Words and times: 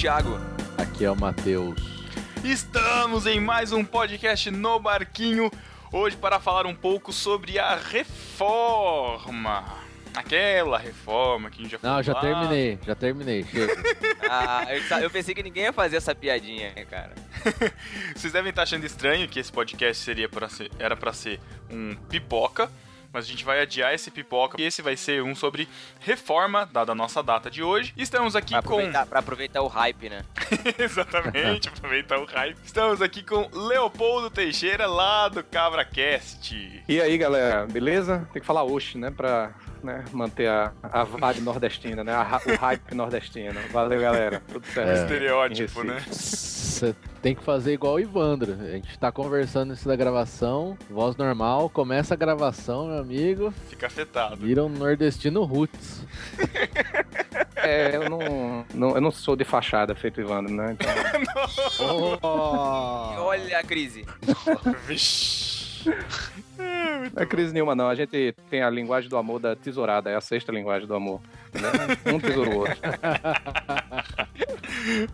Thiago. 0.00 0.40
Aqui 0.78 1.04
é 1.04 1.10
o 1.10 1.14
Matheus. 1.14 1.78
Estamos 2.42 3.26
em 3.26 3.38
mais 3.38 3.70
um 3.70 3.84
podcast 3.84 4.50
no 4.50 4.80
Barquinho. 4.80 5.50
Hoje 5.92 6.16
para 6.16 6.40
falar 6.40 6.64
um 6.64 6.74
pouco 6.74 7.12
sobre 7.12 7.58
a 7.58 7.76
reforma. 7.76 9.62
Aquela 10.14 10.78
reforma 10.78 11.50
que 11.50 11.60
a 11.60 11.62
gente 11.64 11.72
já 11.72 11.78
Não, 11.82 12.02
já 12.02 12.14
lá. 12.14 12.20
terminei, 12.22 12.78
já 12.82 12.94
terminei. 12.94 13.44
Chega. 13.44 13.74
Ah, 14.32 14.64
eu, 14.70 14.98
eu 15.02 15.10
pensei 15.10 15.34
que 15.34 15.42
ninguém 15.42 15.64
ia 15.64 15.72
fazer 15.72 15.96
essa 15.96 16.14
piadinha, 16.14 16.72
cara. 16.88 17.12
Vocês 18.16 18.32
devem 18.32 18.48
estar 18.48 18.62
achando 18.62 18.86
estranho 18.86 19.28
que 19.28 19.38
esse 19.38 19.52
podcast 19.52 20.02
seria 20.02 20.30
para 20.30 20.48
ser, 20.48 20.70
era 20.78 20.96
para 20.96 21.12
ser 21.12 21.38
um 21.68 21.94
pipoca, 22.08 22.70
mas 23.12 23.24
a 23.24 23.28
gente 23.28 23.44
vai 23.44 23.60
adiar 23.60 23.94
esse 23.94 24.10
pipoca. 24.10 24.60
E 24.60 24.64
esse 24.64 24.82
vai 24.82 24.96
ser 24.96 25.22
um 25.22 25.34
sobre 25.34 25.68
reforma, 26.00 26.68
dada 26.72 26.92
a 26.92 26.94
nossa 26.94 27.22
data 27.22 27.50
de 27.50 27.62
hoje. 27.62 27.92
Estamos 27.96 28.36
aqui 28.36 28.52
Pra 28.52 28.62
com 28.62 28.74
aproveitar, 28.74 29.06
pra 29.06 29.20
aproveitar 29.20 29.62
o 29.62 29.66
hype, 29.66 30.08
né? 30.08 30.24
Exatamente, 30.78 31.68
aproveitar 31.68 32.18
o 32.18 32.24
hype. 32.24 32.56
Estamos 32.64 33.02
aqui 33.02 33.22
com 33.22 33.48
Leopoldo 33.52 34.30
Teixeira, 34.30 34.86
lá 34.86 35.28
do 35.28 35.42
CabraCast. 35.42 36.82
E 36.88 37.00
aí, 37.00 37.18
galera, 37.18 37.66
beleza? 37.66 38.28
Tem 38.32 38.40
que 38.40 38.46
falar 38.46 38.64
oxe, 38.64 38.96
né? 38.96 39.10
Pra 39.10 39.52
né, 39.82 40.04
manter 40.12 40.48
a, 40.48 40.72
a 40.82 41.04
vibe 41.04 41.40
nordestina, 41.42 42.02
né? 42.04 42.12
a 42.14 42.40
o 42.46 42.56
hype 42.56 42.94
nordestino. 42.94 43.58
Valeu, 43.72 44.00
galera. 44.00 44.42
Tudo 44.52 44.66
certo. 44.66 44.88
É. 44.90 45.02
Estereótipo, 45.02 45.82
em 45.82 45.86
né? 45.86 46.00
Você 46.10 46.94
tem 47.22 47.34
que 47.34 47.42
fazer 47.44 47.72
igual 47.74 47.94
o 47.94 48.00
Ivandro. 48.00 48.52
A 48.60 48.70
gente 48.72 48.98
tá 48.98 49.12
conversando 49.12 49.72
antes 49.72 49.84
da 49.84 49.94
gravação, 49.96 50.76
voz 50.88 51.16
normal, 51.16 51.68
começa 51.68 52.14
a 52.14 52.16
gravação, 52.16 52.86
meu 52.88 52.98
amigo, 52.98 53.52
Fica 53.68 53.86
afetado. 53.86 54.36
vira 54.36 54.64
um 54.64 54.68
nordestino 54.68 55.44
roots. 55.44 56.04
É, 57.62 57.94
eu 57.94 58.08
não, 58.08 58.64
não- 58.72 58.94
eu 58.94 59.00
não 59.02 59.10
sou 59.10 59.36
de 59.36 59.44
fachada 59.44 59.94
feito 59.94 60.18
Ivandro, 60.18 60.50
né? 60.52 60.72
Então, 60.72 60.90
Oh! 61.78 63.20
Olha 63.22 63.58
a 63.58 63.62
crise. 63.62 64.06
Vixe. 64.86 65.84
Não 67.14 67.22
é 67.22 67.26
crise 67.26 67.52
nenhuma, 67.52 67.74
não. 67.74 67.88
A 67.88 67.94
gente 67.94 68.34
tem 68.48 68.62
a 68.62 68.70
linguagem 68.70 69.08
do 69.08 69.16
amor 69.16 69.40
da 69.40 69.56
tesourada, 69.56 70.10
é 70.10 70.16
a 70.16 70.20
sexta 70.20 70.52
linguagem 70.52 70.86
do 70.86 70.94
amor. 70.94 71.20
Né? 71.52 72.12
Um 72.12 72.20
tesouro 72.20 72.50
o 72.50 72.58
outro. 72.58 72.76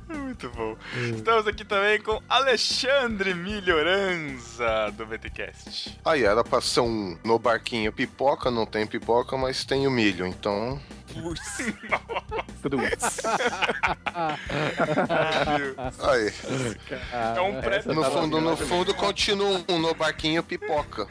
Muito 0.09 0.51
bom. 0.51 0.77
Estamos 1.15 1.47
aqui 1.47 1.65
também 1.65 2.01
com 2.01 2.21
Alexandre 2.29 3.35
Melhoranza, 3.35 4.93
do 4.97 5.07
VTCast. 5.07 5.99
Aí 6.05 6.25
era 6.25 6.45
pra 6.45 6.61
ser 6.61 6.81
um 6.81 7.17
no 7.25 7.39
barquinho 7.39 7.93
pipoca, 7.93 8.51
não 8.51 8.67
tem 8.67 8.87
pipoca, 8.87 9.37
mas 9.37 9.65
tem 9.65 9.87
o 9.87 9.91
milho, 9.91 10.27
então. 10.27 10.81
Tudo 12.63 12.79
Aí. 16.11 16.33
É 17.37 17.41
um 17.41 17.61
pré 17.61 17.83
No 17.87 18.05
fundo, 18.05 18.41
no 18.41 18.57
fundo 18.57 18.95
continua 18.95 19.65
um 19.69 19.79
no 19.79 19.95
barquinho 19.95 20.43
pipoca. 20.43 21.07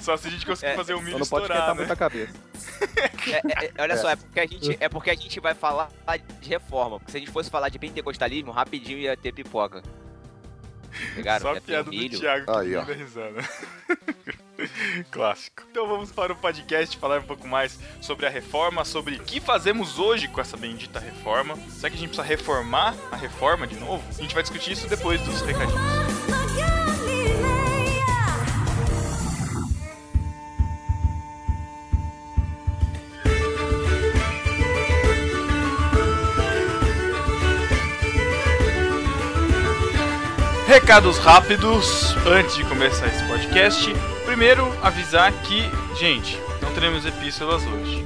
Só 0.00 0.16
se 0.16 0.28
a 0.28 0.30
gente 0.30 0.46
conseguir 0.46 0.72
É, 0.72 0.76
fazer 0.76 0.94
o 0.94 0.98
Só 0.98 1.02
milho 1.04 1.18
não 1.18 1.26
pode 1.26 1.44
estourar, 1.44 1.58
esquentar 1.58 1.74
né? 1.74 1.80
muito 1.80 1.92
a 1.92 1.96
cabeça. 1.96 2.32
É, 3.30 3.36
é, 3.36 3.66
é, 3.66 3.82
olha 3.82 3.96
só, 3.98 4.08
é 4.08 4.16
porque, 4.16 4.40
a 4.40 4.46
gente, 4.46 4.76
é 4.80 4.88
porque 4.88 5.10
a 5.10 5.14
gente 5.14 5.38
vai 5.40 5.54
falar 5.54 5.90
de 6.40 6.48
reforma. 6.48 6.98
Porque 6.98 7.12
se 7.12 7.18
a 7.18 7.20
gente 7.20 7.30
fosse 7.30 7.50
falar 7.50 7.68
de 7.68 7.78
pentecostalismo, 7.78 8.50
rapidinho 8.50 8.98
ia 8.98 9.14
ter 9.16 9.32
pipoca. 9.32 9.82
Pegaram? 11.14 11.40
Só 11.54 11.60
piada 11.60 11.90
do. 11.90 12.08
Thiago 12.08 12.44
que 12.46 12.58
Aí, 12.58 12.76
ó. 12.76 12.82
risada. 12.82 13.40
Clássico. 15.10 15.62
Então 15.70 15.88
vamos 15.88 16.12
para 16.12 16.32
o 16.32 16.36
podcast 16.36 16.96
falar 16.98 17.20
um 17.20 17.24
pouco 17.24 17.48
mais 17.48 17.78
sobre 18.00 18.26
a 18.26 18.30
reforma, 18.30 18.84
sobre 18.84 19.16
o 19.16 19.20
que 19.20 19.40
fazemos 19.40 19.98
hoje 19.98 20.28
com 20.28 20.40
essa 20.40 20.56
bendita 20.56 20.98
reforma. 20.98 21.56
Será 21.70 21.90
que 21.90 21.96
a 21.96 21.98
gente 22.00 22.08
precisa 22.08 22.22
reformar 22.26 22.94
a 23.10 23.16
reforma 23.16 23.66
de 23.66 23.76
novo? 23.76 24.02
A 24.08 24.22
gente 24.22 24.34
vai 24.34 24.42
discutir 24.42 24.72
isso 24.72 24.86
depois 24.88 25.20
dos 25.22 25.40
recadinhos. 25.40 25.80
Recados 40.90 41.18
rápidos 41.18 42.16
antes 42.26 42.56
de 42.56 42.64
começar 42.64 43.06
esse 43.06 43.24
podcast. 43.28 43.94
Primeiro, 44.24 44.66
avisar 44.82 45.32
que, 45.42 45.62
gente, 45.96 46.36
não 46.60 46.74
teremos 46.74 47.06
epístolas 47.06 47.64
hoje. 47.64 48.04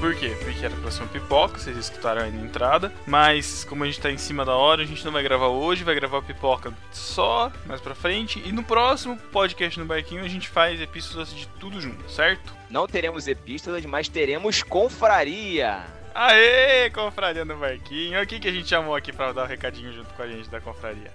Por 0.00 0.12
quê? 0.16 0.36
Porque 0.42 0.66
era 0.66 0.74
pra 0.74 0.90
ser 0.90 1.04
um 1.04 1.06
pipoca, 1.06 1.60
vocês 1.60 1.76
escutaram 1.76 2.22
aí 2.22 2.32
na 2.32 2.44
entrada. 2.44 2.92
Mas, 3.06 3.62
como 3.62 3.84
a 3.84 3.86
gente 3.86 4.00
tá 4.00 4.10
em 4.10 4.18
cima 4.18 4.44
da 4.44 4.56
hora, 4.56 4.82
a 4.82 4.84
gente 4.84 5.04
não 5.04 5.12
vai 5.12 5.22
gravar 5.22 5.46
hoje, 5.46 5.84
vai 5.84 5.94
gravar 5.94 6.22
pipoca 6.22 6.74
só 6.90 7.52
mais 7.66 7.80
pra 7.80 7.94
frente. 7.94 8.42
E 8.44 8.50
no 8.50 8.64
próximo 8.64 9.16
podcast 9.16 9.78
no 9.78 9.86
Barquinho 9.86 10.24
a 10.24 10.28
gente 10.28 10.48
faz 10.48 10.80
epístolas 10.80 11.32
de 11.32 11.46
tudo 11.60 11.80
junto, 11.80 12.10
certo? 12.10 12.52
Não 12.68 12.88
teremos 12.88 13.28
epístolas, 13.28 13.86
mas 13.86 14.08
teremos 14.08 14.60
confraria. 14.64 15.84
Aê, 16.12 16.90
confraria 16.90 17.44
no 17.44 17.56
Barquinho. 17.58 18.20
O 18.20 18.26
que, 18.26 18.40
que 18.40 18.48
a 18.48 18.52
gente 18.52 18.68
chamou 18.68 18.96
aqui 18.96 19.12
pra 19.12 19.30
dar 19.30 19.44
o 19.44 19.46
recadinho 19.46 19.92
junto 19.92 20.12
com 20.14 20.22
a 20.24 20.26
gente 20.26 20.50
da 20.50 20.60
confraria? 20.60 21.12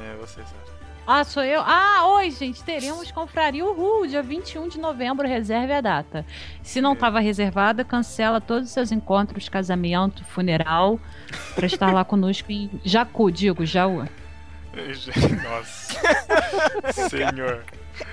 É, 0.00 0.16
você, 0.16 0.42
Sara. 0.42 0.74
Ah, 1.06 1.22
sou 1.22 1.44
eu? 1.44 1.60
Ah, 1.60 2.06
oi, 2.16 2.30
gente. 2.30 2.64
Teremos 2.64 3.12
confraria 3.12 3.64
Uhul, 3.64 4.06
dia 4.06 4.22
21 4.22 4.68
de 4.68 4.80
novembro. 4.80 5.28
Reserve 5.28 5.72
a 5.72 5.80
data. 5.82 6.24
Se 6.62 6.80
não 6.80 6.94
estava 6.94 7.20
reservada, 7.20 7.84
cancela 7.84 8.40
todos 8.40 8.68
os 8.68 8.72
seus 8.72 8.90
encontros, 8.90 9.48
casamento, 9.48 10.24
funeral, 10.24 10.98
para 11.54 11.66
estar 11.66 11.92
lá 11.92 12.06
conosco 12.06 12.50
em 12.50 12.70
Jacu, 12.82 13.30
digo, 13.30 13.66
Jaú. 13.66 14.08
Nossa. 15.44 16.00
Senhor. 17.10 17.62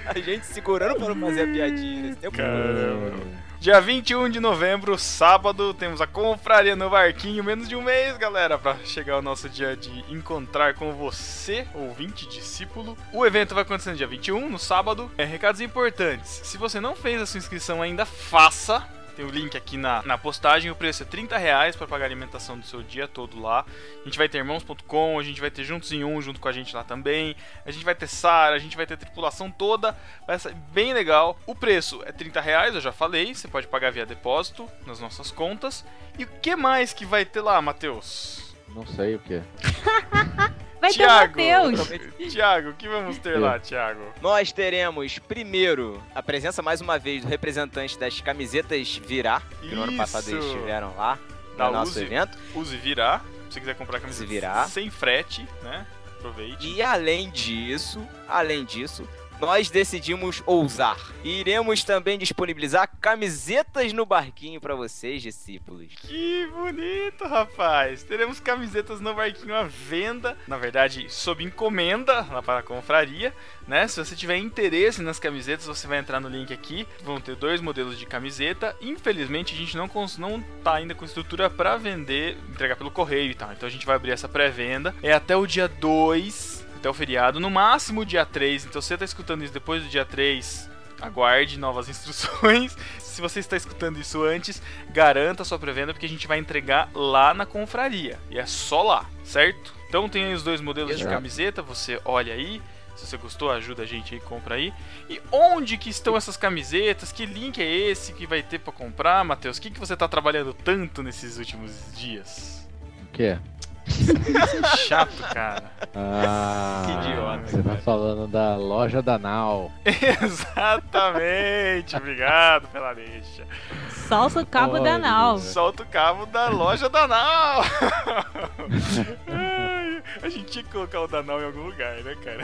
A 0.06 0.20
gente 0.20 0.46
segurando 0.46 0.98
para 0.98 1.16
não 1.16 1.28
fazer 1.28 1.50
a 1.50 1.54
piadinha. 1.54 2.16
Caramba. 2.16 3.41
Dia 3.62 3.80
21 3.80 4.28
de 4.28 4.40
novembro, 4.40 4.98
sábado, 4.98 5.72
temos 5.72 6.02
a 6.02 6.08
confraria 6.08 6.76
no 6.76 6.90
barquinho. 6.90 7.44
Menos 7.44 7.70
de 7.70 7.76
um 7.76 7.82
mês, 7.84 8.18
galera, 8.18 8.58
pra 8.58 8.76
chegar 8.84 9.20
o 9.20 9.22
nosso 9.22 9.48
dia 9.48 9.78
de 9.78 10.04
encontrar 10.12 10.74
com 10.74 10.92
você, 10.94 11.68
ouvinte, 11.76 12.28
discípulo. 12.28 12.98
O 13.14 13.24
evento 13.24 13.54
vai 13.54 13.62
acontecer 13.62 13.92
no 13.92 13.98
dia 13.98 14.08
21, 14.08 14.50
no 14.50 14.58
sábado. 14.58 15.12
É, 15.16 15.26
recados 15.26 15.62
importantes. 15.62 16.42
Se 16.44 16.58
você 16.58 16.80
não 16.80 16.96
fez 16.96 17.22
a 17.22 17.28
sua 17.28 17.38
inscrição 17.38 17.84
ainda, 17.84 18.04
faça. 18.04 18.84
Tem 19.22 19.30
o 19.30 19.32
link 19.32 19.56
aqui 19.56 19.78
na, 19.78 20.02
na 20.02 20.18
postagem. 20.18 20.72
O 20.72 20.76
preço 20.76 21.04
é 21.04 21.06
30 21.06 21.38
reais 21.38 21.76
para 21.76 21.86
pagar 21.86 22.06
a 22.06 22.08
alimentação 22.08 22.58
do 22.58 22.66
seu 22.66 22.82
dia 22.82 23.08
todo 23.08 23.40
lá. 23.40 23.64
A 24.02 24.06
gente 24.06 24.18
vai 24.18 24.28
ter 24.28 24.40
irmãos.com, 24.40 25.20
a 25.20 25.22
gente 25.22 25.40
vai 25.40 25.52
ter 25.52 25.64
Juntos 25.64 25.92
em 25.92 26.04
Um 26.04 26.20
junto 26.20 26.40
com 26.40 26.48
a 26.48 26.52
gente 26.52 26.76
lá 26.76 26.84
também. 26.84 27.36
A 27.64 27.70
gente 27.70 27.86
vai 27.86 27.94
ter 27.94 28.08
Sara, 28.08 28.56
a 28.56 28.58
gente 28.58 28.76
vai 28.76 28.88
ter 28.88 28.96
a 28.96 28.98
tripulação 28.98 29.52
toda. 29.52 29.96
Vai 30.26 30.40
ser 30.40 30.56
bem 30.74 30.92
legal. 30.92 31.38
O 31.46 31.54
preço 31.54 32.02
é 32.04 32.12
30 32.12 32.42
reais, 32.42 32.74
eu 32.74 32.82
já 32.82 32.92
falei. 32.92 33.36
Você 33.36 33.48
pode 33.48 33.68
pagar 33.68 33.92
via 33.92 34.08
depósito 34.08 34.68
nas 34.88 35.00
nossas 35.00 35.30
contas. 35.30 35.86
E 36.18 36.24
o 36.24 36.28
que 36.42 36.56
mais 36.56 36.92
que 36.92 37.06
vai 37.06 37.24
ter 37.24 37.42
lá, 37.42 37.62
Matheus? 37.62 38.56
Não 38.70 38.88
sei 38.88 39.18
o 39.18 39.20
que. 39.20 39.40
Vai 40.82 40.92
Tiago. 40.92 41.36
ter 41.36 41.56
Matheus. 41.60 42.34
Tiago, 42.34 42.70
o 42.70 42.74
que 42.74 42.88
vamos 42.90 43.18
ter 43.20 43.38
lá, 43.40 43.60
Tiago? 43.60 44.02
Nós 44.20 44.52
teremos, 44.52 45.20
primeiro, 45.20 46.02
a 46.16 46.24
presença 46.24 46.62
mais 46.64 46.82
uma 46.82 46.98
vez 46.98 47.22
do 47.24 47.28
representante 47.30 47.98
das 48.00 48.20
camisetas 48.20 48.98
Virar, 48.98 49.44
que 49.62 49.76
no 49.76 49.84
ano 49.84 49.96
passado 49.96 50.28
eles 50.30 50.44
Isso. 50.44 50.54
estiveram 50.56 50.96
lá 50.98 51.20
Da 51.56 51.68
no 51.68 51.74
nosso 51.74 51.92
Uzi. 51.92 52.04
evento. 52.04 52.38
Use 52.56 52.76
virar. 52.78 53.24
Se 53.48 53.54
você 53.56 53.60
quiser 53.60 53.76
comprar 53.76 54.00
camiseta 54.00 54.28
virar. 54.28 54.68
sem 54.70 54.90
frete, 54.90 55.48
né? 55.62 55.86
Aproveite. 56.18 56.68
E 56.68 56.82
além 56.82 57.30
disso, 57.30 58.08
além 58.28 58.64
disso, 58.66 59.08
nós 59.42 59.72
decidimos 59.72 60.44
ousar. 60.46 60.98
E 61.24 61.40
iremos 61.40 61.84
também 61.84 62.18
disponibilizar 62.18 62.88
camisetas 63.02 63.92
no 63.92 64.06
barquinho 64.06 64.62
para 64.62 64.76
vocês, 64.76 65.24
discípulos. 65.24 65.88
Que 65.98 66.48
bonito, 66.54 67.26
rapaz! 67.26 68.04
Teremos 68.04 68.40
camisetas 68.40 69.02
no 69.02 69.16
barquinho 69.16 69.56
à 69.56 69.64
venda, 69.64 70.38
na 70.48 70.58
verdade, 70.58 71.08
sob 71.10 71.44
encomenda 71.44 72.24
para 72.46 72.60
a 72.60 72.64
confraria, 72.64 73.34
né? 73.68 73.88
Se 73.88 74.04
você 74.04 74.16
tiver 74.16 74.38
interesse 74.38 75.02
nas 75.02 75.18
camisetas, 75.18 75.66
você 75.66 75.88
vai 75.88 75.98
entrar 75.98 76.20
no 76.20 76.30
link 76.30 76.54
aqui. 76.54 76.88
Vão 77.04 77.20
ter 77.20 77.36
dois 77.36 77.60
modelos 77.60 77.98
de 77.98 78.06
camiseta. 78.06 78.76
Infelizmente, 78.80 79.56
a 79.56 79.58
gente 79.58 79.76
não 79.76 79.90
não 80.18 80.42
tá 80.64 80.76
ainda 80.76 80.94
com 80.94 81.04
estrutura 81.04 81.50
para 81.50 81.78
vender, 81.78 82.38
entregar 82.50 82.76
pelo 82.76 82.92
correio 82.92 83.32
e 83.32 83.36
tal. 83.36 83.52
Então 83.52 83.68
a 83.68 83.72
gente 83.72 83.86
vai 83.86 83.96
abrir 83.96 84.12
essa 84.12 84.30
pré-venda. 84.30 84.94
É 85.02 85.12
até 85.12 85.36
o 85.36 85.48
dia 85.48 85.68
2, 85.68 86.51
até 86.82 86.90
o 86.90 86.94
feriado, 86.94 87.40
no 87.40 87.52
máximo 87.52 88.04
dia 88.04 88.26
3. 88.26 88.66
Então 88.66 88.82
se 88.82 88.88
você 88.88 88.98
tá 88.98 89.06
escutando 89.06 89.44
isso 89.44 89.54
depois 89.54 89.84
do 89.84 89.88
dia 89.88 90.04
3, 90.04 90.68
aguarde 91.00 91.60
novas 91.60 91.88
instruções. 91.90 92.76
Se 92.98 93.22
você 93.22 93.40
está 93.40 93.56
escutando 93.56 94.00
isso 94.00 94.24
antes, 94.24 94.62
garanta 94.90 95.44
a 95.44 95.46
sua 95.46 95.60
pré-venda 95.60 95.94
porque 95.94 96.08
a 96.08 96.10
gente 96.10 96.28
vai 96.28 96.40
entregar 96.40 96.90
lá 96.94 97.34
na 97.36 97.46
confraria. 97.46 98.20
E 98.32 98.40
é 98.40 98.46
só 98.48 98.82
lá, 98.82 99.06
certo? 99.24 99.74
Então 99.88 100.10
tem 100.10 100.26
aí 100.26 100.34
os 100.34 100.42
dois 100.44 100.60
modelos 100.60 100.96
de 100.98 101.04
Exato. 101.04 101.16
camiseta, 101.16 101.62
você 101.62 102.02
olha 102.04 102.34
aí, 102.34 102.62
Se 102.96 103.08
você 103.08 103.18
gostou, 103.18 103.50
ajuda 103.52 103.84
a 103.84 103.86
gente 103.86 104.14
aí, 104.14 104.20
compra 104.20 104.56
aí. 104.56 104.74
E 105.10 105.22
onde 105.32 105.78
que 105.78 105.90
estão 105.90 106.16
essas 106.18 106.36
camisetas? 106.36 107.12
Que 107.12 107.26
link 107.26 107.60
é 107.62 107.66
esse 107.66 108.14
que 108.14 108.28
vai 108.28 108.44
ter 108.44 108.60
pra 108.60 108.74
comprar, 108.74 109.24
Matheus? 109.24 109.58
O 109.58 109.62
que, 109.62 109.72
que 109.72 109.80
você 109.80 109.96
tá 109.96 110.08
trabalhando 110.08 110.54
tanto 110.54 111.02
nesses 111.02 111.38
últimos 111.38 111.72
dias? 111.96 112.68
O 113.04 113.08
quê? 113.12 113.40
Chato, 114.88 115.24
cara. 115.34 115.64
Ah, 115.96 116.84
Que 116.86 116.92
idiota, 117.10 117.48
Você 117.48 117.64
tá 117.64 117.76
falando 117.78 118.28
da 118.28 118.56
loja 118.56 119.02
da 119.02 119.18
Nau. 119.20 119.72
Exatamente, 119.86 121.96
obrigado 121.96 122.68
pela 122.70 122.94
deixa. 122.94 123.44
Salsa 123.90 124.42
o 124.42 124.46
cabo 124.46 124.74
Olha, 124.74 124.84
da 124.84 124.98
nau. 124.98 125.38
Solta 125.40 125.84
o 125.84 125.86
cabo 125.86 126.26
da 126.26 126.50
loja 126.50 126.90
da 126.90 127.08
Nau. 127.08 127.64
A 130.22 130.30
gente 130.30 130.46
tinha 130.46 130.64
que 130.64 130.72
colocar 130.72 131.02
o 131.02 131.08
da 131.08 131.22
Nau 131.22 131.42
em 131.42 131.46
algum 131.46 131.64
lugar, 131.64 132.02
né, 132.04 132.16
cara? 132.24 132.44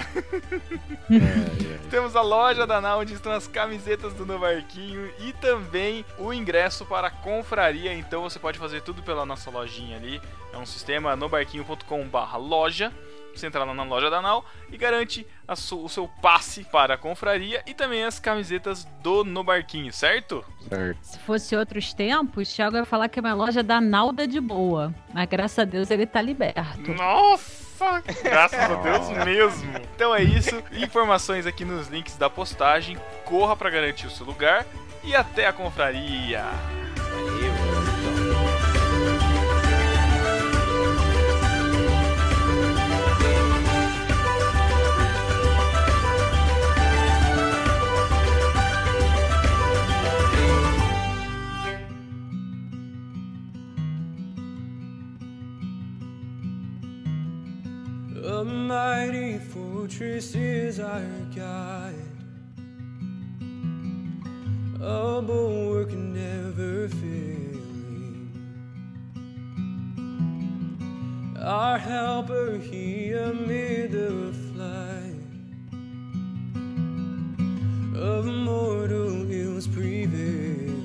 É, 1.09 1.73
é. 1.75 1.89
Temos 1.89 2.15
a 2.15 2.21
loja 2.21 2.67
da 2.67 2.81
Nau, 2.81 2.99
onde 2.99 3.13
estão 3.13 3.31
as 3.31 3.47
camisetas 3.47 4.13
do 4.13 4.25
Novarquinho 4.25 5.11
e 5.19 5.33
também 5.33 6.05
o 6.17 6.33
ingresso 6.33 6.85
para 6.85 7.07
a 7.07 7.11
confraria. 7.11 7.93
Então 7.93 8.23
você 8.23 8.39
pode 8.39 8.59
fazer 8.59 8.81
tudo 8.81 9.01
pela 9.01 9.25
nossa 9.25 9.49
lojinha 9.49 9.97
ali. 9.97 10.21
É 10.53 10.57
um 10.57 10.65
sistema 10.65 11.15
nobarquinho.com/barra 11.15 12.37
loja. 12.37 12.91
Você 13.37 13.47
entra 13.47 13.63
lá 13.63 13.73
na 13.73 13.83
loja 13.83 14.09
da 14.09 14.21
Nau 14.21 14.43
e 14.71 14.77
garante 14.77 15.25
o 15.47 15.87
seu 15.87 16.07
passe 16.21 16.63
para 16.63 16.95
a 16.95 16.97
confraria 16.97 17.63
e 17.65 17.73
também 17.73 18.03
as 18.03 18.19
camisetas 18.19 18.85
do 19.01 19.23
Nobarquinho, 19.23 19.93
certo? 19.93 20.43
Certo. 20.67 20.97
Se 21.01 21.19
fosse 21.19 21.55
outros 21.55 21.93
tempos, 21.93 22.53
Thiago 22.53 22.77
ia 22.77 22.85
falar 22.85 23.07
que 23.09 23.19
é 23.19 23.21
uma 23.21 23.33
loja 23.33 23.61
da 23.61 23.79
Nalda 23.79 24.27
de 24.27 24.41
boa. 24.41 24.93
Mas 25.13 25.29
graças 25.29 25.59
a 25.59 25.63
Deus 25.63 25.91
ele 25.91 26.05
tá 26.05 26.21
liberto. 26.21 26.93
Nossa! 26.93 27.67
Graças 28.23 28.59
a 28.59 28.75
Deus 28.75 29.09
mesmo. 29.23 29.77
Então 29.95 30.13
é 30.13 30.23
isso. 30.23 30.63
Informações 30.71 31.45
aqui 31.45 31.63
nos 31.63 31.87
links 31.87 32.17
da 32.17 32.29
postagem. 32.29 32.97
Corra 33.23 33.55
para 33.55 33.69
garantir 33.69 34.07
o 34.07 34.11
seu 34.11 34.25
lugar 34.25 34.65
e 35.03 35.15
até 35.15 35.45
a 35.45 35.53
confraria. 35.53 36.43
Valeu. 36.95 37.66
A 58.37 58.45
mighty 58.45 59.39
fortress 59.39 60.35
is 60.35 60.79
our 60.79 61.01
guide, 61.35 61.95
a 64.79 65.23
bulwark 65.23 65.89
never 65.91 66.87
failing. 66.87 68.29
Our 71.43 71.79
helper 71.79 72.59
here 72.59 73.23
amid 73.23 73.93
the 73.93 74.31
flight 74.53 75.15
of 77.99 78.25
mortal 78.25 79.31
ills 79.31 79.67
prevailing. 79.67 80.76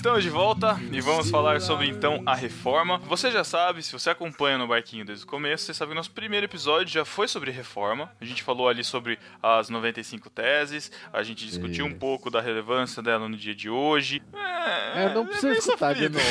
Estamos 0.00 0.22
de 0.22 0.30
volta 0.30 0.80
e 0.90 0.98
vamos 0.98 1.28
falar 1.28 1.60
sobre 1.60 1.86
então 1.86 2.22
a 2.24 2.34
reforma. 2.34 2.96
Você 3.00 3.30
já 3.30 3.44
sabe, 3.44 3.82
se 3.82 3.92
você 3.92 4.08
acompanha 4.08 4.56
no 4.56 4.66
barquinho 4.66 5.04
desde 5.04 5.26
o 5.26 5.28
começo, 5.28 5.66
você 5.66 5.74
sabe 5.74 5.90
que 5.90 5.94
nosso 5.94 6.10
primeiro 6.10 6.46
episódio 6.46 6.90
já 6.90 7.04
foi 7.04 7.28
sobre 7.28 7.50
reforma. 7.50 8.10
A 8.18 8.24
gente 8.24 8.42
falou 8.42 8.66
ali 8.66 8.82
sobre 8.82 9.18
as 9.42 9.68
95 9.68 10.30
teses, 10.30 10.90
a 11.12 11.22
gente 11.22 11.46
discutiu 11.46 11.84
um 11.84 11.88
Isso. 11.90 11.98
pouco 11.98 12.30
da 12.30 12.40
relevância 12.40 13.02
dela 13.02 13.28
no 13.28 13.36
dia 13.36 13.54
de 13.54 13.68
hoje. 13.68 14.22
É, 14.32 15.04
É, 15.04 15.14
não 15.14 15.26
precisa 15.26 15.48
meio 15.48 15.58
escutar 15.58 15.94
de 15.94 16.08
novo. 16.08 16.24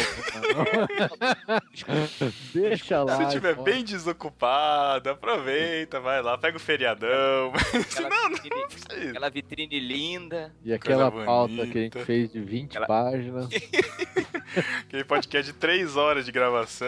não. 1.48 1.60
Deixa 2.54 3.04
lá. 3.04 3.18
Se 3.18 3.24
estiver 3.26 3.56
bem 3.56 3.84
desocupado, 3.84 5.12
aproveita, 5.12 6.00
vai 6.00 6.24
lá, 6.24 6.40
pega 6.40 6.58
o 6.58 6.60
feriadão. 6.60 7.54
Aquela 7.80 8.10
não, 8.10 8.24
não 8.24 8.30
vitrine, 8.32 8.68
precisa. 8.68 9.10
aquela 9.12 9.30
vitrine 9.30 9.80
linda. 9.80 10.56
E 10.66 10.74
aquela 10.74 11.12
pauta 11.12 11.54
bonita. 11.54 11.68
que 11.72 11.78
a 11.78 11.82
gente 11.82 12.00
fez 12.06 12.32
de 12.32 12.40
20 12.42 12.72
Aquela- 12.72 12.88
páginas. 12.88 13.59
Aquele 14.82 15.04
podcast 15.04 15.52
de 15.52 15.58
3 15.58 15.96
horas 15.96 16.26
de 16.26 16.32
gravação. 16.32 16.88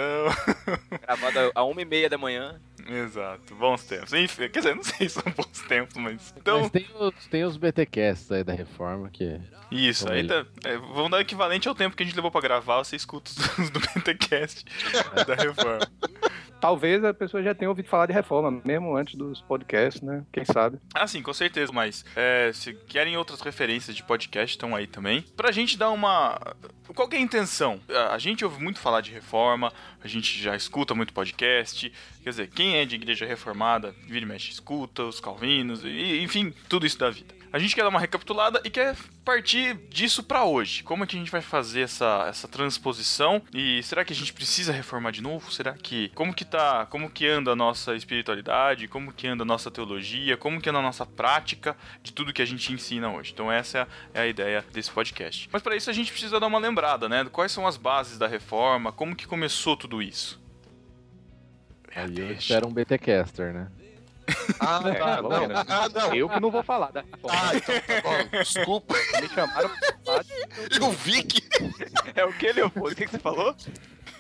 Gravada 1.02 1.52
a 1.54 1.64
uma 1.64 1.82
e 1.82 1.86
meia 1.86 2.10
da 2.10 2.18
manhã. 2.18 2.60
Exato, 2.88 3.54
bons 3.56 3.84
tempos. 3.84 4.12
Enfim, 4.14 4.50
quer 4.50 4.60
dizer, 4.60 4.76
não 4.76 4.84
sei 4.84 5.08
se 5.08 5.22
são 5.22 5.32
bons 5.32 5.62
tempos, 5.68 5.96
mas. 5.98 6.34
Então, 6.36 6.62
Mas 6.62 6.72
tem 6.72 6.88
os, 7.00 7.28
tem 7.28 7.44
os 7.44 7.58
BTcasts 7.58 8.32
aí 8.32 8.44
da 8.44 8.54
reforma 8.54 9.10
que. 9.10 9.40
isso, 9.72 10.06
Vamos 10.06 10.20
aí 10.20 10.28
tá. 10.28 10.46
É, 10.64 10.78
vamos 10.78 11.12
dar 11.12 11.18
o 11.18 11.22
equivalente 11.22 11.68
ao 11.68 11.76
tempo 11.76 11.96
que 11.96 12.04
a 12.04 12.06
gente 12.06 12.16
levou 12.16 12.32
pra 12.32 12.42
gravar, 12.42 12.84
você 12.84 12.96
escuta 12.96 13.32
os 13.60 13.70
do 13.70 13.80
Pentecast 13.80 14.66
da 15.28 15.36
reforma. 15.36 15.88
Talvez 16.62 17.04
a 17.04 17.14
pessoa 17.14 17.42
já 17.42 17.56
tenha 17.56 17.68
ouvido 17.68 17.90
falar 17.90 18.06
de 18.06 18.14
reforma, 18.14 18.62
mesmo 18.64 18.96
antes 18.96 19.16
dos 19.16 19.42
podcasts, 19.42 20.02
né? 20.02 20.24
Quem 20.32 20.46
sabe? 20.46 20.78
Ah, 20.94 21.08
sim, 21.08 21.22
com 21.22 21.34
certeza, 21.34 21.74
mas 21.74 22.06
é, 22.16 22.52
se 22.54 22.74
querem 22.88 23.18
outras 23.18 23.42
referências 23.42 23.96
de 23.96 24.04
podcast, 24.04 24.56
estão 24.56 24.76
aí 24.76 24.86
também. 24.86 25.24
Pra 25.36 25.52
gente 25.52 25.78
dar 25.78 25.90
uma. 25.90 26.40
Qual 26.94 27.10
é 27.12 27.16
a 27.18 27.20
intenção? 27.20 27.80
A 27.90 28.12
a 28.12 28.18
gente 28.18 28.46
ouve 28.46 28.62
muito 28.62 28.78
falar 28.78 29.02
de 29.02 29.10
reforma, 29.10 29.74
a 30.04 30.08
gente 30.08 30.40
já 30.40 30.56
escuta 30.56 30.94
muito 30.94 31.12
podcast. 31.12 31.92
Quer 32.24 32.30
dizer, 32.30 32.50
quem 32.50 32.76
é 32.76 32.86
de 32.86 32.96
igreja 32.96 33.26
reformada, 33.26 33.96
vira 34.06 34.24
e 34.24 34.28
mexe, 34.28 34.52
escuta, 34.52 35.04
os 35.04 35.20
calvinos, 35.20 35.84
e, 35.84 36.22
enfim, 36.22 36.54
tudo 36.70 36.86
isso 36.86 37.00
da 37.00 37.10
vida. 37.10 37.41
A 37.54 37.60
gente 37.60 37.76
quer 37.76 37.82
dar 37.82 37.90
uma 37.90 38.00
recapitulada 38.00 38.62
e 38.64 38.70
quer 38.70 38.96
partir 39.26 39.76
disso 39.90 40.24
pra 40.24 40.46
hoje. 40.46 40.84
Como 40.84 41.04
é 41.04 41.08
que 41.08 41.18
a 41.18 41.20
gente 41.20 41.30
vai 41.30 41.42
fazer 41.42 41.82
essa, 41.82 42.26
essa 42.30 42.48
transposição? 42.48 43.42
E 43.54 43.84
será 43.84 44.06
que 44.06 44.14
a 44.14 44.16
gente 44.16 44.32
precisa 44.32 44.72
reformar 44.72 45.12
de 45.12 45.22
novo? 45.22 45.52
Será 45.52 45.74
que 45.74 46.10
como 46.16 46.34
que 46.34 46.46
tá, 46.46 46.86
como 46.86 47.10
que 47.10 47.28
anda 47.28 47.52
a 47.52 47.56
nossa 47.56 47.94
espiritualidade? 47.94 48.88
Como 48.88 49.12
que 49.12 49.28
anda 49.28 49.44
a 49.44 49.46
nossa 49.46 49.70
teologia? 49.70 50.38
Como 50.38 50.62
que 50.62 50.70
anda 50.70 50.80
a 50.80 50.82
nossa 50.82 51.06
prática 51.06 51.76
de 52.02 52.14
tudo 52.14 52.32
que 52.32 52.42
a 52.42 52.46
gente 52.46 52.72
ensina 52.72 53.12
hoje? 53.12 53.34
Então 53.34 53.52
essa 53.52 53.80
é 53.80 53.82
a, 53.82 53.88
é 54.14 54.22
a 54.22 54.28
ideia 54.28 54.66
desse 54.72 54.90
podcast. 54.90 55.50
Mas 55.52 55.62
para 55.62 55.76
isso 55.76 55.90
a 55.90 55.94
gente 55.94 56.10
precisa 56.10 56.40
dar 56.40 56.48
uma 56.48 56.60
lembrada, 56.60 57.10
né? 57.10 57.26
Quais 57.26 57.52
são 57.52 57.68
as 57.68 57.76
bases 57.76 58.18
da 58.18 58.28
reforma? 58.28 58.94
Como 58.94 59.14
que 59.14 59.28
começou 59.28 59.76
tudo 59.76 60.02
isso? 60.02 60.42
É, 61.94 62.04
Aí 62.04 62.18
eu 62.18 62.32
espero 62.32 62.66
um 62.66 62.72
BTcaster, 62.72 63.54
né? 63.54 63.68
Ah, 64.60 64.82
É, 64.86 64.94
tá, 64.96 65.22
não. 65.22 65.32
Ah, 65.68 65.90
não. 65.90 66.14
Eu 66.16 66.30
que 66.30 66.40
não 66.40 66.52
vou 66.52 66.64
falar 66.64 66.92
da 66.92 67.02
reforma. 67.02 67.40
Ah, 67.42 67.56
então 67.56 67.76
tá 67.80 68.02
bom. 68.02 68.38
Desculpa, 68.38 68.96
Me 69.22 69.28
chamaram 69.30 69.70
pra 69.70 69.94
falar 70.06 70.24
de, 70.24 70.34
eu 70.80 70.92
vi 70.92 71.24
que. 71.24 71.42
É 72.16 72.26
o 72.26 72.34
que, 72.34 72.52
Leopoldo? 72.52 72.90
O 72.90 72.96
que, 72.96 73.06
que 73.06 73.12
você 73.12 73.20
falou? 73.20 73.56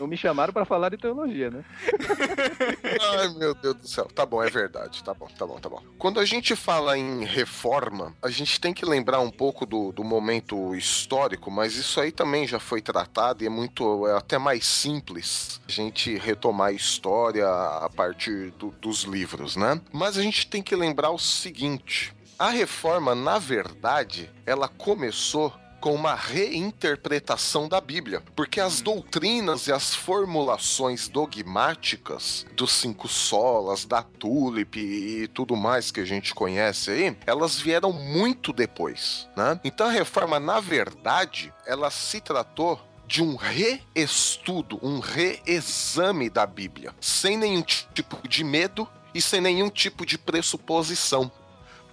Não 0.02 0.08
me 0.08 0.18
chamaram 0.18 0.52
pra 0.52 0.66
falar 0.66 0.90
de 0.90 0.98
teologia, 0.98 1.52
né? 1.52 1.64
Ai, 3.20 3.30
meu 3.36 3.54
Deus 3.54 3.76
do 3.76 3.88
céu. 3.88 4.06
Tá 4.06 4.26
bom, 4.26 4.44
é 4.44 4.50
verdade. 4.50 5.04
Tá 5.04 5.14
bom, 5.14 5.28
tá 5.28 5.46
bom, 5.46 5.60
tá 5.60 5.70
bom. 5.70 5.82
Quando 6.00 6.20
a 6.20 6.26
gente 6.26 6.56
fala 6.56 6.98
em 6.98 7.24
reforma, 7.24 8.16
a 8.22 8.30
gente 8.30 8.60
tem 8.60 8.74
que 8.74 8.84
lembrar 8.84 9.20
um 9.20 9.30
pouco 9.30 9.64
do, 9.66 9.92
do 9.92 10.04
momento 10.04 10.76
histórico, 10.76 11.52
mas 11.52 11.76
isso 11.76 12.02
aí 12.02 12.12
também 12.12 12.48
já 12.48 12.60
foi 12.60 12.82
tratado 12.82 13.44
e 13.44 13.48
é 13.48 13.50
muito, 13.50 14.08
é 14.08 14.18
até 14.18 14.40
mais 14.40 14.66
simples 14.66 15.62
a 15.68 15.72
gente 15.72 16.18
retomar 16.18 16.70
a 16.70 16.74
história 16.74 17.48
a 17.48 17.90
partir 17.96 18.52
do- 18.52 18.72
dos 18.82 19.04
livros, 19.04 19.56
né? 19.56 19.80
Mas 19.94 20.18
a 20.18 20.24
gente 20.24 20.48
tem 20.48 20.64
que 20.64 20.76
lembrar 20.76 21.12
o 21.12 21.20
seguinte: 21.20 22.12
a 22.40 22.50
reforma, 22.50 23.14
na 23.14 23.38
verdade, 23.38 24.32
ela 24.48 24.68
começou 24.68 25.54
com 25.82 25.96
uma 25.96 26.14
reinterpretação 26.14 27.68
da 27.68 27.82
Bíblia, 27.82 28.22
porque 28.36 28.62
as 28.62 28.82
doutrinas 28.82 29.66
e 29.66 29.74
as 29.74 29.96
formulações 29.96 31.08
dogmáticas 31.08 32.46
dos 32.56 32.72
cinco 32.72 33.08
solas, 33.08 33.84
da 33.84 34.04
tulip 34.04 34.80
e 34.80 35.28
tudo 35.28 35.56
mais 35.56 35.90
que 35.90 36.00
a 36.00 36.06
gente 36.06 36.36
conhece 36.36 36.92
aí, 36.92 37.18
elas 37.26 37.60
vieram 37.60 37.92
muito 37.92 38.54
depois, 38.54 39.28
né? 39.36 39.60
Então 39.64 39.88
a 39.88 39.92
reforma, 39.92 40.40
na 40.40 40.60
verdade, 40.60 41.52
ela 41.66 41.90
se 41.90 42.22
tratou 42.22 42.80
de 43.08 43.24
um 43.24 43.36
reestudo, 43.36 44.80
um 44.82 45.00
reexame 45.00 46.30
da 46.30 46.46
Bíblia, 46.46 46.94
sem 47.02 47.36
nenhum 47.36 47.62
tipo 47.62 48.26
de 48.28 48.44
medo 48.44 48.88
e 49.14 49.22
sem 49.22 49.42
nenhum 49.42 49.70
tipo 49.70 50.06
de 50.06 50.18
pressuposição. 50.18 51.32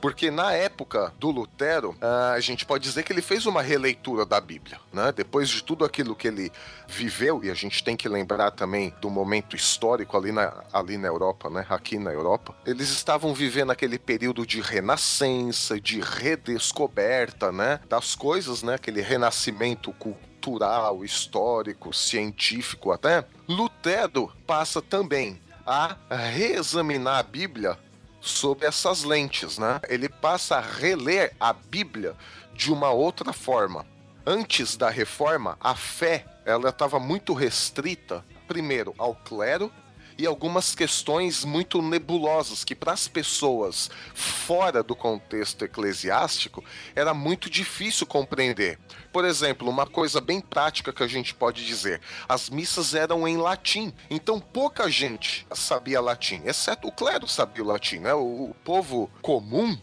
Porque 0.01 0.31
na 0.31 0.53
época 0.53 1.13
do 1.19 1.31
Lutero, 1.31 1.97
ah, 2.01 2.33
a 2.33 2.41
gente 2.41 2.65
pode 2.65 2.85
dizer 2.85 3.03
que 3.03 3.13
ele 3.13 3.23
fez 3.23 3.47
uma 3.47 3.63
releitura 3.63 4.25
da 4.25 4.41
Bíblia, 4.41 4.79
né? 4.93 5.13
Depois 5.13 5.49
de 5.49 5.63
tudo 5.63 5.85
aquilo 5.85 6.15
que 6.15 6.29
ele 6.29 6.53
viveu, 6.87 7.45
e 7.45 7.51
a 7.51 7.55
gente 7.55 7.83
tem 7.83 7.97
que 7.97 8.09
lembrar 8.09 8.53
também 8.53 8.95
do 9.01 9.11
momento 9.11 9.57
histórico 9.57 10.17
ali 10.17 10.31
na, 10.31 10.65
ali 10.73 10.97
na 10.97 11.09
Europa, 11.09 11.51
né? 11.51 11.67
Aqui 11.69 11.99
na 11.99 12.13
Europa, 12.13 12.55
eles 12.65 12.91
estavam 12.91 13.35
vivendo 13.35 13.73
aquele 13.73 13.99
período 13.99 14.47
de 14.47 14.61
renascença, 14.61 15.81
de 15.81 16.01
redescoberta, 16.01 17.51
né? 17.51 17.81
Das 17.89 18.15
coisas, 18.15 18.63
né? 18.63 18.75
Aquele 18.75 19.01
renascimento 19.01 19.93
cultural, 19.93 21.05
histórico, 21.05 21.93
científico 21.93 22.93
até. 22.93 23.25
Lutero 23.49 24.33
passa 24.47 24.81
também 24.81 25.41
a 25.67 25.97
reexaminar 26.09 27.19
a 27.19 27.23
Bíblia 27.23 27.77
sob 28.21 28.65
essas 28.65 29.05
lentes, 29.05 29.59
né? 29.59 29.81
Ele 29.89 30.09
passa 30.09 30.57
a 30.57 30.61
reler 30.61 31.35
a 31.39 31.53
Bíblia 31.53 32.15
de 32.55 32.73
uma 32.73 32.91
outra 32.91 33.33
forma. 33.33 33.87
Antes 34.27 34.77
da 34.77 34.91
reforma, 34.91 35.57
a 35.61 35.75
fé 35.75 36.25
ela 36.45 36.71
estava 36.71 36.99
muito 36.99 37.33
restrita, 37.35 38.25
primeiro, 38.47 38.95
ao 38.99 39.15
clero 39.15 39.73
e 40.19 40.27
algumas 40.27 40.75
questões 40.75 41.45
muito 41.45 41.81
nebulosas 41.81 42.65
que 42.65 42.75
para 42.75 42.93
as 42.93 43.07
pessoas 43.07 43.89
fora 44.13 44.83
do 44.83 44.97
contexto 44.97 45.65
eclesiástico 45.65 46.65
era 46.95 47.15
muito 47.15 47.49
difícil 47.49 48.05
compreender. 48.05 48.79
Por 49.13 49.25
exemplo, 49.25 49.71
uma 49.71 49.87
coisa 49.87 50.21
bem 50.21 50.41
prática 50.41 50.93
que 50.93 51.03
a 51.03 51.07
gente 51.07 51.33
pode 51.35 51.65
dizer: 51.65 52.01
as 52.29 52.51
missas 52.51 52.95
eram 52.95 53.27
em 53.29 53.37
latim, 53.37 53.93
então 54.11 54.41
pouca 54.41 54.91
gente 54.91 55.47
sabia 55.55 56.01
latim, 56.01 56.43
exceto 56.45 56.89
o 56.89 56.93
clero 56.93 57.29
sabia 57.29 57.63
o 57.63 57.67
latim, 57.67 57.99
né? 57.99 58.13
O, 58.13 58.51
o 58.51 58.57
povo 58.65 59.09
comum 59.23 59.79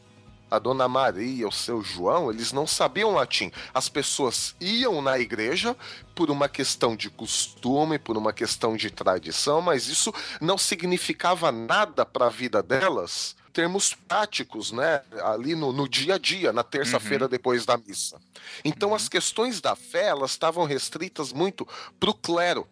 a 0.55 0.59
Dona 0.59 0.87
Maria, 0.87 1.47
o 1.47 1.51
seu 1.51 1.81
João, 1.81 2.31
eles 2.31 2.51
não 2.51 2.65
sabiam 2.65 3.13
latim. 3.13 3.51
As 3.73 3.89
pessoas 3.89 4.55
iam 4.59 5.01
na 5.01 5.19
igreja 5.19 5.75
por 6.15 6.31
uma 6.31 6.47
questão 6.47 6.95
de 6.95 7.09
costume, 7.09 7.99
por 7.99 8.17
uma 8.17 8.31
questão 8.31 8.75
de 8.75 8.89
tradição, 8.89 9.61
mas 9.61 9.87
isso 9.87 10.13
não 10.39 10.57
significava 10.57 11.51
nada 11.51 12.05
para 12.05 12.27
a 12.27 12.29
vida 12.29 12.63
delas. 12.63 13.35
Termos 13.51 13.93
práticos, 13.93 14.71
né? 14.71 15.01
Ali 15.23 15.55
no, 15.55 15.71
no 15.71 15.87
dia 15.87 16.15
a 16.15 16.17
dia, 16.17 16.51
na 16.51 16.63
terça-feira 16.63 17.27
depois 17.27 17.65
da 17.65 17.77
missa. 17.77 18.19
Então, 18.65 18.93
as 18.93 19.07
questões 19.07 19.61
da 19.61 19.75
fé, 19.75 20.07
elas 20.07 20.31
estavam 20.31 20.65
restritas 20.65 21.31
muito 21.31 21.67
para 21.99 22.09
o 22.09 22.13
clero. 22.13 22.67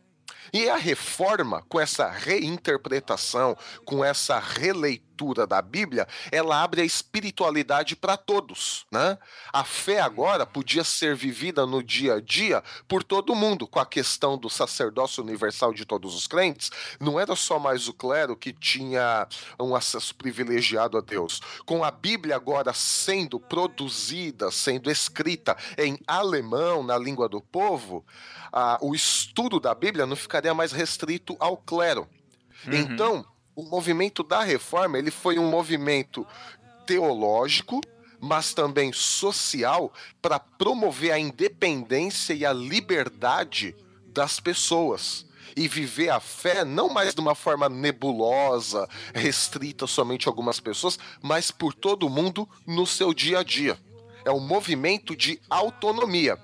E 0.51 0.69
a 0.69 0.75
reforma, 0.75 1.63
com 1.69 1.79
essa 1.79 2.09
reinterpretação, 2.11 3.57
com 3.85 4.03
essa 4.03 4.39
releitura 4.39 5.12
da 5.47 5.61
Bíblia, 5.61 6.07
ela 6.31 6.61
abre 6.61 6.81
a 6.81 6.85
espiritualidade 6.85 7.95
para 7.95 8.17
todos, 8.17 8.85
né? 8.91 9.17
A 9.51 9.63
fé 9.63 10.01
agora 10.01 10.45
podia 10.45 10.83
ser 10.83 11.15
vivida 11.15 11.65
no 11.65 11.83
dia 11.83 12.15
a 12.15 12.21
dia 12.21 12.63
por 12.87 13.03
todo 13.03 13.35
mundo, 13.35 13.67
com 13.67 13.79
a 13.79 13.85
questão 13.85 14.37
do 14.37 14.49
sacerdócio 14.49 15.23
universal 15.23 15.73
de 15.73 15.85
todos 15.85 16.15
os 16.15 16.27
crentes, 16.27 16.71
não 16.99 17.19
era 17.19 17.35
só 17.35 17.59
mais 17.59 17.87
o 17.87 17.93
clero 17.93 18.35
que 18.35 18.51
tinha 18.51 19.27
um 19.59 19.75
acesso 19.75 20.15
privilegiado 20.15 20.97
a 20.97 21.01
Deus. 21.01 21.39
Com 21.65 21.83
a 21.83 21.91
Bíblia 21.91 22.35
agora 22.35 22.73
sendo 22.73 23.39
produzida, 23.39 24.51
sendo 24.51 24.89
escrita 24.89 25.55
em 25.77 25.97
alemão, 26.07 26.83
na 26.83 26.97
língua 26.97 27.29
do 27.29 27.41
povo, 27.41 28.05
ah, 28.51 28.77
o 28.81 28.93
estudo 28.93 29.59
da 29.59 29.73
Bíblia 29.73 30.05
não 30.05 30.15
ficaria 30.15 30.53
mais 30.53 30.71
restrito 30.71 31.35
ao 31.39 31.55
clero. 31.55 32.07
Então, 32.71 33.25
o 33.55 33.63
movimento 33.63 34.23
da 34.23 34.43
reforma 34.43 34.97
ele 34.97 35.11
foi 35.11 35.37
um 35.37 35.49
movimento 35.49 36.25
teológico, 36.85 37.81
mas 38.19 38.53
também 38.53 38.93
social 38.93 39.91
para 40.21 40.39
promover 40.39 41.11
a 41.11 41.19
independência 41.19 42.33
e 42.33 42.45
a 42.45 42.53
liberdade 42.53 43.75
das 44.07 44.39
pessoas 44.39 45.25
e 45.55 45.67
viver 45.67 46.09
a 46.09 46.19
fé 46.19 46.65
não 46.65 46.89
mais 46.89 47.13
de 47.13 47.21
uma 47.21 47.35
forma 47.35 47.69
nebulosa, 47.69 48.87
restrita 49.13 49.85
somente 49.85 50.27
a 50.27 50.31
algumas 50.31 50.59
pessoas, 50.59 50.97
mas 51.21 51.51
por 51.51 51.73
todo 51.73 52.09
mundo 52.09 52.47
no 52.65 52.87
seu 52.87 53.13
dia 53.13 53.39
a 53.39 53.43
dia. 53.43 53.77
É 54.25 54.31
um 54.31 54.39
movimento 54.39 55.15
de 55.15 55.39
autonomia. 55.49 56.39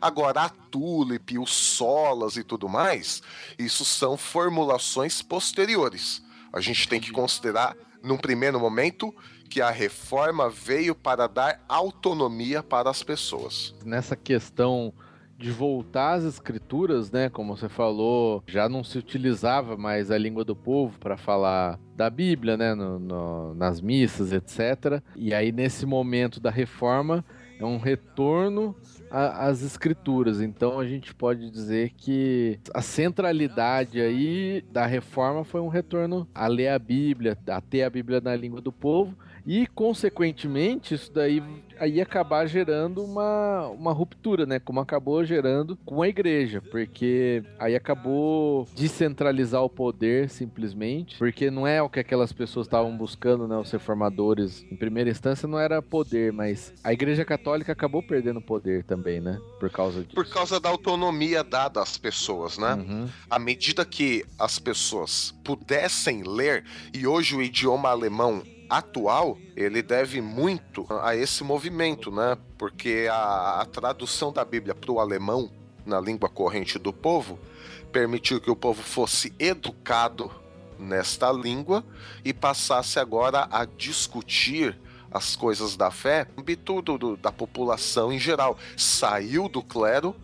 Agora, 0.00 0.42
a 0.42 0.48
Tulip, 0.48 1.38
os 1.38 1.52
Solas 1.52 2.36
e 2.36 2.42
tudo 2.42 2.68
mais, 2.68 3.22
isso 3.58 3.84
são 3.84 4.16
formulações 4.16 5.22
posteriores. 5.22 6.22
A 6.52 6.60
gente 6.60 6.88
tem 6.88 7.00
que 7.00 7.10
considerar, 7.12 7.76
num 8.02 8.16
primeiro 8.16 8.58
momento, 8.58 9.14
que 9.48 9.60
a 9.60 9.70
reforma 9.70 10.48
veio 10.48 10.94
para 10.94 11.26
dar 11.26 11.60
autonomia 11.68 12.62
para 12.62 12.88
as 12.90 13.02
pessoas. 13.02 13.74
nessa 13.84 14.14
questão 14.16 14.92
de 15.36 15.50
voltar 15.50 16.12
às 16.18 16.24
escrituras, 16.24 17.10
né? 17.10 17.30
Como 17.30 17.56
você 17.56 17.66
falou, 17.68 18.42
já 18.46 18.68
não 18.68 18.84
se 18.84 18.98
utilizava 18.98 19.74
mais 19.76 20.10
a 20.10 20.18
língua 20.18 20.44
do 20.44 20.54
povo 20.54 20.98
para 20.98 21.16
falar 21.16 21.78
da 21.96 22.10
Bíblia, 22.10 22.58
né? 22.58 22.74
no- 22.74 22.98
no- 22.98 23.54
nas 23.54 23.80
missas, 23.80 24.32
etc. 24.32 25.02
E 25.16 25.32
aí, 25.32 25.50
nesse 25.50 25.86
momento 25.86 26.38
da 26.40 26.50
reforma, 26.50 27.24
é 27.60 27.64
um 27.66 27.76
retorno 27.76 28.74
às 29.10 29.62
escrituras. 29.62 30.40
Então, 30.40 30.80
a 30.80 30.86
gente 30.86 31.14
pode 31.14 31.50
dizer 31.50 31.92
que 31.96 32.58
a 32.72 32.80
centralidade 32.80 34.00
aí 34.00 34.64
da 34.72 34.86
reforma 34.86 35.44
foi 35.44 35.60
um 35.60 35.68
retorno 35.68 36.26
a 36.34 36.46
ler 36.46 36.68
a 36.68 36.78
Bíblia, 36.78 37.36
a 37.48 37.60
ter 37.60 37.82
a 37.82 37.90
Bíblia 37.90 38.20
na 38.20 38.34
língua 38.34 38.60
do 38.60 38.72
povo. 38.72 39.16
E, 39.50 39.66
consequentemente, 39.66 40.94
isso 40.94 41.12
daí 41.12 41.42
aí 41.76 42.00
acabar 42.00 42.46
gerando 42.46 43.02
uma, 43.02 43.66
uma 43.68 43.92
ruptura, 43.92 44.46
né? 44.46 44.60
Como 44.60 44.78
acabou 44.78 45.24
gerando 45.24 45.76
com 45.84 46.02
a 46.02 46.08
igreja, 46.08 46.62
porque 46.70 47.42
aí 47.58 47.74
acabou 47.74 48.68
descentralizar 48.76 49.64
o 49.64 49.68
poder 49.68 50.28
simplesmente, 50.30 51.18
porque 51.18 51.50
não 51.50 51.66
é 51.66 51.82
o 51.82 51.88
que 51.88 51.98
aquelas 51.98 52.32
pessoas 52.32 52.68
estavam 52.68 52.96
buscando, 52.96 53.48
né? 53.48 53.56
Os 53.56 53.72
reformadores, 53.72 54.64
em 54.70 54.76
primeira 54.76 55.10
instância, 55.10 55.48
não 55.48 55.58
era 55.58 55.82
poder, 55.82 56.32
mas 56.32 56.72
a 56.84 56.92
igreja 56.92 57.24
católica 57.24 57.72
acabou 57.72 58.04
perdendo 58.04 58.40
poder 58.40 58.84
também, 58.84 59.20
né? 59.20 59.40
Por 59.58 59.70
causa 59.70 60.02
disso. 60.02 60.14
Por 60.14 60.28
causa 60.28 60.60
da 60.60 60.68
autonomia 60.68 61.42
dada 61.42 61.82
às 61.82 61.98
pessoas, 61.98 62.56
né? 62.56 62.74
Uhum. 62.74 63.08
à 63.28 63.38
medida 63.38 63.84
que 63.84 64.24
as 64.38 64.60
pessoas 64.60 65.34
pudessem 65.42 66.22
ler, 66.22 66.62
e 66.94 67.04
hoje 67.04 67.34
o 67.34 67.42
idioma 67.42 67.88
alemão 67.88 68.44
atual, 68.70 69.36
ele 69.56 69.82
deve 69.82 70.20
muito 70.20 70.86
a 71.02 71.14
esse 71.16 71.42
movimento, 71.42 72.10
né? 72.10 72.38
Porque 72.56 73.08
a, 73.10 73.60
a 73.60 73.64
tradução 73.66 74.32
da 74.32 74.44
Bíblia 74.44 74.74
para 74.74 74.92
o 74.92 75.00
alemão, 75.00 75.50
na 75.84 76.00
língua 76.00 76.28
corrente 76.28 76.78
do 76.78 76.92
povo, 76.92 77.38
permitiu 77.92 78.40
que 78.40 78.50
o 78.50 78.54
povo 78.56 78.80
fosse 78.82 79.34
educado 79.38 80.30
nesta 80.78 81.30
língua 81.32 81.84
e 82.24 82.32
passasse 82.32 82.98
agora 82.98 83.48
a 83.50 83.64
discutir 83.64 84.78
as 85.10 85.34
coisas 85.34 85.76
da 85.76 85.90
fé 85.90 86.26
no 86.36 86.40
âmbito 86.42 86.80
do- 86.80 86.96
do- 86.96 87.16
da 87.16 87.32
população 87.32 88.12
em 88.12 88.18
geral. 88.18 88.56
Saiu 88.76 89.48
do 89.48 89.62
clero 89.62 90.14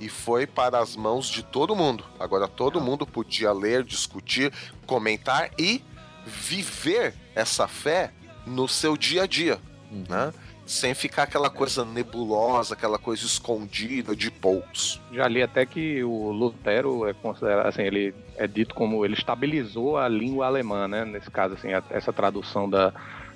e 0.00 0.08
foi 0.08 0.44
para 0.46 0.80
as 0.80 0.96
mãos 0.96 1.28
de 1.28 1.42
todo 1.44 1.76
mundo. 1.76 2.04
Agora 2.18 2.48
todo 2.48 2.80
mundo 2.80 3.06
podia 3.06 3.52
ler, 3.52 3.84
discutir, 3.84 4.52
comentar 4.86 5.50
e 5.56 5.82
viver 6.26 7.14
essa 7.34 7.66
fé 7.68 8.10
no 8.46 8.68
seu 8.68 8.96
dia 8.96 9.22
a 9.24 9.26
dia, 9.26 9.58
Uhum. 9.90 10.04
né? 10.08 10.32
Sem 10.66 10.94
ficar 10.94 11.24
aquela 11.24 11.50
coisa 11.50 11.84
nebulosa, 11.84 12.72
aquela 12.72 12.98
coisa 12.98 13.26
escondida 13.26 14.16
de 14.16 14.30
poucos. 14.30 14.98
Já 15.12 15.28
li 15.28 15.42
até 15.42 15.66
que 15.66 16.02
o 16.02 16.30
Lutero 16.32 17.06
é 17.06 17.12
considerado, 17.12 17.66
assim, 17.66 17.82
ele 17.82 18.14
é 18.36 18.46
dito 18.46 18.74
como 18.74 19.04
ele 19.04 19.12
estabilizou 19.12 19.98
a 19.98 20.08
língua 20.08 20.46
alemã, 20.46 20.88
né? 20.88 21.04
Nesse 21.04 21.30
caso, 21.30 21.52
assim, 21.54 21.72
a- 21.74 21.82
essa 21.90 22.14
tradução 22.14 22.68
da, 22.70 22.94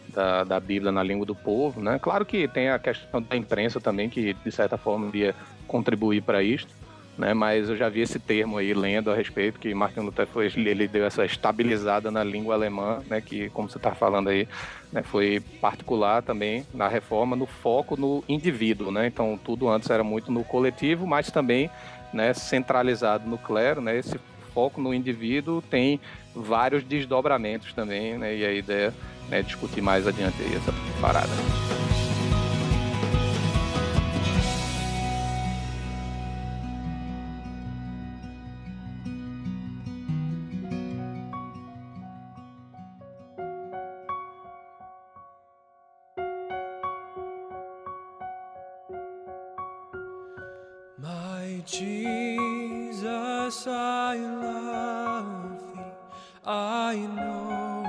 da, 0.09 0.43
da 0.45 0.59
Bíblia 0.59 0.91
na 0.91 1.03
língua 1.03 1.27
do 1.27 1.35
povo, 1.35 1.83
né? 1.83 1.99
Claro 1.99 2.25
que 2.25 2.49
tem 2.49 2.71
a 2.71 2.79
questão 2.79 3.21
da 3.21 3.37
imprensa 3.37 3.79
também, 3.79 4.09
que 4.09 4.33
de 4.33 4.51
certa 4.51 4.79
forma 4.79 5.09
iria 5.09 5.35
contribuir 5.67 6.23
para 6.23 6.43
isto, 6.43 6.75
né? 7.19 7.35
Mas 7.35 7.69
eu 7.69 7.77
já 7.77 7.89
vi 7.89 8.01
esse 8.01 8.19
termo 8.19 8.57
aí 8.57 8.73
lendo 8.73 9.11
a 9.11 9.15
respeito 9.15 9.59
que 9.59 9.75
Martin 9.75 10.01
Lutero 10.01 10.31
foi, 10.33 10.47
ele 10.47 10.87
deu 10.87 11.05
essa 11.05 11.25
estabilizada 11.27 12.11
na 12.11 12.23
língua 12.23 12.55
alemã, 12.55 13.03
né? 13.11 13.21
Que 13.21 13.51
como 13.51 13.69
você 13.69 13.77
está 13.77 13.93
falando 13.95 14.29
aí, 14.29 14.49
né? 14.93 15.03
Foi 15.03 15.43
particular 15.61 16.23
também 16.23 16.65
na 16.73 16.87
reforma 16.87 17.35
no 17.35 17.45
foco 17.45 18.01
no 18.01 18.23
indivíduo, 18.29 18.93
né? 18.93 19.09
Então 19.09 19.39
tudo 19.43 19.69
antes 19.69 19.91
era 19.91 20.05
muito 20.05 20.31
no 20.31 20.45
coletivo, 20.45 21.07
mas 21.07 21.31
também, 21.31 21.69
né? 22.13 22.33
Centralizado 22.33 23.29
no 23.29 23.37
clero, 23.37 23.81
né? 23.81 23.99
Esse 23.99 24.19
foco 24.55 24.81
no 24.81 24.95
indivíduo 24.95 25.61
tem 25.61 26.01
vários 26.35 26.85
desdobramentos 26.85 27.73
também, 27.73 28.17
né? 28.17 28.37
E 28.37 28.47
a 28.47 28.53
ideia 28.53 28.95
é 29.31 29.43
discutir 29.43 29.83
mais 29.83 30.07
adiante 30.07 30.37
essa 30.55 30.73
parada. 31.01 31.98
Jesus, 53.59 53.67
I 53.67 54.19
love 54.19 55.59
thee. 55.75 55.83
I 56.45 56.97
know 56.97 57.85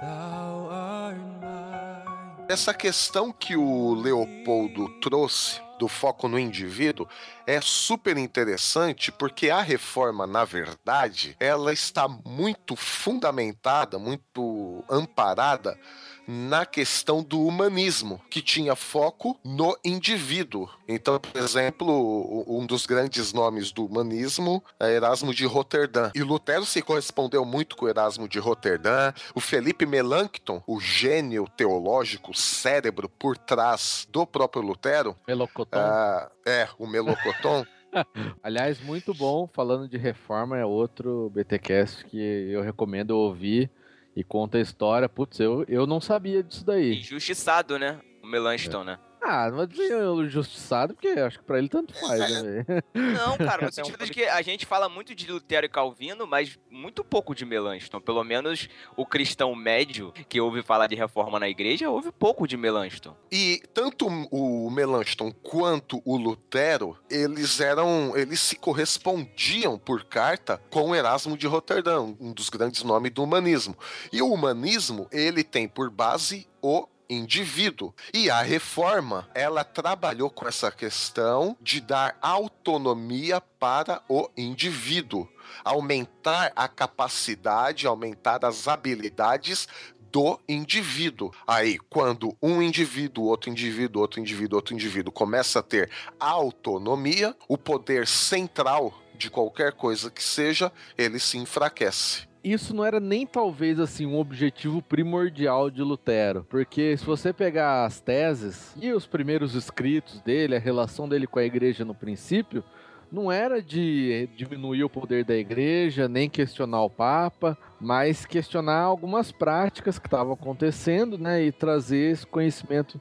thou 0.00 0.70
art 0.70 1.16
mine. 1.40 2.46
Essa 2.48 2.72
questão 2.72 3.32
que 3.32 3.56
o 3.56 3.94
Leopoldo 3.94 4.88
trouxe 5.00 5.60
do 5.78 5.88
foco 5.88 6.28
no 6.28 6.38
indivíduo 6.38 7.08
é 7.46 7.60
super 7.60 8.16
interessante 8.16 9.10
porque 9.10 9.50
a 9.50 9.60
reforma, 9.60 10.26
na 10.26 10.44
verdade, 10.44 11.36
ela 11.40 11.72
está 11.72 12.08
muito 12.08 12.76
fundamentada, 12.76 13.98
muito 13.98 14.84
amparada 14.88 15.78
na 16.26 16.64
questão 16.64 17.22
do 17.22 17.40
humanismo, 17.40 18.20
que 18.30 18.40
tinha 18.40 18.74
foco 18.74 19.38
no 19.44 19.76
indivíduo. 19.84 20.68
Então, 20.86 21.18
por 21.18 21.40
exemplo, 21.40 22.44
um 22.46 22.66
dos 22.66 22.86
grandes 22.86 23.32
nomes 23.32 23.72
do 23.72 23.84
humanismo 23.84 24.62
é 24.78 24.92
Erasmo 24.94 25.34
de 25.34 25.44
Roterdã. 25.46 26.10
E 26.14 26.22
Lutero 26.22 26.64
se 26.64 26.82
correspondeu 26.82 27.44
muito 27.44 27.76
com 27.76 27.88
Erasmo 27.88 28.28
de 28.28 28.38
Roterdã. 28.38 29.12
O 29.34 29.40
Felipe 29.40 29.86
Melanchthon, 29.86 30.62
o 30.66 30.80
gênio 30.80 31.48
teológico, 31.56 32.30
o 32.32 32.34
cérebro 32.34 33.08
por 33.08 33.36
trás 33.36 34.06
do 34.10 34.26
próprio 34.26 34.62
Lutero. 34.62 35.16
Melocotão. 35.26 35.80
ah, 35.80 36.30
é, 36.46 36.68
o 36.78 36.86
Melocoton. 36.86 37.64
Aliás, 38.42 38.80
muito 38.80 39.14
bom. 39.14 39.48
Falando 39.52 39.88
de 39.88 39.96
reforma, 39.96 40.58
é 40.58 40.64
outro 40.64 41.30
BTcast 41.34 42.04
que 42.06 42.18
eu 42.18 42.62
recomendo 42.62 43.12
ouvir 43.12 43.70
e 44.16 44.22
conta 44.22 44.58
a 44.58 44.60
história. 44.60 45.08
Putz, 45.08 45.40
eu, 45.40 45.64
eu 45.68 45.86
não 45.86 46.00
sabia 46.00 46.42
disso 46.42 46.64
daí. 46.64 46.98
Injustiçado, 46.98 47.78
né? 47.78 48.00
O 48.22 48.26
Melanchthon, 48.26 48.84
né? 48.84 48.98
Ah, 49.26 49.48
não 49.48 49.56
vou 49.56 49.66
dizer 49.66 49.90
eu 49.90 50.28
justiçado, 50.28 50.92
porque 50.92 51.08
acho 51.08 51.38
que 51.38 51.44
pra 51.44 51.58
ele 51.58 51.68
tanto 51.68 51.94
faz, 51.98 52.20
né? 52.30 52.42
velho? 52.42 52.84
Não, 52.94 53.38
cara, 53.38 53.62
no 53.62 53.68
É 53.68 53.72
sentido 53.72 54.04
de 54.04 54.12
que 54.12 54.24
a 54.24 54.42
gente 54.42 54.66
fala 54.66 54.86
muito 54.86 55.14
de 55.14 55.30
Lutero 55.30 55.64
e 55.64 55.68
Calvino, 55.68 56.26
mas 56.26 56.58
muito 56.70 57.02
pouco 57.02 57.34
de 57.34 57.46
Melanchthon. 57.46 58.00
Pelo 58.00 58.22
menos 58.22 58.68
o 58.96 59.06
cristão 59.06 59.54
médio 59.54 60.12
que 60.28 60.40
ouve 60.40 60.62
falar 60.62 60.86
de 60.88 60.94
reforma 60.94 61.40
na 61.40 61.48
igreja, 61.48 61.88
ouve 61.88 62.12
pouco 62.12 62.46
de 62.46 62.56
Melanchthon. 62.56 63.16
E 63.32 63.62
tanto 63.72 64.06
o 64.06 64.70
Melanchthon 64.70 65.32
quanto 65.32 66.02
o 66.04 66.16
Lutero, 66.18 66.98
eles 67.10 67.60
eram, 67.60 68.12
eles 68.14 68.40
se 68.40 68.56
correspondiam 68.56 69.78
por 69.78 70.04
carta 70.04 70.60
com 70.70 70.94
Erasmo 70.94 71.36
de 71.36 71.46
Roterdã, 71.46 72.00
um 72.00 72.32
dos 72.32 72.50
grandes 72.50 72.82
nomes 72.82 73.10
do 73.10 73.22
humanismo. 73.22 73.76
E 74.12 74.20
o 74.20 74.30
humanismo, 74.30 75.08
ele 75.10 75.42
tem 75.42 75.66
por 75.66 75.88
base 75.90 76.46
o 76.60 76.86
indivíduo. 77.08 77.94
E 78.12 78.30
a 78.30 78.42
reforma, 78.42 79.28
ela 79.34 79.64
trabalhou 79.64 80.30
com 80.30 80.46
essa 80.46 80.70
questão 80.70 81.56
de 81.60 81.80
dar 81.80 82.16
autonomia 82.20 83.40
para 83.40 84.02
o 84.08 84.28
indivíduo, 84.36 85.28
aumentar 85.64 86.52
a 86.54 86.68
capacidade, 86.68 87.86
aumentar 87.86 88.44
as 88.44 88.68
habilidades 88.68 89.68
do 90.14 90.38
indivíduo. 90.48 91.32
Aí, 91.44 91.76
quando 91.90 92.36
um 92.40 92.62
indivíduo, 92.62 93.24
outro 93.24 93.50
indivíduo, 93.50 94.00
outro 94.00 94.20
indivíduo, 94.20 94.56
outro 94.56 94.72
indivíduo 94.72 95.12
começa 95.12 95.58
a 95.58 95.62
ter 95.62 95.90
autonomia, 96.20 97.34
o 97.48 97.58
poder 97.58 98.06
central 98.06 98.94
de 99.16 99.28
qualquer 99.28 99.72
coisa 99.72 100.10
que 100.10 100.22
seja, 100.22 100.72
ele 100.96 101.18
se 101.18 101.36
enfraquece. 101.38 102.28
Isso 102.44 102.76
não 102.76 102.84
era 102.84 103.00
nem 103.00 103.26
talvez 103.26 103.80
assim 103.80 104.04
um 104.04 104.18
objetivo 104.18 104.82
primordial 104.82 105.70
de 105.70 105.82
Lutero, 105.82 106.44
porque 106.50 106.94
se 106.94 107.02
você 107.02 107.32
pegar 107.32 107.86
as 107.86 108.00
teses 108.00 108.76
e 108.78 108.92
os 108.92 109.06
primeiros 109.06 109.54
escritos 109.54 110.20
dele, 110.20 110.54
a 110.54 110.58
relação 110.58 111.08
dele 111.08 111.26
com 111.26 111.38
a 111.38 111.44
igreja 111.44 111.86
no 111.86 111.94
princípio, 111.94 112.62
não 113.10 113.32
era 113.32 113.62
de 113.62 114.28
diminuir 114.36 114.84
o 114.84 114.90
poder 114.90 115.24
da 115.24 115.34
igreja, 115.34 116.06
nem 116.06 116.28
questionar 116.28 116.82
o 116.82 116.90
Papa, 116.90 117.56
mas 117.80 118.26
questionar 118.26 118.80
algumas 118.80 119.32
práticas 119.32 119.98
que 119.98 120.06
estavam 120.06 120.34
acontecendo, 120.34 121.16
né, 121.16 121.42
e 121.44 121.50
trazer 121.52 122.12
esse 122.12 122.26
conhecimento 122.26 123.00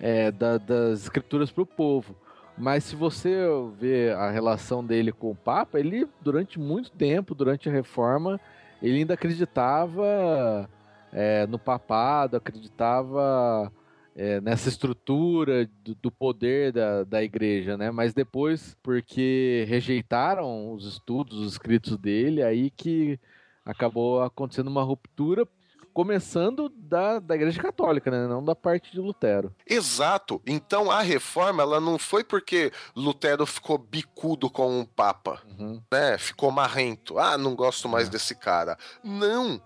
é, 0.00 0.30
da- 0.30 0.58
das 0.58 1.02
escrituras 1.02 1.50
para 1.50 1.62
o 1.62 1.66
povo. 1.66 2.14
Mas 2.56 2.84
se 2.84 2.94
você 2.96 3.36
ver 3.78 4.14
a 4.14 4.30
relação 4.30 4.84
dele 4.84 5.10
com 5.12 5.30
o 5.32 5.34
Papa, 5.34 5.78
ele 5.78 6.06
durante 6.20 6.58
muito 6.58 6.90
tempo, 6.92 7.34
durante 7.34 7.68
a 7.68 7.72
Reforma, 7.72 8.40
ele 8.82 8.98
ainda 8.98 9.14
acreditava 9.14 10.68
é, 11.12 11.46
no 11.46 11.58
papado, 11.58 12.36
acreditava 12.36 13.72
é, 14.14 14.40
nessa 14.40 14.68
estrutura 14.68 15.68
do, 15.84 15.94
do 15.94 16.10
poder 16.10 16.72
da, 16.72 17.04
da 17.04 17.22
igreja, 17.22 17.76
né? 17.76 17.90
Mas 17.90 18.12
depois, 18.12 18.76
porque 18.82 19.64
rejeitaram 19.68 20.72
os 20.72 20.84
estudos, 20.84 21.38
os 21.38 21.52
escritos 21.52 21.96
dele, 21.96 22.42
aí 22.42 22.70
que 22.70 23.18
acabou 23.64 24.22
acontecendo 24.22 24.68
uma 24.68 24.82
ruptura, 24.82 25.46
começando 26.02 26.68
da, 26.76 27.18
da 27.18 27.34
igreja 27.34 27.60
católica, 27.60 28.08
né? 28.08 28.28
Não 28.28 28.44
da 28.44 28.54
parte 28.54 28.92
de 28.92 29.00
Lutero. 29.00 29.52
Exato. 29.66 30.40
Então 30.46 30.92
a 30.92 31.00
reforma, 31.02 31.60
ela 31.60 31.80
não 31.80 31.98
foi 31.98 32.22
porque 32.22 32.70
Lutero 32.94 33.44
ficou 33.44 33.76
bicudo 33.78 34.48
com 34.48 34.80
o 34.80 34.86
Papa, 34.86 35.42
Uhum. 35.58 35.82
né? 35.92 36.16
Ficou 36.16 36.52
marrento. 36.52 37.18
Ah, 37.18 37.36
não 37.36 37.56
gosto 37.56 37.88
mais 37.88 38.06
É. 38.06 38.10
desse 38.12 38.36
cara. 38.36 38.78
Não. 39.02 39.60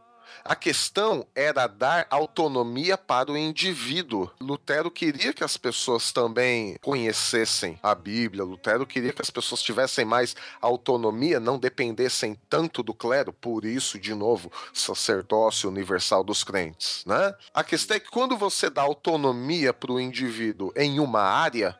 A 0.44 0.54
questão 0.54 1.26
era 1.34 1.66
dar 1.66 2.06
autonomia 2.10 2.98
para 2.98 3.30
o 3.30 3.36
indivíduo. 3.36 4.30
Lutero 4.40 4.90
queria 4.90 5.32
que 5.32 5.44
as 5.44 5.56
pessoas 5.56 6.12
também 6.12 6.76
conhecessem 6.80 7.78
a 7.82 7.94
Bíblia. 7.94 8.44
Lutero 8.44 8.86
queria 8.86 9.12
que 9.12 9.22
as 9.22 9.30
pessoas 9.30 9.62
tivessem 9.62 10.04
mais 10.04 10.34
autonomia, 10.60 11.38
não 11.38 11.58
dependessem 11.58 12.38
tanto 12.48 12.82
do 12.82 12.92
clero. 12.92 13.32
Por 13.32 13.64
isso, 13.64 13.98
de 13.98 14.14
novo, 14.14 14.50
sacerdócio 14.72 15.68
universal 15.68 16.24
dos 16.24 16.42
crentes, 16.42 17.04
né? 17.06 17.34
A 17.54 17.62
questão 17.62 17.96
é 17.96 18.00
que 18.00 18.10
quando 18.10 18.36
você 18.36 18.68
dá 18.68 18.82
autonomia 18.82 19.72
para 19.72 19.92
o 19.92 20.00
indivíduo 20.00 20.72
em 20.76 20.98
uma 20.98 21.22
área, 21.22 21.78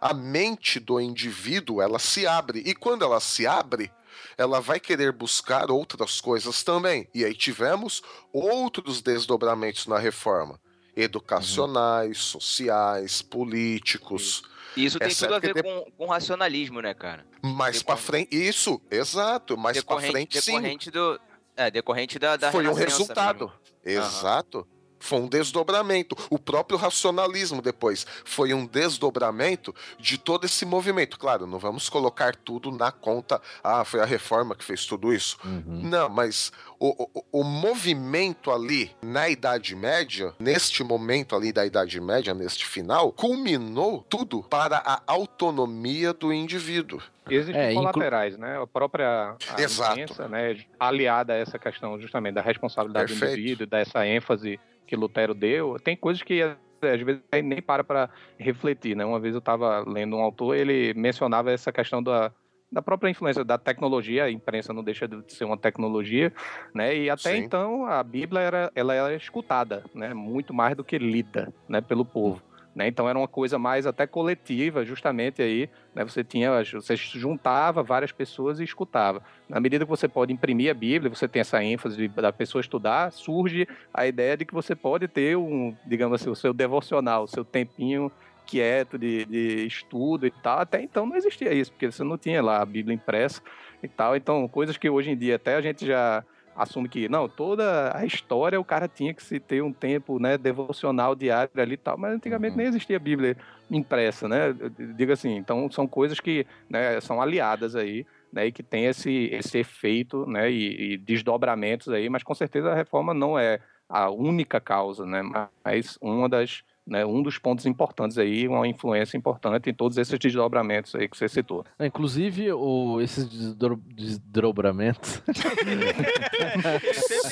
a 0.00 0.12
mente 0.12 0.78
do 0.78 1.00
indivíduo 1.00 1.80
ela 1.80 1.98
se 1.98 2.26
abre 2.26 2.62
e 2.66 2.74
quando 2.74 3.04
ela 3.04 3.20
se 3.20 3.46
abre 3.46 3.90
ela 4.36 4.60
vai 4.60 4.78
querer 4.80 5.12
buscar 5.12 5.70
outras 5.70 6.20
coisas 6.20 6.62
também 6.62 7.08
e 7.14 7.24
aí 7.24 7.34
tivemos 7.34 8.02
outros 8.32 9.00
desdobramentos 9.02 9.86
na 9.86 9.98
reforma 9.98 10.58
educacionais 10.96 12.18
sociais 12.18 13.22
políticos 13.22 14.42
E 14.76 14.84
isso 14.84 14.98
tem 14.98 15.14
tudo 15.14 15.34
a 15.34 15.38
ver 15.38 15.62
com, 15.62 15.90
com 15.96 16.06
racionalismo, 16.06 16.80
né, 16.80 16.94
cara? 16.94 17.26
mais 17.42 17.78
Decorre- 17.78 17.96
para 17.96 18.06
frente 18.06 18.36
isso 18.36 18.80
exato 18.90 19.56
mais 19.56 19.82
para 19.82 19.96
decorrente, 19.96 20.12
frente 20.12 20.40
sim 20.42 20.52
decorrente 20.52 20.90
do. 20.90 21.20
É, 21.56 21.70
decorrente 21.70 22.18
da, 22.18 22.36
da 22.36 22.50
foi 22.50 22.66
um 22.66 22.72
resultado. 22.72 23.52
mesmo. 23.84 24.02
Exato. 24.02 24.66
Foi 25.04 25.18
um 25.20 25.28
desdobramento. 25.28 26.16
O 26.30 26.38
próprio 26.38 26.78
racionalismo 26.78 27.60
depois 27.60 28.06
foi 28.24 28.54
um 28.54 28.64
desdobramento 28.66 29.74
de 29.98 30.16
todo 30.16 30.46
esse 30.46 30.64
movimento. 30.64 31.18
Claro, 31.18 31.46
não 31.46 31.58
vamos 31.58 31.90
colocar 31.90 32.34
tudo 32.34 32.70
na 32.70 32.90
conta. 32.90 33.38
Ah, 33.62 33.84
foi 33.84 34.00
a 34.00 34.06
reforma 34.06 34.54
que 34.56 34.64
fez 34.64 34.86
tudo 34.86 35.12
isso. 35.12 35.36
Uhum. 35.44 35.82
Não, 35.84 36.08
mas 36.08 36.50
o, 36.78 37.08
o, 37.14 37.40
o 37.40 37.44
movimento 37.44 38.50
ali 38.50 38.90
na 39.02 39.28
Idade 39.28 39.76
Média, 39.76 40.32
neste 40.38 40.82
momento 40.82 41.36
ali 41.36 41.52
da 41.52 41.66
Idade 41.66 42.00
Média, 42.00 42.32
neste 42.32 42.64
final, 42.66 43.12
culminou 43.12 44.04
tudo 44.08 44.42
para 44.44 44.78
a 44.78 45.02
autonomia 45.06 46.14
do 46.14 46.32
indivíduo. 46.32 47.02
Existem 47.28 47.56
É, 47.62 47.72
inclu- 47.72 47.90
colaterais, 47.92 48.36
né? 48.38 48.60
A 48.60 48.66
própria 48.66 49.36
a 49.54 49.60
Exato. 49.60 50.28
né, 50.28 50.64
aliada 50.78 51.32
a 51.32 51.36
essa 51.36 51.58
questão 51.58 51.98
justamente 52.00 52.34
da 52.34 52.42
responsabilidade 52.42 53.12
do 53.14 53.18
Perfeito. 53.18 53.38
indivíduo, 53.40 53.66
dessa 53.66 54.06
ênfase 54.06 54.58
que 54.86 54.96
Lutero 54.96 55.34
deu, 55.34 55.76
tem 55.82 55.96
coisas 55.96 56.22
que 56.22 56.42
é, 56.42 56.56
às 56.82 57.00
vezes 57.00 57.22
nem 57.42 57.62
para 57.62 57.82
para 57.82 58.10
refletir, 58.38 58.96
né? 58.96 59.04
Uma 59.04 59.20
vez 59.20 59.34
eu 59.34 59.38
estava 59.38 59.80
lendo 59.88 60.16
um 60.16 60.20
autor, 60.20 60.56
ele 60.56 60.92
mencionava 60.94 61.50
essa 61.50 61.72
questão 61.72 62.02
da 62.02 62.32
da 62.74 62.82
própria 62.82 63.08
influência 63.08 63.44
da 63.44 63.56
tecnologia, 63.56 64.24
a 64.24 64.30
imprensa 64.30 64.72
não 64.72 64.82
deixa 64.82 65.06
de 65.06 65.22
ser 65.32 65.44
uma 65.44 65.56
tecnologia, 65.56 66.32
né? 66.74 66.96
E 66.96 67.08
até 67.08 67.30
Sim. 67.30 67.36
então 67.38 67.86
a 67.86 68.02
Bíblia 68.02 68.40
era 68.40 68.72
ela 68.74 68.92
era 68.92 69.14
escutada, 69.14 69.84
né? 69.94 70.12
Muito 70.12 70.52
mais 70.52 70.76
do 70.76 70.82
que 70.82 70.98
lida, 70.98 71.52
né, 71.68 71.80
pelo 71.80 72.04
povo. 72.04 72.42
Né? 72.74 72.88
Então 72.88 73.08
era 73.08 73.16
uma 73.16 73.28
coisa 73.28 73.58
mais 73.58 73.86
até 73.86 74.06
coletiva, 74.06 74.84
justamente 74.84 75.40
aí, 75.40 75.70
né? 75.94 76.02
Você 76.02 76.24
tinha, 76.24 76.50
você 76.64 76.96
juntava 76.96 77.82
várias 77.82 78.10
pessoas 78.10 78.58
e 78.58 78.64
escutava. 78.64 79.22
Na 79.48 79.60
medida 79.60 79.84
que 79.84 79.90
você 79.90 80.08
pode 80.08 80.32
imprimir 80.32 80.70
a 80.70 80.74
Bíblia, 80.74 81.08
você 81.08 81.28
tem 81.28 81.40
essa 81.40 81.62
ênfase 81.62 82.08
da 82.08 82.32
pessoa 82.32 82.60
estudar, 82.60 83.12
surge 83.12 83.68
a 83.92 84.06
ideia 84.06 84.36
de 84.36 84.44
que 84.44 84.52
você 84.52 84.74
pode 84.74 85.06
ter 85.06 85.36
um, 85.36 85.74
digamos 85.86 86.20
assim, 86.20 86.30
o 86.30 86.34
seu 86.34 86.52
devocional, 86.52 87.22
o 87.24 87.28
seu 87.28 87.44
tempinho 87.44 88.10
quieto 88.44 88.98
de, 88.98 89.24
de 89.24 89.66
estudo 89.66 90.26
e 90.26 90.30
tal. 90.30 90.58
Até 90.58 90.82
então 90.82 91.06
não 91.06 91.16
existia 91.16 91.52
isso, 91.52 91.70
porque 91.70 91.90
você 91.90 92.02
não 92.02 92.18
tinha 92.18 92.42
lá 92.42 92.60
a 92.60 92.66
Bíblia 92.66 92.94
impressa 92.94 93.40
e 93.82 93.88
tal. 93.88 94.16
Então, 94.16 94.48
coisas 94.48 94.76
que 94.76 94.90
hoje 94.90 95.10
em 95.10 95.16
dia 95.16 95.36
até 95.36 95.54
a 95.54 95.60
gente 95.60 95.86
já 95.86 96.24
assume 96.54 96.88
que 96.88 97.08
não, 97.08 97.28
toda 97.28 97.96
a 97.96 98.04
história 98.06 98.60
o 98.60 98.64
cara 98.64 98.88
tinha 98.88 99.12
que 99.14 99.22
se 99.22 99.40
ter 99.40 99.62
um 99.62 99.72
tempo, 99.72 100.18
né, 100.18 100.38
devocional 100.38 101.14
diário 101.14 101.50
ali 101.56 101.74
e 101.74 101.76
tal, 101.76 101.98
mas 101.98 102.14
antigamente 102.14 102.52
Uhum. 102.52 102.58
nem 102.58 102.66
existia 102.68 102.98
Bíblia 102.98 103.36
impressa, 103.70 104.28
né? 104.28 104.54
Diga 104.96 105.14
assim, 105.14 105.36
então 105.36 105.70
são 105.70 105.86
coisas 105.86 106.20
que, 106.20 106.46
né, 106.68 107.00
são 107.00 107.20
aliadas 107.20 107.74
aí, 107.76 108.06
né, 108.32 108.46
e 108.46 108.52
que 108.52 108.62
tem 108.62 108.86
esse 108.86 109.26
esse 109.32 109.58
efeito, 109.58 110.26
né, 110.26 110.50
e, 110.50 110.94
e 110.94 110.96
desdobramentos 110.98 111.88
aí, 111.88 112.08
mas 112.08 112.22
com 112.22 112.34
certeza 112.34 112.70
a 112.70 112.74
reforma 112.74 113.12
não 113.14 113.38
é 113.38 113.60
a 113.88 114.10
única 114.10 114.60
causa, 114.60 115.04
né, 115.06 115.22
mas 115.64 115.98
uma 116.00 116.28
das 116.28 116.62
né, 116.86 117.04
um 117.04 117.22
dos 117.22 117.38
pontos 117.38 117.64
importantes 117.66 118.18
aí, 118.18 118.46
uma 118.46 118.66
influência 118.68 119.16
importante 119.16 119.70
em 119.70 119.74
todos 119.74 119.96
esses 119.96 120.18
desdobramentos 120.18 120.94
aí 120.94 121.08
que 121.08 121.16
você 121.16 121.28
citou. 121.28 121.64
Ah, 121.78 121.86
Inclusive, 121.86 122.52
o, 122.52 123.00
esses 123.00 123.26
desdro- 123.28 123.80
desdobramentos. 123.86 125.22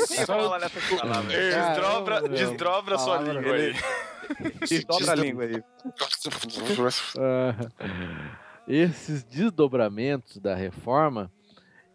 Sempre. 0.00 0.26
Desdobra, 1.28 2.20
Caramba, 2.20 2.28
desdobra 2.28 2.98
sua 2.98 3.18
língua 3.20 3.54
aí. 3.54 3.74
Desdobra 4.68 5.12
a 5.12 5.14
língua 5.14 5.44
aí. 5.44 5.62
Ah, 7.18 7.54
esses 8.66 9.22
desdobramentos 9.24 10.38
da 10.38 10.54
reforma, 10.54 11.30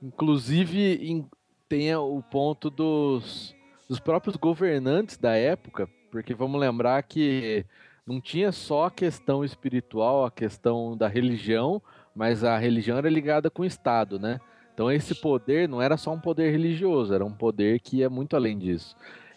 inclusive 0.01 0.95
em- 1.09 1.27
tem 1.69 1.93
o 1.95 2.21
ponto 2.21 2.69
dos, 2.69 3.55
dos 3.89 3.99
próprios 3.99 4.35
governantes 4.35 5.17
da 5.17 5.35
época, 5.35 5.89
porque 6.11 6.33
vamos 6.33 6.59
lembrar 6.59 7.01
que 7.03 7.65
não 8.05 8.21
tinha 8.21 8.51
só 8.51 8.85
a 8.85 8.91
questão 8.91 9.43
espiritual, 9.43 10.25
a 10.25 10.31
questão 10.31 10.95
da 10.95 11.07
religião, 11.07 11.81
mas 12.15 12.43
a 12.43 12.57
religião 12.57 12.97
era 12.97 13.09
ligada 13.09 13.49
com 13.49 13.63
o 13.63 13.65
Estado, 13.65 14.19
né? 14.19 14.39
Então 14.73 14.91
esse 14.91 15.15
poder 15.15 15.67
não 15.67 15.81
era 15.81 15.97
só 15.97 16.13
um 16.13 16.19
poder 16.19 16.51
religioso, 16.51 17.13
era 17.13 17.25
um 17.25 17.33
poder 17.33 17.79
que 17.79 17.97
ia 17.97 18.09
muito 18.09 18.35
além 18.35 18.57
disso. 18.57 18.95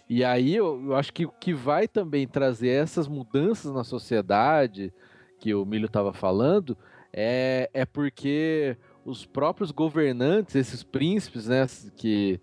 E 0.08 0.22
aí 0.24 0.54
eu, 0.54 0.82
eu 0.86 0.94
acho 0.96 1.12
que 1.12 1.24
o 1.24 1.30
que 1.30 1.54
vai 1.54 1.88
também 1.88 2.26
trazer 2.26 2.68
essas 2.68 3.08
mudanças 3.08 3.72
na 3.72 3.84
sociedade, 3.84 4.92
que 5.38 5.54
o 5.54 5.64
Milho 5.64 5.86
estava 5.86 6.12
falando, 6.12 6.76
é, 7.12 7.70
é 7.72 7.84
porque 7.86 8.76
os 9.04 9.24
próprios 9.24 9.70
governantes, 9.70 10.54
esses 10.54 10.82
príncipes, 10.82 11.46
né, 11.46 11.66
que 11.96 12.40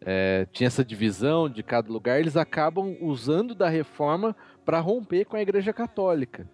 é, 0.00 0.46
tinha 0.52 0.66
essa 0.66 0.84
divisão 0.84 1.48
de 1.48 1.62
cada 1.62 1.90
lugar, 1.90 2.20
eles 2.20 2.36
acabam 2.36 2.96
usando 3.00 3.54
da 3.54 3.68
reforma 3.68 4.34
para 4.64 4.80
romper 4.80 5.24
com 5.24 5.36
a 5.36 5.42
Igreja 5.42 5.72
Católica. 5.72 6.48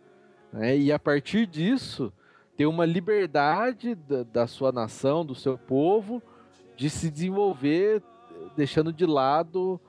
né? 0.52 0.76
E 0.76 0.92
a 0.92 0.98
partir 0.98 1.46
disso, 1.46 2.12
ter 2.57 2.66
uma 2.66 2.85
liberdade 2.85 3.94
da, 3.94 4.22
da 4.22 4.46
sua 4.46 4.72
nação, 4.72 5.24
do 5.24 5.35
seu 5.35 5.59
povo, 5.59 6.22
de 6.76 6.88
se 6.88 7.11
desenvolver, 7.11 8.02
deixando 8.57 8.92
de 8.92 9.07
lado 9.07 9.80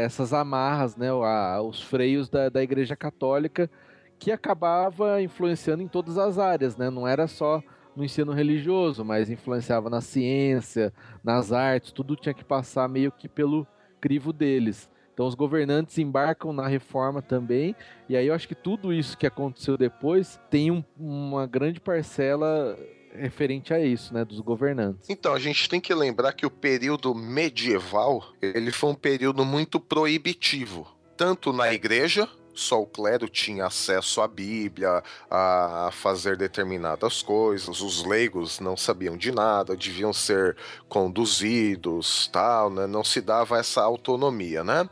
essas 0.00 0.32
amarras, 0.32 0.96
né, 0.96 1.12
os 1.12 1.80
freios 1.80 2.28
da, 2.28 2.48
da 2.48 2.62
Igreja 2.62 2.96
Católica, 2.96 3.70
que 4.18 4.32
acabava 4.32 5.22
influenciando 5.22 5.82
em 5.82 5.88
todas 5.88 6.18
as 6.18 6.36
áreas, 6.36 6.76
né? 6.76 6.90
Não 6.90 7.06
era 7.06 7.28
só 7.28 7.62
no 7.94 8.04
ensino 8.04 8.32
religioso, 8.32 9.04
mas 9.04 9.30
influenciava 9.30 9.90
na 9.90 10.00
ciência, 10.00 10.92
nas 11.22 11.52
artes, 11.52 11.92
tudo 11.92 12.16
tinha 12.16 12.34
que 12.34 12.44
passar 12.44 12.88
meio 12.88 13.12
que 13.12 13.28
pelo 13.28 13.66
crivo 14.00 14.32
deles. 14.32 14.90
Então 15.12 15.26
os 15.26 15.34
governantes 15.34 15.98
embarcam 15.98 16.52
na 16.52 16.66
reforma 16.66 17.20
também, 17.20 17.76
e 18.08 18.16
aí 18.16 18.26
eu 18.26 18.34
acho 18.34 18.48
que 18.48 18.54
tudo 18.54 18.92
isso 18.92 19.16
que 19.16 19.26
aconteceu 19.26 19.76
depois 19.76 20.40
tem 20.48 20.70
um- 20.70 20.82
uma 20.98 21.46
grande 21.46 21.80
parcela 21.80 22.78
referente 23.14 23.74
a 23.74 23.78
isso, 23.78 24.14
né, 24.14 24.24
dos 24.24 24.40
governantes. 24.40 25.10
Então, 25.10 25.34
a 25.34 25.38
gente 25.38 25.68
tem 25.68 25.78
que 25.78 25.92
lembrar 25.92 26.32
que 26.32 26.46
o 26.46 26.50
período 26.50 27.14
medieval, 27.14 28.24
ele 28.40 28.72
foi 28.72 28.88
um 28.88 28.94
período 28.94 29.44
muito 29.44 29.78
proibitivo, 29.78 30.86
tanto 31.14 31.52
na 31.52 31.72
igreja, 31.74 32.26
só 32.54 32.80
o 32.80 32.86
clero 32.86 33.28
tinha 33.28 33.66
acesso 33.66 34.20
à 34.20 34.28
Bíblia, 34.28 35.02
a 35.30 35.90
fazer 35.92 36.36
determinadas 36.36 37.22
coisas, 37.22 37.80
os 37.80 38.04
leigos 38.04 38.60
não 38.60 38.76
sabiam 38.76 39.16
de 39.16 39.32
nada, 39.32 39.76
deviam 39.76 40.12
ser 40.12 40.56
conduzidos, 40.88 42.28
tal, 42.32 42.70
né? 42.70 42.86
Não 42.86 43.02
se 43.02 43.20
dava 43.20 43.58
essa 43.58 43.82
autonomia, 43.82 44.62
né? 44.62 44.88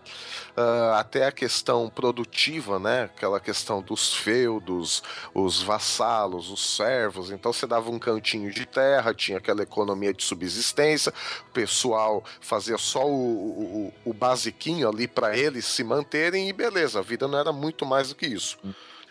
Ah, 0.57 0.99
até 1.01 1.27
a 1.27 1.33
questão 1.33 1.89
produtiva, 1.89 2.79
né? 2.79 3.05
Aquela 3.05 3.41
questão 3.41 3.81
dos 3.81 4.15
feudos, 4.15 5.03
os 5.35 5.63
vassalos, 5.63 6.51
os 6.51 6.77
servos. 6.77 7.31
Então 7.31 7.53
você 7.53 7.67
dava 7.67 7.91
um 7.91 7.99
cantinho 7.99 8.51
de 8.51 8.67
terra, 8.67 9.15
tinha 9.15 9.39
aquela 9.39 9.63
economia 9.63 10.13
de 10.13 10.23
subsistência, 10.23 11.13
o 11.49 11.53
pessoal 11.53 12.25
fazia 12.41 12.79
só 12.79 13.07
o, 13.07 13.93
o, 14.05 14.11
o 14.11 14.13
basiquinho 14.13 14.89
ali 14.89 15.07
para 15.07 15.37
eles 15.37 15.65
se 15.65 15.85
manterem 15.85 16.49
e 16.49 16.53
beleza, 16.53 16.99
a 16.99 17.03
vida 17.03 17.27
não 17.27 17.39
era 17.39 17.50
muito 17.53 17.85
mais 17.87 18.09
do 18.09 18.15
que 18.15 18.27
isso. 18.27 18.59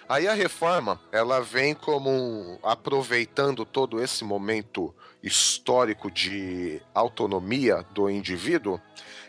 Aí 0.07 0.27
a 0.27 0.33
reforma, 0.33 0.99
ela 1.11 1.39
vem 1.39 1.75
como 1.75 2.09
um, 2.09 2.57
aproveitando 2.63 3.63
todo 3.63 4.01
esse 4.01 4.23
momento 4.23 4.93
histórico 5.21 6.09
de 6.09 6.81
autonomia 6.95 7.85
do 7.93 8.09
indivíduo, 8.09 8.81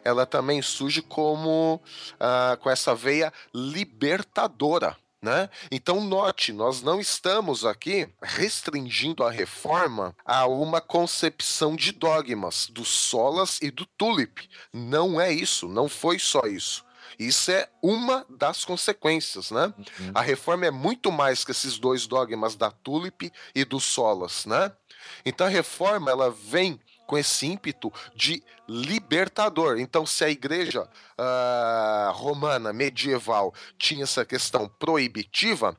ela 0.02 0.24
também 0.24 0.62
surge 0.62 1.02
como 1.02 1.78
ah, 2.18 2.56
com 2.62 2.70
essa 2.70 2.94
veia 2.94 3.30
libertadora. 3.54 4.96
Né? 5.22 5.50
Então, 5.70 6.00
note, 6.00 6.50
nós 6.50 6.80
não 6.80 6.98
estamos 6.98 7.66
aqui 7.66 8.08
restringindo 8.22 9.22
a 9.22 9.30
reforma 9.30 10.16
a 10.24 10.46
uma 10.46 10.80
concepção 10.80 11.76
de 11.76 11.92
dogmas 11.92 12.68
do 12.70 12.86
Solas 12.86 13.58
e 13.60 13.70
do 13.70 13.84
Tulip. 13.84 14.48
Não 14.72 15.20
é 15.20 15.30
isso, 15.30 15.68
não 15.68 15.90
foi 15.90 16.18
só 16.18 16.46
isso. 16.46 16.82
Isso 17.18 17.50
é 17.50 17.68
uma 17.82 18.24
das 18.28 18.64
consequências, 18.64 19.50
né? 19.50 19.72
A 20.14 20.20
reforma 20.20 20.66
é 20.66 20.70
muito 20.70 21.10
mais 21.10 21.44
que 21.44 21.50
esses 21.50 21.78
dois 21.78 22.06
dogmas 22.06 22.54
da 22.54 22.70
Tulip 22.70 23.32
e 23.54 23.64
do 23.64 23.80
Solas, 23.80 24.46
né? 24.46 24.72
Então 25.24 25.46
a 25.46 25.50
reforma 25.50 26.10
ela 26.10 26.30
vem 26.30 26.80
com 27.10 27.18
esse 27.18 27.44
ímpeto 27.44 27.92
de 28.14 28.40
libertador. 28.68 29.80
Então, 29.80 30.06
se 30.06 30.22
a 30.22 30.30
igreja 30.30 30.88
ah, 31.18 32.12
romana 32.14 32.72
medieval 32.72 33.52
tinha 33.76 34.04
essa 34.04 34.24
questão 34.24 34.68
proibitiva, 34.68 35.76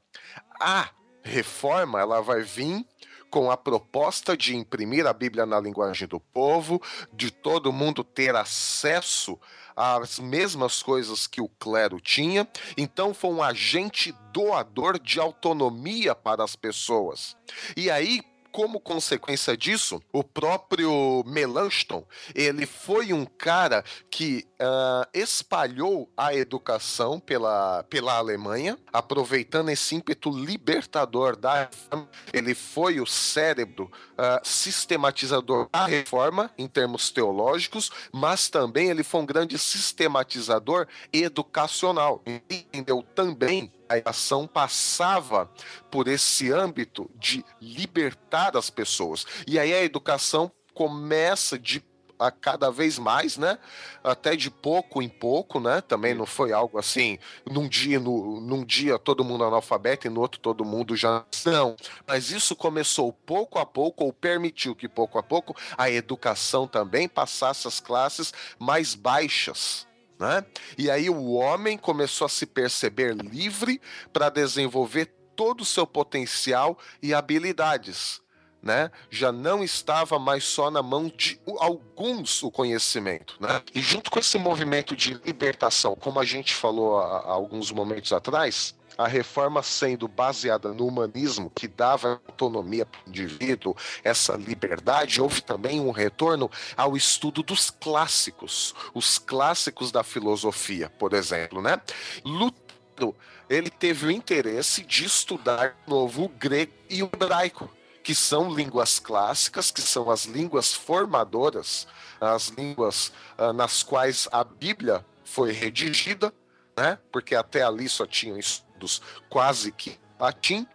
a 0.60 0.90
reforma 1.24 2.02
ela 2.02 2.22
vai 2.22 2.42
vir 2.42 2.86
com 3.30 3.50
a 3.50 3.56
proposta 3.56 4.36
de 4.36 4.58
imprimir 4.58 5.08
a 5.08 5.14
Bíblia 5.14 5.46
na 5.46 5.58
linguagem 5.58 6.06
do 6.06 6.20
povo, 6.20 6.82
de 7.14 7.32
todo 7.32 7.72
mundo 7.72 8.04
ter 8.04 8.36
acesso 8.36 9.40
às 9.76 10.20
mesmas 10.20 10.82
coisas 10.84 11.28
que 11.28 11.42
o 11.42 11.48
clero 11.48 12.00
tinha. 12.00 12.48
Então 12.78 13.14
foi 13.14 13.32
um 13.32 13.44
agente 13.44 14.14
doador 14.32 15.00
de 15.00 15.20
autonomia 15.20 16.16
para 16.16 16.44
as 16.44 16.56
pessoas. 16.56 17.36
E 17.76 17.90
aí, 17.90 18.22
como 18.52 18.80
consequência 18.80 19.56
disso, 19.56 20.02
o 20.12 20.24
próprio 20.24 21.24
Melanchthon, 21.26 22.06
ele 22.36 22.66
foi 22.66 23.14
um 23.14 23.26
cara 23.26 23.84
que 24.10 24.46
ah, 24.60 25.08
espalhou 25.14 26.10
a 26.16 26.36
educação 26.36 27.20
pela, 27.20 27.84
pela 27.84 28.18
Alemanha, 28.18 28.78
aproveitando 28.92 29.70
esse 29.70 29.96
ímpeto 29.96 30.30
libertador 30.30 31.36
da 31.36 31.64
reforma. 31.66 32.10
Ele 32.34 32.54
foi 32.54 33.00
o 33.00 33.08
cérebro 33.08 33.92
ah, 34.18 34.42
sistematizador 34.44 35.68
da 35.72 35.86
reforma 35.86 36.52
em 36.58 36.68
termos 36.68 37.10
teológicos, 37.10 37.90
mas 38.12 38.50
também 38.50 38.90
ele 38.90 39.04
foi 39.04 39.22
um 39.22 39.26
grande 39.26 39.58
sistematizador 39.58 40.88
educacional. 41.12 42.22
Entendeu 42.50 43.04
também 43.16 43.72
a 43.92 43.98
educação 43.98 44.48
passava 44.48 45.50
por 45.90 46.08
esse 46.08 46.52
âmbito 46.52 47.10
de 47.16 47.44
libertar 47.60 48.56
as 48.56 48.70
pessoas. 48.70 49.26
E 49.46 49.60
aí 49.60 49.74
a 49.74 49.84
educação 49.84 50.52
começa 50.74 51.60
de 51.60 51.84
a 52.18 52.30
cada 52.30 52.70
vez 52.70 53.00
mais, 53.00 53.36
né? 53.36 53.58
Até 54.04 54.36
de 54.36 54.52
pouco 54.52 55.02
em 55.02 55.10
pouco, 55.10 55.60
né? 55.60 55.82
Também 55.82 56.14
não 56.14 56.28
foi 56.28 56.54
algo 56.54 56.78
assim, 56.78 57.18
num 57.50 57.68
dia, 57.68 58.00
no, 58.00 58.40
num 58.40 58.64
dia 58.64 59.00
todo 59.00 59.24
mundo 59.24 59.44
analfabeto 59.44 60.06
e 60.06 60.10
no 60.10 60.22
outro 60.22 60.40
todo 60.40 60.64
mundo 60.64 60.96
já 60.96 61.26
não. 61.44 61.76
Mas 62.06 62.30
isso 62.30 62.56
começou 62.56 63.12
pouco 63.12 63.58
a 63.58 63.66
pouco, 63.66 64.04
ou 64.04 64.14
permitiu 64.14 64.76
que 64.76 64.88
pouco 64.88 65.18
a 65.18 65.24
pouco 65.24 65.56
a 65.76 65.90
educação 65.90 66.68
também 66.68 67.10
passasse 67.10 67.68
às 67.68 67.80
classes 67.80 68.32
mais 68.60 68.94
baixas. 68.94 69.88
Né? 70.22 70.46
E 70.78 70.92
aí 70.92 71.10
o 71.10 71.32
homem 71.32 71.80
começou 71.80 72.26
a 72.26 72.30
se 72.30 72.46
perceber 72.46 73.16
livre 73.16 73.82
para 74.14 74.30
desenvolver 74.30 75.12
todo 75.36 75.62
o 75.62 75.66
seu 75.66 75.88
potencial 75.88 76.78
e 77.02 77.12
habilidades. 77.12 78.22
Né? 78.62 78.92
Já 79.10 79.32
não 79.32 79.64
estava 79.64 80.20
mais 80.20 80.44
só 80.44 80.70
na 80.70 80.84
mão 80.84 81.12
de 81.18 81.42
alguns 81.58 82.44
o 82.44 82.52
conhecimento. 82.52 83.36
Né? 83.40 83.64
E 83.74 83.82
junto 83.82 84.12
com 84.12 84.20
esse 84.20 84.38
movimento 84.38 84.96
de 84.96 85.16
libertação, 85.26 85.96
como 85.96 86.20
a 86.20 86.24
gente 86.24 86.54
falou 86.54 87.00
há, 87.00 87.22
há 87.22 87.32
alguns 87.32 87.72
momentos 87.72 88.14
atrás, 88.14 88.76
a 89.02 89.08
reforma 89.08 89.64
sendo 89.64 90.08
baseada 90.08 90.74
no 90.74 90.88
humanismo, 90.88 91.50
que 91.50 91.68
dava 91.68 92.22
autonomia 92.28 92.86
para 92.86 93.00
o 93.06 93.10
indivíduo, 93.10 93.76
essa 94.04 94.36
liberdade, 94.36 95.22
houve 95.22 95.42
também 95.42 95.80
um 95.80 95.92
retorno 95.92 96.50
ao 96.78 96.96
estudo 96.96 97.42
dos 97.42 97.70
clássicos, 97.70 98.76
os 98.94 99.18
clássicos 99.18 99.92
da 99.92 100.04
filosofia, 100.04 100.90
por 100.90 101.14
exemplo, 101.14 101.62
né? 101.62 101.82
Lutero, 102.24 103.16
ele 103.50 103.70
teve 103.70 104.06
o 104.06 104.12
interesse 104.12 104.84
de 104.84 105.06
estudar 105.06 105.70
de 105.70 105.90
novo 105.90 106.26
o 106.26 106.30
grego 106.30 106.74
e 106.90 107.04
o 107.04 107.10
hebraico, 107.12 107.70
que 108.04 108.16
são 108.16 108.54
línguas 108.54 109.00
clássicas, 109.00 109.72
que 109.72 109.82
são 109.82 110.10
as 110.10 110.26
línguas 110.26 110.74
formadoras, 110.74 111.88
as 112.20 112.50
línguas 112.50 113.12
ah, 113.38 113.52
nas 113.54 113.84
quais 113.84 114.28
a 114.32 114.44
Bíblia 114.44 115.06
foi 115.24 115.52
redigida, 115.52 116.34
né? 116.78 116.98
Porque 117.12 117.36
até 117.36 117.64
ali 117.64 117.88
só 117.88 118.06
tinham 118.06 118.38
todos 118.82 119.02
quase 119.30 119.72
que 119.72 120.00
latim. 120.20 120.66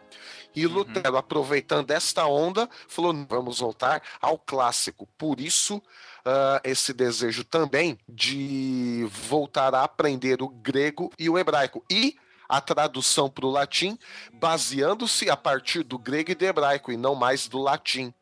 E 0.54 0.66
Lutero, 0.66 1.18
aproveitando 1.18 1.90
esta 1.90 2.26
onda, 2.26 2.68
falou: 2.88 3.12
vamos 3.28 3.58
voltar 3.58 4.02
ao 4.22 4.38
clássico. 4.38 5.06
Por 5.18 5.40
isso, 5.40 5.82
ah, 6.24 6.60
esse 6.64 6.94
desejo 6.94 7.44
também 7.44 7.98
de 8.08 9.06
voltar 9.10 9.74
a 9.74 9.82
aprender 9.82 10.40
o 10.40 10.48
grego 10.48 11.12
e 11.18 11.28
o 11.28 11.36
hebraico. 11.36 11.84
E 11.90 12.16
a 12.48 12.60
tradução 12.60 13.28
para 13.28 13.44
o 13.44 13.50
latim, 13.50 13.98
baseando-se 14.34 15.28
a 15.28 15.36
partir 15.36 15.82
do 15.82 15.98
grego 15.98 16.30
e 16.30 16.34
do 16.34 16.44
hebraico, 16.44 16.92
e 16.92 16.96
não 16.96 17.16
mais 17.16 17.48
do 17.48 17.58
latim. 17.58 18.14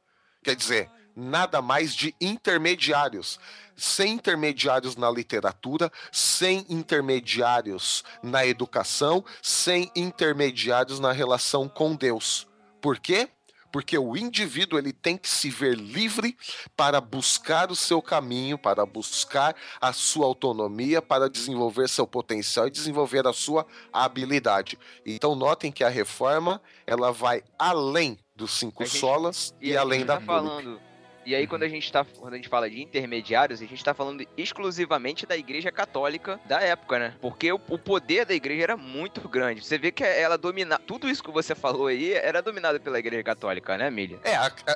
Quer 0.43 0.57
dizer, 0.57 0.91
nada 1.17 1.63
mais 1.63 1.95
de 1.95 2.15
intermediários. 2.21 3.39
Sem 3.77 4.13
intermediários 4.13 4.97
na 4.97 5.11
literatura, 5.11 5.91
sem 6.13 6.65
intermediários 6.69 8.05
na 8.23 8.47
educação, 8.47 9.25
sem 9.43 9.91
intermediários 9.97 11.01
na 11.01 11.13
relação 11.13 11.69
com 11.69 11.97
Deus. 11.97 12.47
Por 12.81 12.99
quê? 12.99 13.29
Porque 13.73 13.99
o 13.99 14.17
indivíduo 14.17 14.79
ele 14.79 14.93
tem 14.93 15.17
que 15.17 15.29
se 15.29 15.51
ver 15.51 15.75
livre 15.75 16.37
para 16.77 17.01
buscar 17.01 17.73
o 17.73 17.75
seu 17.75 18.01
caminho, 18.01 18.57
para 18.57 18.87
buscar 18.87 19.57
a 19.81 19.93
sua 19.93 20.27
autonomia, 20.27 21.03
para 21.03 21.29
desenvolver 21.29 21.89
seu 21.89 22.07
potencial 22.07 22.69
e 22.69 22.71
desenvolver 22.71 23.27
a 23.27 23.33
sua 23.33 23.67
habilidade. 23.93 24.79
Então 25.05 25.35
notem 25.35 25.73
que 25.73 25.83
a 25.83 25.89
reforma 25.89 26.63
ela 26.87 27.11
vai 27.11 27.43
além 27.59 28.17
dos 28.37 28.53
cinco 28.53 28.85
gente- 28.85 29.01
solas 29.01 29.53
e, 29.61 29.77
a 29.77 29.81
além 29.81 30.01
gente 30.01 30.07
da 30.07 30.19
tá 30.19 30.25
falando. 30.25 30.81
E 31.27 31.35
aí, 31.35 31.47
quando 31.47 31.63
a 31.63 31.69
gente 31.69 31.91
tá. 31.91 32.05
Quando 32.19 32.35
a 32.35 32.37
gente 32.37 32.49
fala 32.49 32.69
de 32.69 32.83
intermediários, 32.83 33.63
a 33.63 33.67
gente 33.67 33.83
tá 33.83 33.95
falando 33.95 34.27
exclusivamente 34.37 35.27
da 35.27 35.37
igreja 35.37 35.73
católica 35.73 36.39
da 36.47 36.61
época, 36.61 36.99
né? 36.99 37.15
Porque 37.21 37.53
o, 37.53 37.61
o 37.69 37.79
poder 37.79 38.27
da 38.27 38.35
igreja 38.35 38.63
era 38.63 38.77
muito 38.77 39.27
grande. 39.29 39.65
Você 39.65 39.79
vê 39.79 39.91
que 39.91 40.05
ela 40.05 40.37
domina. 40.37 40.79
Tudo 40.79 41.09
isso 41.09 41.23
que 41.23 41.31
você 41.31 41.55
falou 41.55 41.87
aí 41.87 42.13
era 42.13 42.43
dominado 42.43 42.81
pela 42.81 42.99
igreja 42.99 43.23
católica, 43.23 43.77
né, 43.79 43.91
Milha? 43.91 44.19
É, 44.25 44.35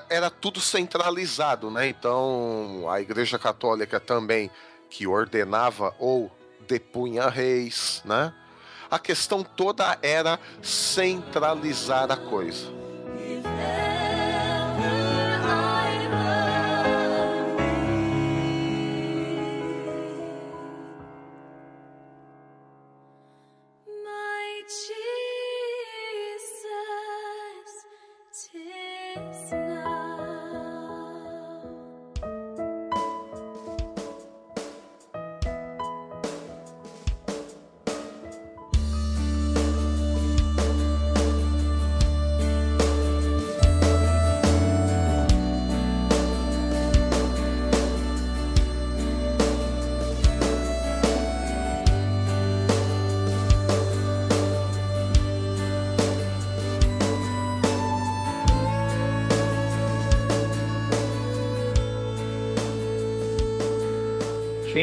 era 0.09 0.31
tudo 0.31 0.61
centralizado, 0.61 1.71
né? 1.71 1.89
Então, 1.89 2.87
a 2.89 3.01
Igreja 3.01 3.39
Católica 3.39 4.01
também 4.01 4.51
que 4.89 5.07
ordenava 5.07 5.95
ou 5.99 6.31
depunha 6.67 7.29
reis, 7.29 8.03
né? 8.05 8.33
A 8.91 8.99
questão 8.99 9.43
toda 9.43 9.99
era 10.03 10.39
centralizar 10.63 12.11
a 12.11 12.17
coisa. 12.17 12.88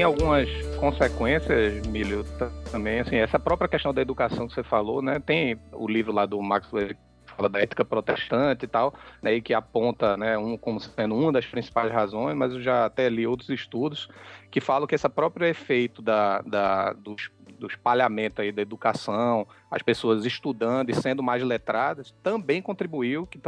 Algumas 0.05 0.49
consequências, 0.77 1.85
Milho, 1.87 2.23
também, 2.71 2.99
assim, 2.99 3.15
essa 3.15 3.39
própria 3.39 3.67
questão 3.67 3.93
da 3.93 4.01
educação 4.01 4.47
que 4.47 4.53
você 4.53 4.63
falou, 4.63 5.01
né, 5.01 5.19
tem 5.19 5.59
o 5.71 5.87
livro 5.87 6.13
lá 6.13 6.25
do 6.25 6.41
Max 6.41 6.71
Weber 6.71 6.95
que 7.25 7.33
fala 7.35 7.49
da 7.49 7.59
ética 7.59 7.83
protestante 7.83 8.65
e 8.65 8.67
tal, 8.67 8.93
né, 9.21 9.33
e 9.33 9.41
que 9.41 9.53
aponta, 9.53 10.15
né, 10.15 10.37
um 10.37 10.57
como 10.57 10.79
sendo 10.79 11.15
uma 11.15 11.31
das 11.31 11.45
principais 11.45 11.91
razões, 11.91 12.35
mas 12.35 12.53
eu 12.53 12.61
já 12.61 12.85
até 12.85 13.09
li 13.09 13.25
outros 13.25 13.49
estudos 13.49 14.07
que 14.51 14.61
falam 14.61 14.87
que 14.87 14.95
esse 14.95 15.09
próprio 15.09 15.47
efeito 15.47 16.01
da, 16.01 16.41
da, 16.41 16.93
do, 16.93 17.15
do 17.59 17.67
espalhamento 17.67 18.41
aí 18.41 18.51
da 18.51 18.61
educação, 18.61 19.47
as 19.71 19.81
pessoas 19.81 20.23
estudando 20.23 20.91
e 20.91 20.95
sendo 20.95 21.23
mais 21.23 21.43
letradas, 21.43 22.13
também 22.21 22.61
contribuiu 22.61 23.25
que, 23.25 23.39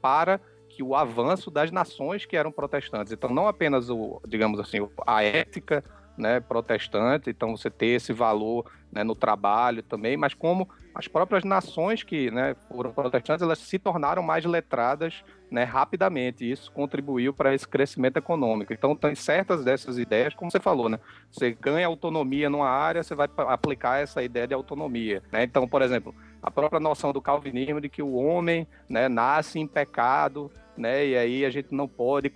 para 0.00 0.40
que 0.68 0.82
o 0.82 0.94
avanço 0.94 1.50
das 1.50 1.70
nações 1.70 2.24
que 2.24 2.36
eram 2.36 2.50
protestantes. 2.50 3.12
Então, 3.12 3.30
não 3.30 3.46
apenas 3.46 3.88
o, 3.90 4.20
digamos 4.26 4.58
assim, 4.58 4.78
a 5.06 5.22
ética 5.22 5.84
né, 6.16 6.40
protestante, 6.40 7.30
então 7.30 7.56
você 7.56 7.70
ter 7.70 7.86
esse 7.86 8.12
valor 8.12 8.70
né, 8.92 9.02
no 9.02 9.14
trabalho 9.14 9.82
também, 9.82 10.16
mas 10.16 10.34
como 10.34 10.68
as 10.94 11.08
próprias 11.08 11.42
nações 11.42 12.04
que 12.04 12.30
né, 12.30 12.54
foram 12.68 12.92
protestantes, 12.92 13.42
elas 13.42 13.58
se 13.58 13.78
tornaram 13.78 14.22
mais 14.22 14.44
letradas 14.44 15.24
né, 15.50 15.64
rapidamente, 15.64 16.44
e 16.44 16.52
isso 16.52 16.70
contribuiu 16.70 17.32
para 17.34 17.52
esse 17.52 17.66
crescimento 17.66 18.16
econômico. 18.16 18.72
Então, 18.72 18.94
tem 18.94 19.14
certas 19.14 19.64
dessas 19.64 19.98
ideias, 19.98 20.34
como 20.34 20.50
você 20.50 20.60
falou, 20.60 20.88
né, 20.88 21.00
você 21.30 21.52
ganha 21.52 21.86
autonomia 21.86 22.48
numa 22.48 22.68
área, 22.68 23.02
você 23.02 23.14
vai 23.14 23.28
aplicar 23.48 24.00
essa 24.00 24.22
ideia 24.22 24.46
de 24.46 24.54
autonomia. 24.54 25.22
né? 25.32 25.42
Então, 25.42 25.66
por 25.66 25.82
exemplo, 25.82 26.14
a 26.40 26.50
própria 26.50 26.80
noção 26.80 27.12
do 27.12 27.20
calvinismo 27.20 27.80
de 27.80 27.88
que 27.88 28.02
o 28.02 28.14
homem 28.14 28.66
né, 28.88 29.08
nasce 29.08 29.58
em 29.58 29.66
pecado, 29.66 30.50
né, 30.76 31.06
e 31.06 31.16
aí 31.16 31.44
a 31.44 31.50
gente 31.50 31.74
não 31.74 31.88
pode 31.88 32.30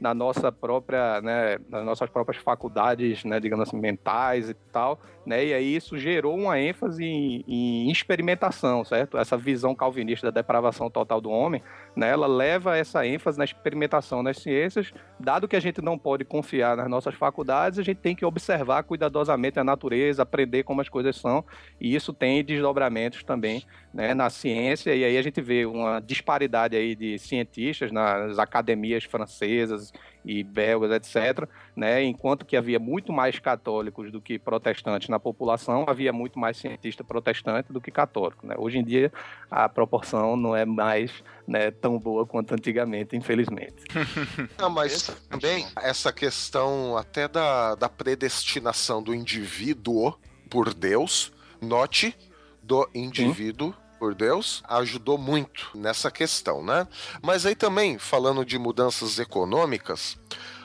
na 0.00 0.14
nossa 0.14 0.50
própria, 0.52 1.20
né, 1.20 1.58
nas 1.68 1.84
nossas 1.84 2.08
próprias 2.08 2.42
faculdades, 2.42 3.24
né, 3.24 3.40
digamos 3.40 3.68
assim, 3.68 3.78
mentais 3.78 4.48
e 4.50 4.54
tal, 4.72 5.00
né, 5.26 5.46
e 5.46 5.54
aí 5.54 5.76
isso 5.76 5.98
gerou 5.98 6.36
uma 6.36 6.58
ênfase 6.58 7.04
em, 7.04 7.44
em 7.46 7.90
experimentação, 7.90 8.84
certo? 8.84 9.18
Essa 9.18 9.36
visão 9.36 9.74
calvinista 9.74 10.30
da 10.30 10.40
depravação 10.40 10.90
total 10.90 11.20
do 11.20 11.30
homem, 11.30 11.62
né, 11.98 12.10
ela 12.10 12.28
leva 12.28 12.76
essa 12.76 13.04
ênfase 13.04 13.36
na 13.36 13.44
experimentação 13.44 14.22
nas 14.22 14.36
ciências, 14.36 14.92
dado 15.18 15.48
que 15.48 15.56
a 15.56 15.60
gente 15.60 15.82
não 15.82 15.98
pode 15.98 16.24
confiar 16.24 16.76
nas 16.76 16.88
nossas 16.88 17.16
faculdades, 17.16 17.76
a 17.76 17.82
gente 17.82 17.96
tem 17.96 18.14
que 18.14 18.24
observar 18.24 18.84
cuidadosamente 18.84 19.58
a 19.58 19.64
natureza, 19.64 20.22
aprender 20.22 20.62
como 20.62 20.80
as 20.80 20.88
coisas 20.88 21.16
são, 21.16 21.44
e 21.80 21.96
isso 21.96 22.12
tem 22.12 22.44
desdobramentos 22.44 23.24
também, 23.24 23.64
né, 23.92 24.14
na 24.14 24.30
ciência, 24.30 24.94
e 24.94 25.04
aí 25.04 25.16
a 25.16 25.22
gente 25.22 25.40
vê 25.40 25.66
uma 25.66 25.98
disparidade 25.98 26.76
aí 26.76 26.94
de 26.94 27.18
cientistas 27.18 27.90
nas 27.90 28.38
academias 28.38 29.02
francesas 29.02 29.92
e 30.24 30.42
belgas, 30.42 30.90
etc., 30.90 31.48
né, 31.74 32.02
enquanto 32.02 32.44
que 32.44 32.56
havia 32.56 32.78
muito 32.78 33.12
mais 33.12 33.38
católicos 33.38 34.10
do 34.10 34.20
que 34.20 34.38
protestantes 34.38 35.08
na 35.08 35.18
população, 35.18 35.84
havia 35.88 36.12
muito 36.12 36.38
mais 36.38 36.56
cientista 36.56 37.04
protestante 37.04 37.72
do 37.72 37.80
que 37.80 37.90
católico. 37.90 38.46
Né? 38.46 38.54
Hoje 38.58 38.78
em 38.78 38.84
dia, 38.84 39.12
a 39.50 39.68
proporção 39.68 40.36
não 40.36 40.54
é 40.54 40.64
mais 40.64 41.12
né, 41.46 41.70
tão 41.70 41.98
boa 41.98 42.26
quanto 42.26 42.52
antigamente, 42.52 43.16
infelizmente. 43.16 43.84
Não, 44.58 44.68
mas 44.68 45.08
também 45.30 45.66
essa 45.80 46.12
questão 46.12 46.96
até 46.96 47.26
da, 47.26 47.74
da 47.74 47.88
predestinação 47.88 49.02
do 49.02 49.14
indivíduo 49.14 50.14
por 50.50 50.74
Deus, 50.74 51.32
note, 51.60 52.14
do 52.62 52.88
indivíduo 52.94 53.74
por 53.98 54.14
Deus, 54.14 54.62
ajudou 54.68 55.18
muito 55.18 55.70
nessa 55.74 56.10
questão, 56.10 56.62
né? 56.62 56.86
Mas 57.22 57.44
aí 57.44 57.54
também, 57.54 57.98
falando 57.98 58.44
de 58.44 58.58
mudanças 58.58 59.18
econômicas, 59.18 60.16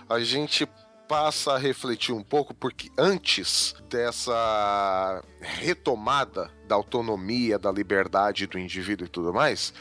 a 0.09 0.19
gente 0.19 0.67
passa 1.07 1.53
a 1.53 1.57
refletir 1.57 2.13
um 2.13 2.23
pouco, 2.23 2.53
porque 2.53 2.89
antes 2.97 3.75
dessa 3.89 5.23
retomada 5.39 6.49
da 6.67 6.75
autonomia, 6.75 7.59
da 7.59 7.71
liberdade 7.71 8.47
do 8.47 8.57
indivíduo 8.57 9.05
e 9.05 9.09
tudo 9.09 9.33
mais, 9.33 9.73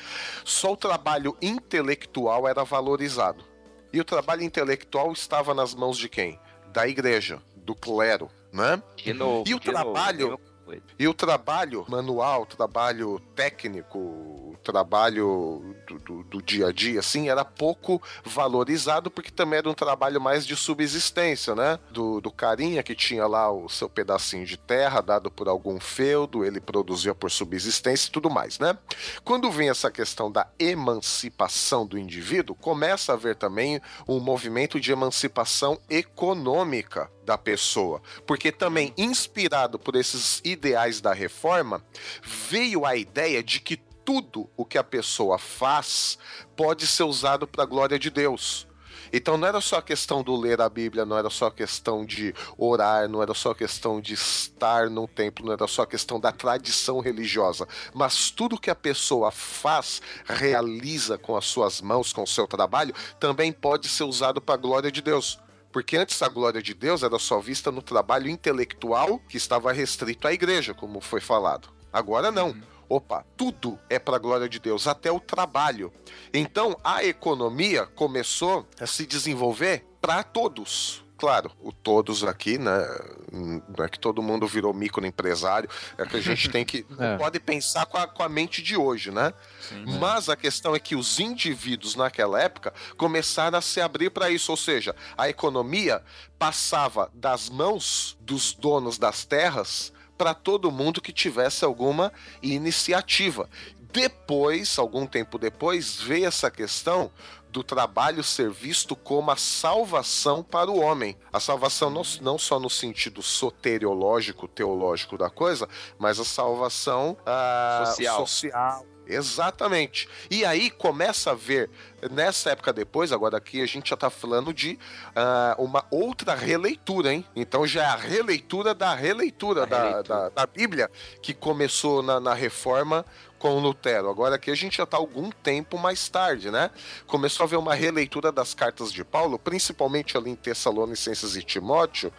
só 0.44 0.72
o 0.72 0.76
trabalho 0.76 1.36
intelectual 1.40 2.48
era 2.48 2.64
valorizado. 2.64 3.44
E 3.92 4.00
o 4.00 4.04
trabalho 4.04 4.42
intelectual 4.42 5.12
estava 5.12 5.54
nas 5.54 5.74
mãos 5.74 5.98
de 5.98 6.08
quem? 6.08 6.40
Da 6.72 6.88
igreja, 6.88 7.40
do 7.56 7.74
clero, 7.74 8.28
né? 8.52 8.82
De 8.96 9.12
novo. 9.12 9.44
E 9.46 9.54
o 9.54 9.56
novo, 9.56 9.70
trabalho? 9.70 10.30
mesma 10.30 10.51
coisa. 10.80 10.94
E 10.98 11.06
o 11.08 11.14
trabalho 11.14 11.84
manual, 11.88 12.42
o 12.42 12.46
trabalho 12.46 13.20
técnico, 13.34 13.98
o 13.98 14.56
trabalho 14.62 15.74
do, 15.86 15.98
do- 15.98 16.22
do 16.24 16.42
dia 16.42 16.68
a 16.68 16.72
dia, 16.72 17.00
assim, 17.00 17.28
era 17.28 17.44
pouco 17.44 18.00
valorizado, 18.24 19.10
porque 19.10 19.30
também 19.30 19.58
era 19.58 19.68
um 19.68 19.74
trabalho 19.74 20.20
mais 20.20 20.46
de 20.46 20.56
subsistência, 20.56 21.54
né? 21.54 21.78
Do, 21.90 22.20
do 22.20 22.30
carinha 22.30 22.82
que 22.82 22.94
tinha 22.94 23.26
lá 23.26 23.50
o 23.50 23.68
seu 23.68 23.88
pedacinho 23.88 24.46
de 24.46 24.56
terra 24.56 25.00
dado 25.00 25.30
por 25.30 25.48
algum 25.48 25.80
feudo, 25.80 26.44
ele 26.44 26.60
produzia 26.60 27.14
por 27.14 27.30
subsistência 27.30 28.08
e 28.08 28.10
tudo 28.12 28.30
mais, 28.30 28.58
né? 28.58 28.76
Quando 29.24 29.50
vem 29.50 29.68
essa 29.68 29.90
questão 29.90 30.30
da 30.30 30.46
emancipação 30.58 31.86
do 31.86 31.98
indivíduo, 31.98 32.54
começa 32.56 33.12
a 33.12 33.14
haver 33.14 33.36
também 33.36 33.80
um 34.08 34.20
movimento 34.20 34.78
de 34.80 34.92
emancipação 34.92 35.78
econômica 35.88 37.10
da 37.24 37.38
pessoa, 37.38 38.02
porque 38.26 38.50
também 38.50 38.92
inspirado 38.96 39.78
por 39.78 39.96
esses 39.96 40.40
ideais 40.44 41.00
da 41.00 41.12
reforma, 41.12 41.84
veio 42.22 42.84
a 42.84 42.96
ideia 42.96 43.42
de 43.42 43.60
que 43.60 43.76
tudo 44.04 44.50
o 44.56 44.64
que 44.64 44.78
a 44.78 44.84
pessoa 44.84 45.38
faz 45.38 46.18
pode 46.56 46.86
ser 46.86 47.04
usado 47.04 47.46
para 47.46 47.62
a 47.62 47.66
glória 47.66 47.98
de 47.98 48.10
Deus. 48.10 48.66
Então 49.12 49.36
não 49.36 49.46
era 49.46 49.60
só 49.60 49.76
a 49.76 49.82
questão 49.82 50.22
do 50.22 50.34
ler 50.34 50.60
a 50.62 50.68
Bíblia, 50.70 51.04
não 51.04 51.18
era 51.18 51.28
só 51.28 51.46
a 51.46 51.52
questão 51.52 52.04
de 52.04 52.34
orar, 52.56 53.06
não 53.08 53.22
era 53.22 53.34
só 53.34 53.50
a 53.50 53.54
questão 53.54 54.00
de 54.00 54.14
estar 54.14 54.88
num 54.88 55.06
templo, 55.06 55.44
não 55.44 55.52
era 55.52 55.66
só 55.66 55.82
a 55.82 55.86
questão 55.86 56.18
da 56.18 56.32
tradição 56.32 56.98
religiosa, 56.98 57.68
mas 57.92 58.30
tudo 58.30 58.58
que 58.58 58.70
a 58.70 58.74
pessoa 58.74 59.30
faz, 59.30 60.00
realiza 60.24 61.18
com 61.18 61.36
as 61.36 61.44
suas 61.44 61.82
mãos, 61.82 62.10
com 62.10 62.22
o 62.22 62.26
seu 62.26 62.46
trabalho, 62.46 62.94
também 63.20 63.52
pode 63.52 63.86
ser 63.88 64.04
usado 64.04 64.40
para 64.40 64.54
a 64.54 64.58
glória 64.58 64.90
de 64.90 65.02
Deus. 65.02 65.38
Porque 65.72 65.96
antes 65.96 66.20
a 66.22 66.28
glória 66.28 66.62
de 66.62 66.74
Deus 66.74 67.02
era 67.02 67.18
só 67.18 67.40
vista 67.40 67.72
no 67.72 67.80
trabalho 67.80 68.28
intelectual 68.28 69.18
que 69.28 69.36
estava 69.36 69.72
restrito 69.72 70.28
à 70.28 70.32
igreja, 70.32 70.74
como 70.74 71.00
foi 71.00 71.20
falado. 71.20 71.68
Agora 71.92 72.30
não. 72.30 72.54
Opa, 72.88 73.24
tudo 73.38 73.78
é 73.88 73.98
para 73.98 74.16
a 74.16 74.18
glória 74.18 74.48
de 74.48 74.58
Deus, 74.58 74.86
até 74.86 75.10
o 75.10 75.18
trabalho. 75.18 75.90
Então 76.32 76.76
a 76.84 77.02
economia 77.02 77.86
começou 77.86 78.68
a 78.78 78.86
se 78.86 79.06
desenvolver 79.06 79.86
para 79.98 80.22
todos. 80.22 81.01
Claro, 81.22 81.52
o 81.60 81.70
todos 81.70 82.24
aqui, 82.24 82.58
né? 82.58 82.84
Não 83.30 83.84
é 83.84 83.88
que 83.88 83.96
todo 83.96 84.20
mundo 84.20 84.44
virou 84.44 84.74
microempresário, 84.74 85.70
é 85.96 86.04
que 86.04 86.16
a 86.16 86.20
gente 86.20 86.50
tem 86.50 86.64
que. 86.64 86.84
É. 86.98 87.16
Pode 87.16 87.38
pensar 87.38 87.86
com 87.86 87.96
a, 87.96 88.08
com 88.08 88.22
a 88.24 88.28
mente 88.28 88.60
de 88.60 88.76
hoje, 88.76 89.12
né? 89.12 89.32
Sim. 89.60 89.98
Mas 90.00 90.28
a 90.28 90.34
questão 90.36 90.74
é 90.74 90.80
que 90.80 90.96
os 90.96 91.20
indivíduos 91.20 91.94
naquela 91.94 92.40
época 92.40 92.74
começaram 92.96 93.56
a 93.56 93.60
se 93.60 93.80
abrir 93.80 94.10
para 94.10 94.30
isso, 94.30 94.50
ou 94.50 94.56
seja, 94.56 94.96
a 95.16 95.28
economia 95.28 96.02
passava 96.38 97.08
das 97.14 97.48
mãos 97.48 98.16
dos 98.20 98.52
donos 98.52 98.98
das 98.98 99.24
terras 99.24 99.92
para 100.18 100.34
todo 100.34 100.72
mundo 100.72 101.00
que 101.00 101.12
tivesse 101.12 101.64
alguma 101.64 102.12
iniciativa. 102.42 103.48
Depois, 103.92 104.78
algum 104.78 105.06
tempo 105.06 105.38
depois, 105.38 106.00
veio 106.00 106.26
essa 106.26 106.50
questão 106.50 107.10
do 107.50 107.62
trabalho 107.62 108.24
ser 108.24 108.50
visto 108.50 108.96
como 108.96 109.30
a 109.30 109.36
salvação 109.36 110.42
para 110.42 110.70
o 110.70 110.80
homem. 110.80 111.16
A 111.30 111.38
salvação 111.38 111.90
não, 111.90 112.02
não 112.22 112.38
só 112.38 112.58
no 112.58 112.70
sentido 112.70 113.22
soteriológico, 113.22 114.48
teológico 114.48 115.18
da 115.18 115.28
coisa, 115.28 115.68
mas 115.98 116.18
a 116.18 116.24
salvação 116.24 117.16
ah, 117.26 117.84
Social. 117.86 118.26
social. 118.26 118.91
Exatamente. 119.06 120.08
E 120.30 120.44
aí 120.44 120.70
começa 120.70 121.32
a 121.32 121.34
ver, 121.34 121.68
nessa 122.10 122.50
época 122.50 122.72
depois, 122.72 123.12
agora 123.12 123.36
aqui 123.36 123.60
a 123.60 123.66
gente 123.66 123.90
já 123.90 123.96
tá 123.96 124.08
falando 124.10 124.52
de 124.52 124.78
ah, 125.14 125.54
uma 125.58 125.84
outra 125.90 126.34
releitura, 126.34 127.12
hein? 127.12 127.24
Então 127.34 127.66
já 127.66 127.82
é 127.82 127.86
a 127.86 127.96
releitura 127.96 128.74
da 128.74 128.94
releitura, 128.94 129.66
da, 129.66 129.78
releitura. 129.78 130.02
Da, 130.02 130.28
da 130.28 130.46
Bíblia 130.46 130.90
que 131.20 131.34
começou 131.34 132.02
na, 132.02 132.20
na 132.20 132.34
reforma 132.34 133.04
com 133.42 133.58
Lutero. 133.58 134.08
Agora 134.08 134.36
aqui 134.36 134.52
a 134.52 134.54
gente 134.54 134.76
já 134.76 134.84
está 134.84 134.96
algum 134.96 135.28
tempo 135.30 135.76
mais 135.76 136.08
tarde, 136.08 136.48
né? 136.48 136.70
Começou 137.08 137.42
a 137.42 137.46
haver 137.48 137.56
uma 137.56 137.74
releitura 137.74 138.30
das 138.30 138.54
cartas 138.54 138.92
de 138.92 139.04
Paulo, 139.04 139.36
principalmente 139.36 140.16
ali 140.16 140.30
em 140.30 140.36
Tessalonicenses 140.36 141.34
e 141.34 141.42
Timóteo, 141.42 142.12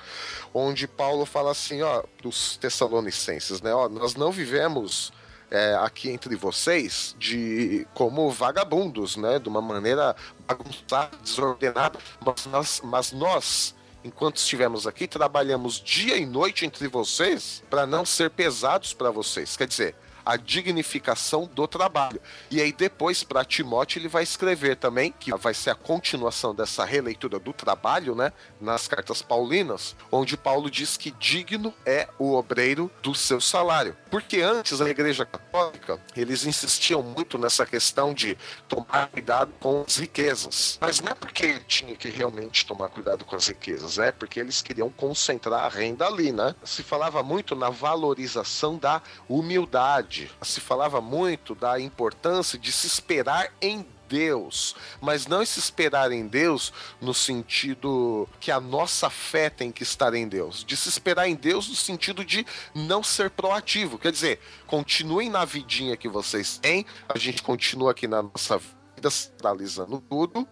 onde 0.54 0.86
Paulo 0.86 1.26
fala 1.26 1.52
assim, 1.52 1.82
ó, 1.82 2.04
dos 2.22 2.58
Tessalonicenses, 2.58 3.62
né? 3.62 3.74
Ó, 3.74 3.88
nós 3.88 4.16
não 4.16 4.34
vivemos 4.34 5.14
é, 5.54 5.76
aqui 5.76 6.10
entre 6.10 6.36
vocês 6.36 7.16
de 7.20 7.86
como 7.94 8.28
vagabundos, 8.32 9.16
né? 9.16 9.38
De 9.38 9.48
uma 9.48 9.62
maneira 9.62 10.16
bagunçada, 10.48 11.16
desordenada, 11.22 12.00
mas 12.26 12.46
nós, 12.48 12.82
mas 12.84 13.12
nós 13.12 13.76
enquanto 14.04 14.38
estivemos 14.38 14.86
aqui, 14.88 15.08
trabalhamos 15.08 15.76
dia 15.80 16.18
e 16.18 16.26
noite 16.26 16.66
entre 16.66 16.88
vocês 16.88 17.64
para 17.70 17.86
não 17.86 18.04
ser 18.04 18.32
pesados 18.32 18.94
para 18.94 19.12
vocês. 19.12 19.56
Quer 19.56 19.68
dizer, 19.68 19.96
a 20.26 20.38
dignificação 20.38 21.50
do 21.54 21.68
trabalho. 21.68 22.22
E 22.50 22.62
aí 22.62 22.72
depois 22.72 23.24
para 23.24 23.46
Timóteo 23.46 24.00
ele 24.00 24.08
vai 24.08 24.24
escrever 24.24 24.78
também 24.78 25.12
que 25.12 25.34
vai 25.36 25.54
ser 25.54 25.72
a 25.72 25.76
continuação 25.76 26.54
dessa 26.54 26.86
releitura 26.86 27.40
do 27.40 27.54
trabalho, 27.54 28.16
né, 28.16 28.32
nas 28.60 28.88
cartas 28.88 29.22
paulinas, 29.22 29.96
onde 30.12 30.38
Paulo 30.38 30.70
diz 30.70 30.98
que 30.98 31.12
digno 31.12 31.74
é 31.86 32.08
o 32.18 32.34
obreiro 32.34 32.92
do 33.02 33.14
seu 33.16 33.40
salário. 33.42 33.96
Porque 34.10 34.42
antes 34.42 34.80
a 34.82 34.90
Igreja 34.90 35.26
Católica, 35.26 36.00
eles 36.16 36.46
insistiam 36.46 37.02
muito 37.02 37.38
nessa 37.38 37.66
questão 37.66 38.14
de 38.14 38.38
tomar 38.68 39.08
cuidado 39.08 39.52
com 39.60 39.84
as 39.88 39.98
riquezas. 39.98 40.78
Mas 40.80 41.02
não 41.02 41.12
é 41.12 41.16
porque 41.16 41.60
tinha 41.68 41.96
que 41.96 42.10
realmente 42.10 42.66
tomar 42.66 42.90
cuidado 42.90 43.26
com 43.26 43.36
as 43.36 43.48
riquezas, 43.48 43.98
é 43.98 44.12
porque 44.12 44.40
eles 44.40 44.62
queriam 44.62 44.90
concentrar 44.90 45.66
a 45.66 45.70
renda 45.70 46.06
ali, 46.06 46.32
né? 46.32 46.56
Se 46.64 46.84
falava 46.84 47.24
muito 47.24 47.56
na 47.56 47.70
valorização 47.70 48.78
da 48.78 49.02
humildade. 49.28 50.13
Se 50.42 50.62
falava 50.62 51.02
muito 51.02 51.56
da 51.56 51.80
importância 51.80 52.58
de 52.58 52.72
se 52.72 52.88
esperar 52.88 53.52
em 53.62 53.86
Deus, 54.08 54.76
mas 55.02 55.26
não 55.26 55.44
se 55.44 55.58
esperar 55.60 56.12
em 56.12 56.28
Deus 56.28 56.72
no 57.02 57.14
sentido 57.14 58.30
que 58.40 58.52
a 58.52 58.60
nossa 58.60 59.10
fé 59.10 59.50
tem 59.50 59.72
que 59.72 59.82
estar 59.82 60.14
em 60.14 60.28
Deus, 60.28 60.64
de 60.64 60.78
se 60.78 60.88
esperar 60.88 61.28
em 61.28 61.36
Deus 61.36 61.68
no 61.68 61.76
sentido 61.76 62.24
de 62.24 62.46
não 62.76 63.02
ser 63.02 63.32
proativo. 63.32 63.98
Quer 63.98 64.12
dizer, 64.12 64.40
continuem 64.68 65.32
na 65.32 65.46
vidinha 65.46 65.98
que 65.98 66.08
vocês 66.08 66.60
têm, 66.60 66.86
a 67.10 67.18
gente 67.18 67.42
continua 67.42 67.90
aqui 67.90 68.08
na 68.08 68.22
nossa 68.22 68.60
vida, 68.60 69.10
centralizando 69.10 70.00
tudo, 70.08 70.48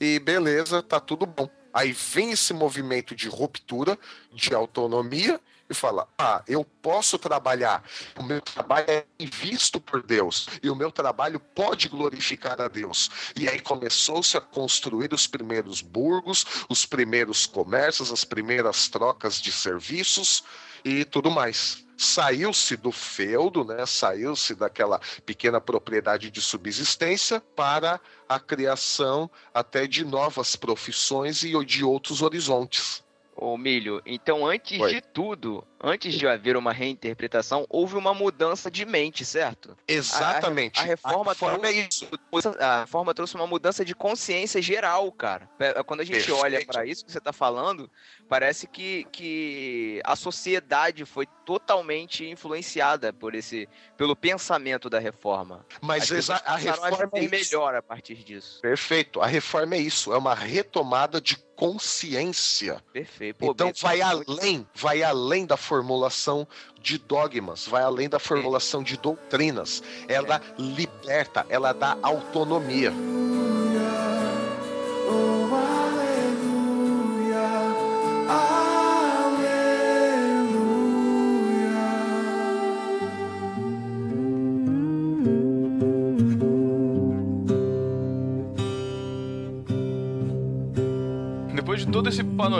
e 0.00 0.18
beleza, 0.18 0.82
tá 0.82 0.98
tudo 0.98 1.24
bom. 1.24 1.48
Aí 1.72 1.92
vem 1.92 2.32
esse 2.32 2.52
movimento 2.52 3.14
de 3.14 3.28
ruptura, 3.28 3.98
de 4.32 4.54
autonomia, 4.54 5.40
e 5.68 5.74
fala: 5.74 6.08
Ah, 6.18 6.42
eu 6.46 6.64
posso 6.64 7.18
trabalhar, 7.18 7.82
o 8.16 8.22
meu 8.22 8.40
trabalho 8.40 8.86
é 8.88 9.04
visto 9.18 9.80
por 9.80 10.02
Deus, 10.02 10.48
e 10.62 10.70
o 10.70 10.76
meu 10.76 10.90
trabalho 10.90 11.40
pode 11.40 11.88
glorificar 11.88 12.60
a 12.60 12.68
Deus. 12.68 13.10
E 13.36 13.48
aí 13.48 13.60
começou-se 13.60 14.36
a 14.36 14.40
construir 14.40 15.12
os 15.12 15.26
primeiros 15.26 15.80
burgos, 15.80 16.44
os 16.68 16.84
primeiros 16.84 17.46
comércios, 17.46 18.12
as 18.12 18.24
primeiras 18.24 18.88
trocas 18.88 19.40
de 19.40 19.52
serviços 19.52 20.44
e 20.84 21.04
tudo 21.04 21.30
mais. 21.30 21.84
Saiu-se 21.96 22.76
do 22.76 22.90
feudo, 22.90 23.64
né? 23.64 23.86
Saiu-se 23.86 24.54
daquela 24.54 25.00
pequena 25.24 25.60
propriedade 25.60 26.28
de 26.28 26.40
subsistência 26.40 27.40
para 27.40 28.00
a 28.28 28.40
criação 28.40 29.30
até 29.52 29.86
de 29.86 30.04
novas 30.04 30.56
profissões 30.56 31.44
e 31.44 31.64
de 31.64 31.84
outros 31.84 32.20
horizontes. 32.20 33.03
Ô 33.36 33.56
Milho, 33.58 34.00
então 34.06 34.46
antes 34.46 34.80
Oi. 34.80 34.94
de 34.94 35.00
tudo, 35.00 35.64
antes 35.84 36.14
de 36.14 36.26
haver 36.26 36.56
uma 36.56 36.72
reinterpretação, 36.72 37.66
houve 37.68 37.96
uma 37.96 38.14
mudança 38.14 38.70
de 38.70 38.84
mente, 38.84 39.24
certo? 39.24 39.76
Exatamente. 39.86 40.80
A, 40.80 40.84
reforma 40.84 41.32
A 41.32 41.34
forma 41.34 41.68
é 41.68 41.72
trouxe, 41.82 42.08
isso. 42.32 42.54
a 42.58 42.80
reforma 42.80 43.14
trouxe 43.14 43.34
uma 43.34 43.46
mudança 43.46 43.84
de 43.84 43.94
consciência 43.94 44.60
geral, 44.62 45.10
cara. 45.12 45.48
Pe- 45.58 45.74
Quando 45.84 46.00
a 46.00 46.04
gente 46.04 46.30
olha 46.32 46.58
Perfeito. 46.58 46.72
para 46.72 46.86
isso 46.86 47.04
que 47.04 47.12
você 47.12 47.20
tá 47.20 47.32
falando, 47.32 47.90
parece 48.28 48.66
que, 48.66 49.06
que 49.12 50.00
a 50.04 50.16
sociedade 50.16 51.04
foi 51.04 51.26
totalmente 51.44 52.24
influenciada 52.26 53.12
por 53.12 53.34
esse, 53.34 53.68
pelo 53.96 54.16
pensamento 54.16 54.88
da 54.88 54.98
reforma. 54.98 55.64
Mas 55.82 56.10
a 56.44 56.56
reforma 56.56 57.10
é 57.14 57.28
melhor 57.28 57.74
a 57.74 57.82
partir 57.82 58.14
disso. 58.24 58.60
Perfeito. 58.62 59.20
A 59.20 59.26
reforma 59.26 59.74
é 59.74 59.78
isso. 59.78 60.12
É 60.12 60.16
uma 60.16 60.34
retomada 60.34 61.20
de 61.20 61.36
consciência. 61.54 62.82
Perfeito. 62.92 63.38
Pô, 63.38 63.52
então 63.52 63.68
Beto, 63.68 63.80
vai 63.82 64.00
além, 64.00 64.66
vai 64.74 65.02
além 65.02 65.46
da 65.46 65.56
formulação 65.74 66.46
de 66.80 66.98
dogmas, 66.98 67.66
vai 67.66 67.82
além 67.82 68.08
da 68.08 68.20
formulação 68.20 68.80
de 68.80 68.96
doutrinas. 68.96 69.82
Ela 70.06 70.40
liberta, 70.56 71.44
ela 71.48 71.72
dá 71.72 71.98
autonomia. 72.00 72.92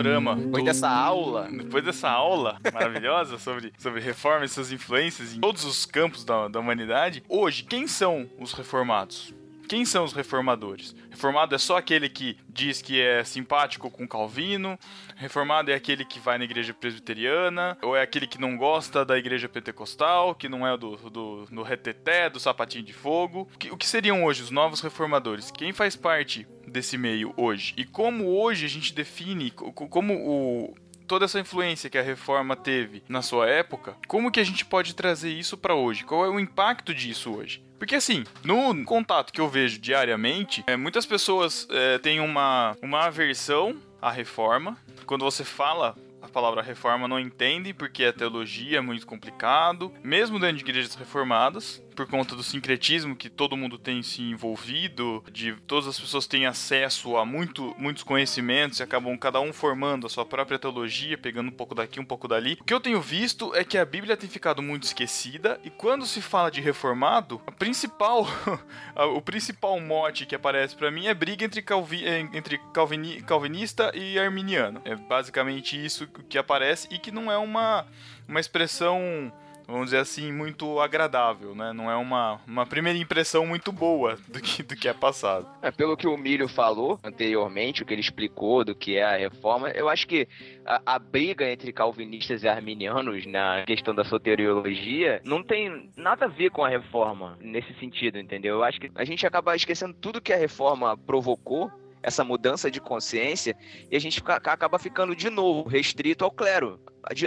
Panorama, 0.05 0.37
Depois 0.37 0.63
do- 0.63 0.67
dessa 0.67 0.89
aula, 0.89 1.49
depois 1.51 1.85
dessa 1.85 2.11
aula 2.11 2.59
maravilhosa 2.73 3.39
sobre, 3.39 3.73
sobre 3.79 4.01
reforma 4.01 4.45
e 4.45 4.49
suas 4.49 4.71
influências 4.73 5.35
em 5.35 5.41
todos 5.41 5.65
os 5.65 5.85
campos 5.87 6.25
da, 6.25 6.49
da 6.49 6.61
humanidade, 6.61 7.23
hoje, 7.29 7.65
quem 7.65 7.87
são 7.87 8.29
os 8.39 8.53
reformados? 8.53 9.33
Quem 9.67 9.87
são 9.87 10.05
os 10.05 10.13
reformadores? 10.13 10.95
Reformado 11.11 11.55
é 11.55 11.59
só 11.59 11.79
aquele 11.79 12.07
que 12.11 12.37
diz 12.47 12.83
que 12.83 13.01
é 13.01 13.25
simpático 13.25 13.91
com 13.91 14.07
Calvino, 14.07 14.79
reformado 15.17 15.71
é 15.71 15.75
aquele 15.75 16.05
que 16.05 16.21
vai 16.21 16.37
na 16.37 16.45
igreja 16.45 16.75
presbiteriana, 16.75 17.77
ou 17.81 17.97
é 17.97 18.03
aquele 18.03 18.27
que 18.27 18.39
não 18.39 18.59
gosta 18.59 19.07
da 19.07 19.17
igreja 19.17 19.49
pentecostal, 19.49 20.35
que 20.35 20.51
não 20.51 20.67
é 20.67 20.77
do, 20.77 20.97
do, 21.09 21.47
do 21.47 21.63
reteté, 21.63 22.29
do 22.29 22.39
sapatinho 22.39 22.85
de 22.85 22.93
fogo. 22.93 23.49
O 23.55 23.59
que, 23.59 23.71
o 23.71 23.77
que 23.79 23.87
seriam 23.87 24.23
hoje 24.25 24.43
os 24.43 24.51
novos 24.51 24.83
reformadores? 24.83 25.51
Quem 25.51 25.73
faz 25.73 25.97
parte 25.97 26.47
desse 26.75 26.99
meio 26.99 27.33
hoje? 27.37 27.73
E 27.77 27.85
como 27.85 28.27
hoje 28.37 28.67
a 28.67 28.69
gente 28.69 28.93
define, 28.93 29.51
co- 29.53 29.73
co- 29.73 29.87
como 29.89 30.13
o, 30.15 30.75
toda 31.07 31.25
essa 31.25 31.39
influência 31.39 31.89
que 31.89 31.97
a 31.97 32.03
reforma 32.03 32.57
teve 32.57 33.03
na 33.09 33.23
sua 33.23 33.49
época, 33.49 33.97
como 34.09 34.31
que 34.31 34.41
a 34.41 34.45
gente 34.45 34.65
pode 34.65 34.95
trazer 34.95 35.31
isso 35.31 35.57
pra 35.57 35.75
hoje? 35.75 36.05
Qual 36.05 36.25
é 36.25 36.29
o 36.29 36.41
impacto 36.41 36.93
disso 36.93 37.33
hoje? 37.33 37.63
Porque 37.79 37.95
assim, 37.95 38.25
no 38.43 38.85
contato 38.85 39.33
que 39.33 39.41
eu 39.41 39.49
vejo 39.49 39.79
diariamente, 39.79 40.65
é, 40.67 40.77
muitas 40.77 41.07
pessoas 41.07 41.67
é, 41.71 41.99
têm 41.99 42.19
uma, 42.21 42.77
uma 42.83 43.05
aversão 43.07 43.77
à 44.03 44.11
reforma. 44.11 44.77
Quando 45.07 45.25
você 45.25 45.45
fala 45.45 45.97
a 46.23 46.29
palavra 46.29 46.63
reforma, 46.63 47.07
não 47.07 47.21
entendem 47.21 47.75
porque 47.75 48.05
a 48.05 48.13
teologia 48.13 48.79
é 48.79 48.81
muito 48.81 49.07
complicado, 49.07 49.93
mesmo 50.03 50.41
dentro 50.41 50.57
de 50.57 50.63
igrejas 50.63 50.95
reformadas, 50.95 51.83
por 51.95 52.07
conta 52.07 52.35
do 52.35 52.43
sincretismo 52.43 53.17
que 53.17 53.31
todo 53.31 53.57
mundo 53.57 53.79
tem 53.79 54.03
se 54.03 54.23
envolvido, 54.23 55.25
de 55.31 55.55
todas 55.67 55.87
as 55.87 55.99
pessoas 55.99 56.27
têm 56.27 56.47
acesso 56.47 57.17
a 57.17 57.25
muito, 57.25 57.75
muitos 57.79 58.03
conhecimentos 58.03 58.81
e 58.81 58.83
acabam 58.83 59.17
cada 59.17 59.41
um 59.41 59.53
formando 59.53 60.07
a 60.07 60.11
sua 60.11 60.27
própria 60.27 60.59
teologia, 60.59 61.17
pegando 61.17 61.49
um 61.49 61.53
pouco 61.53 61.75
daqui, 61.75 62.01
um 62.01 62.05
pouco 62.05 62.29
dali. 62.29 62.59
O 62.61 62.65
que 62.65 62.75
eu 62.75 62.81
tenho 62.81 63.01
visto 63.01 63.55
é 63.55 63.65
que 63.65 63.79
a 63.79 63.85
Bíblia 63.85 64.17
tem 64.17 64.29
ficado 64.29 64.61
muito 64.61 64.83
esquecida 64.83 65.61
e 65.65 65.71
quando 65.71 66.07
se 66.07 66.21
fala 66.21 66.51
de 66.51 66.61
reformado, 66.61 67.41
a 67.47 67.53
principal, 67.53 68.27
o 69.15 69.23
principal 69.23 69.79
mote 69.81 70.27
que 70.27 70.35
aparece 70.35 70.75
pra 70.75 70.91
mim 70.91 71.07
é 71.07 71.15
briga 71.15 71.45
entre, 71.45 71.63
calvi, 71.63 72.05
eh, 72.05 72.29
entre 72.33 72.59
calvini, 72.73 73.23
calvinista 73.23 73.93
e 73.95 74.19
arminiano. 74.19 74.83
É 74.85 74.97
basicamente 74.97 75.83
isso 75.83 76.07
que 76.29 76.39
aparece 76.39 76.89
e 76.91 76.99
que 76.99 77.11
não 77.11 77.31
é 77.31 77.39
uma, 77.39 77.87
uma 78.29 78.41
expressão 78.41 79.33
vamos 79.67 79.87
dizer 79.87 79.99
assim, 79.99 80.33
muito 80.33 80.81
agradável, 80.81 81.55
né? 81.55 81.73
Não 81.73 81.91
é 81.91 81.97
uma, 81.97 82.41
uma 82.47 82.67
primeira 82.67 82.99
impressão 82.99 83.47
muito 83.47 83.73
boa 83.73 84.17
do 84.29 84.41
que, 84.41 84.63
do 84.63 84.77
que 84.77 84.89
é 84.89 84.93
passado. 84.93 85.47
É, 85.63 85.71
pelo 85.71 85.97
que 85.97 86.07
o 86.07 86.17
Milho 86.17 86.49
falou 86.49 86.99
anteriormente, 87.03 87.83
o 87.83 87.87
que 87.87 87.95
ele 87.95 88.01
explicou 88.01 88.65
do 88.65 88.75
que 88.75 88.97
é 88.97 89.05
a 89.05 89.17
reforma, 89.17 89.71
eu 89.71 89.89
acho 89.89 90.07
que 90.07 90.29
a, 90.65 90.81
a 90.87 90.99
briga 90.99 91.51
entre 91.51 91.73
calvinistas 91.73 92.43
e 92.43 92.49
arminianos 92.49 93.27
na 93.27 93.65
questão 93.67 93.95
da 93.95 94.05
soteriologia 94.05 95.21
não 95.25 95.43
tem 95.43 95.91
nada 95.97 96.27
a 96.27 96.29
ver 96.29 96.51
com 96.51 96.65
a 96.65 96.69
reforma 96.69 97.39
nesse 97.41 97.73
sentido, 97.75 98.19
entendeu? 98.19 98.57
Eu 98.57 98.65
acho 98.65 98.81
que 98.81 98.91
a 98.95 99.05
gente 99.05 99.27
acaba 99.27 99.57
esquecendo 99.57 99.95
tudo 99.95 100.21
que 100.21 100.33
a 100.33 100.37
reforma 100.37 100.97
provocou. 100.97 101.71
Essa 102.05 102.23
mudança 102.23 102.71
de 102.71 102.81
consciência, 102.81 103.57
e 103.91 103.97
a 103.97 103.99
gente 103.99 104.17
fica- 104.17 104.37
acaba 104.37 104.79
ficando 104.79 105.17
de 105.17 105.31
novo 105.31 105.67
restrito 105.69 106.23
ao 106.25 106.31
clero. 106.31 106.79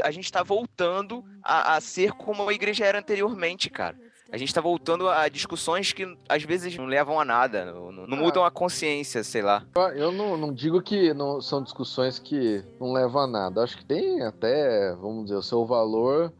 A, 0.03 0.11
gente 0.11 0.25
está 0.25 0.43
voltando 0.43 1.23
a, 1.43 1.75
a 1.75 1.81
ser 1.81 2.11
como 2.11 2.47
a 2.47 2.53
igreja 2.53 2.85
era 2.85 2.99
anteriormente, 2.99 3.69
cara. 3.71 3.97
A 4.31 4.37
gente 4.37 4.53
tá 4.53 4.59
voltando 4.61 5.07
a 5.09 5.27
discussões 5.29 5.93
que 5.93 6.05
às 6.29 6.43
vezes 6.43 6.75
não 6.77 6.85
levam 6.85 7.19
a 7.19 7.25
nada, 7.25 7.65
não, 7.73 7.91
não- 7.91 8.07
não 8.07 8.17
mudam 8.17 8.43
a 8.45 8.51
consciência, 8.51 9.23
sei 9.23 9.41
lá. 9.41 9.65
Eu 9.95 10.11
não, 10.11 10.35
não 10.37 10.53
digo 10.53 10.81
que 10.81 11.13
não, 11.13 11.41
são 11.41 11.63
discussões 11.63 12.19
que 12.19 12.63
não 12.79 12.91
levam 12.93 13.21
a 13.23 13.27
nada. 13.27 13.63
Acho 13.63 13.77
que 13.77 13.85
tem 13.85 14.21
até, 14.23 14.93
vamos 14.95 15.23
dizer, 15.25 15.37
o 15.37 15.41
seu 15.41 15.65
valor, 15.65 16.31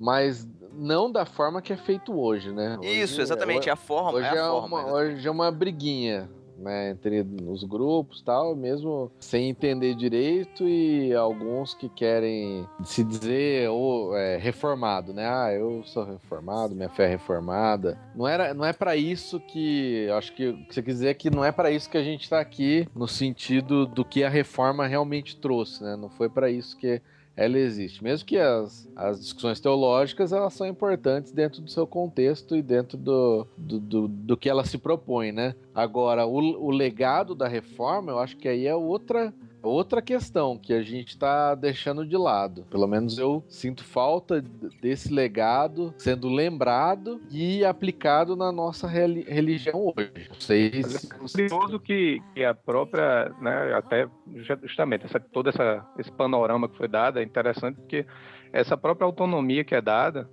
mas 0.00 0.46
não 0.72 1.10
da 1.10 1.24
forma 1.24 1.62
que 1.62 1.72
é 1.72 1.76
feito 1.76 2.12
hoje, 2.18 2.52
né? 2.52 2.76
Hoje- 2.78 3.00
Isso, 3.02 3.20
exatamente, 3.20 3.68
é 3.68 3.72
a 3.72 3.76
forma, 3.76 4.18
Hoje 4.18 4.26
é 4.28 4.36
é, 4.36 4.40
a 4.40 4.48
forma. 4.50 4.66
uma, 4.66 4.80
exatamente. 4.88 5.14
hoje 5.16 5.28
é 5.28 5.30
uma 5.30 5.50
briguinha, 5.50 6.30
né, 6.58 6.90
entre 6.90 7.24
os 7.46 7.64
grupos 7.64 8.20
tal, 8.22 8.54
mesmo 8.54 9.10
sem 9.20 9.48
entender 9.48 9.94
direito 9.94 10.68
e 10.68 11.14
alguns 11.14 11.74
que 11.74 11.88
querem 11.88 12.66
se 12.84 13.04
dizer 13.04 13.70
ou 13.70 14.16
é, 14.16 14.36
reformado, 14.36 15.12
né? 15.12 15.28
Ah, 15.28 15.52
eu 15.52 15.82
sou 15.84 16.04
reformado, 16.04 16.74
minha 16.74 16.88
fé 16.88 17.04
é 17.04 17.08
reformada. 17.08 17.98
Não 18.14 18.26
era, 18.26 18.52
não 18.52 18.64
é 18.64 18.72
para 18.72 18.96
isso 18.96 19.40
que, 19.40 20.08
acho 20.10 20.32
que 20.34 20.48
o 20.48 20.66
que 20.66 20.74
você 20.74 20.82
quer 20.82 20.92
dizer 20.92 21.08
é 21.08 21.14
que 21.14 21.30
não 21.30 21.44
é 21.44 21.52
para 21.52 21.70
isso 21.70 21.88
que 21.88 21.98
a 21.98 22.02
gente 22.02 22.28
tá 22.28 22.40
aqui 22.40 22.88
no 22.94 23.06
sentido 23.06 23.86
do 23.86 24.04
que 24.04 24.24
a 24.24 24.28
reforma 24.28 24.86
realmente 24.86 25.36
trouxe, 25.36 25.82
né? 25.82 25.96
Não 25.96 26.08
foi 26.08 26.28
para 26.28 26.50
isso 26.50 26.76
que 26.76 27.00
ela 27.38 27.56
existe. 27.56 28.02
Mesmo 28.02 28.26
que 28.26 28.36
as, 28.36 28.88
as 28.96 29.20
discussões 29.20 29.60
teológicas 29.60 30.32
elas 30.32 30.52
são 30.54 30.66
importantes 30.66 31.30
dentro 31.30 31.62
do 31.62 31.70
seu 31.70 31.86
contexto 31.86 32.56
e 32.56 32.60
dentro 32.60 32.98
do, 32.98 33.46
do, 33.56 33.78
do, 33.78 34.08
do 34.08 34.36
que 34.36 34.50
ela 34.50 34.64
se 34.64 34.76
propõe, 34.76 35.30
né? 35.30 35.54
Agora, 35.78 36.26
o, 36.26 36.38
o 36.38 36.70
legado 36.70 37.36
da 37.36 37.46
reforma, 37.46 38.10
eu 38.10 38.18
acho 38.18 38.36
que 38.36 38.48
aí 38.48 38.66
é 38.66 38.74
outra, 38.74 39.32
outra 39.62 40.02
questão 40.02 40.58
que 40.58 40.72
a 40.72 40.82
gente 40.82 41.10
está 41.10 41.54
deixando 41.54 42.04
de 42.04 42.16
lado. 42.16 42.66
Pelo 42.68 42.88
menos 42.88 43.16
eu 43.16 43.44
sinto 43.48 43.84
falta 43.84 44.42
desse 44.82 45.12
legado 45.14 45.94
sendo 45.96 46.28
lembrado 46.28 47.20
e 47.30 47.64
aplicado 47.64 48.34
na 48.34 48.50
nossa 48.50 48.88
reli- 48.88 49.22
religião 49.22 49.94
hoje. 49.96 50.28
Se... 50.40 50.68
é 50.68 51.48
curioso 51.48 51.78
que, 51.78 52.20
que 52.34 52.44
a 52.44 52.52
própria, 52.54 53.32
né, 53.40 53.72
até 53.74 54.08
justamente 54.58 55.04
essa, 55.06 55.20
todo 55.20 55.48
essa, 55.48 55.86
esse 55.96 56.10
panorama 56.10 56.68
que 56.68 56.76
foi 56.76 56.88
dado 56.88 57.20
é 57.20 57.22
interessante 57.22 57.76
porque 57.76 58.04
essa 58.52 58.76
própria 58.76 59.06
autonomia 59.06 59.62
que 59.62 59.76
é 59.76 59.80
dada 59.80 60.28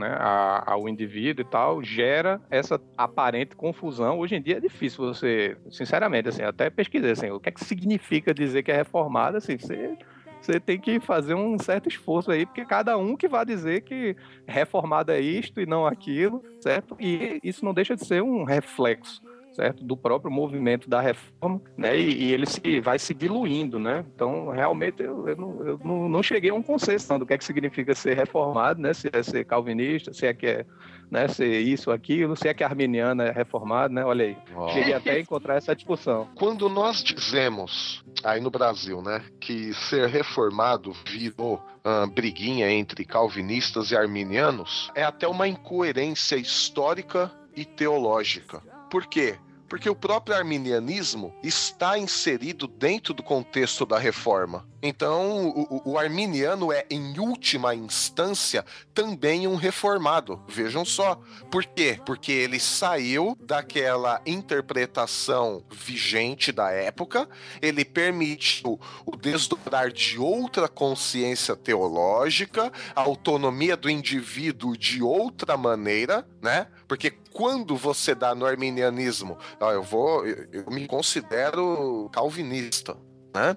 né, 0.00 0.08
a- 0.18 0.64
ao 0.66 0.88
indivíduo 0.88 1.42
e 1.42 1.48
tal 1.50 1.82
gera 1.82 2.40
essa 2.50 2.80
aparente 2.96 3.54
confusão. 3.54 4.18
Hoje 4.18 4.34
em 4.36 4.42
dia 4.42 4.56
é 4.56 4.60
difícil 4.60 5.04
você, 5.06 5.56
sinceramente, 5.70 6.28
assim, 6.28 6.42
até 6.42 6.68
pesquisar 6.70 7.12
assim, 7.12 7.30
o 7.30 7.38
que 7.38 7.48
é 7.48 7.52
que 7.52 7.64
significa 7.64 8.34
dizer 8.34 8.62
que 8.62 8.72
é 8.72 8.76
reformado, 8.76 9.36
assim, 9.36 9.56
você 9.58 9.96
você 10.40 10.58
tem 10.58 10.80
que 10.80 10.98
fazer 11.00 11.34
um 11.34 11.58
certo 11.58 11.86
esforço 11.88 12.30
aí, 12.30 12.46
porque 12.46 12.64
cada 12.64 12.96
um 12.96 13.14
que 13.14 13.28
vai 13.28 13.44
dizer 13.44 13.82
que 13.82 14.16
reformado 14.48 15.12
é 15.12 15.20
isto 15.20 15.60
e 15.60 15.66
não 15.66 15.86
aquilo, 15.86 16.42
certo? 16.60 16.96
E 16.98 17.38
isso 17.44 17.62
não 17.62 17.74
deixa 17.74 17.94
de 17.94 18.06
ser 18.06 18.22
um 18.22 18.42
reflexo, 18.44 19.20
certo? 19.52 19.84
Do 19.84 19.96
próprio 19.96 20.30
movimento 20.30 20.88
da 20.88 21.00
reforma, 21.00 21.60
né? 21.76 21.98
E, 21.98 22.24
e 22.24 22.32
ele 22.32 22.46
se, 22.46 22.80
vai 22.80 22.98
se 22.98 23.14
diluindo, 23.14 23.78
né? 23.78 24.04
Então, 24.14 24.48
realmente, 24.50 25.02
eu, 25.02 25.28
eu, 25.28 25.36
não, 25.36 25.66
eu 25.66 25.80
não, 25.84 26.08
não 26.08 26.22
cheguei 26.22 26.50
a 26.50 26.54
um 26.54 26.62
consenso 26.62 27.10
não, 27.10 27.18
do 27.18 27.26
que 27.26 27.34
é 27.34 27.38
que 27.38 27.44
significa 27.44 27.94
ser 27.94 28.16
reformado, 28.16 28.80
né? 28.80 28.92
Se 28.92 29.08
é 29.12 29.22
ser 29.22 29.44
calvinista, 29.44 30.12
se 30.12 30.26
é 30.26 30.34
que 30.34 30.46
é 30.46 30.66
né, 31.10 31.26
ser 31.26 31.60
isso, 31.60 31.90
aquilo, 31.90 32.36
se 32.36 32.46
é 32.46 32.54
que 32.54 32.62
arminiano 32.62 33.22
é 33.22 33.32
reformado, 33.32 33.92
né? 33.92 34.04
Olha 34.04 34.26
aí. 34.26 34.36
Ó, 34.54 34.68
Cheguei 34.68 34.94
até 34.94 35.12
a 35.12 35.20
encontrar 35.20 35.56
essa 35.56 35.74
discussão. 35.74 36.28
Quando 36.36 36.68
nós 36.68 37.02
dizemos, 37.02 38.04
aí 38.22 38.40
no 38.40 38.50
Brasil, 38.50 39.02
né, 39.02 39.22
que 39.40 39.74
ser 39.74 40.08
reformado 40.08 40.92
virou 41.06 41.60
ah, 41.84 42.06
briguinha 42.06 42.70
entre 42.70 43.04
calvinistas 43.04 43.90
e 43.90 43.96
arminianos, 43.96 44.90
é 44.94 45.02
até 45.02 45.26
uma 45.26 45.48
incoerência 45.48 46.36
histórica 46.36 47.32
e 47.56 47.64
teológica. 47.64 48.62
Por 48.90 49.06
quê? 49.06 49.38
Porque 49.68 49.88
o 49.88 49.94
próprio 49.94 50.36
arminianismo 50.36 51.32
está 51.44 51.96
inserido 51.96 52.66
dentro 52.66 53.14
do 53.14 53.22
contexto 53.22 53.86
da 53.86 54.00
reforma. 54.00 54.68
Então, 54.82 55.46
o, 55.50 55.90
o- 55.92 55.98
arminiano 55.98 56.72
é, 56.72 56.84
em 56.90 57.16
última 57.20 57.72
instância, 57.72 58.64
também 58.92 59.46
um 59.46 59.54
reformado. 59.54 60.42
Vejam 60.48 60.84
só. 60.84 61.20
Por 61.50 61.64
quê? 61.64 62.00
Porque 62.04 62.32
ele 62.32 62.58
saiu 62.58 63.36
daquela 63.40 64.20
interpretação 64.26 65.62
vigente 65.70 66.50
da 66.50 66.70
época, 66.70 67.28
ele 67.62 67.84
permitiu 67.84 68.80
o 69.06 69.16
desdobrar 69.16 69.92
de 69.92 70.18
outra 70.18 70.66
consciência 70.66 71.54
teológica, 71.54 72.72
a 72.96 73.02
autonomia 73.02 73.76
do 73.76 73.88
indivíduo 73.90 74.76
de 74.76 75.02
outra 75.02 75.56
maneira, 75.56 76.26
né? 76.42 76.66
Porque 76.90 77.12
quando 77.32 77.76
você 77.76 78.16
dá 78.16 78.34
no 78.34 78.44
arminianismo, 78.44 79.38
ó, 79.60 79.70
eu 79.70 79.80
vou, 79.80 80.26
eu, 80.26 80.48
eu 80.50 80.70
me 80.72 80.88
considero 80.88 82.10
calvinista, 82.12 82.96
né? 83.32 83.56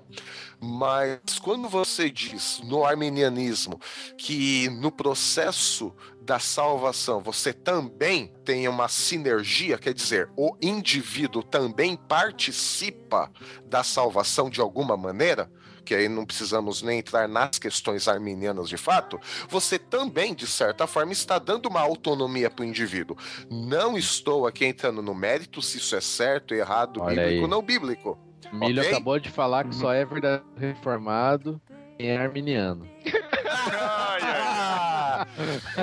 Mas 0.61 1.39
quando 1.41 1.67
você 1.67 2.11
diz 2.11 2.61
no 2.63 2.85
arminianismo 2.85 3.79
que 4.19 4.69
no 4.69 4.91
processo 4.91 5.91
da 6.21 6.37
salvação 6.37 7.21
você 7.21 7.51
também 7.51 8.31
tem 8.45 8.67
uma 8.67 8.87
sinergia, 8.87 9.79
quer 9.79 9.95
dizer, 9.95 10.29
o 10.37 10.55
indivíduo 10.61 11.41
também 11.41 11.95
participa 11.95 13.31
da 13.65 13.83
salvação 13.83 14.47
de 14.47 14.61
alguma 14.61 14.95
maneira, 14.95 15.51
que 15.83 15.93
aí 15.93 16.07
não 16.09 16.25
precisamos 16.25 16.81
nem 16.81 16.99
entrar 16.99 17.27
nas 17.27 17.57
questões 17.59 18.07
arminianas 18.07 18.69
de 18.69 18.77
fato, 18.77 19.19
você 19.49 19.77
também, 19.77 20.33
de 20.33 20.47
certa 20.47 20.87
forma, 20.87 21.11
está 21.11 21.37
dando 21.39 21.67
uma 21.67 21.81
autonomia 21.81 22.49
para 22.49 22.63
o 22.63 22.65
indivíduo. 22.65 23.17
Não 23.49 23.97
estou 23.97 24.47
aqui 24.47 24.65
entrando 24.65 25.01
no 25.01 25.13
mérito 25.13 25.61
se 25.61 25.77
isso 25.77 25.95
é 25.95 26.01
certo, 26.01 26.53
errado, 26.53 27.01
Olha 27.01 27.15
bíblico 27.15 27.29
aí. 27.29 27.41
ou 27.41 27.47
não 27.47 27.61
bíblico. 27.61 28.17
Milho 28.51 28.81
Ok? 28.81 28.91
acabou 28.91 29.19
de 29.19 29.29
falar 29.29 29.63
que 29.65 29.73
só 29.75 29.91
é 29.93 30.05
verdadeiro 30.05 30.45
reformado 30.57 31.61
quem 31.97 32.09
é 32.09 32.17
arminiano. 32.17 32.87
Ai, 33.45 34.21
ai, 34.21 34.41
Ah, 34.45 35.27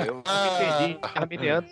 Eu 0.05 0.21
Ah. 0.25 0.77
entendi. 0.79 0.99
Arminianos 1.15 1.71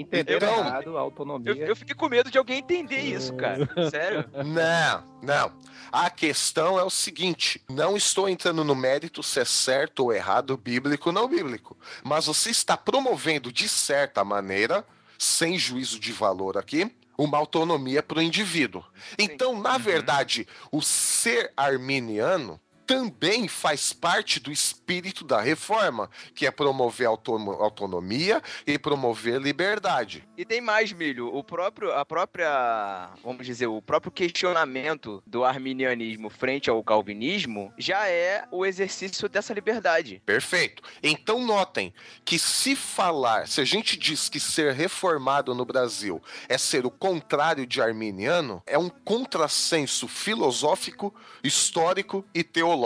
entenderam 0.00 0.46
Então- 0.48 0.66
errado 0.66 0.96
a 0.96 1.00
autonomia. 1.00 1.52
Eu, 1.52 1.66
eu 1.68 1.76
fiquei 1.76 1.94
com 1.94 2.08
medo 2.08 2.30
de 2.30 2.38
alguém 2.38 2.58
entender 2.58 3.00
isso, 3.00 3.34
cara. 3.34 3.68
Sério. 3.90 4.24
Não, 4.44 5.04
não. 5.22 5.52
A 5.90 6.10
questão 6.10 6.78
é 6.78 6.84
o 6.84 6.90
seguinte: 6.90 7.60
não 7.68 7.96
estou 7.96 8.28
entrando 8.28 8.62
no 8.64 8.74
mérito 8.74 9.22
se 9.22 9.40
é 9.40 9.44
certo 9.44 10.00
ou 10.04 10.12
errado, 10.12 10.56
bíblico 10.56 11.08
ou 11.08 11.12
não 11.12 11.28
bíblico. 11.28 11.76
Mas 12.02 12.26
você 12.26 12.50
está 12.50 12.76
promovendo, 12.76 13.52
de 13.52 13.68
certa 13.68 14.24
maneira, 14.24 14.84
sem 15.18 15.58
juízo 15.58 15.98
de 15.98 16.12
valor 16.12 16.56
aqui, 16.56 16.90
uma 17.16 17.36
autonomia 17.38 18.02
para 18.02 18.18
o 18.18 18.22
indivíduo. 18.22 18.84
Então, 19.18 19.60
na 19.60 19.76
verdade, 19.78 20.46
o 20.70 20.80
ser 20.80 21.52
arminiano 21.56 22.60
também 22.88 23.46
faz 23.46 23.92
parte 23.92 24.40
do 24.40 24.50
espírito 24.50 25.22
da 25.22 25.42
reforma, 25.42 26.08
que 26.34 26.46
é 26.46 26.50
promover 26.50 27.06
autono- 27.06 27.62
autonomia 27.62 28.42
e 28.66 28.78
promover 28.78 29.38
liberdade. 29.38 30.26
E 30.38 30.42
tem 30.42 30.62
mais, 30.62 30.90
Milho. 30.90 31.28
O 31.36 31.44
próprio, 31.44 31.92
a 31.92 32.02
própria, 32.02 33.10
vamos 33.22 33.44
dizer, 33.44 33.66
o 33.66 33.82
próprio 33.82 34.10
questionamento 34.10 35.22
do 35.26 35.44
arminianismo 35.44 36.30
frente 36.30 36.70
ao 36.70 36.82
calvinismo 36.82 37.70
já 37.76 38.08
é 38.08 38.46
o 38.50 38.64
exercício 38.64 39.28
dessa 39.28 39.52
liberdade. 39.52 40.22
Perfeito. 40.24 40.82
Então 41.02 41.44
notem 41.44 41.92
que 42.24 42.38
se 42.38 42.74
falar, 42.74 43.46
se 43.46 43.60
a 43.60 43.66
gente 43.66 43.98
diz 43.98 44.30
que 44.30 44.40
ser 44.40 44.72
reformado 44.72 45.54
no 45.54 45.66
Brasil 45.66 46.22
é 46.48 46.56
ser 46.56 46.86
o 46.86 46.90
contrário 46.90 47.66
de 47.66 47.82
arminiano, 47.82 48.62
é 48.66 48.78
um 48.78 48.88
contrassenso 48.88 50.08
filosófico, 50.08 51.14
histórico 51.44 52.24
e 52.34 52.42
teológico. 52.42 52.77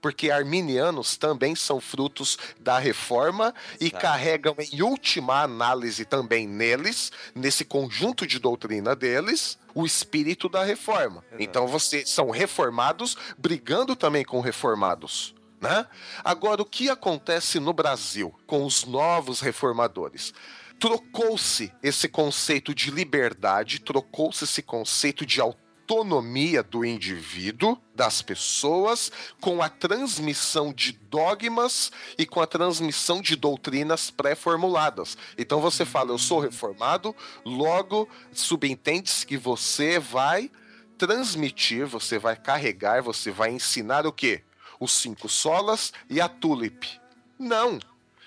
Porque 0.00 0.30
arminianos 0.30 1.16
também 1.16 1.54
são 1.54 1.80
frutos 1.80 2.38
da 2.58 2.78
reforma 2.78 3.54
e 3.80 3.86
Exato. 3.86 4.02
carregam 4.02 4.56
em 4.58 4.82
última 4.82 5.42
análise 5.42 6.04
também 6.04 6.46
neles, 6.46 7.10
nesse 7.34 7.64
conjunto 7.64 8.26
de 8.26 8.38
doutrina 8.38 8.94
deles, 8.94 9.58
o 9.74 9.86
espírito 9.86 10.48
da 10.48 10.64
reforma. 10.64 11.24
Exato. 11.28 11.42
Então 11.42 11.66
vocês 11.66 12.08
são 12.08 12.30
reformados 12.30 13.16
brigando 13.38 13.96
também 13.96 14.24
com 14.24 14.40
reformados. 14.40 15.34
Né? 15.60 15.86
Agora, 16.24 16.62
o 16.62 16.64
que 16.64 16.88
acontece 16.88 17.60
no 17.60 17.72
Brasil 17.72 18.34
com 18.46 18.64
os 18.64 18.84
novos 18.84 19.40
reformadores? 19.40 20.32
Trocou-se 20.78 21.70
esse 21.82 22.08
conceito 22.08 22.74
de 22.74 22.90
liberdade, 22.90 23.80
trocou-se 23.80 24.44
esse 24.44 24.62
conceito 24.62 25.26
de 25.26 25.38
autonomia 25.90 26.62
do 26.62 26.84
indivíduo, 26.84 27.76
das 27.92 28.22
pessoas, 28.22 29.10
com 29.40 29.60
a 29.60 29.68
transmissão 29.68 30.72
de 30.72 30.92
dogmas 30.92 31.90
e 32.16 32.24
com 32.24 32.40
a 32.40 32.46
transmissão 32.46 33.20
de 33.20 33.34
doutrinas 33.34 34.08
pré-formuladas. 34.08 35.18
Então 35.36 35.60
você 35.60 35.84
fala, 35.84 36.12
eu 36.12 36.18
sou 36.18 36.38
reformado, 36.38 37.14
logo 37.44 38.08
subentende-se 38.32 39.26
que 39.26 39.36
você 39.36 39.98
vai 39.98 40.48
transmitir, 40.96 41.86
você 41.86 42.20
vai 42.20 42.36
carregar, 42.36 43.02
você 43.02 43.32
vai 43.32 43.50
ensinar 43.50 44.06
o 44.06 44.12
quê? 44.12 44.44
Os 44.78 44.92
cinco 44.92 45.28
solas 45.28 45.92
e 46.08 46.20
a 46.20 46.28
tulip. 46.28 46.86
Não. 47.36 47.80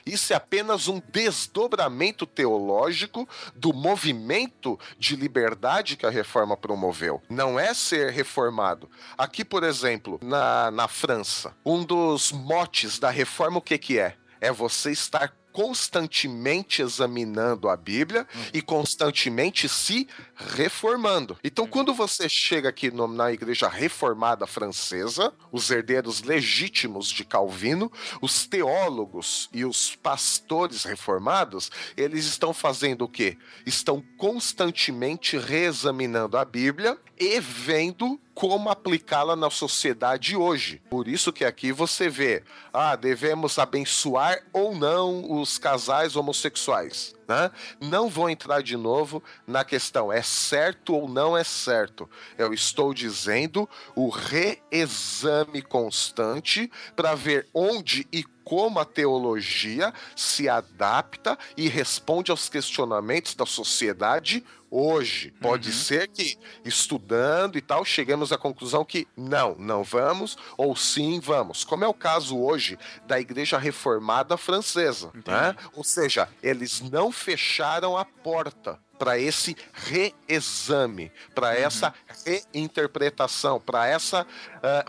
Isso 0.05 0.33
é 0.33 0.35
apenas 0.35 0.87
um 0.87 1.01
desdobramento 1.11 2.25
teológico 2.25 3.27
do 3.55 3.73
movimento 3.73 4.79
de 4.97 5.15
liberdade 5.15 5.95
que 5.95 6.05
a 6.05 6.09
reforma 6.09 6.57
promoveu. 6.57 7.21
Não 7.29 7.59
é 7.59 7.73
ser 7.73 8.11
reformado. 8.11 8.89
Aqui, 9.17 9.45
por 9.45 9.63
exemplo, 9.63 10.19
na, 10.21 10.71
na 10.71 10.87
França, 10.87 11.55
um 11.65 11.83
dos 11.83 12.31
motes 12.31 12.99
da 12.99 13.09
reforma, 13.09 13.57
o 13.57 13.61
que, 13.61 13.77
que 13.77 13.99
é? 13.99 14.15
É 14.41 14.51
você 14.51 14.91
estar 14.91 15.33
constantemente 15.53 16.81
examinando 16.81 17.69
a 17.69 17.77
Bíblia 17.77 18.27
e 18.53 18.61
constantemente 18.61 19.69
se 19.69 20.07
reformando. 20.35 21.37
Então, 21.43 21.67
quando 21.67 21.93
você 21.93 22.27
chega 22.27 22.69
aqui 22.69 22.89
no- 22.91 23.07
na 23.07 23.31
igreja 23.31 23.69
reformada 23.69 24.47
francesa, 24.47 25.31
os 25.51 25.69
herdeiros 25.69 26.23
legítimos 26.23 27.07
de 27.07 27.23
Calvino, 27.23 27.91
os 28.21 28.45
teólogos 28.47 29.47
e 29.53 29.63
os 29.63 29.95
pastores 29.95 30.83
reformados, 30.83 31.69
eles 31.95 32.25
estão 32.25 32.53
fazendo 32.53 33.03
o 33.05 33.09
quê? 33.09 33.37
Estão 33.65 34.03
constantemente 34.17 35.37
reexaminando 35.37 36.37
a 36.37 36.43
Bíblia 36.43 36.97
e 37.19 37.39
vendo 37.39 38.19
como 38.33 38.69
aplicá-la 38.69 39.35
na 39.35 39.49
sociedade 39.49 40.35
hoje. 40.35 40.81
Por 40.89 41.07
isso 41.07 41.31
que 41.31 41.45
aqui 41.45 41.71
você 41.71 42.09
vê, 42.09 42.43
ah, 42.71 42.95
devemos 42.95 43.59
abençoar 43.59 44.43
ou 44.51 44.75
não 44.75 45.39
os 45.39 45.57
casais 45.57 46.15
homossexuais. 46.15 47.15
Né? 47.27 47.51
Não 47.79 48.09
vou 48.09 48.29
entrar 48.29 48.61
de 48.61 48.75
novo 48.75 49.23
na 49.47 49.63
questão 49.63 50.11
é 50.11 50.21
certo 50.21 50.93
ou 50.93 51.07
não 51.07 51.37
é 51.37 51.43
certo. 51.43 52.09
Eu 52.37 52.53
estou 52.53 52.93
dizendo 52.93 53.69
o 53.95 54.09
reexame 54.09 55.61
constante 55.61 56.69
para 56.95 57.15
ver 57.15 57.47
onde 57.53 58.07
e 58.11 58.23
como 58.43 58.79
a 58.79 58.85
teologia 58.85 59.93
se 60.15 60.49
adapta 60.49 61.37
e 61.55 61.69
responde 61.69 62.29
aos 62.29 62.49
questionamentos 62.49 63.35
da 63.35 63.45
sociedade 63.45 64.43
hoje. 64.75 65.31
Pode 65.39 65.69
Uhum. 65.69 65.75
ser 65.75 66.07
que 66.07 66.35
estudando 66.65 67.57
e 67.57 67.61
tal 67.61 67.85
chegamos 67.85 68.31
à 68.31 68.37
conclusão 68.37 68.83
que 68.83 69.07
não, 69.15 69.55
não 69.55 69.83
vamos 69.83 70.35
ou 70.57 70.75
sim 70.75 71.19
vamos. 71.19 71.63
Como 71.63 71.83
é 71.83 71.87
o 71.87 71.93
caso 71.93 72.37
hoje 72.39 72.77
da 73.05 73.19
Igreja 73.19 73.57
Reformada 73.59 74.35
Francesa, 74.35 75.11
né? 75.27 75.55
Ou 75.73 75.83
seja, 75.83 76.27
eles 76.41 76.81
não 76.81 77.11
fecharam 77.11 77.95
a 77.97 78.03
porta 78.03 78.79
para 78.97 79.19
esse 79.19 79.55
reexame, 79.73 81.11
para 81.35 81.55
essa 81.55 81.93
reinterpretação, 82.25 83.59
para 83.59 83.85
essa 83.87 84.25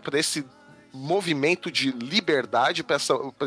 para 0.03 0.17
esse 0.19 0.45
movimento 0.93 1.69
de 1.69 1.91
liberdade, 1.91 2.81
para 2.81 2.95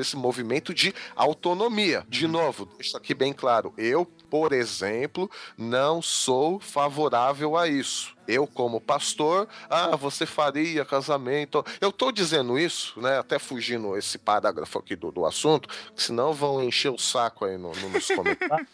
esse 0.01 0.17
movimento 0.17 0.75
de 0.75 0.95
autonomia. 1.17 2.05
De 2.07 2.27
novo, 2.29 2.67
deixa 2.77 2.99
aqui 2.99 3.15
bem 3.15 3.33
claro, 3.33 3.73
eu, 3.79 4.07
por 4.31 4.53
exemplo, 4.53 5.31
não 5.57 6.01
sou 6.03 6.61
favorável 6.61 7.57
a 7.57 7.67
isso. 7.69 8.17
Eu, 8.27 8.47
como 8.47 8.79
pastor, 8.79 9.49
ah, 9.71 9.97
você 9.97 10.27
faria 10.27 10.85
casamento. 10.85 11.65
Eu 11.81 11.91
tô 11.91 12.13
dizendo 12.13 12.59
isso, 12.59 13.01
né? 13.01 13.19
Até 13.19 13.39
fugindo 13.39 13.97
esse 13.97 14.19
parágrafo 14.19 14.79
aqui 14.81 14.95
do, 14.95 15.11
do 15.11 15.25
assunto, 15.25 15.67
que 15.97 16.03
senão 16.03 16.35
vão 16.35 16.63
encher 16.63 16.91
o 16.93 16.99
saco 16.99 17.47
aí 17.47 17.57
no, 17.57 17.73
no- 17.73 17.89
nos 17.89 18.07
comentários, 18.13 18.69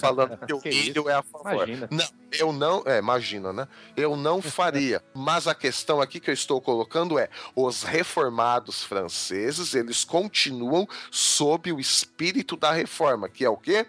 falando 0.00 0.38
que 0.46 0.54
o 0.54 0.58
Que 0.60 0.70
isso? 0.70 1.06
é 1.10 1.12
a 1.12 1.22
favor. 1.22 1.68
Imagina. 1.68 1.88
Não, 1.90 2.06
eu 2.32 2.50
não. 2.50 2.82
É, 2.86 2.96
imagina, 2.98 3.52
né? 3.52 3.68
Eu 3.94 4.16
não 4.16 4.40
faria. 4.40 5.04
Mas 5.12 5.46
a 5.46 5.54
questão 5.54 6.00
aqui 6.00 6.18
que 6.18 6.30
eu 6.30 6.34
estou 6.34 6.58
colocando 6.62 7.18
é: 7.18 7.28
os 7.54 7.82
reformados 7.82 8.82
franceses, 8.82 9.74
eles 9.74 10.02
continuam 10.02 10.88
sob 11.10 11.70
o 11.70 11.78
espírito 11.78 12.56
da 12.56 12.72
reforma, 12.72 13.28
que 13.28 13.44
é 13.44 13.50
o 13.50 13.56
quê? 13.58 13.84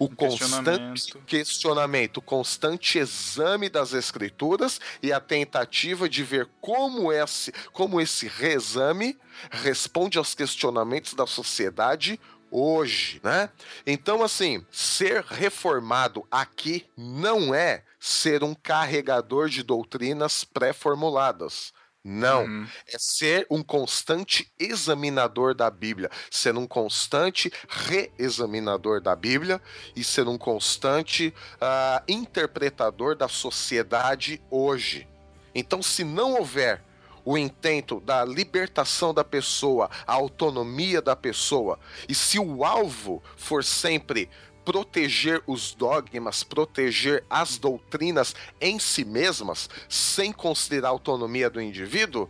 O 0.00 0.08
constante 0.08 0.92
questionamento. 0.94 1.22
questionamento, 1.26 2.16
o 2.16 2.22
constante 2.22 2.98
exame 2.98 3.68
das 3.68 3.92
escrituras 3.92 4.80
e 5.02 5.12
a 5.12 5.20
tentativa 5.20 6.08
de 6.08 6.24
ver 6.24 6.48
como 6.58 7.12
esse, 7.12 7.52
como 7.70 8.00
esse 8.00 8.26
reexame 8.26 9.18
responde 9.50 10.16
aos 10.16 10.34
questionamentos 10.34 11.12
da 11.12 11.26
sociedade 11.26 12.18
hoje, 12.50 13.20
né? 13.22 13.50
Então, 13.86 14.22
assim, 14.22 14.64
ser 14.70 15.22
reformado 15.22 16.26
aqui 16.30 16.86
não 16.96 17.54
é 17.54 17.84
ser 17.98 18.42
um 18.42 18.54
carregador 18.54 19.50
de 19.50 19.62
doutrinas 19.62 20.44
pré-formuladas. 20.44 21.74
Não. 22.02 22.44
Uhum. 22.44 22.66
É 22.86 22.98
ser 22.98 23.46
um 23.50 23.62
constante 23.62 24.50
examinador 24.58 25.54
da 25.54 25.70
Bíblia, 25.70 26.10
ser 26.30 26.56
um 26.56 26.66
constante 26.66 27.52
reexaminador 27.68 29.02
da 29.02 29.14
Bíblia 29.14 29.60
e 29.94 30.02
ser 30.02 30.26
um 30.26 30.38
constante 30.38 31.34
ah, 31.60 32.02
interpretador 32.08 33.14
da 33.14 33.28
sociedade 33.28 34.40
hoje. 34.50 35.06
Então, 35.54 35.82
se 35.82 36.02
não 36.02 36.34
houver 36.34 36.82
o 37.22 37.36
intento 37.36 38.00
da 38.00 38.24
libertação 38.24 39.12
da 39.12 39.22
pessoa, 39.22 39.90
a 40.06 40.14
autonomia 40.14 41.02
da 41.02 41.14
pessoa, 41.14 41.78
e 42.08 42.14
se 42.14 42.38
o 42.38 42.64
alvo 42.64 43.22
for 43.36 43.62
sempre 43.62 44.28
proteger 44.64 45.42
os 45.46 45.74
dogmas, 45.74 46.42
proteger 46.42 47.24
as 47.28 47.58
doutrinas 47.58 48.34
em 48.60 48.78
si 48.78 49.04
mesmas, 49.04 49.68
sem 49.88 50.32
considerar 50.32 50.88
a 50.88 50.92
autonomia 50.92 51.50
do 51.50 51.60
indivíduo, 51.60 52.28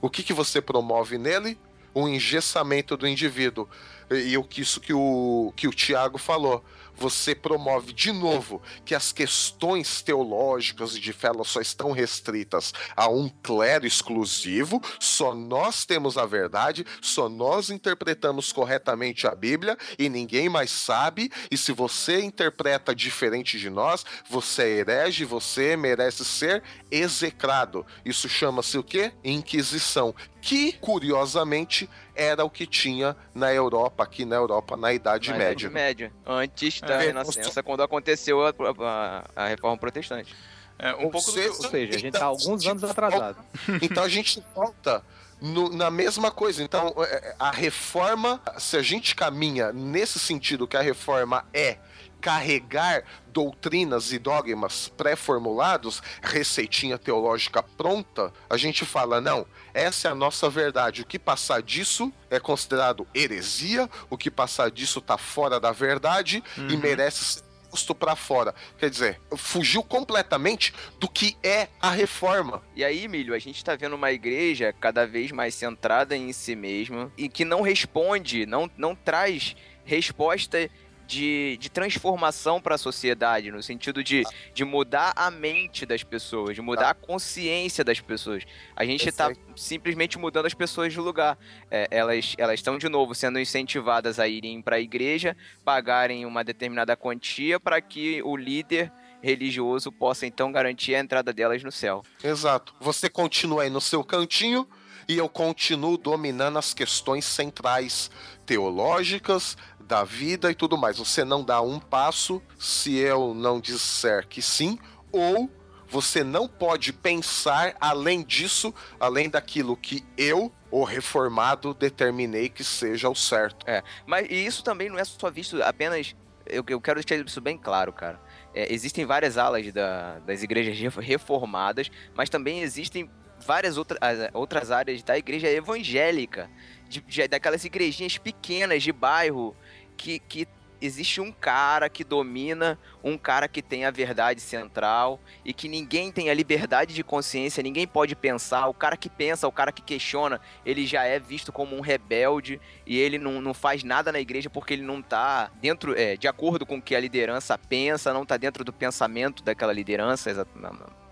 o 0.00 0.08
que, 0.08 0.22
que 0.22 0.32
você 0.32 0.60
promove 0.60 1.18
nele? 1.18 1.58
O 1.92 2.06
engessamento 2.06 2.96
do 2.96 3.08
indivíduo. 3.08 3.68
E 4.10 4.36
o 4.36 4.44
que 4.44 4.62
isso 4.62 4.80
que 4.80 4.92
o, 4.92 5.52
que 5.56 5.68
o 5.68 5.72
Tiago 5.72 6.18
falou. 6.18 6.64
Você 6.98 7.32
promove 7.32 7.92
de 7.92 8.10
novo 8.10 8.60
que 8.84 8.92
as 8.92 9.12
questões 9.12 10.02
teológicas 10.02 10.96
e 10.96 11.00
de 11.00 11.12
fé 11.12 11.28
só 11.44 11.60
estão 11.60 11.92
restritas 11.92 12.72
a 12.96 13.08
um 13.08 13.28
clero 13.28 13.86
exclusivo, 13.86 14.82
só 14.98 15.32
nós 15.32 15.84
temos 15.84 16.18
a 16.18 16.26
verdade, 16.26 16.84
só 17.00 17.28
nós 17.28 17.70
interpretamos 17.70 18.50
corretamente 18.50 19.28
a 19.28 19.34
Bíblia 19.34 19.76
e 19.96 20.08
ninguém 20.08 20.48
mais 20.48 20.70
sabe. 20.70 21.30
E 21.50 21.56
se 21.56 21.70
você 21.70 22.20
interpreta 22.20 22.94
diferente 22.94 23.58
de 23.58 23.70
nós, 23.70 24.04
você 24.28 24.62
é 24.62 24.68
herege, 24.78 25.24
você 25.24 25.76
merece 25.76 26.24
ser 26.24 26.64
execrado. 26.90 27.86
Isso 28.04 28.28
chama-se 28.28 28.76
o 28.76 28.82
quê? 28.82 29.12
Inquisição. 29.22 30.14
Que, 30.40 30.72
curiosamente, 30.72 31.88
era 32.18 32.44
o 32.44 32.50
que 32.50 32.66
tinha 32.66 33.16
na 33.32 33.54
Europa, 33.54 34.02
aqui 34.02 34.24
na 34.24 34.34
Europa, 34.34 34.76
na 34.76 34.92
Idade 34.92 35.30
Na 35.30 35.38
Média. 35.38 35.52
Idade 35.52 35.68
Média. 35.70 36.12
Antes 36.26 36.80
da 36.80 37.00
É. 37.02 37.06
Renascença, 37.06 37.62
quando 37.62 37.82
aconteceu 37.82 38.44
a, 38.44 38.50
a- 38.80 39.24
a 39.36 39.46
reforma 39.46 39.78
protestante. 39.78 40.34
É, 40.76 40.92
um 40.96 41.04
Ou 41.04 41.10
pouco 41.10 41.26
do 41.30 41.32
seja, 41.32 41.48
eu- 41.48 41.52
Ou 41.64 41.70
seja, 41.70 41.94
a 41.96 41.98
gente 41.98 42.12
tá 42.12 42.18
Então, 42.18 42.28
alguns 42.28 42.66
anos 42.66 42.82
atrasado. 42.84 43.38
Então 43.80 44.02
a 44.02 44.08
gente 44.08 44.42
volta 44.54 45.02
no- 45.40 45.68
na 45.70 45.90
mesma 45.90 46.30
coisa. 46.32 46.60
Então, 46.62 46.92
é, 46.98 47.34
a 47.38 47.50
reforma, 47.52 48.40
se 48.58 48.76
a 48.76 48.82
gente 48.82 49.14
caminha 49.14 49.72
nesse 49.72 50.18
sentido 50.18 50.66
que 50.66 50.76
a 50.76 50.82
reforma 50.82 51.44
é 51.54 51.78
carregar 52.20 53.04
doutrinas 53.32 54.12
e 54.12 54.18
dogmas 54.18 54.88
pré-formulados, 54.96 56.02
receitinha 56.22 56.98
teológica 56.98 57.62
pronta, 57.62 58.32
a 58.50 58.56
gente 58.56 58.84
fala, 58.84 59.20
não, 59.20 59.46
essa 59.72 60.08
é 60.08 60.10
a 60.10 60.14
nossa 60.14 60.48
verdade. 60.50 61.02
O 61.02 61.06
que 61.06 61.18
passar 61.18 61.62
disso 61.62 62.12
é 62.30 62.40
considerado 62.40 63.06
heresia, 63.14 63.88
o 64.10 64.18
que 64.18 64.30
passar 64.30 64.70
disso 64.70 65.00
tá 65.00 65.16
fora 65.16 65.60
da 65.60 65.72
verdade 65.72 66.42
e 66.56 66.60
Uhum. 66.60 66.78
merece 66.78 67.24
ser 67.24 67.48
posto 67.70 67.94
para 67.94 68.16
fora. 68.16 68.54
Quer 68.78 68.88
dizer, 68.88 69.20
fugiu 69.36 69.82
completamente 69.82 70.72
do 70.98 71.06
que 71.06 71.36
é 71.42 71.68
a 71.80 71.90
reforma. 71.90 72.62
E 72.74 72.82
aí, 72.82 73.06
Milho, 73.06 73.34
a 73.34 73.38
gente 73.38 73.62
tá 73.62 73.76
vendo 73.76 73.94
uma 73.94 74.10
igreja 74.10 74.72
cada 74.80 75.06
vez 75.06 75.30
mais 75.32 75.54
centrada 75.54 76.16
em 76.16 76.32
si 76.32 76.56
mesma 76.56 77.12
e 77.16 77.28
que 77.28 77.44
não 77.44 77.60
responde, 77.60 78.46
não, 78.46 78.70
não 78.76 78.94
traz 78.94 79.54
resposta 79.84 80.70
de, 81.08 81.56
de 81.58 81.70
transformação 81.70 82.60
para 82.60 82.74
a 82.74 82.78
sociedade, 82.78 83.50
no 83.50 83.62
sentido 83.62 84.04
de, 84.04 84.22
de 84.52 84.62
mudar 84.62 85.14
a 85.16 85.30
mente 85.30 85.86
das 85.86 86.04
pessoas, 86.04 86.54
de 86.54 86.60
mudar 86.60 86.90
a 86.90 86.94
consciência 86.94 87.82
das 87.82 87.98
pessoas. 87.98 88.44
A 88.76 88.84
gente 88.84 89.10
tá 89.10 89.32
simplesmente 89.56 90.18
mudando 90.18 90.44
as 90.44 90.52
pessoas 90.52 90.92
de 90.92 91.00
lugar. 91.00 91.38
É, 91.70 91.88
elas 91.90 92.34
elas 92.36 92.60
estão, 92.60 92.76
de 92.76 92.90
novo, 92.90 93.14
sendo 93.14 93.40
incentivadas 93.40 94.20
a 94.20 94.28
irem 94.28 94.60
para 94.60 94.76
a 94.76 94.80
igreja, 94.80 95.34
pagarem 95.64 96.26
uma 96.26 96.44
determinada 96.44 96.94
quantia 96.94 97.58
para 97.58 97.80
que 97.80 98.22
o 98.22 98.36
líder 98.36 98.92
religioso 99.22 99.90
possa 99.90 100.26
então 100.26 100.52
garantir 100.52 100.94
a 100.94 101.00
entrada 101.00 101.32
delas 101.32 101.64
no 101.64 101.72
céu. 101.72 102.02
Exato. 102.22 102.74
Você 102.80 103.08
continua 103.08 103.62
aí 103.62 103.70
no 103.70 103.80
seu 103.80 104.04
cantinho 104.04 104.68
e 105.08 105.16
eu 105.16 105.26
continuo 105.26 105.96
dominando 105.96 106.58
as 106.58 106.74
questões 106.74 107.24
centrais 107.24 108.10
teológicas 108.44 109.56
da 109.88 110.04
vida 110.04 110.50
e 110.50 110.54
tudo 110.54 110.76
mais. 110.76 110.98
Você 110.98 111.24
não 111.24 111.42
dá 111.42 111.60
um 111.62 111.80
passo 111.80 112.40
se 112.58 112.96
eu 112.98 113.32
não 113.34 113.58
disser 113.58 114.28
que 114.28 114.42
sim, 114.42 114.78
ou 115.10 115.50
você 115.88 116.22
não 116.22 116.46
pode 116.46 116.92
pensar 116.92 117.74
além 117.80 118.22
disso, 118.22 118.74
além 119.00 119.30
daquilo 119.30 119.74
que 119.74 120.04
eu, 120.18 120.52
o 120.70 120.84
reformado, 120.84 121.72
determinei 121.72 122.50
que 122.50 122.62
seja 122.62 123.08
o 123.08 123.14
certo. 123.14 123.64
Mas 124.06 124.26
e 124.28 124.44
isso 124.44 124.62
também 124.62 124.90
não 124.90 124.98
é 124.98 125.04
só 125.04 125.30
visto 125.30 125.60
apenas. 125.62 126.14
Eu, 126.44 126.62
eu 126.68 126.80
quero 126.80 127.02
deixar 127.02 127.24
isso 127.26 127.40
bem 127.40 127.56
claro, 127.56 127.90
cara. 127.92 128.20
É, 128.54 128.72
existem 128.72 129.06
várias 129.06 129.38
alas 129.38 129.70
da- 129.72 130.18
das 130.20 130.42
igrejas 130.42 130.78
ref- 130.78 130.98
reformadas, 130.98 131.90
mas 132.14 132.28
também 132.28 132.60
existem 132.60 133.10
várias 133.46 133.76
outra, 133.78 133.96
as- 134.00 134.30
outras 134.34 134.70
áreas 134.70 135.02
da 135.02 135.16
igreja 135.16 135.48
evangélica, 135.48 136.50
de, 136.88 137.00
de- 137.02 137.28
daquelas 137.28 137.64
igrejinhas 137.64 138.16
pequenas 138.18 138.82
de 138.82 138.92
bairro, 138.92 139.54
que, 139.98 140.18
que 140.20 140.48
existe 140.80 141.20
um 141.20 141.32
cara 141.32 141.88
que 141.88 142.04
domina, 142.04 142.78
um 143.02 143.18
cara 143.18 143.48
que 143.48 143.60
tem 143.60 143.84
a 143.84 143.90
verdade 143.90 144.40
central 144.40 145.20
e 145.44 145.52
que 145.52 145.68
ninguém 145.68 146.12
tem 146.12 146.30
a 146.30 146.34
liberdade 146.34 146.94
de 146.94 147.02
consciência, 147.02 147.62
ninguém 147.64 147.84
pode 147.86 148.14
pensar. 148.14 148.68
O 148.68 148.74
cara 148.74 148.96
que 148.96 149.10
pensa, 149.10 149.48
o 149.48 149.52
cara 149.52 149.72
que 149.72 149.82
questiona, 149.82 150.40
ele 150.64 150.86
já 150.86 151.02
é 151.04 151.18
visto 151.18 151.50
como 151.52 151.76
um 151.76 151.80
rebelde 151.80 152.60
e 152.86 152.96
ele 152.96 153.18
não, 153.18 153.40
não 153.40 153.52
faz 153.52 153.82
nada 153.82 154.12
na 154.12 154.20
igreja 154.20 154.48
porque 154.48 154.72
ele 154.74 154.82
não 154.82 155.02
tá 155.02 155.50
dentro, 155.60 155.98
é, 155.98 156.16
de 156.16 156.28
acordo 156.28 156.64
com 156.64 156.76
o 156.76 156.82
que 156.82 156.94
a 156.94 157.00
liderança 157.00 157.58
pensa, 157.58 158.14
não 158.14 158.24
tá 158.24 158.36
dentro 158.36 158.62
do 158.62 158.72
pensamento 158.72 159.42
daquela 159.42 159.72
liderança, 159.72 160.46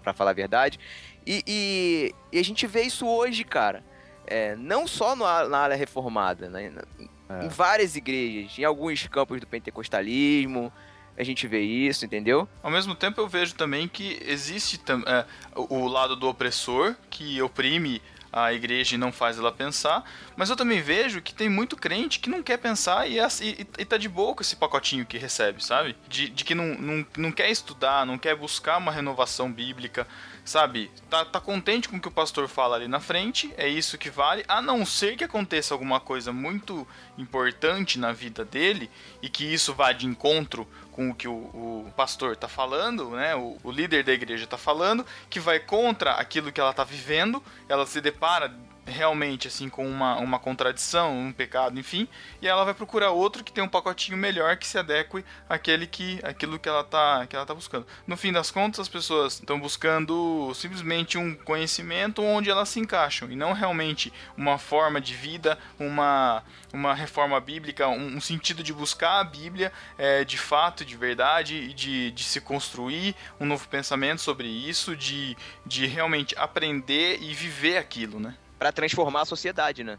pra 0.02 0.12
falar 0.12 0.30
a 0.30 0.34
verdade. 0.34 0.78
E, 1.26 1.42
e- 1.44 2.14
e 2.32 2.38
a 2.38 2.44
gente 2.44 2.68
vê 2.68 2.82
isso 2.82 3.04
hoje, 3.04 3.42
cara. 3.42 3.82
É, 4.28 4.54
não 4.56 4.86
só 4.86 5.16
na, 5.16 5.48
na 5.48 5.58
área 5.58 5.76
reformada, 5.76 6.48
né? 6.48 6.72
Em 7.42 7.48
várias 7.48 7.96
igrejas, 7.96 8.58
em 8.58 8.64
alguns 8.64 9.06
campos 9.06 9.40
do 9.40 9.46
pentecostalismo, 9.46 10.72
a 11.16 11.24
gente 11.24 11.46
vê 11.46 11.60
isso, 11.60 12.04
entendeu? 12.04 12.48
Ao 12.62 12.70
mesmo 12.70 12.94
tempo, 12.94 13.20
eu 13.20 13.28
vejo 13.28 13.54
também 13.54 13.88
que 13.88 14.18
existe 14.26 14.80
é, 15.06 15.24
o 15.54 15.86
lado 15.86 16.14
do 16.14 16.28
opressor, 16.28 16.94
que 17.08 17.40
oprime 17.40 18.02
a 18.32 18.52
igreja 18.52 18.94
e 18.94 18.98
não 18.98 19.10
faz 19.10 19.38
ela 19.38 19.50
pensar, 19.50 20.04
mas 20.36 20.50
eu 20.50 20.56
também 20.56 20.82
vejo 20.82 21.22
que 21.22 21.34
tem 21.34 21.48
muito 21.48 21.74
crente 21.74 22.20
que 22.20 22.28
não 22.28 22.42
quer 22.42 22.58
pensar 22.58 23.08
e, 23.08 23.18
é 23.18 23.26
e, 23.40 23.66
e 23.78 23.84
tá 23.84 23.96
de 23.96 24.10
boa 24.10 24.34
com 24.34 24.42
esse 24.42 24.54
pacotinho 24.54 25.06
que 25.06 25.16
recebe, 25.16 25.64
sabe? 25.64 25.96
De, 26.06 26.28
de 26.28 26.44
que 26.44 26.54
não, 26.54 26.74
não, 26.74 27.06
não 27.16 27.32
quer 27.32 27.50
estudar, 27.50 28.04
não 28.04 28.18
quer 28.18 28.36
buscar 28.36 28.76
uma 28.76 28.92
renovação 28.92 29.50
bíblica, 29.50 30.06
sabe? 30.46 30.90
Tá, 31.10 31.24
tá 31.24 31.40
contente 31.40 31.88
com 31.88 31.96
o 31.96 32.00
que 32.00 32.08
o 32.08 32.12
pastor 32.12 32.48
fala 32.48 32.76
ali 32.76 32.88
na 32.88 33.00
frente, 33.00 33.52
é 33.58 33.68
isso 33.68 33.98
que 33.98 34.08
vale, 34.08 34.44
a 34.48 34.62
não 34.62 34.86
ser 34.86 35.16
que 35.16 35.24
aconteça 35.24 35.74
alguma 35.74 36.00
coisa 36.00 36.32
muito 36.32 36.86
importante 37.18 37.98
na 37.98 38.12
vida 38.12 38.44
dele 38.44 38.88
e 39.20 39.28
que 39.28 39.44
isso 39.44 39.74
vá 39.74 39.92
de 39.92 40.06
encontro 40.06 40.66
com 40.92 41.10
o 41.10 41.14
que 41.14 41.28
o, 41.28 41.32
o 41.32 41.92
pastor 41.94 42.36
tá 42.36 42.48
falando, 42.48 43.10
né? 43.10 43.34
O, 43.34 43.58
o 43.62 43.70
líder 43.70 44.02
da 44.02 44.12
igreja 44.12 44.46
tá 44.46 44.56
falando, 44.56 45.04
que 45.28 45.38
vai 45.38 45.60
contra 45.60 46.12
aquilo 46.12 46.50
que 46.50 46.60
ela 46.60 46.72
tá 46.72 46.84
vivendo, 46.84 47.42
ela 47.68 47.84
se 47.84 48.00
depara 48.00 48.54
realmente 48.86 49.48
assim 49.48 49.68
com 49.68 49.86
uma, 49.86 50.16
uma 50.16 50.38
contradição, 50.38 51.18
um 51.18 51.32
pecado, 51.32 51.78
enfim, 51.78 52.08
e 52.40 52.48
ela 52.48 52.64
vai 52.64 52.72
procurar 52.72 53.10
outro 53.10 53.42
que 53.42 53.52
tem 53.52 53.62
um 53.62 53.68
pacotinho 53.68 54.16
melhor 54.16 54.56
que 54.56 54.66
se 54.66 54.78
adeque 54.78 55.24
àquele 55.48 55.86
que 55.86 56.20
aquilo 56.22 56.58
que 56.58 56.68
ela 56.68 56.84
tá 56.84 57.26
que 57.26 57.34
ela 57.34 57.44
tá 57.44 57.54
buscando. 57.54 57.86
No 58.06 58.16
fim 58.16 58.32
das 58.32 58.50
contas, 58.50 58.80
as 58.80 58.88
pessoas 58.88 59.34
estão 59.34 59.58
buscando 59.58 60.52
simplesmente 60.54 61.18
um 61.18 61.34
conhecimento 61.34 62.22
onde 62.22 62.50
elas 62.50 62.68
se 62.68 62.80
encaixam 62.80 63.30
e 63.30 63.36
não 63.36 63.52
realmente 63.52 64.12
uma 64.36 64.58
forma 64.58 65.00
de 65.00 65.14
vida, 65.14 65.58
uma 65.78 66.42
uma 66.72 66.94
reforma 66.94 67.40
bíblica, 67.40 67.88
um, 67.88 68.16
um 68.16 68.20
sentido 68.20 68.62
de 68.62 68.72
buscar 68.72 69.20
a 69.20 69.24
Bíblia 69.24 69.72
é, 69.96 70.24
de 70.24 70.36
fato, 70.36 70.84
de 70.84 70.96
verdade, 70.96 71.56
e 71.56 71.72
de, 71.72 72.10
de 72.10 72.22
se 72.22 72.40
construir 72.40 73.14
um 73.40 73.46
novo 73.46 73.66
pensamento 73.68 74.20
sobre 74.20 74.46
isso, 74.46 74.94
de, 74.94 75.36
de 75.64 75.86
realmente 75.86 76.36
aprender 76.38 77.18
e 77.22 77.32
viver 77.34 77.78
aquilo, 77.78 78.20
né? 78.20 78.34
Pra 78.58 78.72
transformar 78.72 79.22
a 79.22 79.26
sociedade, 79.26 79.84
né? 79.84 79.98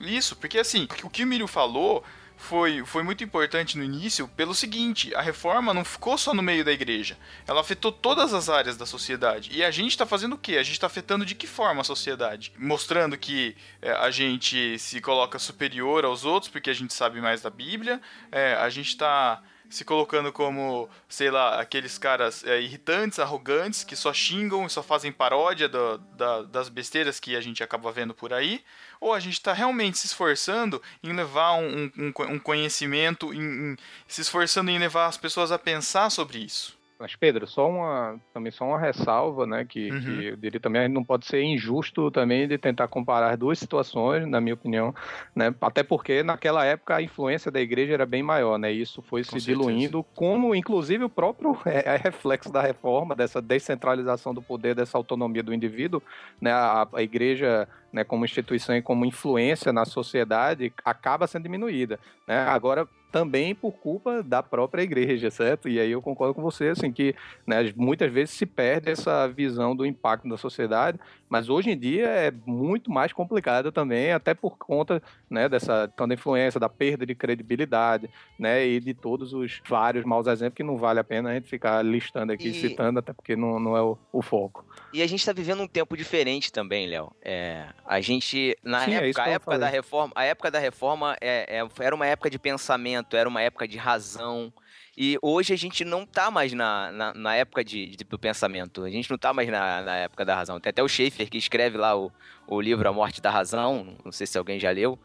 Isso, 0.00 0.36
porque 0.36 0.58
assim, 0.58 0.86
o 1.02 1.10
que 1.10 1.22
o 1.22 1.26
Miro 1.26 1.46
falou 1.46 2.04
foi, 2.36 2.84
foi 2.84 3.02
muito 3.02 3.22
importante 3.22 3.78
no 3.78 3.84
início 3.84 4.26
pelo 4.28 4.54
seguinte, 4.54 5.14
a 5.14 5.22
reforma 5.22 5.72
não 5.72 5.84
ficou 5.84 6.18
só 6.18 6.34
no 6.34 6.42
meio 6.42 6.64
da 6.64 6.72
igreja, 6.72 7.16
ela 7.46 7.60
afetou 7.60 7.92
todas 7.92 8.34
as 8.34 8.48
áreas 8.48 8.76
da 8.76 8.84
sociedade. 8.84 9.50
E 9.52 9.64
a 9.64 9.70
gente 9.70 9.90
está 9.90 10.04
fazendo 10.04 10.34
o 10.34 10.38
quê? 10.38 10.56
A 10.56 10.62
gente 10.62 10.72
está 10.72 10.86
afetando 10.86 11.24
de 11.24 11.34
que 11.34 11.46
forma 11.46 11.80
a 11.80 11.84
sociedade? 11.84 12.52
Mostrando 12.58 13.16
que 13.16 13.56
é, 13.80 13.92
a 13.92 14.10
gente 14.10 14.78
se 14.78 15.00
coloca 15.00 15.38
superior 15.38 16.04
aos 16.04 16.24
outros 16.24 16.50
porque 16.50 16.70
a 16.70 16.74
gente 16.74 16.92
sabe 16.92 17.20
mais 17.20 17.40
da 17.40 17.50
Bíblia, 17.50 18.00
é, 18.30 18.54
a 18.54 18.68
gente 18.68 18.88
está 18.88 19.42
se 19.70 19.84
colocando 19.84 20.32
como, 20.32 20.88
sei 21.08 21.30
lá, 21.30 21.60
aqueles 21.60 21.98
caras 21.98 22.44
é, 22.44 22.60
irritantes, 22.60 23.18
arrogantes, 23.18 23.82
que 23.82 23.96
só 23.96 24.12
xingam 24.12 24.66
e 24.66 24.70
só 24.70 24.82
fazem 24.82 25.10
paródia 25.10 25.68
do- 25.68 25.98
da- 26.16 26.42
das 26.42 26.68
besteiras 26.68 27.18
que 27.18 27.34
a 27.34 27.40
gente 27.40 27.62
acaba 27.62 27.90
vendo 27.90 28.14
por 28.14 28.32
aí, 28.32 28.62
ou 29.00 29.12
a 29.12 29.20
gente 29.20 29.34
está 29.34 29.52
realmente 29.52 29.98
se 29.98 30.06
esforçando 30.06 30.80
em 31.02 31.12
levar 31.12 31.54
um, 31.54 31.90
um- 31.96 32.12
um 32.34 32.38
conhecimento, 32.38 33.32
em- 33.34 33.72
em- 33.72 33.76
se 34.06 34.20
esforçando 34.20 34.70
em 34.70 34.78
levar 34.78 35.06
as 35.06 35.16
pessoas 35.16 35.50
a 35.50 35.58
pensar 35.58 36.10
sobre 36.10 36.38
isso. 36.38 36.76
Mas, 37.04 37.14
Pedro, 37.16 37.46
só 37.46 37.68
uma, 37.68 38.18
também 38.32 38.50
só 38.50 38.64
uma 38.64 38.78
ressalva, 38.78 39.46
né? 39.46 39.62
Que, 39.66 39.90
Uhum. 39.90 40.00
que 40.00 40.24
eu 40.28 40.36
diria 40.38 40.58
também, 40.58 40.88
não 40.88 41.04
pode 41.04 41.26
ser 41.26 41.42
injusto 41.42 42.10
também 42.10 42.48
de 42.48 42.56
tentar 42.56 42.88
comparar 42.88 43.30
as 43.32 43.38
duas 43.38 43.58
situações, 43.58 44.26
na 44.26 44.40
minha 44.40 44.54
opinião, 44.54 44.94
né? 45.36 45.54
Até 45.60 45.82
porque 45.82 46.22
naquela 46.22 46.64
época 46.64 46.96
a 46.96 47.02
influência 47.02 47.50
da 47.50 47.60
igreja 47.60 47.92
era 47.92 48.06
bem 48.06 48.22
maior, 48.22 48.56
né? 48.56 48.72
E 48.72 48.80
isso 48.80 49.02
foi 49.02 49.20
Com 49.22 49.26
se 49.38 49.40
certeza. 49.40 49.46
diluindo, 49.68 50.02
como 50.14 50.54
inclusive 50.54 51.04
o 51.04 51.10
próprio 51.10 51.54
é, 51.66 51.94
é 51.94 51.96
reflexo 51.98 52.50
da 52.50 52.62
reforma, 52.62 53.14
dessa 53.14 53.42
descentralização 53.42 54.32
do 54.32 54.40
poder, 54.40 54.74
dessa 54.74 54.96
autonomia 54.96 55.42
do 55.42 55.52
indivíduo, 55.52 56.02
né? 56.40 56.52
A, 56.52 56.88
a 56.90 57.02
igreja 57.02 57.68
né, 57.94 58.02
como 58.02 58.24
instituição 58.24 58.76
e 58.76 58.82
como 58.82 59.06
influência 59.06 59.72
na 59.72 59.84
sociedade, 59.84 60.72
acaba 60.84 61.28
sendo 61.28 61.44
diminuída. 61.44 62.00
Né? 62.26 62.36
Agora, 62.40 62.88
também 63.12 63.54
por 63.54 63.70
culpa 63.70 64.24
da 64.24 64.42
própria 64.42 64.82
igreja, 64.82 65.30
certo? 65.30 65.68
E 65.68 65.78
aí 65.78 65.92
eu 65.92 66.02
concordo 66.02 66.34
com 66.34 66.42
você, 66.42 66.70
assim, 66.70 66.90
que 66.90 67.14
né, 67.46 67.72
muitas 67.76 68.12
vezes 68.12 68.34
se 68.34 68.44
perde 68.44 68.90
essa 68.90 69.28
visão 69.28 69.76
do 69.76 69.86
impacto 69.86 70.28
da 70.28 70.36
sociedade, 70.36 70.98
mas 71.34 71.48
hoje 71.48 71.72
em 71.72 71.76
dia 71.76 72.06
é 72.06 72.30
muito 72.46 72.92
mais 72.92 73.12
complicado 73.12 73.72
também, 73.72 74.12
até 74.12 74.34
por 74.34 74.56
conta 74.56 75.02
né, 75.28 75.48
dessa 75.48 75.88
tanta 75.88 76.14
influência, 76.14 76.60
da 76.60 76.68
perda 76.68 77.04
de 77.04 77.12
credibilidade, 77.12 78.08
né, 78.38 78.64
e 78.64 78.78
de 78.78 78.94
todos 78.94 79.32
os 79.32 79.60
vários 79.68 80.04
maus 80.04 80.28
exemplos 80.28 80.54
que 80.54 80.62
não 80.62 80.76
vale 80.76 81.00
a 81.00 81.04
pena 81.04 81.30
a 81.30 81.34
gente 81.34 81.48
ficar 81.48 81.84
listando 81.84 82.32
aqui, 82.32 82.50
E- 82.50 82.54
citando, 82.54 83.00
até 83.00 83.12
porque 83.12 83.34
não, 83.34 83.58
não 83.58 83.76
é 83.76 83.82
o, 83.82 83.98
o 84.12 84.22
foco. 84.22 84.64
E 84.92 85.02
a 85.02 85.08
gente 85.08 85.26
tá 85.26 85.32
vivendo 85.32 85.60
um 85.60 85.66
tempo 85.66 85.96
diferente 85.96 86.52
também, 86.52 86.86
Léo. 86.86 87.10
É, 87.20 87.66
a 87.84 88.00
gente, 88.00 88.56
na 88.62 88.84
Sim, 88.84 88.92
é 88.92 89.08
época, 89.08 89.12
que 89.24 89.28
a 89.28 89.32
época 89.32 89.58
da 89.58 89.68
reforma, 89.68 90.12
a 90.14 90.22
época 90.22 90.50
da 90.52 90.60
reforma 90.60 91.16
é- 91.20 91.58
é- 91.58 91.68
era 91.84 91.96
uma 91.96 92.06
época 92.06 92.30
de 92.30 92.38
pensamento, 92.38 93.16
era 93.16 93.28
uma 93.28 93.42
época 93.42 93.66
de 93.66 93.76
razão. 93.76 94.52
E 94.96 95.18
hoje 95.20 95.52
a 95.52 95.56
gente 95.56 95.84
não 95.84 96.06
tá 96.06 96.30
mais 96.30 96.52
na, 96.52 96.90
na, 96.92 97.14
na 97.14 97.34
época 97.34 97.64
de, 97.64 97.86
de- 97.96 98.04
do 98.04 98.18
pensamento. 98.18 98.84
A 98.84 98.90
gente 98.90 99.10
não 99.10 99.18
tá 99.18 99.32
mais 99.32 99.48
na, 99.48 99.82
na 99.82 99.96
época 99.96 100.24
da 100.24 100.34
razão. 100.36 100.60
Tem 100.60 100.70
até 100.70 100.82
o 100.82 100.88
Schaefer 100.88 101.28
que 101.28 101.36
escreve 101.36 101.76
lá 101.76 101.96
o, 101.96 102.12
o 102.46 102.60
livro 102.60 102.88
A 102.88 102.92
Morte 102.92 103.20
da 103.20 103.30
Razão. 103.30 103.96
Não 104.04 104.12
sei 104.12 104.26
se 104.26 104.38
alguém 104.38 104.60
já 104.60 104.70
leu. 104.70 104.98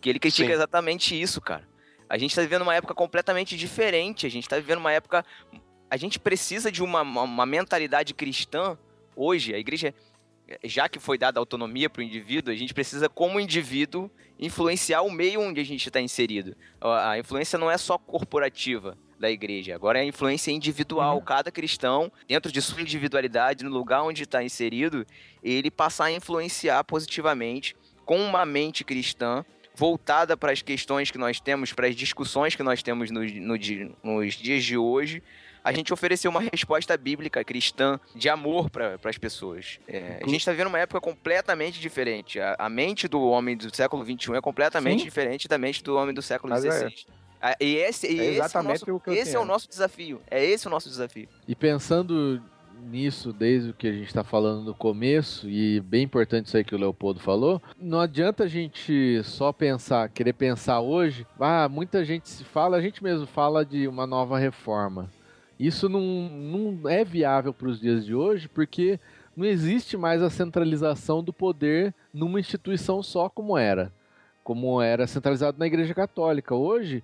Que 0.00 0.08
ele 0.10 0.18
critica 0.18 0.48
Sim. 0.48 0.52
exatamente 0.54 1.20
isso, 1.20 1.40
cara. 1.40 1.66
A 2.08 2.18
gente 2.18 2.34
tá 2.34 2.42
vivendo 2.42 2.62
uma 2.62 2.74
época 2.74 2.94
completamente 2.94 3.56
diferente. 3.56 4.26
A 4.26 4.30
gente 4.30 4.48
tá 4.48 4.56
vivendo 4.56 4.78
uma 4.78 4.92
época. 4.92 5.24
A 5.88 5.96
gente 5.96 6.18
precisa 6.18 6.70
de 6.72 6.82
uma, 6.82 7.02
uma, 7.02 7.22
uma 7.22 7.46
mentalidade 7.46 8.14
cristã 8.14 8.76
hoje. 9.14 9.54
A 9.54 9.58
igreja 9.58 9.94
já 10.62 10.88
que 10.88 10.98
foi 11.00 11.18
dada 11.18 11.40
autonomia 11.40 11.90
para 11.90 12.00
o 12.00 12.04
indivíduo, 12.04 12.52
a 12.52 12.56
gente 12.56 12.72
precisa, 12.72 13.08
como 13.08 13.40
indivíduo, 13.40 14.08
influenciar 14.38 15.02
o 15.02 15.10
meio 15.10 15.40
onde 15.40 15.60
a 15.60 15.64
gente 15.64 15.88
está 15.88 16.00
inserido. 16.00 16.56
A 16.80 17.10
a 17.10 17.18
influência 17.18 17.58
não 17.58 17.68
é 17.70 17.76
só 17.76 17.98
corporativa 17.98 18.96
da 19.18 19.30
igreja, 19.30 19.74
agora 19.74 19.98
é 19.98 20.02
a 20.02 20.04
influência 20.04 20.50
individual. 20.50 21.20
Cada 21.22 21.50
cristão, 21.50 22.10
dentro 22.28 22.52
de 22.52 22.60
sua 22.60 22.82
individualidade, 22.82 23.64
no 23.64 23.70
lugar 23.70 24.02
onde 24.02 24.22
está 24.22 24.42
inserido, 24.42 25.06
ele 25.42 25.70
passar 25.70 26.06
a 26.06 26.12
influenciar 26.12 26.84
positivamente 26.84 27.76
com 28.04 28.20
uma 28.20 28.44
mente 28.44 28.84
cristã 28.84 29.44
voltada 29.74 30.36
para 30.36 30.52
as 30.52 30.62
questões 30.62 31.10
que 31.10 31.18
nós 31.18 31.38
temos, 31.38 31.72
para 31.72 31.86
as 31.86 31.94
discussões 31.94 32.54
que 32.54 32.62
nós 32.62 32.82
temos 32.82 33.10
no, 33.10 33.22
no 33.22 33.56
nos 34.02 34.34
dias 34.34 34.64
de 34.64 34.76
hoje, 34.76 35.22
a 35.62 35.72
gente 35.72 35.92
oferecer 35.92 36.28
uma 36.28 36.40
resposta 36.40 36.96
bíblica 36.96 37.42
cristã 37.42 37.98
de 38.14 38.28
amor 38.28 38.70
para 38.70 38.98
as 39.04 39.18
pessoas. 39.18 39.80
É, 39.88 40.20
a 40.22 40.28
gente 40.28 40.38
está 40.38 40.52
vivendo 40.52 40.68
uma 40.68 40.78
época 40.78 41.00
completamente 41.00 41.80
diferente. 41.80 42.38
A, 42.38 42.54
a 42.56 42.70
mente 42.70 43.08
do 43.08 43.20
homem 43.20 43.56
do 43.56 43.74
século 43.74 44.04
XXI 44.04 44.36
é 44.36 44.40
completamente 44.40 45.00
Sim. 45.00 45.04
diferente 45.04 45.48
da 45.48 45.58
mente 45.58 45.82
do 45.82 45.96
homem 45.96 46.14
do 46.14 46.22
século. 46.22 46.56
XVI. 46.56 47.04
E 47.60 47.76
esse, 47.76 48.06
e 48.06 48.18
É 48.18 48.24
esse, 48.24 48.34
exatamente 48.36 48.88
é 48.88 48.92
o 48.92 48.96
o 48.96 49.00
que 49.00 49.10
nosso, 49.10 49.18
eu 49.18 49.22
esse 49.22 49.36
é 49.36 49.38
o 49.38 49.44
nosso 49.44 49.68
desafio. 49.68 50.20
É 50.30 50.44
esse 50.44 50.66
o 50.66 50.70
nosso 50.70 50.88
desafio. 50.88 51.28
E 51.46 51.54
pensando 51.54 52.42
nisso 52.86 53.32
desde 53.32 53.70
o 53.70 53.74
que 53.74 53.88
a 53.88 53.92
gente 53.92 54.06
está 54.06 54.22
falando 54.22 54.62
no 54.62 54.74
começo, 54.74 55.48
e 55.48 55.80
bem 55.80 56.02
importante 56.04 56.46
isso 56.46 56.56
aí 56.56 56.64
que 56.64 56.74
o 56.74 56.78
Leopoldo 56.78 57.20
falou, 57.20 57.60
não 57.80 58.00
adianta 58.00 58.44
a 58.44 58.48
gente 58.48 59.22
só 59.24 59.52
pensar, 59.52 60.08
querer 60.08 60.34
pensar 60.34 60.80
hoje, 60.80 61.26
ah, 61.40 61.68
muita 61.68 62.04
gente 62.04 62.28
se 62.28 62.44
fala, 62.44 62.76
a 62.76 62.80
gente 62.80 63.02
mesmo 63.02 63.26
fala 63.26 63.64
de 63.64 63.88
uma 63.88 64.06
nova 64.06 64.38
reforma. 64.38 65.10
Isso 65.58 65.88
não, 65.88 66.00
não 66.00 66.88
é 66.88 67.02
viável 67.02 67.52
para 67.52 67.68
os 67.68 67.80
dias 67.80 68.04
de 68.04 68.14
hoje, 68.14 68.48
porque 68.48 69.00
não 69.36 69.44
existe 69.44 69.96
mais 69.96 70.22
a 70.22 70.30
centralização 70.30 71.22
do 71.22 71.32
poder 71.32 71.94
numa 72.12 72.38
instituição 72.40 73.02
só 73.02 73.28
como 73.28 73.56
era. 73.56 73.92
Como 74.44 74.80
era 74.80 75.06
centralizado 75.06 75.58
na 75.58 75.66
Igreja 75.66 75.94
Católica. 75.94 76.54
Hoje, 76.54 77.02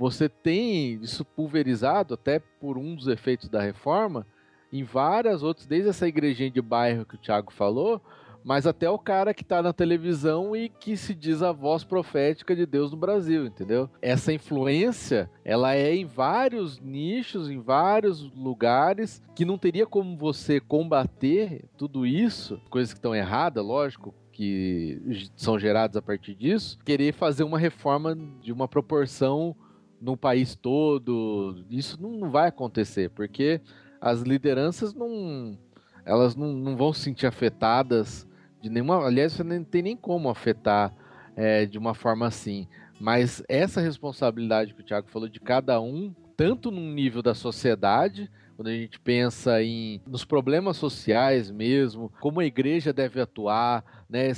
você 0.00 0.30
tem 0.30 0.94
isso 1.02 1.26
pulverizado, 1.26 2.14
até 2.14 2.38
por 2.38 2.78
um 2.78 2.94
dos 2.94 3.06
efeitos 3.06 3.50
da 3.50 3.60
reforma, 3.60 4.26
em 4.72 4.82
várias 4.82 5.42
outras, 5.42 5.66
desde 5.66 5.90
essa 5.90 6.08
igrejinha 6.08 6.50
de 6.50 6.62
bairro 6.62 7.04
que 7.04 7.16
o 7.16 7.18
Thiago 7.18 7.52
falou, 7.52 8.00
mas 8.42 8.66
até 8.66 8.88
o 8.88 8.98
cara 8.98 9.34
que 9.34 9.44
tá 9.44 9.60
na 9.60 9.74
televisão 9.74 10.56
e 10.56 10.70
que 10.70 10.96
se 10.96 11.14
diz 11.14 11.42
a 11.42 11.52
voz 11.52 11.84
profética 11.84 12.56
de 12.56 12.64
Deus 12.64 12.90
no 12.90 12.96
Brasil, 12.96 13.44
entendeu? 13.44 13.90
Essa 14.00 14.32
influência, 14.32 15.30
ela 15.44 15.74
é 15.74 15.94
em 15.94 16.06
vários 16.06 16.80
nichos, 16.80 17.50
em 17.50 17.60
vários 17.60 18.22
lugares, 18.32 19.22
que 19.36 19.44
não 19.44 19.58
teria 19.58 19.84
como 19.84 20.16
você 20.16 20.60
combater 20.60 21.66
tudo 21.76 22.06
isso, 22.06 22.58
coisas 22.70 22.94
que 22.94 22.98
estão 22.98 23.14
erradas, 23.14 23.62
lógico, 23.62 24.14
que 24.32 25.28
são 25.36 25.58
geradas 25.58 25.98
a 25.98 26.00
partir 26.00 26.34
disso, 26.34 26.78
querer 26.86 27.12
fazer 27.12 27.44
uma 27.44 27.58
reforma 27.58 28.16
de 28.40 28.50
uma 28.50 28.66
proporção 28.66 29.54
no 30.00 30.16
país 30.16 30.54
todo, 30.54 31.64
isso 31.68 32.00
não, 32.00 32.10
não 32.10 32.30
vai 32.30 32.48
acontecer, 32.48 33.10
porque 33.10 33.60
as 34.00 34.22
lideranças 34.22 34.94
não 34.94 35.58
elas 36.04 36.34
não, 36.34 36.52
não 36.52 36.76
vão 36.76 36.92
se 36.92 37.02
sentir 37.02 37.26
afetadas 37.26 38.26
de 38.60 38.68
nenhuma. 38.68 39.04
Aliás, 39.04 39.32
você 39.32 39.44
nem 39.44 39.62
tem 39.62 39.82
nem 39.82 39.96
como 39.96 40.28
afetar 40.28 40.92
é, 41.36 41.66
de 41.66 41.78
uma 41.78 41.94
forma 41.94 42.26
assim. 42.26 42.66
Mas 42.98 43.42
essa 43.48 43.80
responsabilidade 43.80 44.74
que 44.74 44.80
o 44.80 44.84
Thiago 44.84 45.08
falou 45.08 45.28
de 45.28 45.40
cada 45.40 45.80
um, 45.80 46.14
tanto 46.36 46.70
num 46.70 46.92
nível 46.92 47.22
da 47.22 47.34
sociedade, 47.34 48.30
quando 48.56 48.68
a 48.68 48.72
gente 48.72 49.00
pensa 49.00 49.62
em 49.62 50.02
nos 50.06 50.24
problemas 50.24 50.76
sociais 50.76 51.50
mesmo, 51.50 52.12
como 52.20 52.40
a 52.40 52.44
igreja 52.44 52.92
deve 52.92 53.20
atuar, 53.20 54.04
né, 54.08 54.28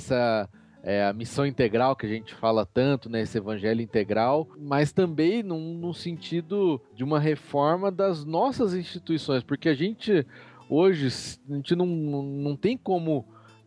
é, 0.83 1.05
a 1.05 1.13
missão 1.13 1.45
integral 1.45 1.95
que 1.95 2.05
a 2.05 2.09
gente 2.09 2.35
fala 2.35 2.65
tanto, 2.65 3.09
né, 3.09 3.21
esse 3.21 3.37
evangelho 3.37 3.81
integral, 3.81 4.49
mas 4.59 4.91
também 4.91 5.41
num, 5.41 5.73
num 5.73 5.93
sentido 5.93 6.81
de 6.93 7.03
uma 7.03 7.19
reforma 7.19 7.89
das 7.89 8.25
nossas 8.25 8.73
instituições, 8.73 9.41
porque 9.43 9.69
a 9.69 9.73
gente 9.73 10.27
hoje 10.69 11.07
a 11.49 11.55
gente 11.55 11.75
não, 11.75 11.85
não 11.85 12.55
tem 12.55 12.77
como 12.77 13.25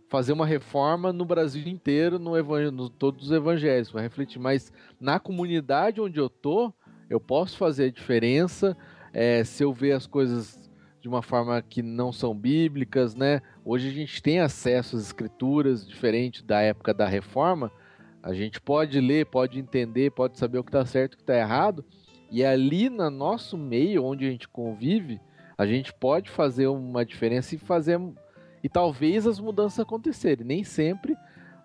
fazer 0.08 0.32
uma 0.32 0.46
reforma 0.46 1.12
no 1.12 1.24
Brasil 1.24 1.66
inteiro, 1.66 2.18
no, 2.18 2.36
evan- 2.36 2.70
no 2.70 2.88
todos 2.90 3.26
os 3.26 3.32
evangelhos, 3.32 3.90
para 3.90 4.02
refletir, 4.02 4.38
mas 4.38 4.72
na 5.00 5.18
comunidade 5.18 6.00
onde 6.00 6.20
eu 6.20 6.28
tô, 6.28 6.72
eu 7.08 7.18
posso 7.18 7.56
fazer 7.56 7.86
a 7.86 7.90
diferença 7.90 8.76
é, 9.12 9.42
se 9.42 9.62
eu 9.62 9.72
ver 9.72 9.92
as 9.92 10.06
coisas 10.06 10.65
de 11.06 11.08
uma 11.08 11.22
forma 11.22 11.62
que 11.62 11.82
não 11.82 12.12
são 12.12 12.34
bíblicas, 12.34 13.14
né? 13.14 13.40
Hoje 13.64 13.88
a 13.88 13.92
gente 13.92 14.20
tem 14.20 14.40
acesso 14.40 14.96
às 14.96 15.02
escrituras 15.02 15.86
diferente 15.86 16.44
da 16.44 16.60
época 16.60 16.92
da 16.92 17.06
reforma. 17.06 17.70
A 18.20 18.34
gente 18.34 18.60
pode 18.60 19.00
ler, 19.00 19.24
pode 19.26 19.60
entender, 19.60 20.10
pode 20.10 20.36
saber 20.36 20.58
o 20.58 20.64
que 20.64 20.70
está 20.70 20.84
certo 20.84 21.12
e 21.12 21.14
o 21.14 21.16
que 21.18 21.22
está 21.22 21.36
errado. 21.36 21.84
E 22.28 22.44
ali 22.44 22.90
no 22.90 23.08
nosso 23.08 23.56
meio, 23.56 24.02
onde 24.02 24.26
a 24.26 24.30
gente 24.32 24.48
convive, 24.48 25.20
a 25.56 25.64
gente 25.64 25.94
pode 25.94 26.28
fazer 26.28 26.66
uma 26.66 27.06
diferença 27.06 27.54
e 27.54 27.58
fazer 27.58 28.00
e 28.60 28.68
talvez 28.68 29.28
as 29.28 29.38
mudanças 29.38 29.78
acontecerem. 29.78 30.44
Nem 30.44 30.64
sempre 30.64 31.16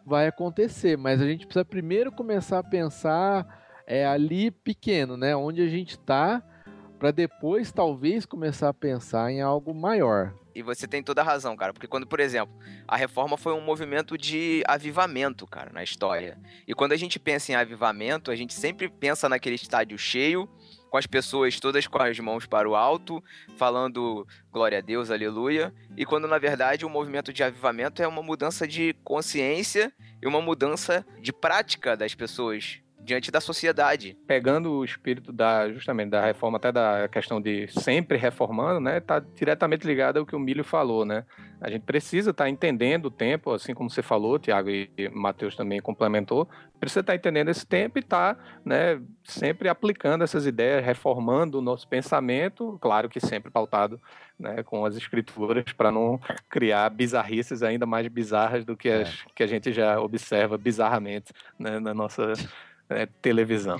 vai 0.05 0.27
acontecer, 0.27 0.99
mas 0.99 1.19
a 1.19 1.25
gente 1.25 1.47
precisa 1.47 1.65
primeiro 1.65 2.11
começar 2.11 2.59
a 2.59 2.63
pensar 2.63 3.81
é, 3.87 4.05
ali 4.05 4.51
pequeno, 4.51 5.17
né? 5.17 5.35
Onde 5.35 5.63
a 5.63 5.67
gente 5.67 5.93
está, 5.93 6.43
para 7.01 7.09
depois 7.09 7.71
talvez 7.71 8.27
começar 8.27 8.69
a 8.69 8.73
pensar 8.75 9.31
em 9.31 9.41
algo 9.41 9.73
maior. 9.73 10.35
E 10.53 10.61
você 10.61 10.87
tem 10.87 11.01
toda 11.01 11.21
a 11.21 11.23
razão, 11.23 11.57
cara. 11.57 11.73
Porque 11.73 11.87
quando, 11.87 12.05
por 12.05 12.19
exemplo, 12.19 12.55
a 12.87 12.95
reforma 12.95 13.37
foi 13.37 13.53
um 13.53 13.59
movimento 13.59 14.15
de 14.15 14.61
avivamento, 14.67 15.47
cara, 15.47 15.73
na 15.73 15.81
história. 15.81 16.37
E 16.67 16.75
quando 16.75 16.91
a 16.91 16.95
gente 16.95 17.17
pensa 17.17 17.51
em 17.51 17.55
avivamento, 17.55 18.29
a 18.29 18.35
gente 18.35 18.53
sempre 18.53 18.87
pensa 18.87 19.27
naquele 19.27 19.55
estádio 19.55 19.97
cheio, 19.97 20.47
com 20.91 20.97
as 20.97 21.07
pessoas 21.07 21.59
todas 21.59 21.87
com 21.87 21.99
as 21.99 22.19
mãos 22.19 22.45
para 22.45 22.69
o 22.69 22.75
alto, 22.75 23.23
falando 23.57 24.27
glória 24.51 24.77
a 24.77 24.81
Deus, 24.81 25.09
aleluia. 25.09 25.73
E 25.97 26.05
quando, 26.05 26.27
na 26.27 26.37
verdade, 26.37 26.85
o 26.85 26.89
movimento 26.89 27.33
de 27.33 27.41
avivamento 27.41 28.03
é 28.03 28.07
uma 28.07 28.21
mudança 28.21 28.67
de 28.67 28.93
consciência 29.03 29.91
e 30.21 30.27
uma 30.27 30.39
mudança 30.39 31.03
de 31.19 31.33
prática 31.33 31.97
das 31.97 32.13
pessoas 32.13 32.79
diante 33.03 33.31
da 33.31 33.41
sociedade. 33.41 34.17
Pegando 34.27 34.71
o 34.71 34.85
espírito 34.85 35.31
da 35.31 35.71
justamente 35.71 36.09
da 36.09 36.21
reforma, 36.23 36.57
até 36.57 36.71
da 36.71 37.07
questão 37.07 37.41
de 37.41 37.67
sempre 37.67 38.17
reformando, 38.17 38.79
né, 38.79 38.99
tá 38.99 39.19
diretamente 39.19 39.85
ligado 39.85 40.17
ao 40.17 40.25
que 40.25 40.35
o 40.35 40.39
Milho 40.39 40.63
falou, 40.63 41.05
né? 41.05 41.25
A 41.59 41.69
gente 41.69 41.83
precisa 41.83 42.31
estar 42.31 42.49
entendendo 42.49 43.05
o 43.05 43.11
tempo, 43.11 43.51
assim 43.51 43.73
como 43.73 43.89
você 43.89 44.01
falou, 44.01 44.39
Tiago 44.39 44.69
e 44.69 44.89
Matheus 45.13 45.55
também 45.55 45.79
complementou, 45.79 46.49
precisa 46.79 47.01
estar 47.01 47.13
entendendo 47.13 47.49
esse 47.49 47.65
tempo 47.65 47.99
e 47.99 48.01
estar, 48.01 48.59
né, 48.65 48.99
sempre 49.23 49.69
aplicando 49.69 50.23
essas 50.23 50.47
ideias, 50.47 50.83
reformando 50.83 51.59
o 51.59 51.61
nosso 51.61 51.87
pensamento, 51.87 52.79
claro 52.81 53.07
que 53.07 53.19
sempre 53.19 53.51
pautado, 53.51 54.01
né, 54.39 54.63
com 54.63 54.83
as 54.83 54.95
escrituras 54.95 55.71
para 55.73 55.91
não 55.91 56.19
criar 56.49 56.89
bizarrices 56.89 57.61
ainda 57.61 57.85
mais 57.85 58.07
bizarras 58.07 58.65
do 58.65 58.75
que 58.75 58.89
as 58.89 59.23
que 59.35 59.43
a 59.43 59.47
gente 59.47 59.71
já 59.71 59.99
observa 59.99 60.57
bizarramente, 60.57 61.31
né, 61.59 61.79
na 61.79 61.93
nossa 61.93 62.33
é, 62.91 63.07
televisão. 63.21 63.77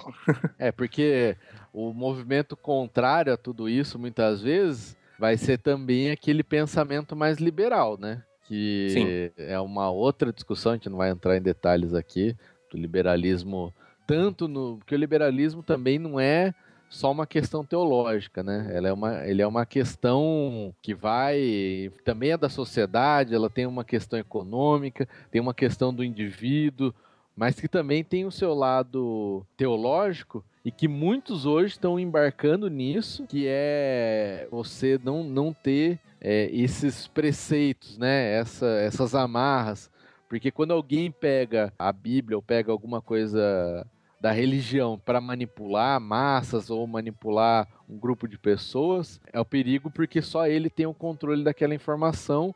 É, 0.57 0.71
porque 0.71 1.35
o 1.73 1.93
movimento 1.93 2.55
contrário 2.55 3.33
a 3.33 3.37
tudo 3.37 3.67
isso, 3.69 3.97
muitas 3.97 4.41
vezes, 4.41 4.97
vai 5.19 5.37
ser 5.37 5.57
também 5.57 6.11
aquele 6.11 6.43
pensamento 6.43 7.15
mais 7.15 7.37
liberal, 7.37 7.97
né? 7.97 8.23
que 8.51 8.89
Sim. 8.89 9.43
é 9.45 9.57
uma 9.61 9.89
outra 9.89 10.33
discussão, 10.33 10.73
a 10.73 10.75
gente 10.75 10.89
não 10.89 10.97
vai 10.97 11.09
entrar 11.09 11.37
em 11.37 11.41
detalhes 11.41 11.93
aqui, 11.93 12.35
do 12.69 12.77
liberalismo, 12.77 13.73
tanto 14.05 14.45
no. 14.45 14.75
Porque 14.77 14.93
o 14.93 14.97
liberalismo 14.97 15.63
também 15.63 15.97
não 15.97 16.19
é 16.19 16.53
só 16.89 17.09
uma 17.09 17.25
questão 17.25 17.63
teológica, 17.63 18.43
né? 18.43 18.69
Ela 18.73 18.89
é 18.89 18.93
uma, 18.93 19.25
ele 19.25 19.41
é 19.41 19.47
uma 19.47 19.65
questão 19.65 20.75
que 20.81 20.93
vai. 20.93 21.93
Também 22.03 22.31
é 22.31 22.37
da 22.37 22.49
sociedade, 22.49 23.33
ela 23.33 23.49
tem 23.49 23.65
uma 23.65 23.85
questão 23.85 24.19
econômica, 24.19 25.07
tem 25.31 25.39
uma 25.39 25.53
questão 25.53 25.93
do 25.93 26.03
indivíduo, 26.03 26.93
mas 27.41 27.59
que 27.59 27.67
também 27.67 28.03
tem 28.03 28.23
o 28.23 28.29
seu 28.29 28.53
lado 28.53 29.43
teológico 29.57 30.45
e 30.63 30.69
que 30.71 30.87
muitos 30.87 31.43
hoje 31.43 31.71
estão 31.71 31.99
embarcando 31.99 32.69
nisso, 32.69 33.25
que 33.25 33.45
é 33.47 34.47
você 34.51 34.99
não, 35.03 35.23
não 35.23 35.51
ter 35.51 35.99
é, 36.21 36.51
esses 36.53 37.07
preceitos, 37.07 37.97
né? 37.97 38.31
Essa, 38.33 38.67
essas 38.67 39.15
amarras. 39.15 39.89
Porque 40.29 40.51
quando 40.51 40.69
alguém 40.69 41.09
pega 41.09 41.73
a 41.79 41.91
Bíblia 41.91 42.37
ou 42.37 42.43
pega 42.43 42.71
alguma 42.71 43.01
coisa 43.01 43.87
da 44.19 44.31
religião 44.31 45.01
para 45.03 45.19
manipular 45.19 45.99
massas 45.99 46.69
ou 46.69 46.85
manipular 46.85 47.67
um 47.89 47.97
grupo 47.97 48.27
de 48.27 48.37
pessoas, 48.37 49.19
é 49.33 49.39
o 49.39 49.45
perigo 49.45 49.89
porque 49.89 50.21
só 50.21 50.45
ele 50.45 50.69
tem 50.69 50.85
o 50.85 50.93
controle 50.93 51.43
daquela 51.43 51.73
informação 51.73 52.53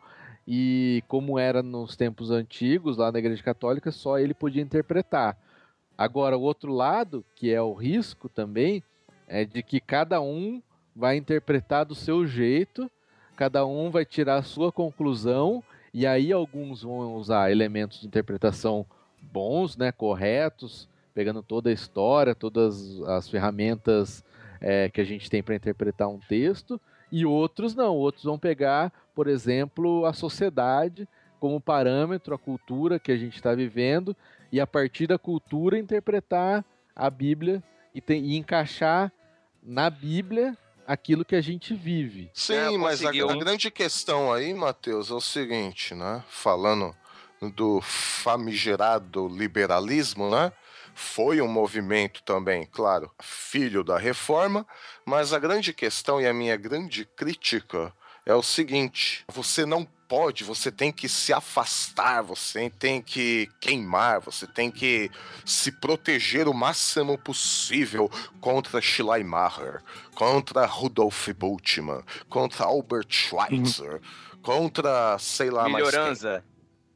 e 0.48 1.04
como 1.08 1.39
era 1.39 1.64
nos 1.64 1.96
tempos 1.96 2.30
antigos 2.30 2.98
lá 2.98 3.12
na 3.12 3.20
Igreja 3.20 3.41
Católica, 3.41 3.91
só 3.91 4.20
ele 4.20 4.34
podia 4.34 4.62
interpretar. 4.62 5.38
Agora, 5.98 6.38
o 6.38 6.41
outro 6.41 6.74
lado, 6.74 7.24
que 7.36 7.54
é 7.54 7.62
o 7.62 7.74
risco 7.74 8.30
também, 8.30 8.84
é 9.28 9.46
de 9.46 9.64
que 9.64 9.80
cada 9.80 10.22
um 10.22 10.62
vai 10.96 11.18
interpretar 11.18 11.86
do 11.86 11.96
seu 11.96 12.28
jeito, 12.28 12.89
cada 13.36 13.66
um 13.66 13.89
vai 13.89 14.06
tirar 14.06 14.36
a 14.36 14.43
sua 14.43 14.72
conclusão, 14.72 15.64
e 15.93 16.06
aí 16.06 16.32
alguns 16.32 16.84
vão 16.84 17.16
usar 17.16 17.52
elementos 17.52 18.02
de 18.02 18.08
interpretação 18.08 18.86
bons, 19.22 19.76
né, 19.76 19.91
corretos, 19.91 20.88
pegando 21.14 21.41
toda 21.41 21.70
a 21.70 21.74
história, 21.74 22.36
todas 22.36 23.02
as 23.04 23.30
ferramentas 23.30 24.24
é, 24.60 24.89
que 24.89 25.00
a 25.00 25.06
gente 25.06 25.30
tem 25.30 25.41
para 25.41 25.56
interpretar 25.56 26.10
um 26.10 26.20
texto, 26.20 26.80
e 27.12 27.26
outros 27.26 27.76
não, 27.76 27.95
outros 27.95 28.24
vão 28.24 28.38
pegar, 28.38 28.91
por 29.14 29.28
exemplo, 29.28 30.06
a 30.06 30.14
sociedade 30.14 31.08
como 31.39 31.62
parâmetro, 31.62 32.34
a 32.34 32.39
cultura 32.39 32.99
que 32.99 33.12
a 33.12 33.18
gente 33.18 33.36
está 33.36 33.53
vivendo, 33.53 34.16
e 34.51 34.60
a 34.60 34.66
partir 34.66 35.08
da 35.08 35.18
cultura 35.18 35.78
interpretar 35.78 36.64
a 36.95 37.10
Bíblia 37.10 37.62
e, 37.93 38.01
tem- 38.01 38.24
e 38.26 38.36
encaixar 38.38 39.12
na 39.62 39.89
Bíblia 39.89 40.58
aquilo 40.88 41.26
que 41.26 41.36
a 41.36 41.41
gente 41.41 41.74
vive. 41.74 42.30
Sim, 42.34 42.53
É, 42.53 42.78
mas 42.78 43.03
a, 43.03 43.10
a 43.10 43.36
grande 43.36 43.70
questão 43.72 44.32
aí, 44.32 44.53
Matheus, 44.53 45.10
é 45.10 45.14
o 45.14 45.22
seguinte, 45.22 45.93
né? 45.93 46.24
Falando 46.30 46.95
do 47.56 47.82
famigerado 47.82 49.28
liberalismo, 49.28 50.30
né? 50.30 50.51
Foi 50.96 51.41
um 51.41 51.48
movimento 51.48 52.24
também, 52.24 52.66
claro, 52.66 53.12
filho 53.22 53.84
da 53.84 53.98
reforma, 53.98 54.66
mas 55.06 55.34
a 55.34 55.39
grande 55.39 55.74
questão 55.74 56.22
e 56.22 56.26
a 56.26 56.34
minha 56.34 56.56
grande 56.56 57.06
crítica 57.06 57.93
é 58.26 58.34
o 58.34 58.41
seguinte: 58.41 59.26
você 59.28 59.66
não 59.66 59.86
pode, 60.08 60.43
você 60.43 60.72
tem 60.72 60.91
que 60.91 61.10
se 61.10 61.34
afastar, 61.34 62.22
você 62.22 62.70
tem 62.70 63.02
que 63.02 63.50
queimar, 63.60 64.22
você 64.22 64.48
tem 64.48 64.72
que 64.72 65.12
se 65.43 65.72
proteger 65.72 66.48
o 66.48 66.54
máximo 66.54 67.18
possível 67.18 68.10
contra 68.39 68.82
Schleiermacher, 68.82 69.82
contra 70.16 70.66
Rudolf 70.66 71.28
Bultmann, 71.34 72.04
contra 72.30 72.66
Albert 72.66 73.08
Schweitzer, 73.10 74.00
contra, 74.41 75.18
sei 75.20 75.50
lá, 75.50 75.68
mais 75.68 75.84
quem. 75.89 76.00
Melhorança. 76.00 76.43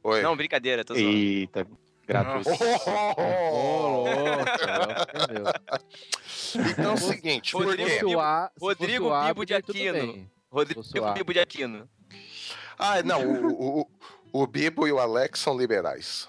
Oi. 0.02 0.22
Não, 0.22 0.34
brincadeira, 0.34 0.84
tô 0.84 0.94
zoando. 0.94 1.10
Eita, 1.10 1.66
gratuito. 2.10 2.50
Louco, 3.90 4.10
entendeu? 5.14 5.44
Então 6.70 6.90
é 6.90 6.94
o 6.94 6.96
seguinte, 6.96 7.54
Rodrigo 7.54 8.18
Rodrigo 8.60 9.10
Bibo 9.26 9.46
de 9.46 9.54
Aquino. 9.54 10.28
Rodrigo. 10.50 10.82
Bibo 11.14 11.32
de 11.32 11.40
Aquino. 11.40 11.88
Ah, 12.76 13.02
não, 13.04 13.22
o, 13.22 13.80
o, 13.82 13.86
o 14.32 14.46
Bibo 14.46 14.88
e 14.88 14.92
o 14.92 14.98
Alex 14.98 15.38
são 15.38 15.56
liberais. 15.56 16.28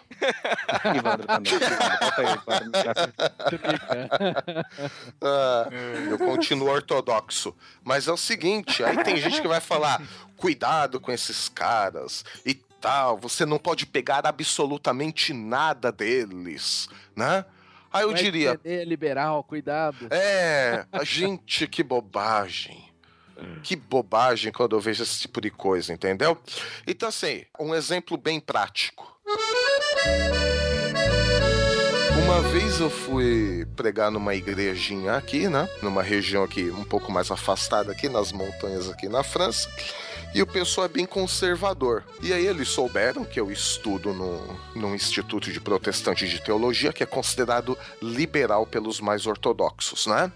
Ah, 5.20 5.68
eu 6.10 6.18
continuo 6.20 6.70
ortodoxo. 6.70 7.56
Mas 7.84 8.08
é 8.08 8.12
o 8.12 8.18
seguinte, 8.18 8.84
aí 8.84 9.04
tem 9.04 9.18
gente 9.18 9.42
que 9.42 9.48
vai 9.48 9.60
falar, 9.60 10.00
cuidado 10.38 11.00
com 11.00 11.12
esses 11.12 11.50
caras 11.50 12.24
e 12.46 12.54
tal, 12.82 13.18
você 13.18 13.46
não 13.46 13.60
pode 13.60 13.86
pegar 13.86 14.26
absolutamente 14.26 15.34
nada 15.34 15.92
deles, 15.92 16.90
né? 17.16 17.46
Aí 17.94 18.04
eu 18.04 18.12
é 18.12 18.14
diria, 18.14 18.52
entender, 18.52 18.86
liberal, 18.86 19.44
cuidado. 19.44 20.08
é, 20.10 20.86
a 20.92 21.04
gente, 21.04 21.68
que 21.68 21.84
bobagem. 21.84 22.90
Que 23.64 23.76
bobagem 23.76 24.52
quando 24.52 24.76
eu 24.76 24.80
vejo 24.80 25.02
esse 25.02 25.22
tipo 25.22 25.42
de 25.42 25.50
coisa, 25.50 25.92
entendeu? 25.92 26.38
Então, 26.86 27.10
assim, 27.10 27.44
um 27.60 27.74
exemplo 27.74 28.16
bem 28.16 28.40
prático. 28.40 29.20
Uma 32.32 32.42
vez 32.44 32.80
eu 32.80 32.90
fui 32.90 33.68
pregar 33.76 34.10
numa 34.10 34.34
igrejinha 34.34 35.18
aqui, 35.18 35.50
né? 35.50 35.68
Numa 35.82 36.02
região 36.02 36.46
aqui 36.46 36.70
um 36.72 36.86
pouco 36.86 37.12
mais 37.12 37.30
afastada 37.30 37.92
aqui, 37.92 38.08
nas 38.08 38.32
montanhas 38.32 38.90
aqui 38.90 39.10
na 39.10 39.22
França. 39.22 39.70
E 40.34 40.42
o 40.42 40.48
pessoal 40.48 40.86
é 40.86 40.88
bem 40.88 41.06
conservador. 41.06 42.06
E 42.22 42.32
aí 42.32 42.48
eles 42.48 42.70
souberam 42.70 43.26
que 43.26 43.38
eu 43.38 43.52
estudo 43.52 44.14
no, 44.14 44.58
num 44.74 44.96
instituto 44.96 45.52
de 45.52 45.60
protestante 45.60 46.26
de 46.26 46.42
teologia, 46.42 46.94
que 46.94 47.04
é 47.04 47.06
considerado 47.06 47.78
liberal 48.02 48.66
pelos 48.66 49.02
mais 49.02 49.28
ortodoxos, 49.28 50.08
né? 50.08 50.32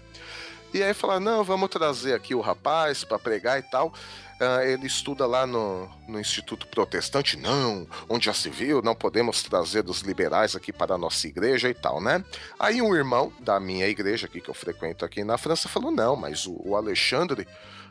E 0.74 0.82
aí 0.82 0.92
falaram, 0.92 1.20
não, 1.20 1.44
vamos 1.44 1.70
trazer 1.70 2.12
aqui 2.12 2.34
o 2.34 2.42
rapaz 2.42 3.04
para 3.04 3.18
pregar 3.18 3.58
e 3.58 3.62
tal. 3.62 3.90
Ah, 4.38 4.64
ele 4.64 4.86
estuda 4.86 5.26
lá 5.26 5.46
no, 5.46 5.88
no 6.06 6.20
Instituto 6.20 6.66
Protestante. 6.66 7.36
Não, 7.36 7.86
onde 8.08 8.26
já 8.26 8.34
se 8.34 8.50
viu, 8.50 8.82
não 8.82 8.94
podemos 8.94 9.42
trazer 9.42 9.82
dos 9.82 10.00
liberais 10.00 10.54
aqui 10.54 10.72
para 10.72 10.94
a 10.94 10.98
nossa 10.98 11.26
igreja 11.26 11.70
e 11.70 11.74
tal, 11.74 12.00
né? 12.02 12.22
Aí 12.58 12.82
um 12.82 12.94
irmão 12.94 13.32
da 13.40 13.58
minha 13.58 13.88
igreja 13.88 14.26
aqui, 14.26 14.40
que 14.40 14.50
eu 14.50 14.54
frequento 14.54 15.04
aqui 15.04 15.24
na 15.24 15.38
França, 15.38 15.68
falou, 15.68 15.90
não, 15.90 16.16
mas 16.16 16.46
o, 16.46 16.60
o 16.64 16.76
Alexandre... 16.76 17.46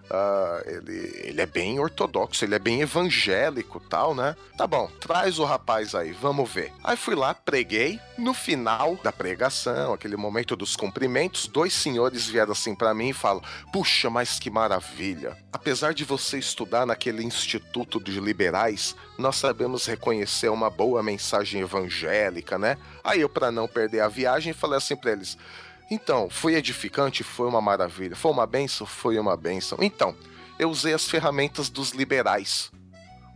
ah, 0.10 0.62
ele, 0.66 1.22
ele 1.24 1.41
é 1.41 1.45
bem 1.45 1.80
ortodoxo, 1.80 2.45
ele 2.45 2.56
é 2.56 2.60
bem 2.60 2.82
evangélico 2.82 3.80
tal, 3.80 4.14
né? 4.14 4.36
Tá 4.58 4.68
bom, 4.68 4.89
traz 4.99 5.39
o 5.39 5.43
rapaz 5.43 5.95
aí, 5.95 6.12
vamos 6.12 6.49
ver. 6.49 6.72
Aí 6.84 6.95
fui 6.95 7.16
lá, 7.16 7.34
preguei. 7.34 7.99
No 8.18 8.34
final 8.34 8.95
da 9.03 9.12
pregação, 9.12 9.93
aquele 9.93 10.16
momento 10.16 10.56
dos 10.56 10.76
cumprimentos, 10.76 11.47
dois 11.47 11.74
senhores 11.74 12.28
vieram 12.28 12.53
assim 12.53 12.74
pra 12.74 12.93
mim 12.93 13.10
e 13.10 13.14
falam: 13.14 13.43
Puxa, 13.74 14.10
mas 14.10 14.39
que 14.39 14.49
maravilha! 14.49 15.38
Apesar 15.51 15.93
de 15.93 16.06
você 16.06 16.38
estudar 16.38 16.86
naquele 16.86 17.24
instituto 17.24 18.01
de 18.01 18.20
liberais, 18.20 18.95
nós 19.18 19.36
sabemos 19.36 19.86
reconhecer 19.86 20.49
uma 20.49 20.70
boa 20.70 21.03
mensagem 21.03 21.62
evangélica, 21.62 22.58
né? 22.58 22.78
Aí 23.03 23.22
eu, 23.22 23.30
pra 23.30 23.51
não 23.51 23.68
perder 23.68 23.99
a 23.99 24.08
viagem, 24.08 24.53
falei 24.53 24.78
assim 24.78 24.95
pra 24.95 25.12
eles: 25.12 25.38
Então, 25.89 26.29
foi 26.29 26.55
edificante? 26.55 27.23
Foi 27.23 27.47
uma 27.47 27.61
maravilha. 27.61 28.15
Foi 28.15 28.31
uma 28.31 28.45
benção? 28.45 28.88
Foi 28.88 29.19
uma 29.19 29.38
benção. 29.38 29.77
Então, 29.81 30.15
eu 30.57 30.69
usei 30.69 30.93
as 30.93 31.07
ferramentas 31.07 31.69
dos 31.69 31.91
liberais. 31.91 32.71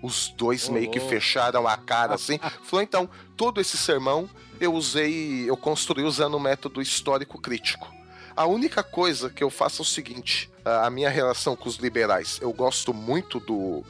Os 0.01 0.29
dois 0.29 0.69
Ô, 0.69 0.73
meio 0.73 0.89
que 0.89 0.99
fecharam 0.99 1.67
a 1.67 1.77
cara 1.77 2.15
assim. 2.15 2.39
Falou, 2.63 2.81
então, 2.81 3.09
todo 3.35 3.59
esse 3.59 3.77
sermão 3.77 4.29
eu 4.59 4.73
usei, 4.73 5.49
eu 5.49 5.55
construí 5.55 6.03
usando 6.03 6.35
o 6.35 6.39
método 6.39 6.81
histórico 6.81 7.39
crítico. 7.39 7.87
A 8.35 8.45
única 8.45 8.81
coisa 8.81 9.29
que 9.29 9.43
eu 9.43 9.49
faço 9.49 9.81
é 9.81 9.83
o 9.83 9.85
seguinte: 9.85 10.49
a 10.63 10.87
a 10.87 10.89
minha 10.89 11.09
relação 11.09 11.55
com 11.55 11.67
os 11.67 11.75
liberais, 11.75 12.39
eu 12.41 12.53
gosto 12.53 12.93
muito 12.93 13.39
do, 13.39 13.83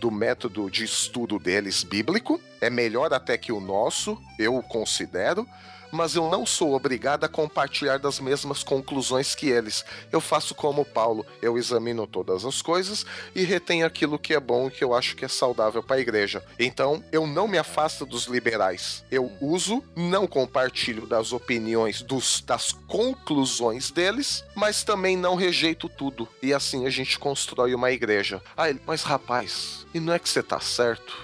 do 0.00 0.10
método 0.10 0.70
de 0.70 0.84
estudo 0.84 1.38
deles 1.38 1.84
bíblico, 1.84 2.40
é 2.60 2.68
melhor 2.68 3.12
até 3.12 3.38
que 3.38 3.52
o 3.52 3.60
nosso, 3.60 4.20
eu 4.38 4.60
considero, 4.62 5.46
mas 5.94 6.14
eu 6.14 6.28
não 6.28 6.44
sou 6.44 6.74
obrigado 6.74 7.24
a 7.24 7.28
compartilhar 7.28 7.98
das 7.98 8.20
mesmas 8.20 8.62
conclusões 8.62 9.34
que 9.34 9.48
eles. 9.48 9.84
Eu 10.10 10.20
faço 10.20 10.54
como 10.54 10.84
Paulo, 10.84 11.24
eu 11.40 11.56
examino 11.56 12.06
todas 12.06 12.44
as 12.44 12.60
coisas 12.60 13.06
e 13.34 13.44
retenho 13.44 13.86
aquilo 13.86 14.18
que 14.18 14.34
é 14.34 14.40
bom 14.40 14.66
e 14.66 14.70
que 14.70 14.82
eu 14.82 14.94
acho 14.94 15.16
que 15.16 15.24
é 15.24 15.28
saudável 15.28 15.82
para 15.82 15.96
a 15.96 16.00
igreja. 16.00 16.44
Então, 16.58 17.02
eu 17.12 17.26
não 17.26 17.46
me 17.46 17.58
afasto 17.58 18.04
dos 18.04 18.26
liberais. 18.26 19.04
Eu 19.10 19.30
uso, 19.40 19.82
não 19.94 20.26
compartilho 20.26 21.06
das 21.06 21.32
opiniões, 21.32 22.02
dos, 22.02 22.40
das 22.40 22.72
conclusões 22.72 23.90
deles, 23.90 24.44
mas 24.54 24.82
também 24.82 25.16
não 25.16 25.34
rejeito 25.34 25.88
tudo. 25.88 26.28
E 26.42 26.52
assim 26.52 26.86
a 26.86 26.90
gente 26.90 27.18
constrói 27.18 27.74
uma 27.74 27.90
igreja. 27.90 28.42
Ah, 28.56 28.74
mas 28.86 29.02
rapaz, 29.02 29.86
e 29.94 30.00
não 30.00 30.12
é 30.12 30.18
que 30.18 30.28
você 30.28 30.42
tá 30.42 30.58
certo? 30.58 31.23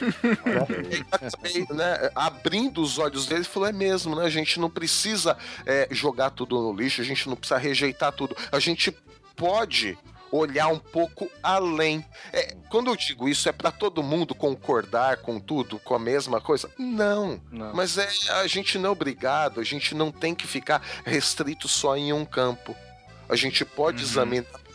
Né, 1.74 2.10
abrindo 2.14 2.80
os 2.80 2.98
olhos 2.98 3.26
dele, 3.26 3.40
ele 3.40 3.48
falou: 3.48 3.68
é 3.68 3.72
mesmo, 3.72 4.14
né? 4.16 4.24
A 4.24 4.30
gente 4.30 4.58
não 4.60 4.70
precisa 4.70 5.36
é, 5.66 5.88
jogar 5.90 6.30
tudo 6.30 6.60
no 6.60 6.72
lixo, 6.72 7.00
a 7.00 7.04
gente 7.04 7.28
não 7.28 7.36
precisa 7.36 7.58
rejeitar 7.58 8.12
tudo. 8.12 8.36
A 8.50 8.58
gente 8.58 8.90
pode 9.36 9.96
olhar 10.30 10.68
um 10.68 10.78
pouco 10.78 11.30
além. 11.42 12.04
É, 12.32 12.54
quando 12.70 12.90
eu 12.90 12.96
digo 12.96 13.28
isso, 13.28 13.48
é 13.48 13.52
pra 13.52 13.70
todo 13.70 14.02
mundo 14.02 14.34
concordar 14.34 15.18
com 15.18 15.40
tudo, 15.40 15.78
com 15.78 15.94
a 15.94 15.98
mesma 15.98 16.40
coisa? 16.40 16.70
Não. 16.78 17.40
Não. 17.50 17.74
Mas 17.74 17.96
é, 17.98 18.08
a 18.32 18.46
gente 18.46 18.78
não 18.78 18.90
é 18.90 18.92
obrigado, 18.92 19.60
a 19.60 19.64
gente 19.64 19.94
não 19.94 20.10
tem 20.12 20.34
que 20.34 20.46
ficar 20.46 20.82
restrito 21.04 21.66
só 21.66 21.96
em 21.96 22.12
um 22.12 22.24
campo. 22.24 22.76
A 23.28 23.36
gente 23.36 23.64
pode 23.64 24.02
Uhum. 24.02 24.08
examinar 24.08 24.68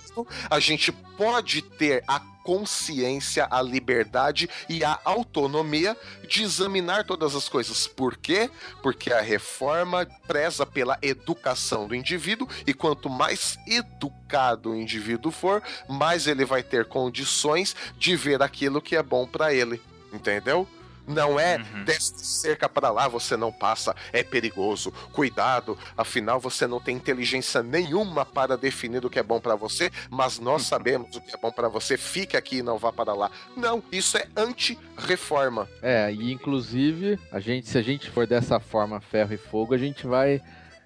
a 0.50 0.60
gente 0.60 0.92
pode 0.92 1.62
ter 1.62 2.04
a 2.08 2.20
consciência, 2.44 3.48
a 3.50 3.62
liberdade 3.62 4.50
e 4.68 4.84
a 4.84 5.00
autonomia 5.04 5.98
de 6.28 6.44
examinar 6.44 7.06
todas 7.06 7.36
as 7.36 7.48
coisas. 7.50 7.88
Por 7.88 8.18
quê? 8.18 8.50
Porque 8.82 9.12
a 9.12 9.22
reforma 9.22 10.06
preza 10.28 10.66
pela 10.66 10.98
educação 11.02 11.88
do 11.88 11.96
indivíduo 11.96 12.48
e 12.68 12.74
quanto 12.74 13.10
mais 13.10 13.58
educado 13.66 14.72
o 14.72 14.76
indivíduo 14.76 15.32
for, 15.32 15.64
mais 15.88 16.28
ele 16.28 16.46
vai 16.46 16.62
ter 16.62 16.86
condições 16.86 17.76
de 17.98 18.16
ver 18.16 18.42
aquilo 18.42 18.82
que 18.82 18.96
é 18.96 19.04
bom 19.04 19.26
para 19.26 19.54
ele. 19.54 19.82
Entendeu? 20.12 20.68
Não 21.08 21.40
é 21.40 21.58
Uhum. 21.58 21.84
desta 21.84 22.18
cerca 22.20 22.68
para 22.70 22.90
lá 22.90 23.08
você 23.08 23.36
não 23.36 23.52
passa, 23.52 23.96
é 24.12 24.24
perigoso. 24.24 24.92
Cuidado, 25.12 25.78
afinal 25.98 26.40
você 26.40 26.66
não 26.66 26.80
tem 26.80 26.96
inteligência 26.96 27.62
nenhuma 27.62 28.26
para 28.26 28.58
definir 28.58 29.06
o 29.06 29.10
que 29.10 29.20
é 29.20 29.24
bom 29.24 29.40
para 29.40 29.56
você, 29.56 29.92
mas 30.10 30.40
nós 30.40 30.64
sabemos 30.64 31.16
o 31.16 31.22
que 31.22 31.34
é 31.34 31.38
bom 31.38 31.52
para 31.52 31.68
você. 31.68 31.98
Fique 31.98 32.38
aqui 32.38 32.58
e 32.58 32.64
não 32.64 32.78
vá 32.78 32.92
para 32.92 33.14
lá. 33.14 33.30
Não, 33.56 33.84
isso 33.92 34.18
é 34.18 34.28
anti-reforma. 34.36 35.68
É, 35.82 36.12
e 36.12 36.32
inclusive, 36.32 37.20
a 37.32 37.40
gente, 37.40 37.68
se 37.68 37.78
a 37.78 37.82
gente 37.82 38.10
for 38.10 38.26
dessa 38.26 38.60
forma 38.60 39.00
ferro 39.02 39.34
e 39.34 39.38
fogo, 39.38 39.74
a 39.74 39.78
gente 39.78 40.08
vai 40.08 40.42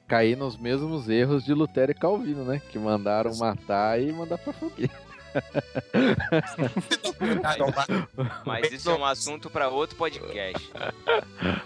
cair 0.07 0.37
nos 0.37 0.57
mesmos 0.57 1.09
erros 1.09 1.43
de 1.43 1.53
Lutero 1.53 1.91
e 1.91 1.95
Calvino, 1.95 2.43
né? 2.45 2.61
Que 2.71 2.79
mandaram 2.79 3.35
matar 3.35 4.01
e 4.01 4.11
mandar 4.11 4.37
pra 4.37 4.53
fogueira. 4.53 5.06
Mas- 8.45 8.71
isso 8.71 8.89
é 8.89 8.95
um 8.95 9.05
assunto 9.05 9.49
pra 9.49 9.69
outro 9.69 9.95
podcast. 9.95 10.71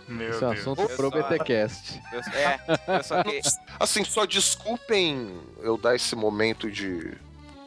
Meu 0.07 0.29
Isso 0.31 0.43
é 0.43 0.47
um 0.47 0.51
Deus. 0.53 0.59
assunto 0.61 0.81
Eu 0.81 0.89
pro 0.89 1.09
só- 1.09 1.21
BTcast. 1.23 2.01
Eu, 2.11 2.19
é, 2.33 2.59
eu 2.99 3.03
só 3.03 3.23
que. 3.23 3.41
Assim, 3.79 4.03
só 4.03 4.25
desculpem 4.25 5.39
eu 5.61 5.77
dar 5.77 5.95
esse 5.95 6.15
momento 6.15 6.69
de 6.71 7.13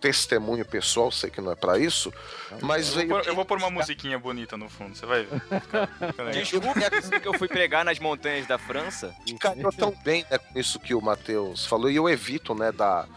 testemunho 0.01 0.67
pessoal, 0.67 1.11
sei 1.11 1.31
que 1.31 1.41
não 1.41 1.53
é 1.53 1.55
para 1.55 1.79
isso, 1.79 2.13
mas 2.61 2.91
Eu 2.91 2.97
veio. 2.97 3.09
vou, 3.09 3.19
pôr, 3.21 3.27
eu 3.29 3.35
vou 3.35 3.45
pôr 3.47 3.57
uma 3.59 3.71
musiquinha 3.71 4.19
bonita 4.19 4.55
no 4.55 4.69
fundo, 4.69 4.95
você 4.95 5.07
vai 5.07 5.25
ver. 5.25 5.41
Fica- 5.41 5.87
fica 5.87 6.23
legal. 6.23 6.43
Desculpa 6.43 7.21
que 7.21 7.29
eu 7.29 7.39
fui 7.39 7.49
pregar 7.49 7.87
nas 7.87 7.99
montanhas 7.99 8.47
da 8.47 8.59
França. 8.59 9.15
Encaixou 9.27 9.73
tão 9.73 9.95
bem 10.05 10.27
né, 10.31 10.37
com 10.37 10.59
isso 10.59 10.79
que 10.79 10.95
o 10.95 11.01
Matheus 11.01 11.65
falou, 11.65 11.91
e 11.91 11.97
eu 11.97 12.07
evito, 12.07 12.55
né, 12.55 12.71
dar 12.71 13.09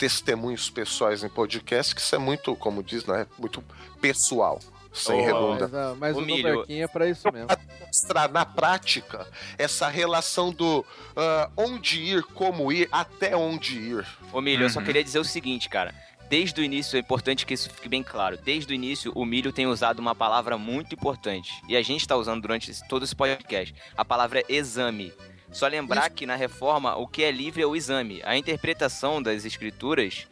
testemunhos 0.00 0.70
pessoais 0.70 1.22
em 1.22 1.28
podcast, 1.28 1.94
que 1.94 2.00
isso 2.00 2.14
é 2.14 2.18
muito, 2.18 2.56
como 2.56 2.82
diz, 2.82 3.04
né, 3.04 3.26
muito 3.38 3.62
pessoal, 4.00 4.58
sem 4.94 5.20
Oh, 5.20 5.24
redundância. 5.26 5.94
Mas, 5.98 5.98
mas 5.98 6.16
o. 6.16 6.20
Nobarquinho 6.22 6.84
é 6.84 6.88
pra 6.88 7.06
isso 7.06 7.30
mesmo. 7.30 7.48
Mostrar 7.86 8.30
na 8.30 8.46
prática 8.46 9.26
essa 9.58 9.88
relação 9.88 10.50
do 10.52 10.84
ah, 11.14 11.50
onde 11.54 12.00
ir, 12.00 12.22
como 12.22 12.72
ir, 12.72 12.88
até 12.90 13.36
onde 13.36 13.78
ir. 13.78 14.06
Ô, 14.32 14.40
Milho, 14.40 14.64
eu 14.64 14.70
só 14.70 14.80
Uhum. 14.80 14.86
queria 14.86 15.04
dizer 15.04 15.18
o 15.18 15.24
seguinte, 15.24 15.68
cara. 15.68 15.94
Desde 16.30 16.60
o 16.60 16.64
início, 16.64 16.96
é 16.96 17.00
importante 17.00 17.44
que 17.44 17.52
isso 17.54 17.68
fique 17.68 17.88
bem 17.88 18.04
claro. 18.04 18.36
Desde 18.38 18.72
o 18.72 18.74
início, 18.74 19.10
o 19.16 19.24
Milho 19.24 19.52
tem 19.52 19.66
usado 19.66 19.98
uma 19.98 20.14
palavra 20.14 20.56
muito 20.56 20.94
importante. 20.94 21.60
E 21.68 21.76
a 21.76 21.82
gente 21.82 22.02
está 22.02 22.16
usando 22.16 22.40
durante 22.40 22.72
todo 22.88 23.04
esse 23.04 23.16
podcast. 23.16 23.74
A 23.96 24.04
palavra 24.04 24.38
é 24.40 24.44
exame. 24.48 25.12
Só 25.52 25.66
lembrar 25.66 26.10
que 26.10 26.26
na 26.26 26.36
reforma, 26.36 26.96
o 26.96 27.06
que 27.06 27.22
é 27.22 27.30
livre 27.30 27.62
é 27.62 27.66
o 27.66 27.74
exame. 27.74 28.20
A 28.24 28.36
interpretação 28.36 29.22
das 29.22 29.44
escrituras, 29.44 30.26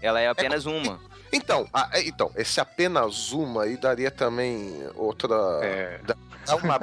ela 0.00 0.20
é 0.20 0.28
apenas 0.28 0.66
uma. 0.66 1.00
Então, 1.32 1.68
ah, 1.72 1.88
é, 1.92 2.06
então, 2.06 2.30
esse 2.36 2.60
apenas 2.60 3.32
uma 3.32 3.64
aí 3.64 3.76
daria 3.76 4.10
também 4.10 4.72
outra. 4.94 5.34
É, 5.62 6.00
dá 6.04 6.16
uma. 6.56 6.78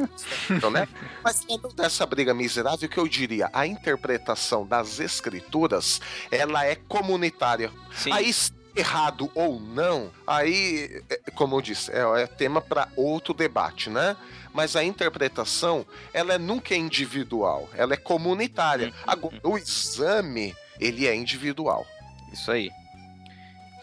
então, 0.50 0.70
né? 0.70 0.88
Mas 1.22 1.44
dentro 1.44 1.72
dessa 1.72 2.06
briga 2.06 2.32
miserável, 2.32 2.88
que 2.88 2.98
eu 2.98 3.06
diria, 3.06 3.50
a 3.52 3.66
interpretação 3.66 4.66
das 4.66 5.00
escrituras, 5.00 6.00
ela 6.30 6.64
é 6.64 6.74
comunitária. 6.74 7.70
Sim. 7.94 8.12
Aí, 8.12 8.32
errado 8.80 9.30
ou 9.34 9.60
não, 9.60 10.10
aí, 10.26 11.02
é, 11.08 11.30
como 11.32 11.56
eu 11.56 11.60
disse, 11.60 11.90
é, 11.92 12.22
é 12.22 12.26
tema 12.26 12.60
para 12.60 12.88
outro 12.96 13.32
debate, 13.32 13.88
né? 13.88 14.16
Mas 14.52 14.74
a 14.74 14.82
interpretação, 14.82 15.86
ela 16.12 16.34
é 16.34 16.38
nunca 16.38 16.74
individual, 16.74 17.68
ela 17.74 17.94
é 17.94 17.96
comunitária. 17.96 18.88
Uhum. 18.88 18.92
Agora, 19.06 19.40
o 19.44 19.56
exame, 19.56 20.56
ele 20.80 21.06
é 21.06 21.14
individual. 21.14 21.86
Isso 22.32 22.50
aí. 22.50 22.70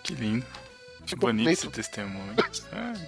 Que 0.04 0.14
lindo. 0.14 0.46
Que 1.06 1.16
bonito 1.16 1.50
esse 1.50 1.70
testemunho. 1.70 2.36
Ah. 2.74 2.94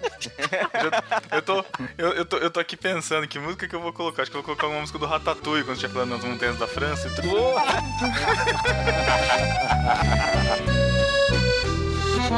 Eu, 1.32 1.38
eu, 1.38 1.42
tô, 1.42 1.66
eu, 1.98 2.14
eu, 2.14 2.26
tô, 2.26 2.38
eu 2.38 2.52
tô 2.52 2.60
aqui 2.60 2.76
pensando 2.76 3.28
que 3.28 3.40
música 3.40 3.68
que 3.68 3.76
eu 3.76 3.82
vou 3.82 3.94
colocar. 3.94 4.22
Acho 4.22 4.32
que 4.32 4.38
eu 4.38 4.42
vou 4.42 4.56
colocar 4.56 4.68
uma 4.68 4.82
música 4.82 5.00
do 5.00 5.06
Ratatouille 5.06 5.64
quando 5.64 5.76
estiver 5.76 5.94
falando 5.94 6.12
nas 6.12 6.24
montanhas 6.24 6.58
da 6.58 6.68
França. 6.68 7.08
E 7.08 7.16
tudo. 7.16 7.30
Bom, 12.30 12.36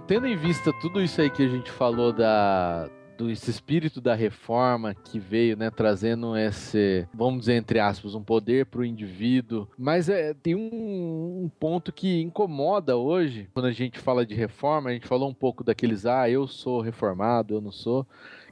tendo 0.00 0.26
em 0.26 0.36
vista 0.36 0.72
tudo 0.80 1.02
isso 1.02 1.20
aí 1.20 1.28
que 1.28 1.42
a 1.42 1.48
gente 1.48 1.70
falou 1.70 2.14
da 2.14 2.88
do 3.20 3.30
esse 3.30 3.50
espírito 3.50 4.00
da 4.00 4.14
reforma 4.14 4.94
que 4.94 5.18
veio, 5.18 5.54
né, 5.54 5.70
trazendo 5.70 6.34
esse, 6.34 7.06
vamos 7.12 7.40
dizer 7.40 7.56
entre 7.56 7.78
aspas, 7.78 8.14
um 8.14 8.22
poder 8.22 8.64
para 8.64 8.80
o 8.80 8.84
indivíduo, 8.84 9.68
mas 9.76 10.08
é, 10.08 10.32
tem 10.32 10.54
um, 10.54 11.44
um 11.44 11.50
ponto 11.60 11.92
que 11.92 12.22
incomoda 12.22 12.96
hoje 12.96 13.46
quando 13.52 13.66
a 13.66 13.72
gente 13.72 13.98
fala 13.98 14.24
de 14.24 14.34
reforma. 14.34 14.88
A 14.88 14.92
gente 14.94 15.06
falou 15.06 15.28
um 15.28 15.34
pouco 15.34 15.62
daqueles, 15.62 16.06
ah, 16.06 16.30
eu 16.30 16.46
sou 16.46 16.80
reformado, 16.80 17.54
eu 17.54 17.60
não 17.60 17.70
sou 17.70 18.06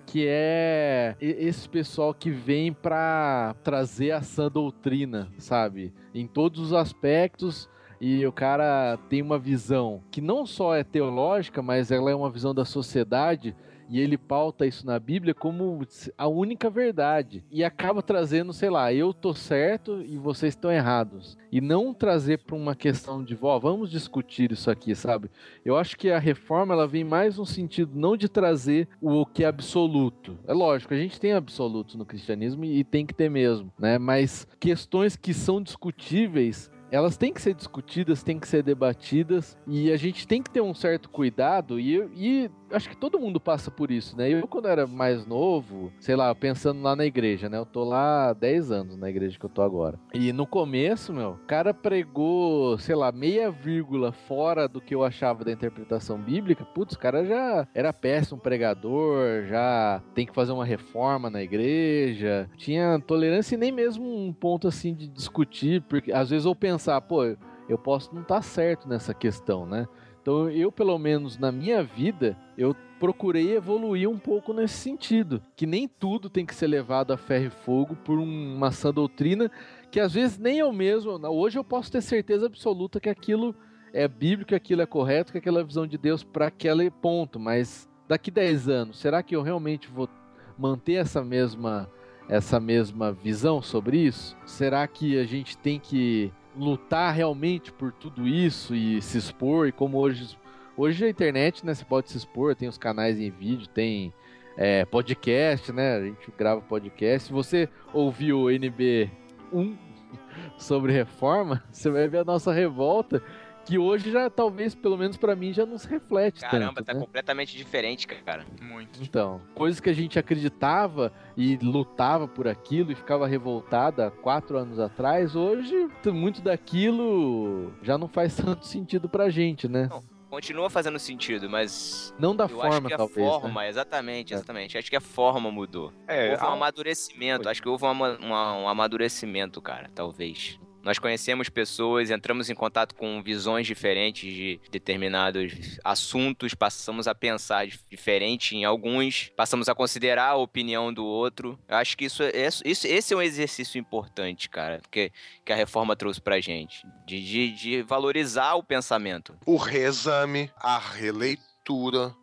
que 0.04 0.26
é 0.26 1.16
esse 1.20 1.68
pessoal 1.68 2.14
que 2.14 2.30
vem 2.30 2.72
pra 2.72 3.54
trazer 3.62 4.12
a 4.12 4.22
sã 4.22 4.50
doutrina, 4.50 5.28
sabe? 5.36 5.92
Em 6.14 6.26
todos 6.26 6.60
os 6.60 6.72
aspectos. 6.72 7.68
E 8.00 8.24
o 8.24 8.32
cara 8.32 8.96
tem 9.10 9.20
uma 9.20 9.38
visão 9.38 10.02
que 10.10 10.20
não 10.20 10.46
só 10.46 10.74
é 10.74 10.82
teológica, 10.82 11.60
mas 11.60 11.90
ela 11.90 12.10
é 12.10 12.14
uma 12.14 12.30
visão 12.30 12.54
da 12.54 12.64
sociedade. 12.64 13.54
E 13.88 13.98
ele 13.98 14.18
pauta 14.18 14.66
isso 14.66 14.86
na 14.86 14.98
Bíblia 14.98 15.34
como 15.34 15.80
a 16.16 16.28
única 16.28 16.68
verdade. 16.68 17.44
E 17.50 17.64
acaba 17.64 18.02
trazendo, 18.02 18.52
sei 18.52 18.70
lá, 18.70 18.92
eu 18.92 19.12
tô 19.12 19.32
certo 19.34 20.02
e 20.02 20.16
vocês 20.18 20.52
estão 20.52 20.70
errados. 20.70 21.36
E 21.50 21.60
não 21.60 21.94
trazer 21.94 22.38
para 22.38 22.54
uma 22.54 22.74
questão 22.74 23.24
de, 23.24 23.36
ó, 23.40 23.58
vamos 23.58 23.90
discutir 23.90 24.52
isso 24.52 24.70
aqui, 24.70 24.94
sabe? 24.94 25.30
Eu 25.64 25.76
acho 25.76 25.96
que 25.96 26.10
a 26.10 26.18
reforma 26.18 26.74
ela 26.74 26.86
vem 26.86 27.04
mais 27.04 27.38
no 27.38 27.46
sentido 27.46 27.92
não 27.94 28.16
de 28.16 28.28
trazer 28.28 28.88
o 29.00 29.24
que 29.24 29.44
é 29.44 29.46
absoluto. 29.46 30.38
É 30.46 30.52
lógico, 30.52 30.92
a 30.92 30.96
gente 30.96 31.18
tem 31.18 31.32
absolutos 31.32 31.94
no 31.94 32.04
cristianismo 32.04 32.64
e 32.64 32.84
tem 32.84 33.06
que 33.06 33.14
ter 33.14 33.30
mesmo, 33.30 33.72
né? 33.78 33.98
Mas 33.98 34.46
questões 34.60 35.16
que 35.16 35.32
são 35.32 35.62
discutíveis 35.62 36.70
elas 36.90 37.16
têm 37.16 37.32
que 37.32 37.42
ser 37.42 37.54
discutidas, 37.54 38.22
têm 38.22 38.38
que 38.38 38.48
ser 38.48 38.62
debatidas 38.62 39.56
e 39.66 39.92
a 39.92 39.96
gente 39.96 40.26
tem 40.26 40.42
que 40.42 40.50
ter 40.50 40.60
um 40.60 40.74
certo 40.74 41.08
cuidado 41.08 41.78
e, 41.78 41.98
e 42.14 42.50
acho 42.70 42.88
que 42.88 42.96
todo 42.96 43.18
mundo 43.18 43.40
passa 43.40 43.70
por 43.70 43.90
isso, 43.90 44.16
né? 44.16 44.30
Eu 44.30 44.46
quando 44.46 44.68
era 44.68 44.86
mais 44.86 45.26
novo, 45.26 45.92
sei 46.00 46.16
lá, 46.16 46.34
pensando 46.34 46.82
lá 46.82 46.94
na 46.94 47.04
igreja, 47.04 47.48
né? 47.48 47.58
Eu 47.58 47.66
tô 47.66 47.84
lá 47.84 48.30
há 48.30 48.32
10 48.32 48.70
anos 48.70 48.96
na 48.96 49.08
igreja 49.08 49.38
que 49.38 49.44
eu 49.44 49.50
tô 49.50 49.62
agora. 49.62 49.98
E 50.14 50.32
no 50.32 50.46
começo, 50.46 51.12
meu, 51.12 51.30
o 51.30 51.46
cara 51.46 51.72
pregou, 51.72 52.78
sei 52.78 52.94
lá, 52.94 53.12
meia 53.12 53.50
vírgula 53.50 54.12
fora 54.12 54.68
do 54.68 54.80
que 54.80 54.94
eu 54.94 55.04
achava 55.04 55.44
da 55.44 55.52
interpretação 55.52 56.18
bíblica. 56.18 56.64
Putz, 56.64 56.94
o 56.94 56.98
cara 56.98 57.24
já 57.24 57.66
era 57.74 57.92
péssimo 57.92 58.40
pregador, 58.40 59.44
já 59.46 60.02
tem 60.14 60.26
que 60.26 60.34
fazer 60.34 60.52
uma 60.52 60.64
reforma 60.64 61.30
na 61.30 61.42
igreja. 61.42 62.48
Tinha 62.56 63.00
tolerância 63.06 63.54
e 63.54 63.58
nem 63.58 63.72
mesmo 63.72 64.04
um 64.04 64.32
ponto 64.32 64.68
assim 64.68 64.94
de 64.94 65.08
discutir, 65.08 65.82
porque 65.82 66.12
às 66.12 66.30
vezes 66.30 66.46
eu 66.46 66.54
pensar, 66.54 67.00
pô, 67.00 67.24
eu 67.68 67.78
posso 67.78 68.14
não 68.14 68.22
estar 68.22 68.42
certo 68.42 68.88
nessa 68.88 69.12
questão, 69.12 69.66
né? 69.66 69.86
Então 70.28 70.50
eu, 70.50 70.70
pelo 70.70 70.98
menos 70.98 71.38
na 71.38 71.50
minha 71.50 71.82
vida, 71.82 72.36
eu 72.54 72.76
procurei 73.00 73.56
evoluir 73.56 74.06
um 74.10 74.18
pouco 74.18 74.52
nesse 74.52 74.74
sentido. 74.74 75.40
Que 75.56 75.64
nem 75.64 75.88
tudo 75.88 76.28
tem 76.28 76.44
que 76.44 76.54
ser 76.54 76.66
levado 76.66 77.14
a 77.14 77.16
ferro 77.16 77.46
e 77.46 77.64
fogo 77.64 77.96
por 78.04 78.18
um- 78.18 78.54
uma 78.54 78.70
sã 78.70 78.92
doutrina 78.92 79.50
que 79.90 79.98
às 79.98 80.12
vezes 80.12 80.36
nem 80.36 80.58
eu 80.58 80.70
mesmo. 80.70 81.12
Hoje 81.30 81.58
eu 81.58 81.64
posso 81.64 81.90
ter 81.90 82.02
certeza 82.02 82.44
absoluta 82.44 83.00
que 83.00 83.08
aquilo 83.08 83.54
é 83.90 84.06
bíblico, 84.06 84.50
que 84.50 84.54
aquilo 84.54 84.82
é 84.82 84.86
correto, 84.86 85.32
que 85.32 85.38
aquela 85.38 85.60
é 85.60 85.64
visão 85.64 85.86
de 85.86 85.96
Deus 85.96 86.22
para 86.22 86.48
aquele 86.48 86.90
ponto. 86.90 87.40
Mas 87.40 87.88
daqui 88.06 88.30
10 88.30 88.68
anos, 88.68 88.98
será 88.98 89.22
que 89.22 89.34
eu 89.34 89.40
realmente 89.40 89.88
vou 89.88 90.10
manter 90.58 90.96
essa 90.96 91.24
mesma 91.24 91.90
essa 92.28 92.60
mesma 92.60 93.10
visão 93.10 93.62
sobre 93.62 93.96
isso? 93.96 94.36
Será 94.44 94.86
que 94.86 95.18
a 95.18 95.24
gente 95.24 95.56
tem 95.56 95.80
que 95.80 96.30
lutar 96.58 97.14
realmente 97.14 97.72
por 97.72 97.92
tudo 97.92 98.26
isso 98.26 98.74
e 98.74 99.00
se 99.00 99.16
expor? 99.16 99.68
E 99.68 99.72
como 99.72 99.98
hoje, 99.98 100.36
hoje 100.76 101.04
a 101.04 101.08
internet, 101.08 101.64
né, 101.64 101.74
você 101.74 101.84
pode 101.84 102.10
se 102.10 102.16
expor, 102.16 102.54
tem 102.54 102.68
os 102.68 102.76
canais 102.76 103.18
em 103.18 103.30
vídeo, 103.30 103.68
tem 103.68 104.12
é, 104.56 104.84
podcast, 104.84 105.72
né? 105.72 105.96
A 105.96 106.04
gente 106.04 106.32
grava 106.36 106.60
podcast. 106.60 107.28
Se 107.28 107.32
você 107.32 107.68
ouviu 107.94 108.40
o 108.40 108.50
NB 108.50 109.08
1 109.52 109.76
sobre 110.58 110.92
reforma, 110.92 111.62
você 111.70 111.88
vai 111.88 112.08
ver 112.08 112.18
a 112.18 112.24
nossa 112.24 112.52
revolta. 112.52 113.22
Que 113.68 113.76
hoje 113.76 114.10
já, 114.10 114.30
talvez, 114.30 114.74
pelo 114.74 114.96
menos 114.96 115.18
pra 115.18 115.36
mim, 115.36 115.52
já 115.52 115.66
não 115.66 115.76
se 115.76 115.86
reflete 115.86 116.40
Caramba, 116.40 116.76
tanto, 116.76 116.86
tá 116.86 116.94
né? 116.94 117.00
completamente 117.00 117.54
diferente, 117.54 118.06
cara. 118.06 118.46
Muito. 118.62 118.98
Então, 119.02 119.42
coisas 119.54 119.78
que 119.78 119.90
a 119.90 119.92
gente 119.92 120.18
acreditava 120.18 121.12
e 121.36 121.58
lutava 121.58 122.26
por 122.26 122.48
aquilo 122.48 122.92
e 122.92 122.94
ficava 122.94 123.26
revoltada 123.26 124.10
quatro 124.10 124.56
anos 124.56 124.80
atrás, 124.80 125.36
hoje 125.36 125.86
muito 126.06 126.40
daquilo 126.40 127.70
já 127.82 127.98
não 127.98 128.08
faz 128.08 128.34
tanto 128.56 128.64
sentido 128.64 129.06
pra 129.06 129.28
gente, 129.28 129.68
né? 129.68 129.90
Continua 130.30 130.70
fazendo 130.70 130.98
sentido, 130.98 131.48
mas 131.50 132.14
Não 132.18 132.34
da 132.34 132.44
eu 132.44 132.62
acho 132.62 132.72
forma, 132.72 132.88
que 132.88 132.94
a 132.94 132.98
talvez. 132.98 133.28
forma, 133.28 133.60
né? 133.62 133.68
exatamente, 133.68 134.32
exatamente. 134.32 134.78
Acho 134.78 134.88
que 134.88 134.96
a 134.96 135.00
forma 135.00 135.50
mudou. 135.50 135.92
É, 136.06 136.30
houve 136.32 136.42
um 136.42 136.46
há 136.46 136.50
um- 136.50 136.52
amadurecimento, 136.54 137.48
acho 137.50 137.60
que 137.62 137.68
houve 137.68 137.84
um, 137.84 137.88
ama- 137.88 138.18
uma- 138.18 138.56
um 138.56 138.66
amadurecimento, 138.68 139.60
cara, 139.60 139.90
talvez. 139.94 140.58
Nós 140.88 140.98
conhecemos 140.98 141.50
pessoas, 141.50 142.10
entramos 142.10 142.48
em 142.48 142.54
contato 142.54 142.94
com 142.94 143.22
visões 143.22 143.66
diferentes 143.66 144.32
de 144.32 144.58
determinados 144.70 145.78
assuntos, 145.84 146.54
passamos 146.54 147.06
a 147.06 147.14
pensar 147.14 147.66
dif- 147.66 147.82
diferente 147.90 148.56
em 148.56 148.64
alguns, 148.64 149.30
passamos 149.36 149.68
a 149.68 149.74
considerar 149.74 150.28
a 150.30 150.36
opinião 150.36 150.90
do 150.90 151.04
outro. 151.04 151.58
Eu 151.68 151.76
acho 151.76 151.94
que 151.94 152.06
isso, 152.06 152.22
é- 152.22 152.48
isso 152.64 152.86
esse 152.86 153.12
é 153.12 153.16
um 153.18 153.20
exercício 153.20 153.78
importante, 153.78 154.48
cara, 154.48 154.80
que, 154.90 155.12
que 155.44 155.52
a 155.52 155.56
reforma 155.56 155.94
trouxe 155.94 156.22
pra 156.22 156.40
gente, 156.40 156.86
de, 157.06 157.22
de, 157.22 157.50
de 157.52 157.82
valorizar 157.82 158.54
o 158.54 158.62
pensamento. 158.62 159.36
O 159.44 159.56
reexame, 159.58 160.50
a 160.56 160.78
releitura, 160.78 162.14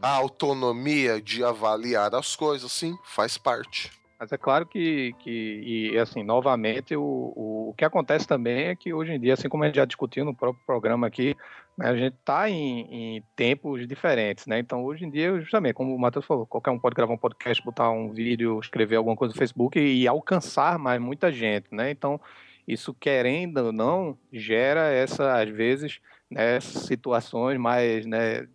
a 0.00 0.10
autonomia 0.10 1.20
de 1.20 1.42
avaliar 1.42 2.14
as 2.14 2.36
coisas, 2.36 2.70
sim, 2.70 2.96
faz 3.04 3.36
parte. 3.36 3.90
Mas 4.18 4.32
é 4.32 4.38
claro 4.38 4.64
que, 4.64 5.12
que 5.18 5.90
e 5.92 5.98
assim, 5.98 6.22
novamente, 6.22 6.94
o, 6.96 7.02
o, 7.02 7.68
o 7.70 7.74
que 7.74 7.84
acontece 7.84 8.26
também 8.26 8.66
é 8.68 8.76
que 8.76 8.92
hoje 8.92 9.12
em 9.12 9.20
dia, 9.20 9.34
assim 9.34 9.48
como 9.48 9.64
a 9.64 9.66
gente 9.66 9.76
já 9.76 9.84
discutiu 9.84 10.24
no 10.24 10.34
próprio 10.34 10.64
programa 10.64 11.06
aqui, 11.06 11.36
né, 11.76 11.88
a 11.88 11.96
gente 11.96 12.14
está 12.14 12.48
em, 12.48 13.16
em 13.16 13.22
tempos 13.34 13.86
diferentes, 13.88 14.46
né? 14.46 14.58
Então, 14.58 14.84
hoje 14.84 15.04
em 15.04 15.10
dia, 15.10 15.38
justamente, 15.40 15.74
como 15.74 15.94
o 15.94 15.98
Matheus 15.98 16.24
falou, 16.24 16.46
qualquer 16.46 16.70
um 16.70 16.78
pode 16.78 16.94
gravar 16.94 17.12
um 17.12 17.18
podcast, 17.18 17.62
botar 17.64 17.90
um 17.90 18.12
vídeo, 18.12 18.60
escrever 18.60 18.96
alguma 18.96 19.16
coisa 19.16 19.34
no 19.34 19.38
Facebook 19.38 19.78
e, 19.78 20.02
e 20.02 20.08
alcançar 20.08 20.78
mais 20.78 21.00
muita 21.00 21.32
gente, 21.32 21.66
né? 21.72 21.90
Então, 21.90 22.20
isso, 22.66 22.94
querendo 22.94 23.58
ou 23.58 23.72
não, 23.72 24.16
gera 24.32 24.90
essa, 24.92 25.40
às 25.40 25.50
vezes, 25.50 26.00
né, 26.30 26.60
situações 26.60 27.58
mais, 27.58 28.06
né, 28.06 28.46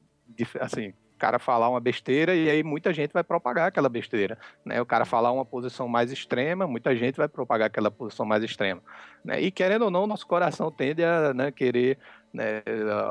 assim, 0.60 0.94
cara 1.20 1.38
falar 1.38 1.70
uma 1.70 1.80
besteira 1.80 2.34
e 2.34 2.50
aí 2.50 2.64
muita 2.64 2.94
gente 2.94 3.12
vai 3.12 3.24
propagar 3.24 3.68
aquela 3.68 3.90
besteira, 3.90 4.38
né? 4.66 4.82
O 4.82 4.86
cara 4.86 5.06
falar 5.06 5.32
uma 5.32 5.46
posição 5.46 5.88
mais 5.88 6.12
extrema, 6.12 6.66
muita 6.66 6.96
gente 6.96 7.18
vai 7.18 7.28
propagar 7.28 7.68
aquela 7.68 7.92
posição 7.92 8.26
mais 8.26 8.44
extrema, 8.44 8.82
né? 9.24 9.40
E 9.42 9.52
querendo 9.52 9.84
ou 9.84 9.92
não, 9.92 10.08
nosso 10.08 10.26
coração 10.26 10.72
tende 10.72 11.04
a 11.04 11.34
né, 11.34 11.52
querer 11.52 12.00
né, 12.34 12.62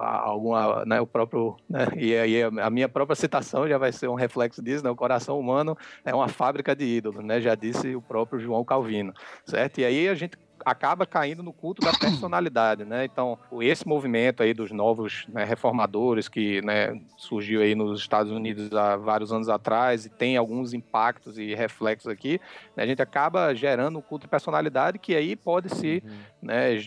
alguma, 0.00 0.84
né, 0.84 1.00
o 1.00 1.06
próprio, 1.06 1.56
né, 1.68 1.88
e 1.96 2.16
aí 2.16 2.42
a 2.42 2.70
minha 2.70 2.88
própria 2.88 3.16
citação 3.16 3.68
já 3.68 3.76
vai 3.76 3.92
ser 3.92 4.08
um 4.08 4.14
reflexo 4.14 4.62
disso, 4.62 4.82
né? 4.82 4.90
O 4.90 4.96
coração 4.96 5.38
humano 5.38 5.76
é 6.04 6.14
uma 6.14 6.28
fábrica 6.28 6.74
de 6.74 6.84
ídolos, 6.84 7.24
né? 7.24 7.40
Já 7.40 7.54
disse 7.54 7.94
o 7.94 8.02
próprio 8.02 8.40
João 8.40 8.64
Calvino, 8.64 9.12
certo? 9.44 9.78
E 9.78 9.84
aí 9.84 10.08
a 10.08 10.14
gente 10.14 10.38
acaba 10.64 11.06
caindo 11.06 11.42
no 11.42 11.52
culto 11.52 11.80
da 11.82 11.92
personalidade, 11.92 12.84
né? 12.84 13.04
Então, 13.04 13.38
esse 13.60 13.86
movimento 13.86 14.42
aí 14.42 14.52
dos 14.54 14.70
novos 14.70 15.26
né, 15.28 15.44
reformadores 15.44 16.28
que 16.28 16.60
né, 16.62 17.00
surgiu 17.16 17.60
aí 17.60 17.74
nos 17.74 18.00
Estados 18.00 18.32
Unidos 18.32 18.72
há 18.72 18.96
vários 18.96 19.32
anos 19.32 19.48
atrás 19.48 20.06
e 20.06 20.08
tem 20.08 20.36
alguns 20.36 20.72
impactos 20.72 21.38
e 21.38 21.54
reflexos 21.54 22.10
aqui, 22.10 22.40
né, 22.76 22.82
a 22.82 22.86
gente 22.86 23.02
acaba 23.02 23.54
gerando 23.54 23.98
um 23.98 24.02
culto 24.02 24.26
de 24.26 24.30
personalidade 24.30 24.98
que 24.98 25.14
aí 25.14 25.36
pode 25.36 25.68
se 25.68 26.02
Uhum. 26.04 26.18
né, 26.42 26.80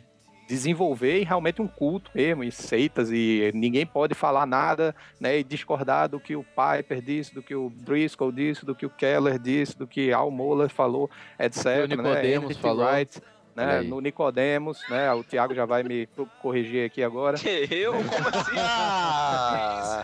desenvolver 0.47 1.24
realmente 1.24 1.61
um 1.61 1.67
culto 1.67 2.11
mesmo, 2.13 2.43
e 2.43 2.51
seitas, 2.51 3.09
e 3.09 3.51
ninguém 3.53 3.86
pode 3.86 4.13
falar 4.13 4.45
nada 4.45 4.93
né, 5.17 5.39
e 5.39 5.43
discordar 5.45 6.09
do 6.09 6.19
que 6.19 6.36
o 6.36 6.43
Piper 6.43 7.01
disse, 7.01 7.34
do 7.34 7.41
que 7.41 7.55
o 7.55 7.72
Driscoll 7.74 8.34
disse, 8.34 8.65
do 8.65 8.76
que 8.76 8.86
o 8.86 8.89
Keller 8.89 9.39
disse, 9.39 9.78
do 9.78 9.88
que 9.88 10.11
Al 10.11 10.30
Mohler 10.30 10.67
falou, 10.67 11.09
etc. 11.39 11.65
O 11.65 12.03
né, 12.03 12.36
N.T. 12.36 12.53
falou. 12.55 12.86
Wright, 12.86 13.22
né, 13.55 13.81
no 13.81 13.99
Nicodemos, 13.99 14.79
né, 14.89 15.11
o 15.13 15.23
Thiago 15.23 15.53
já 15.53 15.65
vai 15.65 15.83
me 15.83 16.07
corrigir 16.41 16.85
aqui 16.85 17.03
agora. 17.03 17.37
Eu? 17.69 17.93
Como 17.93 18.09
assim? 18.09 18.55
Ah, 18.57 20.03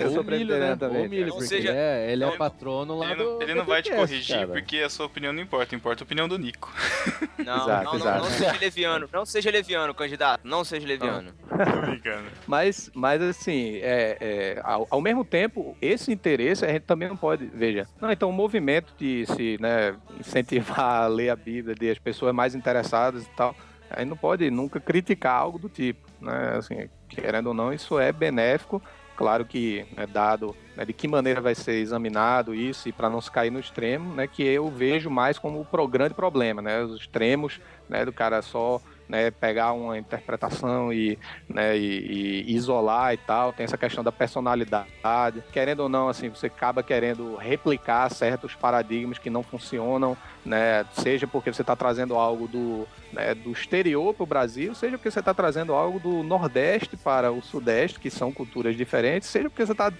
Eu 0.00 0.08
sou 0.10 0.18
Ou 0.18 0.24
milho, 0.24 0.58
né? 0.58 0.76
também. 0.76 1.08
Milho, 1.08 1.32
porque 1.32 1.46
seja- 1.46 1.72
é, 1.72 2.10
ele 2.12 2.24
é 2.24 2.26
não- 2.26 2.36
patrono 2.36 2.98
lá 2.98 3.06
Ele 3.12 3.16
do 3.16 3.24
não, 3.24 3.42
ele 3.42 3.54
não 3.54 3.64
vai 3.64 3.82
te 3.82 3.90
corrigir 3.92 4.36
cara. 4.36 4.48
porque 4.48 4.78
a 4.78 4.88
sua 4.90 5.06
opinião 5.06 5.32
não 5.32 5.42
importa, 5.42 5.74
importa 5.74 6.02
a 6.02 6.04
opinião 6.04 6.28
do 6.28 6.38
Nico. 6.38 6.72
Não, 7.46 7.62
Exato, 7.62 7.84
não, 7.84 7.92
não, 7.92 8.00
exato. 8.00 8.24
não 8.24 8.30
seja 8.30 8.58
leviano. 8.58 9.08
Não 9.12 9.24
seja 9.26 9.50
leviano, 9.52 9.94
candidato. 9.94 10.40
Não 10.42 10.64
seja 10.64 10.84
leviano. 10.84 11.32
Tô 11.48 11.80
brincando. 11.82 12.24
Mas, 12.44 12.90
mas 12.92 13.22
assim, 13.22 13.76
é, 13.76 14.16
é, 14.20 14.60
ao, 14.64 14.84
ao 14.90 15.00
mesmo 15.00 15.24
tempo, 15.24 15.76
esse 15.80 16.10
interesse 16.10 16.64
a 16.64 16.68
gente 16.68 16.82
também 16.82 17.08
não 17.08 17.16
pode. 17.16 17.46
Veja, 17.46 17.86
não, 18.00 18.10
então 18.10 18.28
o 18.28 18.32
movimento 18.32 18.92
de 18.98 19.24
se 19.26 19.56
né, 19.60 19.94
incentivar 20.18 21.02
a 21.02 21.06
ler 21.06 21.28
a 21.30 21.36
Bíblia, 21.36 21.74
de 21.76 21.88
as 21.88 21.98
pessoas 22.00 22.34
mais 22.34 22.54
interessadas 22.56 22.75
e 23.24 23.36
tal, 23.36 23.54
a 23.90 24.00
gente 24.00 24.08
não 24.08 24.16
pode 24.16 24.50
nunca 24.50 24.80
criticar 24.80 25.40
algo 25.40 25.58
do 25.58 25.68
tipo. 25.68 26.08
Né? 26.20 26.54
Assim, 26.56 26.88
querendo 27.08 27.48
ou 27.48 27.54
não, 27.54 27.72
isso 27.72 27.98
é 27.98 28.12
benéfico. 28.12 28.82
Claro 29.16 29.46
que, 29.46 29.86
né, 29.96 30.06
dado 30.06 30.54
né, 30.76 30.84
de 30.84 30.92
que 30.92 31.08
maneira 31.08 31.40
vai 31.40 31.54
ser 31.54 31.76
examinado 31.80 32.54
isso 32.54 32.88
e 32.88 32.92
para 32.92 33.08
não 33.08 33.20
se 33.20 33.30
cair 33.30 33.50
no 33.50 33.58
extremo, 33.58 34.14
né, 34.14 34.26
que 34.26 34.42
eu 34.42 34.68
vejo 34.68 35.08
mais 35.08 35.38
como 35.38 35.66
o 35.70 35.88
grande 35.88 36.12
problema, 36.12 36.60
né, 36.60 36.82
os 36.82 37.00
extremos 37.00 37.58
né, 37.88 38.04
do 38.04 38.12
cara 38.12 38.42
só 38.42 38.78
né, 39.08 39.30
pegar 39.30 39.72
uma 39.72 39.98
interpretação 39.98 40.92
e, 40.92 41.18
né, 41.48 41.76
e, 41.76 42.44
e 42.46 42.54
isolar 42.54 43.14
e 43.14 43.16
tal, 43.16 43.52
tem 43.52 43.64
essa 43.64 43.78
questão 43.78 44.02
da 44.02 44.12
personalidade. 44.12 45.42
Querendo 45.52 45.80
ou 45.80 45.88
não, 45.88 46.08
assim, 46.08 46.28
você 46.28 46.46
acaba 46.46 46.82
querendo 46.82 47.36
replicar 47.36 48.10
certos 48.10 48.54
paradigmas 48.54 49.18
que 49.18 49.30
não 49.30 49.42
funcionam, 49.42 50.16
né, 50.44 50.84
seja 50.92 51.26
porque 51.26 51.52
você 51.52 51.62
está 51.62 51.76
trazendo 51.76 52.14
algo 52.14 52.48
do, 52.48 52.86
né, 53.12 53.34
do 53.34 53.52
exterior 53.52 54.14
para 54.14 54.24
o 54.24 54.26
Brasil, 54.26 54.74
seja 54.74 54.96
porque 54.96 55.10
você 55.10 55.20
está 55.20 55.34
trazendo 55.34 55.72
algo 55.72 55.98
do 55.98 56.22
Nordeste 56.22 56.96
para 56.96 57.30
o 57.32 57.42
Sudeste, 57.42 58.00
que 58.00 58.10
são 58.10 58.32
culturas 58.32 58.76
diferentes, 58.76 59.28
seja 59.28 59.48
porque 59.48 59.64
você 59.64 59.72
está 59.72 59.92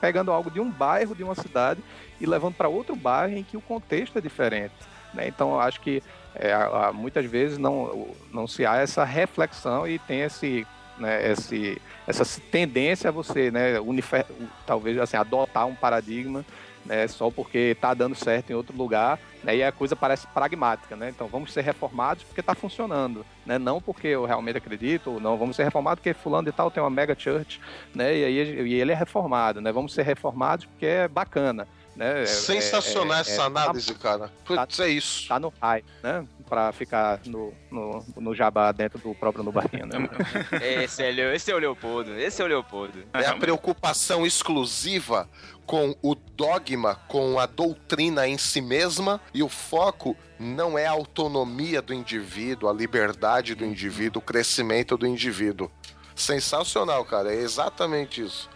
pegando 0.00 0.30
algo 0.30 0.50
de 0.50 0.60
um 0.60 0.70
bairro, 0.70 1.14
de 1.14 1.24
uma 1.24 1.34
cidade, 1.34 1.82
e 2.20 2.26
levando 2.26 2.54
para 2.54 2.68
outro 2.68 2.96
bairro 2.96 3.36
em 3.36 3.42
que 3.42 3.56
o 3.56 3.60
contexto 3.60 4.18
é 4.18 4.20
diferente. 4.20 4.74
Né? 5.14 5.28
Então, 5.28 5.58
acho 5.60 5.80
que 5.80 6.02
é, 6.34 6.52
muitas 6.92 7.24
vezes 7.24 7.58
não, 7.58 8.08
não 8.32 8.46
se 8.46 8.64
há 8.64 8.76
essa 8.76 9.04
reflexão 9.04 9.86
e 9.86 9.98
tem 9.98 10.20
esse, 10.20 10.66
né, 10.98 11.30
esse, 11.32 11.80
essa 12.06 12.40
tendência 12.50 13.08
a 13.08 13.12
você, 13.12 13.50
né, 13.50 13.80
unifer- 13.80 14.26
talvez 14.66 14.98
assim, 14.98 15.16
adotar 15.16 15.66
um 15.66 15.74
paradigma 15.74 16.44
né, 16.84 17.06
só 17.06 17.30
porque 17.30 17.58
está 17.58 17.92
dando 17.92 18.14
certo 18.14 18.50
em 18.50 18.54
outro 18.54 18.76
lugar, 18.76 19.18
né, 19.44 19.56
e 19.56 19.62
a 19.62 19.70
coisa 19.70 19.94
parece 19.94 20.26
pragmática, 20.28 20.96
né? 20.96 21.10
Então 21.10 21.28
vamos 21.28 21.52
ser 21.52 21.60
reformados 21.60 22.24
porque 22.24 22.40
está 22.40 22.54
funcionando, 22.54 23.26
né? 23.44 23.58
Não 23.58 23.80
porque 23.80 24.08
eu 24.08 24.24
realmente 24.24 24.56
acredito, 24.56 25.12
ou 25.12 25.20
não, 25.20 25.36
vamos 25.36 25.54
ser 25.54 25.64
reformados 25.64 26.00
porque 26.00 26.14
fulano 26.14 26.48
e 26.48 26.52
tal 26.52 26.70
tem 26.70 26.82
uma 26.82 26.88
mega 26.88 27.14
church, 27.18 27.60
né? 27.94 28.16
E 28.16 28.24
aí 28.24 28.68
e 28.68 28.74
ele 28.74 28.92
é 28.92 28.94
reformado, 28.94 29.60
né? 29.60 29.70
Vamos 29.70 29.92
ser 29.92 30.02
reformados 30.02 30.64
porque 30.64 30.86
é 30.86 31.08
bacana, 31.08 31.68
né? 31.98 32.22
É- 32.22 32.26
sensacional 32.26 33.16
é- 33.16 33.18
é- 33.18 33.20
essa 33.22 33.42
é- 33.42 33.46
análise, 33.46 33.94
cara. 33.94 34.32
Putz, 34.44 34.80
é 34.80 34.88
isso. 34.88 35.28
tá 35.28 35.38
no 35.40 35.52
high, 35.60 35.84
né? 36.02 36.24
Pra 36.48 36.72
ficar 36.72 37.20
no, 37.26 37.52
no, 37.70 38.04
no 38.16 38.34
jabá 38.34 38.72
dentro 38.72 38.98
do 38.98 39.14
próprio 39.14 39.44
no 39.44 39.52
barquinho, 39.52 39.84
né? 39.84 40.08
Esse 40.82 41.02
é, 41.02 41.34
esse 41.34 41.50
é 41.50 41.54
o 41.54 41.58
Leopoldo. 41.58 42.18
Esse 42.18 42.40
é 42.40 42.44
o 42.44 42.48
Leopoldo. 42.48 43.04
É 43.12 43.26
a 43.26 43.34
preocupação 43.34 44.24
exclusiva 44.24 45.28
com 45.66 45.94
o 46.00 46.14
dogma, 46.14 46.94
com 47.06 47.38
a 47.38 47.44
doutrina 47.44 48.26
em 48.26 48.38
si 48.38 48.62
mesma, 48.62 49.20
e 49.34 49.42
o 49.42 49.48
foco 49.48 50.16
não 50.38 50.78
é 50.78 50.86
a 50.86 50.92
autonomia 50.92 51.82
do 51.82 51.92
indivíduo, 51.92 52.70
a 52.70 52.72
liberdade 52.72 53.54
do 53.54 53.66
indivíduo, 53.66 54.22
o 54.22 54.24
crescimento 54.24 54.96
do 54.96 55.06
indivíduo. 55.06 55.70
Sensacional, 56.14 57.04
cara. 57.04 57.34
É 57.34 57.36
exatamente 57.36 58.22
isso. 58.22 58.48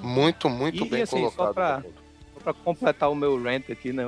Muito, 0.00 0.48
muito 0.48 0.84
E, 0.84 0.88
bem 0.88 1.02
assim, 1.02 1.28
só 1.30 1.30
colocado. 1.30 2.01
Pra 2.42 2.52
completar 2.52 3.10
o 3.10 3.14
meu 3.14 3.40
rant 3.42 3.70
aqui, 3.70 3.92
né? 3.92 4.04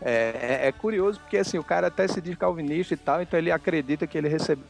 é, 0.00 0.60
é- 0.62 0.68
é 0.68 0.72
curioso 0.72 1.18
porque 1.20 1.38
assim, 1.38 1.58
o 1.58 1.64
cara 1.64 1.86
até 1.88 2.06
se 2.06 2.20
diz 2.20 2.36
calvinista 2.36 2.94
e 2.94 2.96
tal, 2.96 3.20
então 3.22 3.38
ele 3.38 3.50
acredita 3.50 4.06
que 4.06 4.16
ele 4.18 4.28
recebeu 4.28 4.64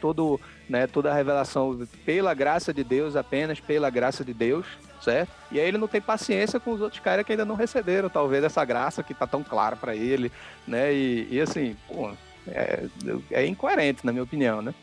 todo, 0.00 0.40
né, 0.68 0.86
toda 0.86 1.10
a 1.12 1.14
revelação 1.14 1.86
pela 2.04 2.34
graça 2.34 2.72
de 2.74 2.82
Deus, 2.82 3.14
apenas 3.14 3.60
pela 3.60 3.88
graça 3.88 4.24
de 4.24 4.34
Deus, 4.34 4.66
certo? 5.00 5.30
E 5.52 5.60
aí 5.60 5.68
ele 5.68 5.78
não 5.78 5.86
tem 5.86 6.00
paciência 6.00 6.58
com 6.58 6.72
os 6.72 6.80
outros 6.80 7.00
caras 7.00 7.24
que 7.24 7.32
ainda 7.32 7.44
não 7.44 7.54
receberam, 7.54 8.08
talvez, 8.08 8.42
essa 8.42 8.64
graça 8.64 9.02
que 9.02 9.14
tá 9.14 9.26
tão 9.28 9.44
clara 9.44 9.76
para 9.76 9.94
ele, 9.94 10.32
né? 10.66 10.92
E, 10.92 11.28
e 11.30 11.40
assim, 11.40 11.76
pô, 11.86 12.10
é, 12.48 12.84
é 13.30 13.46
incoerente, 13.46 14.04
na 14.04 14.10
minha 14.10 14.24
opinião, 14.24 14.60
né? 14.60 14.74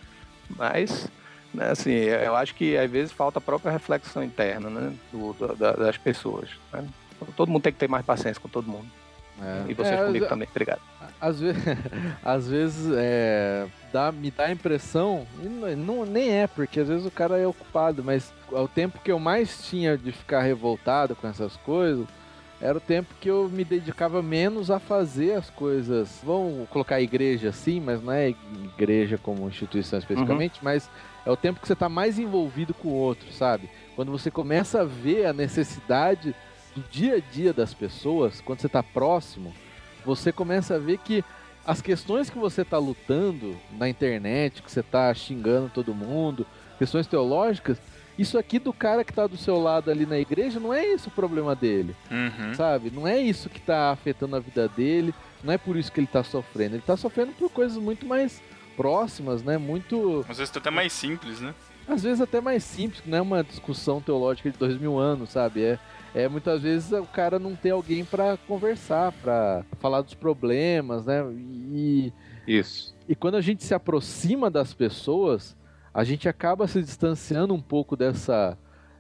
Mas, 0.58 1.08
né, 1.54 1.70
assim, 1.72 1.92
eu 1.92 2.36
acho 2.36 2.56
que 2.56 2.78
às 2.78 2.90
vezes 2.90 3.12
falta 3.12 3.40
a 3.40 3.42
própria 3.42 3.72
reflexão 3.72 4.24
interna, 4.24 4.70
né? 4.70 4.94
Do, 5.12 5.34
do- 5.34 5.56
da- 5.56 5.74
das 5.74 5.98
pessoas. 5.98 6.50
Né? 6.72 6.88
Todo 7.36 7.50
mundo 7.50 7.64
tem 7.64 7.74
que 7.74 7.80
ter 7.80 7.90
mais 7.90 8.06
paciência 8.06 8.42
com 8.42 8.50
todo 8.50 8.68
mundo. 8.68 8.88
É. 9.42 9.72
E 9.72 9.74
vocês 9.74 10.00
É, 10.00 10.06
comigo 10.06 10.28
também, 10.28 10.48
obrigado. 10.50 10.82
Às 11.20 11.40
vezes, 11.40 11.64
às 12.24 12.48
vezes 12.48 12.92
é, 12.96 13.66
dá, 13.92 14.12
me 14.12 14.30
dá 14.30 14.46
a 14.46 14.52
impressão, 14.52 15.26
e 15.42 15.76
não, 15.76 16.06
nem 16.06 16.30
é, 16.30 16.48
porque 16.48 16.80
às 16.80 16.88
vezes 16.88 17.06
o 17.06 17.12
cara 17.12 17.38
é 17.38 17.48
ocupado, 17.48 18.04
mas 18.04 18.32
o 18.52 18.68
tempo 18.68 19.00
que 19.04 19.12
eu 19.12 19.20
mais 19.20 19.68
tinha 19.68 19.98
de 19.98 20.12
ficar 20.12 20.42
revoltado 20.42 21.16
com 21.16 21.28
essas 21.28 21.56
coisas 21.58 22.06
era 22.60 22.78
o 22.78 22.82
tempo 22.82 23.16
que 23.20 23.28
eu 23.28 23.50
me 23.50 23.64
dedicava 23.64 24.22
menos 24.22 24.70
a 24.70 24.80
fazer 24.80 25.34
as 25.34 25.50
coisas. 25.50 26.20
Vamos 26.24 26.70
colocar 26.70 26.96
a 26.98 27.02
igreja 27.02 27.50
assim, 27.50 27.80
mas 27.80 28.04
não 28.04 28.14
é 28.14 28.30
igreja 28.76 29.18
como 29.18 29.48
instituição 29.48 29.98
especificamente, 29.98 30.60
mas 30.62 30.88
é 31.26 31.32
o 31.32 31.36
tempo 31.36 31.60
que 31.60 31.66
você 31.66 31.74
está 31.74 31.90
mais 31.90 32.20
envolvido 32.20 32.72
com 32.72 32.90
o 32.90 32.94
outro, 32.94 33.32
sabe? 33.32 33.68
Quando 33.96 34.12
você 34.12 34.30
começa 34.30 34.82
a 34.82 34.86
ver 34.86 35.26
a 35.26 35.34
necessidade 35.34 36.36
do 36.76 36.84
dia 36.90 37.16
a 37.16 37.20
dia 37.20 37.54
das 37.54 37.74
pessoas, 37.74 38.42
quando 38.42 38.60
você 38.62 38.68
está 38.68 38.82
próximo, 38.84 39.54
você 40.06 40.32
começa 40.32 40.76
a 40.76 40.80
ver 40.80 40.98
que 41.00 41.24
as 41.66 41.82
questões 41.82 42.30
que 42.30 42.38
você 42.38 42.62
está 42.64 42.78
lutando 42.78 43.56
na 43.78 43.88
internet, 43.88 44.62
que 44.64 44.72
você 44.72 44.80
está 44.80 45.14
xingando 45.14 45.70
todo 45.74 45.94
mundo, 45.94 46.46
questões 46.80 47.06
teológicas, 47.06 47.80
isso 48.18 48.38
aqui 48.38 48.58
do 48.60 48.74
cara 48.74 49.04
que 49.04 49.12
está 49.12 49.26
do 49.28 49.38
seu 49.38 49.60
lado 49.60 49.90
ali 49.92 50.06
na 50.06 50.18
igreja, 50.20 50.60
não 50.60 50.74
é 50.74 50.86
isso 50.86 51.10
o 51.10 51.12
problema 51.12 51.56
dele, 51.56 51.96
Uhum. 52.10 52.54
sabe? 52.56 52.92
Não 52.92 53.08
é 53.08 53.20
isso 53.20 53.50
que 53.50 53.58
está 53.60 53.92
afetando 53.92 54.36
a 54.36 54.40
vida 54.40 54.68
dele, 54.68 55.14
não 55.44 55.54
é 55.54 55.58
por 55.58 55.78
isso 55.78 55.92
que 55.92 56.00
ele 56.00 56.08
está 56.08 56.24
sofrendo. 56.24 56.76
Ele 56.76 56.84
está 56.84 56.98
sofrendo 56.98 57.32
por 57.34 57.50
coisas 57.52 57.78
muito 57.78 58.06
mais 58.06 58.42
próximas, 58.76 59.44
né? 59.44 59.58
Muito 59.58 60.26
Às 60.28 60.38
vezes 60.40 60.56
até 60.56 60.70
mais 60.72 60.92
simples, 60.94 61.40
né? 61.42 61.54
às 61.88 62.04
vezes 62.04 62.22
até 62.22 62.40
mais 62.40 62.64
simples, 62.64 63.02
que 63.02 63.10
não 63.10 63.18
é 63.18 63.22
uma 63.22 63.44
discussão 63.44 64.00
teológica 64.00 64.50
de 64.50 64.58
dois 64.58 64.78
mil 64.80 64.98
anos, 64.98 65.32
sabe? 65.32 65.64
É, 65.64 65.80
é 66.14 66.28
muitas 66.28 66.62
vezes 66.62 66.92
o 66.92 67.06
cara 67.06 67.40
não 67.40 67.56
tem 67.56 67.72
alguém 67.72 68.04
pra 68.04 68.38
conversar, 68.48 69.12
pra 69.14 69.64
falar 69.80 70.02
dos 70.02 70.14
problemas, 70.14 71.06
né? 71.06 71.24
E, 71.34 72.14
Isso. 72.48 72.96
e 73.08 73.16
quando 73.16 73.36
a 73.36 73.42
gente 73.42 73.64
se 73.64 73.74
aproxima 73.74 74.50
das 74.50 74.74
pessoas, 74.74 75.56
a 75.94 76.04
gente 76.04 76.28
acaba 76.28 76.68
se 76.68 76.82
distanciando 76.82 77.54
um 77.54 77.62
pouco 77.62 77.96
dessa, 77.96 78.58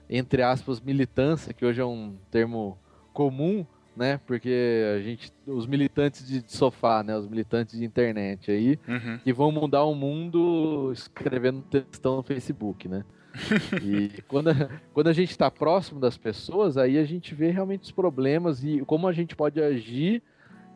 entre 0.09 0.41
aspas, 0.41 0.79
militância, 0.81 1.53
que 1.53 1.65
hoje 1.65 1.81
é 1.81 1.85
um 1.85 2.15
termo 2.29 2.77
comum, 3.13 3.65
né? 3.95 4.19
Porque 4.25 4.83
a 4.97 5.01
gente, 5.01 5.33
os 5.45 5.67
militantes 5.67 6.25
de 6.25 6.43
sofá, 6.47 7.03
né? 7.03 7.15
Os 7.17 7.27
militantes 7.27 7.77
de 7.77 7.83
internet 7.85 8.49
aí, 8.51 8.79
Uhum. 8.88 9.19
que 9.23 9.33
vão 9.33 9.51
mudar 9.51 9.83
o 9.83 9.93
mundo 9.93 10.91
escrevendo 10.93 11.61
textão 11.61 12.15
no 12.15 12.23
Facebook, 12.23 12.88
né? 12.88 13.03
e 13.81 14.21
quando 14.27 14.49
a, 14.49 14.69
quando 14.93 15.07
a 15.07 15.13
gente 15.13 15.31
está 15.31 15.49
próximo 15.49 15.99
das 15.99 16.17
pessoas, 16.17 16.77
aí 16.77 16.97
a 16.97 17.05
gente 17.05 17.33
vê 17.33 17.49
realmente 17.49 17.83
os 17.83 17.91
problemas 17.91 18.63
e 18.63 18.81
como 18.85 19.07
a 19.07 19.13
gente 19.13 19.35
pode 19.35 19.61
agir 19.61 20.21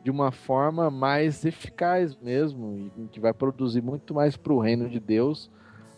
de 0.02 0.10
uma 0.10 0.30
forma 0.30 0.88
mais 0.90 1.44
eficaz 1.44 2.16
mesmo, 2.16 2.92
e 2.96 3.08
que 3.08 3.18
vai 3.18 3.32
produzir 3.32 3.82
muito 3.82 4.14
mais 4.14 4.36
para 4.36 4.52
o 4.52 4.60
reino 4.60 4.88
de 4.88 5.00
Deus 5.00 5.50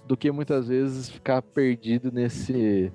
do 0.07 0.17
que 0.17 0.31
muitas 0.31 0.69
vezes 0.69 1.11
ficar 1.11 1.43
perdido 1.43 2.11
nesse, 2.11 2.91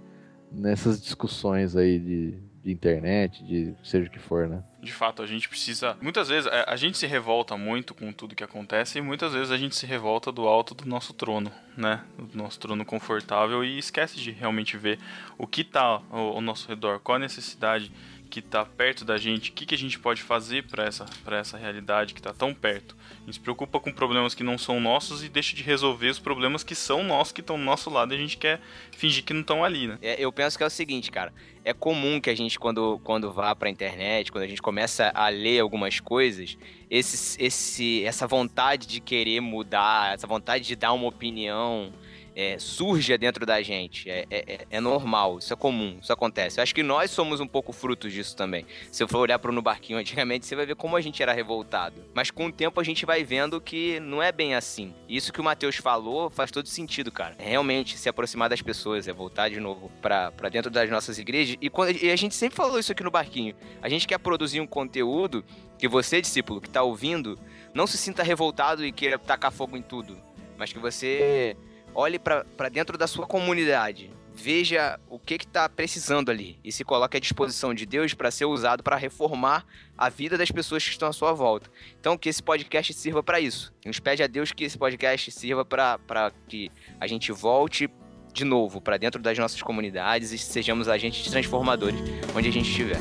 nessas 0.52 1.00
discussões 1.00 1.76
aí 1.76 2.00
de, 2.00 2.38
de 2.64 2.72
internet, 2.72 3.44
de 3.46 3.76
seja 3.84 4.08
o 4.08 4.12
que 4.12 4.18
for, 4.18 4.50
né? 4.50 4.64
De 4.84 4.92
fato, 4.92 5.24
a 5.24 5.26
gente 5.26 5.48
precisa. 5.48 5.98
Muitas 6.02 6.28
vezes 6.28 6.52
é, 6.52 6.66
a 6.68 6.76
gente 6.76 6.98
se 6.98 7.08
revolta 7.08 7.56
muito 7.56 7.94
com 7.94 8.12
tudo 8.12 8.36
que 8.36 8.44
acontece 8.44 9.00
e 9.00 9.02
muitas 9.02 9.32
vezes 9.32 9.50
a 9.50 9.58
gente 9.58 9.78
se 9.78 9.86
revolta 9.86 10.30
do 10.30 10.46
alto 10.46 10.76
do 10.76 10.86
nosso 10.86 11.14
trono, 11.14 11.50
né? 11.78 12.04
Do 12.18 12.38
nosso 12.38 12.60
trono 12.60 12.84
confortável 12.84 13.64
e 13.64 13.78
esquece 13.78 14.20
de 14.20 14.32
realmente 14.32 14.76
ver 14.76 15.00
o 15.38 15.48
que 15.48 15.64
tá 15.64 15.82
ao, 15.82 16.04
ao 16.12 16.42
nosso 16.42 16.68
redor, 16.68 17.00
qual 17.00 17.16
a 17.16 17.20
necessidade 17.20 17.90
que 18.34 18.42
tá 18.42 18.66
perto 18.66 19.06
da 19.06 19.16
gente, 19.16 19.52
o 19.52 19.54
que, 19.54 19.64
que 19.64 19.76
a 19.76 19.78
gente 19.78 20.00
pode 20.00 20.24
fazer 20.24 20.64
para 20.64 20.86
essa, 20.86 21.06
essa 21.34 21.56
realidade 21.56 22.16
que 22.16 22.22
tá 22.22 22.34
tão 22.34 22.52
perto. 22.52 22.98
A 23.22 23.26
gente 23.26 23.36
se 23.36 23.40
preocupa 23.40 23.80
com 23.80 23.92
problemas 23.92 24.34
que 24.34 24.42
não 24.42 24.58
são 24.58 24.80
nossos 24.80 25.24
e 25.24 25.30
deixa 25.30 25.56
de 25.56 25.62
resolver 25.62 26.10
os 26.10 26.18
problemas 26.18 26.64
que 26.64 26.74
são 26.74 27.04
nossos, 27.04 27.32
que 27.32 27.42
estão 27.42 27.60
do 27.60 27.64
nosso 27.64 27.92
lado 27.92 28.12
e 28.12 28.18
a 28.18 28.20
gente 28.20 28.36
quer 28.38 28.60
fingir 28.98 29.24
que 29.24 29.36
não 29.36 29.42
estão 29.42 29.64
ali, 29.64 29.86
né? 29.86 30.00
É, 30.02 30.16
eu 30.20 30.32
penso 30.32 30.58
que 30.58 30.64
é 30.64 30.66
o 30.66 30.70
seguinte, 30.72 31.12
cara. 31.12 31.32
É 31.64 31.76
comum 31.76 32.20
que 32.20 32.28
a 32.28 32.36
gente, 32.36 32.58
quando, 32.58 33.00
quando 33.04 33.32
vá 33.32 33.56
pra 33.56 33.70
internet, 33.70 34.32
quando 34.32 34.46
a 34.46 34.48
gente 34.48 34.64
começa 34.64 35.12
a 35.14 35.30
ler 35.30 35.60
algumas 35.60 36.00
coisas, 36.00 36.58
esse, 36.90 37.40
esse, 37.40 38.04
essa 38.04 38.26
vontade 38.26 38.88
de 38.88 39.00
querer 39.00 39.42
mudar, 39.42 40.16
essa 40.16 40.26
vontade 40.26 40.66
de 40.66 40.76
dar 40.76 40.92
uma 40.94 41.08
opinião, 41.08 41.94
é, 42.36 42.58
surja 42.58 43.18
dentro 43.18 43.46
da 43.46 43.62
gente. 43.62 44.10
É, 44.10 44.26
é, 44.30 44.66
é 44.70 44.80
normal, 44.80 45.40
isso 45.40 45.54
é 45.54 45.56
comum, 45.56 45.98
isso 46.02 46.12
acontece. 46.12 46.60
Eu 46.60 46.64
acho 46.64 46.74
que 46.74 46.84
nós 46.84 47.12
somos 47.12 47.40
um 47.40 47.48
pouco 47.48 47.72
frutos 47.72 48.12
disso 48.12 48.36
também. 48.36 48.66
Se 48.92 49.04
eu 49.04 49.08
for 49.08 49.20
olhar 49.20 49.40
pro 49.40 49.52
No 49.52 49.62
Barquinho 49.62 50.00
antigamente, 50.00 50.46
você 50.46 50.56
vai 50.56 50.66
ver 50.66 50.76
como 50.76 50.96
a 50.96 51.02
gente 51.02 51.22
era 51.22 51.34
revoltado. 51.34 52.04
Mas 52.14 52.32
com 52.32 52.48
o 52.48 52.52
tempo 52.52 52.80
a 52.80 52.84
gente 52.84 53.06
vai 53.06 53.24
vendo 53.24 53.62
que 53.62 54.00
não 54.00 54.22
é 54.22 54.32
bem 54.32 54.56
assim. 54.56 54.94
Isso 55.08 55.32
que 55.32 55.42
o 55.42 55.44
Matheus 55.44 55.76
falou 55.76 56.30
faz 56.30 56.52
todo 56.52 56.68
sentido, 56.68 57.12
cara. 57.12 57.36
É 57.38 57.50
realmente 57.50 57.98
se 57.98 58.10
aproximar 58.10 58.50
das 58.50 58.62
pessoas, 58.62 59.08
é 59.08 59.14
voltar 59.14 59.50
de 59.50 59.60
novo 59.60 59.92
pra 60.02 60.32
dentro 60.52 60.72
das 60.72 60.90
nossas 60.90 61.18
igrejas. 61.18 61.58
E, 61.62 61.70
quando, 61.70 61.96
e 62.02 62.10
a 62.10 62.16
gente 62.16 62.36
sempre 62.36 62.56
falou 62.56 62.80
isso 62.80 62.92
aqui 62.92 63.04
no 63.04 63.12
Barquinho. 63.12 63.56
A 63.82 63.90
gente 63.90 64.08
quer 64.08 64.18
produzir 64.18 64.60
um 64.60 64.68
conteúdo 64.68 65.44
que 65.78 65.88
você, 65.88 66.22
discípulo, 66.22 66.62
que 66.62 66.70
tá 66.70 66.82
ouvindo, 66.82 67.38
não 67.74 67.86
se 67.86 67.98
sinta 67.98 68.24
revoltado 68.24 68.86
e 68.86 68.92
queira 68.92 69.20
tacar 69.20 69.52
fogo 69.52 69.76
em 69.76 69.82
tudo. 69.82 70.18
Mas 70.58 70.72
que 70.72 70.80
você 70.80 71.58
olhe 71.94 72.20
pra 72.20 72.70
dentro 72.72 72.98
da 72.98 73.08
sua 73.08 73.26
comunidade. 73.26 74.12
Veja 74.36 75.00
o 75.10 75.20
que 75.20 75.38
que 75.38 75.46
tá 75.46 75.70
precisando 75.70 76.32
ali 76.32 76.58
e 76.64 76.72
se 76.72 76.84
coloque 76.84 77.16
à 77.16 77.20
disposição 77.20 77.72
de 77.72 77.86
Deus 77.86 78.16
para 78.16 78.32
ser 78.32 78.46
usado 78.46 78.82
para 78.82 78.96
reformar 78.96 79.64
a 79.96 80.10
vida 80.10 80.38
das 80.38 80.50
pessoas 80.50 80.84
que 80.84 80.90
estão 80.90 81.08
à 81.08 81.14
sua 81.14 81.34
volta. 81.34 81.70
Então 82.00 82.18
que 82.18 82.30
esse 82.30 82.42
podcast 82.42 82.94
sirva 82.94 83.22
para 83.22 83.40
isso. 83.40 83.72
Gente 83.86 84.02
pede 84.02 84.24
a 84.24 84.28
Deus 84.28 84.52
que 84.52 84.64
esse 84.64 84.78
podcast 84.78 85.32
sirva 85.32 85.64
para 85.64 86.32
que 86.48 86.72
a 87.00 87.06
gente 87.06 87.32
volte 87.32 87.88
de 88.34 88.44
novo 88.44 88.82
para 88.82 88.98
dentro 88.98 89.22
das 89.22 89.38
nossas 89.38 89.62
comunidades 89.62 90.32
e 90.32 90.38
sejamos 90.40 90.90
agentes 90.90 91.30
transformadores 91.30 92.00
onde 92.36 92.50
a 92.50 92.52
gente 92.52 92.70
estiver. 92.70 92.98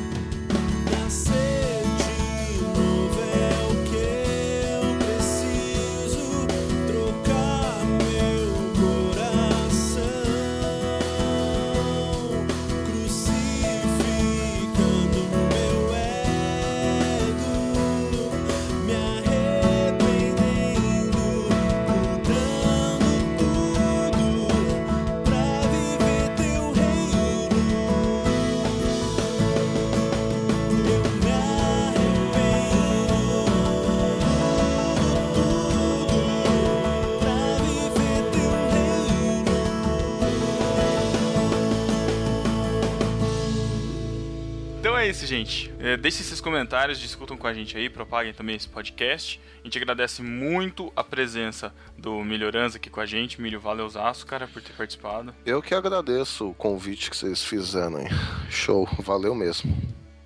Isso, 45.13 45.27
gente. 45.27 45.71
É, 45.79 45.95
deixem 45.95 46.25
seus 46.25 46.41
comentários, 46.41 46.99
discutam 46.99 47.37
com 47.37 47.47
a 47.47 47.53
gente 47.53 47.77
aí, 47.77 47.91
propaguem 47.91 48.33
também 48.33 48.57
esse 48.57 48.67
podcast. 48.67 49.39
A 49.61 49.65
gente 49.65 49.77
agradece 49.77 50.23
muito 50.23 50.91
a 50.97 51.05
presença 51.05 51.73
do 51.99 52.25
Melhorança 52.25 52.79
aqui 52.79 52.89
com 52.89 52.99
a 52.99 53.05
gente. 53.05 53.41
Milho, 53.41 53.61
valeuzaço, 53.61 54.27
cara, 54.27 54.49
por 54.49 54.63
ter 54.63 54.73
participado. 54.73 55.35
Eu 55.45 55.61
que 55.61 55.75
agradeço 55.75 56.49
o 56.49 56.55
convite 56.55 57.11
que 57.11 57.17
vocês 57.17 57.45
fizeram, 57.45 58.01
hein? 58.01 58.09
Show, 58.49 58.89
valeu 59.01 59.35
mesmo. 59.35 59.77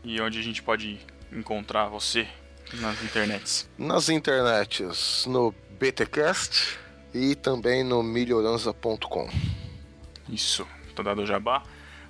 E 0.05 0.21
onde 0.21 0.39
a 0.39 0.43
gente 0.43 0.63
pode 0.63 1.01
encontrar 1.33 1.89
você 1.89 2.29
nas 2.75 3.03
internets. 3.03 3.69
Nas 3.77 4.09
internets, 4.09 5.27
no 5.27 5.53
BTcast 5.81 6.79
e 7.13 7.35
também 7.35 7.83
no 7.83 8.05
melhorança.com. 8.05 9.29
Isso, 10.29 10.65
tô 10.95 11.03
dado 11.03 11.23
o 11.23 11.27
jabá. 11.27 11.65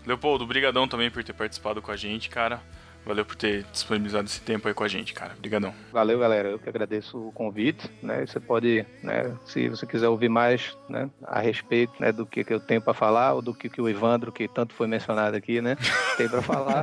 Leopoldo, 0.07 0.47
brigadão 0.47 0.87
também 0.87 1.11
por 1.11 1.23
ter 1.25 1.33
participado 1.33 1.83
com 1.83 1.91
a 1.91 1.97
gente, 1.97 2.29
cara. 2.29 2.63
Valeu 3.07 3.25
por 3.25 3.37
ter 3.37 3.63
disponibilizado 3.71 4.25
esse 4.25 4.41
tempo 4.41 4.67
aí 4.67 4.75
com 4.75 4.83
a 4.83 4.89
gente, 4.89 5.15
cara. 5.15 5.33
Obrigadão. 5.39 5.73
Valeu, 5.93 6.19
galera. 6.19 6.49
Eu 6.49 6.59
que 6.59 6.69
agradeço 6.69 7.17
o 7.17 7.31
convite. 7.31 7.89
Né? 8.03 8.27
Você 8.27 8.41
pode, 8.41 8.85
né, 9.01 9.33
se 9.47 9.69
você 9.69 9.87
quiser 9.87 10.09
ouvir 10.09 10.29
mais 10.29 10.77
né, 10.89 11.09
a 11.25 11.39
respeito 11.39 11.93
né, 12.01 12.11
do 12.11 12.27
que, 12.27 12.43
que 12.43 12.53
eu 12.53 12.59
tenho 12.59 12.83
para 12.83 12.93
falar, 12.95 13.35
ou 13.35 13.43
do 13.43 13.55
que, 13.55 13.69
que 13.69 13.81
o 13.81 13.89
Ivandro, 13.89 14.33
que 14.33 14.49
tanto 14.49 14.75
foi 14.75 14.89
mencionado 14.89 15.37
aqui, 15.37 15.61
né, 15.61 15.77
tem 16.19 16.29
para 16.29 16.43
falar. 16.43 16.83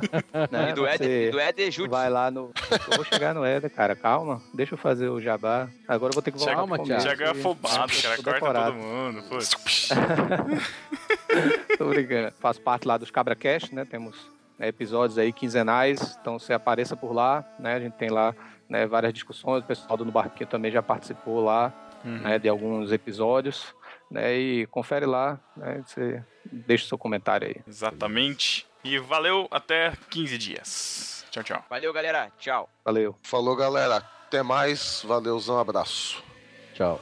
né? 0.49 0.69
E 0.69 0.73
do 0.73 0.87
Éder, 0.87 1.07
Você 1.07 1.27
e 1.27 1.31
do 1.31 1.39
Éder 1.41 1.71
Júlio. 1.71 1.91
Vai 1.91 2.09
lá 2.09 2.31
no. 2.31 2.53
Eu 2.71 2.95
vou 2.95 3.03
chegar 3.03 3.35
no 3.35 3.43
Éder, 3.43 3.69
cara. 3.69 3.93
Calma. 3.93 4.41
Deixa 4.53 4.75
eu 4.75 4.77
fazer 4.77 5.09
o 5.09 5.19
jabá. 5.19 5.67
Agora 5.85 6.11
eu 6.11 6.13
vou 6.13 6.23
ter 6.23 6.31
que 6.31 6.37
voltar 6.37 6.55
Calma, 6.55 6.77
pro 6.77 6.85
Thiago. 6.85 7.03
Thiago 7.03 7.23
é 7.23 7.29
afobado, 7.31 7.91
cara. 8.01 8.39
Corta 8.39 8.63
todo 8.63 8.75
mundo. 8.75 9.23
Putz. 9.23 9.89
Tô 11.77 11.85
brincando. 11.89 12.33
Faço 12.39 12.61
parte 12.61 12.87
lá 12.87 12.97
dos 12.97 13.11
Cabra 13.11 13.35
Cast, 13.35 13.73
né? 13.73 13.85
Temos 13.85 14.15
né, 14.57 14.67
episódios 14.67 15.17
aí 15.17 15.31
quinzenais, 15.33 16.17
então 16.21 16.37
você 16.39 16.53
apareça 16.53 16.95
por 16.95 17.11
lá, 17.13 17.43
né? 17.59 17.75
A 17.75 17.79
gente 17.79 17.93
tem 17.93 18.09
lá 18.09 18.35
né, 18.69 18.85
várias 18.87 19.13
discussões, 19.13 19.63
o 19.63 19.67
pessoal 19.67 19.97
do 19.97 20.05
No 20.05 20.11
Barquinho 20.11 20.49
também 20.49 20.71
já 20.71 20.81
participou 20.81 21.43
lá, 21.43 21.73
Uhum. 22.05 22.17
né, 22.17 22.37
de 22.37 22.49
alguns 22.49 22.91
episódios, 22.91 23.73
né? 24.11 24.35
E 24.35 24.65
confere 24.67 25.05
lá, 25.05 25.39
né? 25.55 25.81
Você 25.87 26.21
deixa 26.51 26.83
o 26.83 26.87
seu 26.89 26.97
comentário 26.97 27.47
aí. 27.47 27.55
Exatamente. 27.65 28.67
E 28.83 28.99
valeu, 28.99 29.47
até 29.49 29.93
15 30.09 30.37
dias. 30.37 31.25
Tchau, 31.31 31.43
tchau. 31.43 31.65
Valeu, 31.69 31.93
galera. 31.93 32.29
Tchau. 32.37 32.69
Valeu. 32.83 33.15
Falou, 33.23 33.55
galera. 33.55 33.97
Até 34.27 34.43
mais. 34.43 35.01
Valeuzão, 35.07 35.57
abraço. 35.57 36.21
Tchau. 36.73 36.99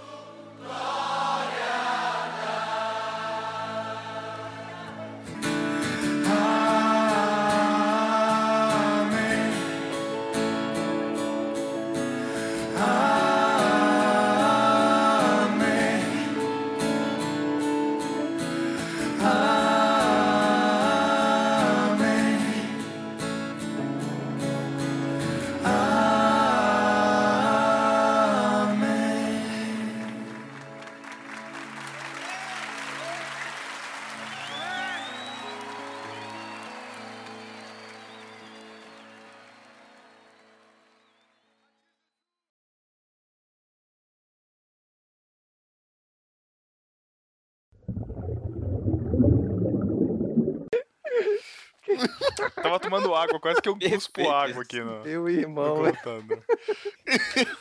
Tava 52.71 52.79
tomando 52.79 53.13
água, 53.13 53.37
quase 53.39 53.61
que 53.61 53.67
eu 53.67 53.75
cuspo 53.77 54.29
água 54.29 54.61
aqui 54.61 54.81
Meu 54.81 55.27
irmão, 55.27 55.83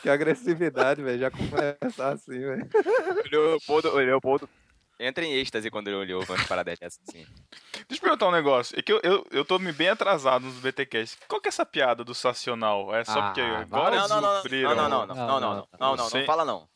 que 0.01 0.09
agressividade, 0.09 1.01
velho. 1.03 1.19
Já 1.19 1.29
começa 1.29 2.07
assim, 2.07 2.39
velho. 2.39 2.69
O 3.25 3.97
Leopoldo, 3.97 4.49
entra 4.97 5.25
em 5.25 5.33
êxtase 5.33 5.69
quando 5.69 5.89
ele 5.89 5.97
olhou 5.97 6.23
uma 6.23 6.45
parada 6.45 6.73
dessa, 6.75 6.99
assim. 7.07 7.25
Deixa 7.89 7.95
eu 7.95 8.01
perguntar 8.01 8.27
um 8.27 8.31
negócio. 8.31 8.79
É 8.79 8.81
que 8.81 8.93
eu, 8.93 9.01
eu, 9.03 9.25
eu 9.31 9.43
tô 9.43 9.59
me 9.59 9.73
bem 9.73 9.89
atrasado 9.89 10.45
nos 10.45 10.55
BTCast. 10.59 11.17
Qual 11.27 11.41
que 11.41 11.47
é 11.47 11.49
essa 11.49 11.65
piada 11.65 12.05
do 12.05 12.15
Sacional? 12.15 12.95
É 12.95 13.03
só 13.03 13.19
Ah, 13.19 13.23
porque 13.23 13.41
agora 13.41 13.97
Não, 13.97 14.07
não, 14.07 14.07
não, 14.07 14.21
não, 14.21 14.33
descobriram? 14.33 14.75
não, 14.75 14.89
não, 14.89 14.89
não, 14.89 15.15
não, 15.15 15.27
não, 15.27 15.39
não, 15.77 15.95
não, 15.97 16.09
não, 16.09 16.25
fala 16.25 16.45
não. 16.45 16.69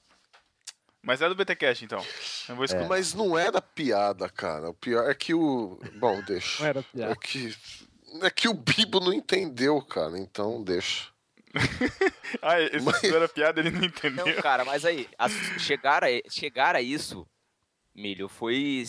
Mas 1.06 1.22
é 1.22 1.30
do 1.30 1.36
BTCast, 1.36 1.86
então. 1.86 2.03
Eu 2.49 2.56
vou 2.56 2.66
escutar. 2.66 2.88
Mas 2.88 3.14
não 3.14 3.38
era 3.38 3.62
piada, 3.62 4.28
cara. 4.28 4.72
O 4.72 4.74
pior 4.74 5.07
é 5.07 5.14
que 5.14 5.36
o. 5.36 5.80
Bom, 5.99 6.20
deixa. 6.24 6.64
Não 6.64 6.70
era 6.70 6.80
É 6.80 6.84
piada. 6.84 7.16
que. 7.16 7.56
É 8.22 8.30
que 8.30 8.48
o 8.48 8.54
Bibo 8.54 9.00
não 9.00 9.14
entendeu, 9.14 9.82
cara. 9.82 10.18
Então 10.18 10.64
deixa. 10.64 11.10
Ah, 12.42 12.60
esse 12.60 12.82
Mas- 12.82 13.04
era 13.04 13.30
piada, 13.30 13.60
ele 13.60 13.72
não 13.72 13.84
entendeu. 13.84 14.26
Não, 14.26 14.34
cara, 14.42 14.66
mas 14.66 14.84
aí, 14.84 15.08
a- 15.18 15.30
chegar, 15.58 16.04
a, 16.04 16.08
chegar 16.30 16.76
a 16.76 16.82
isso, 16.82 17.26
Milho, 17.96 18.28
foi. 18.28 18.84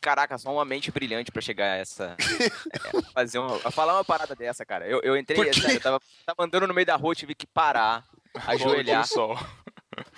Caraca, 0.00 0.38
só 0.38 0.50
uma 0.52 0.64
mente 0.64 0.90
brilhante 0.90 1.30
pra 1.30 1.42
chegar 1.42 1.72
a 1.72 1.76
essa. 1.76 2.16
é, 2.72 3.02
fazer 3.12 3.38
uma, 3.38 3.56
a 3.62 3.70
falar 3.70 3.94
uma 3.94 4.04
parada 4.04 4.34
dessa, 4.34 4.64
cara. 4.64 4.88
Eu, 4.88 5.00
eu 5.02 5.16
entrei, 5.16 5.38
eu 5.38 5.80
tava, 5.80 6.00
tava 6.24 6.44
andando 6.44 6.66
no 6.66 6.72
meio 6.74 6.86
da 6.86 6.96
rua, 6.96 7.14
tive 7.14 7.34
que 7.34 7.46
parar, 7.46 8.04
ajoelhar, 8.46 9.06
sol. 9.06 9.38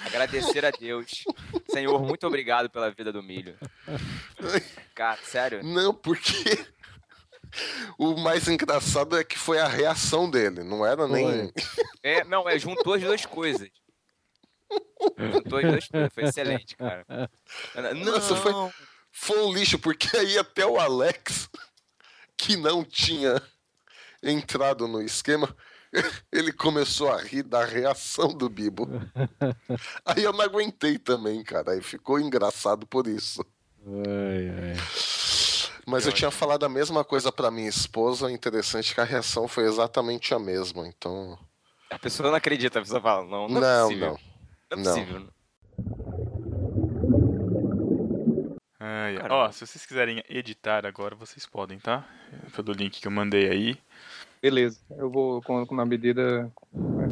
agradecer 0.04 0.64
a 0.64 0.70
Deus. 0.70 1.24
Senhor, 1.68 2.00
muito 2.00 2.24
obrigado 2.26 2.70
pela 2.70 2.90
vida 2.90 3.12
do 3.12 3.22
milho. 3.22 3.58
Cara, 4.94 5.18
sério. 5.24 5.64
Não, 5.64 5.92
porque. 5.92 6.66
O 7.98 8.16
mais 8.16 8.46
engraçado 8.48 9.16
é 9.18 9.24
que 9.24 9.38
foi 9.38 9.58
a 9.58 9.66
reação 9.66 10.30
dele, 10.30 10.62
não 10.62 10.84
era 10.84 11.06
nem. 11.08 11.52
É, 12.02 12.24
não, 12.24 12.48
é, 12.48 12.58
juntou 12.58 12.94
as 12.94 13.02
duas 13.02 13.24
coisas. 13.26 13.68
Juntou 15.18 15.58
as 15.58 15.64
duas 15.64 15.88
coisas, 15.88 16.12
foi 16.14 16.24
excelente, 16.24 16.76
cara. 16.76 17.04
Não, 17.94 18.12
Nossa, 18.12 18.36
foi- 18.36 18.52
Foi 19.10 19.42
um 19.42 19.52
lixo, 19.52 19.78
porque 19.78 20.14
aí 20.16 20.36
até 20.36 20.66
o 20.66 20.78
Alex, 20.78 21.48
que 22.36 22.54
não 22.56 22.84
tinha 22.84 23.40
entrado 24.22 24.86
no 24.86 25.00
esquema, 25.00 25.56
ele 26.30 26.52
começou 26.52 27.10
a 27.10 27.22
rir 27.22 27.42
da 27.42 27.64
reação 27.64 28.28
do 28.28 28.48
Bibo. 28.50 28.86
Aí 30.04 30.22
eu 30.24 30.32
não 30.34 30.42
aguentei 30.42 30.98
também, 30.98 31.42
cara. 31.42 31.72
Aí 31.72 31.80
ficou 31.80 32.20
engraçado 32.20 32.86
por 32.86 33.06
isso. 33.06 33.42
Ai, 33.86 34.72
ai. 34.72 34.76
Mas 35.86 36.04
eu 36.04 36.12
tinha 36.12 36.30
falado 36.32 36.64
a 36.66 36.68
mesma 36.68 37.04
coisa 37.04 37.30
pra 37.30 37.50
minha 37.50 37.68
esposa. 37.68 38.30
Interessante 38.30 38.92
que 38.92 39.00
a 39.00 39.04
reação 39.04 39.46
foi 39.46 39.64
exatamente 39.64 40.34
a 40.34 40.38
mesma. 40.38 40.86
Então. 40.86 41.38
A 41.88 41.98
pessoa 41.98 42.28
não 42.28 42.36
acredita, 42.36 42.80
a 42.80 42.82
pessoa 42.82 43.00
fala, 43.00 43.24
não, 43.24 43.46
não, 43.48 43.58
é 43.58 43.60
Não, 43.60 43.86
possível. 43.88 44.08
não. 44.08 44.18
Não 44.70 44.82
é 44.82 44.84
Não. 44.84 44.92
possível. 44.92 45.28
Ai, 48.78 49.16
ai. 49.16 49.28
Ó, 49.30 49.50
se 49.52 49.66
vocês 49.66 49.86
quiserem 49.86 50.22
editar 50.28 50.84
agora, 50.84 51.14
vocês 51.14 51.46
podem, 51.46 51.78
tá? 51.78 52.04
Pelo 52.54 52.72
link 52.72 53.00
que 53.00 53.06
eu 53.06 53.12
mandei 53.12 53.48
aí. 53.48 53.78
Beleza. 54.42 54.80
Eu 54.90 55.08
vou, 55.10 55.40
com, 55.42 55.64
com 55.64 55.74
uma 55.74 55.86
medida. 55.86 56.52
né, 56.72 57.06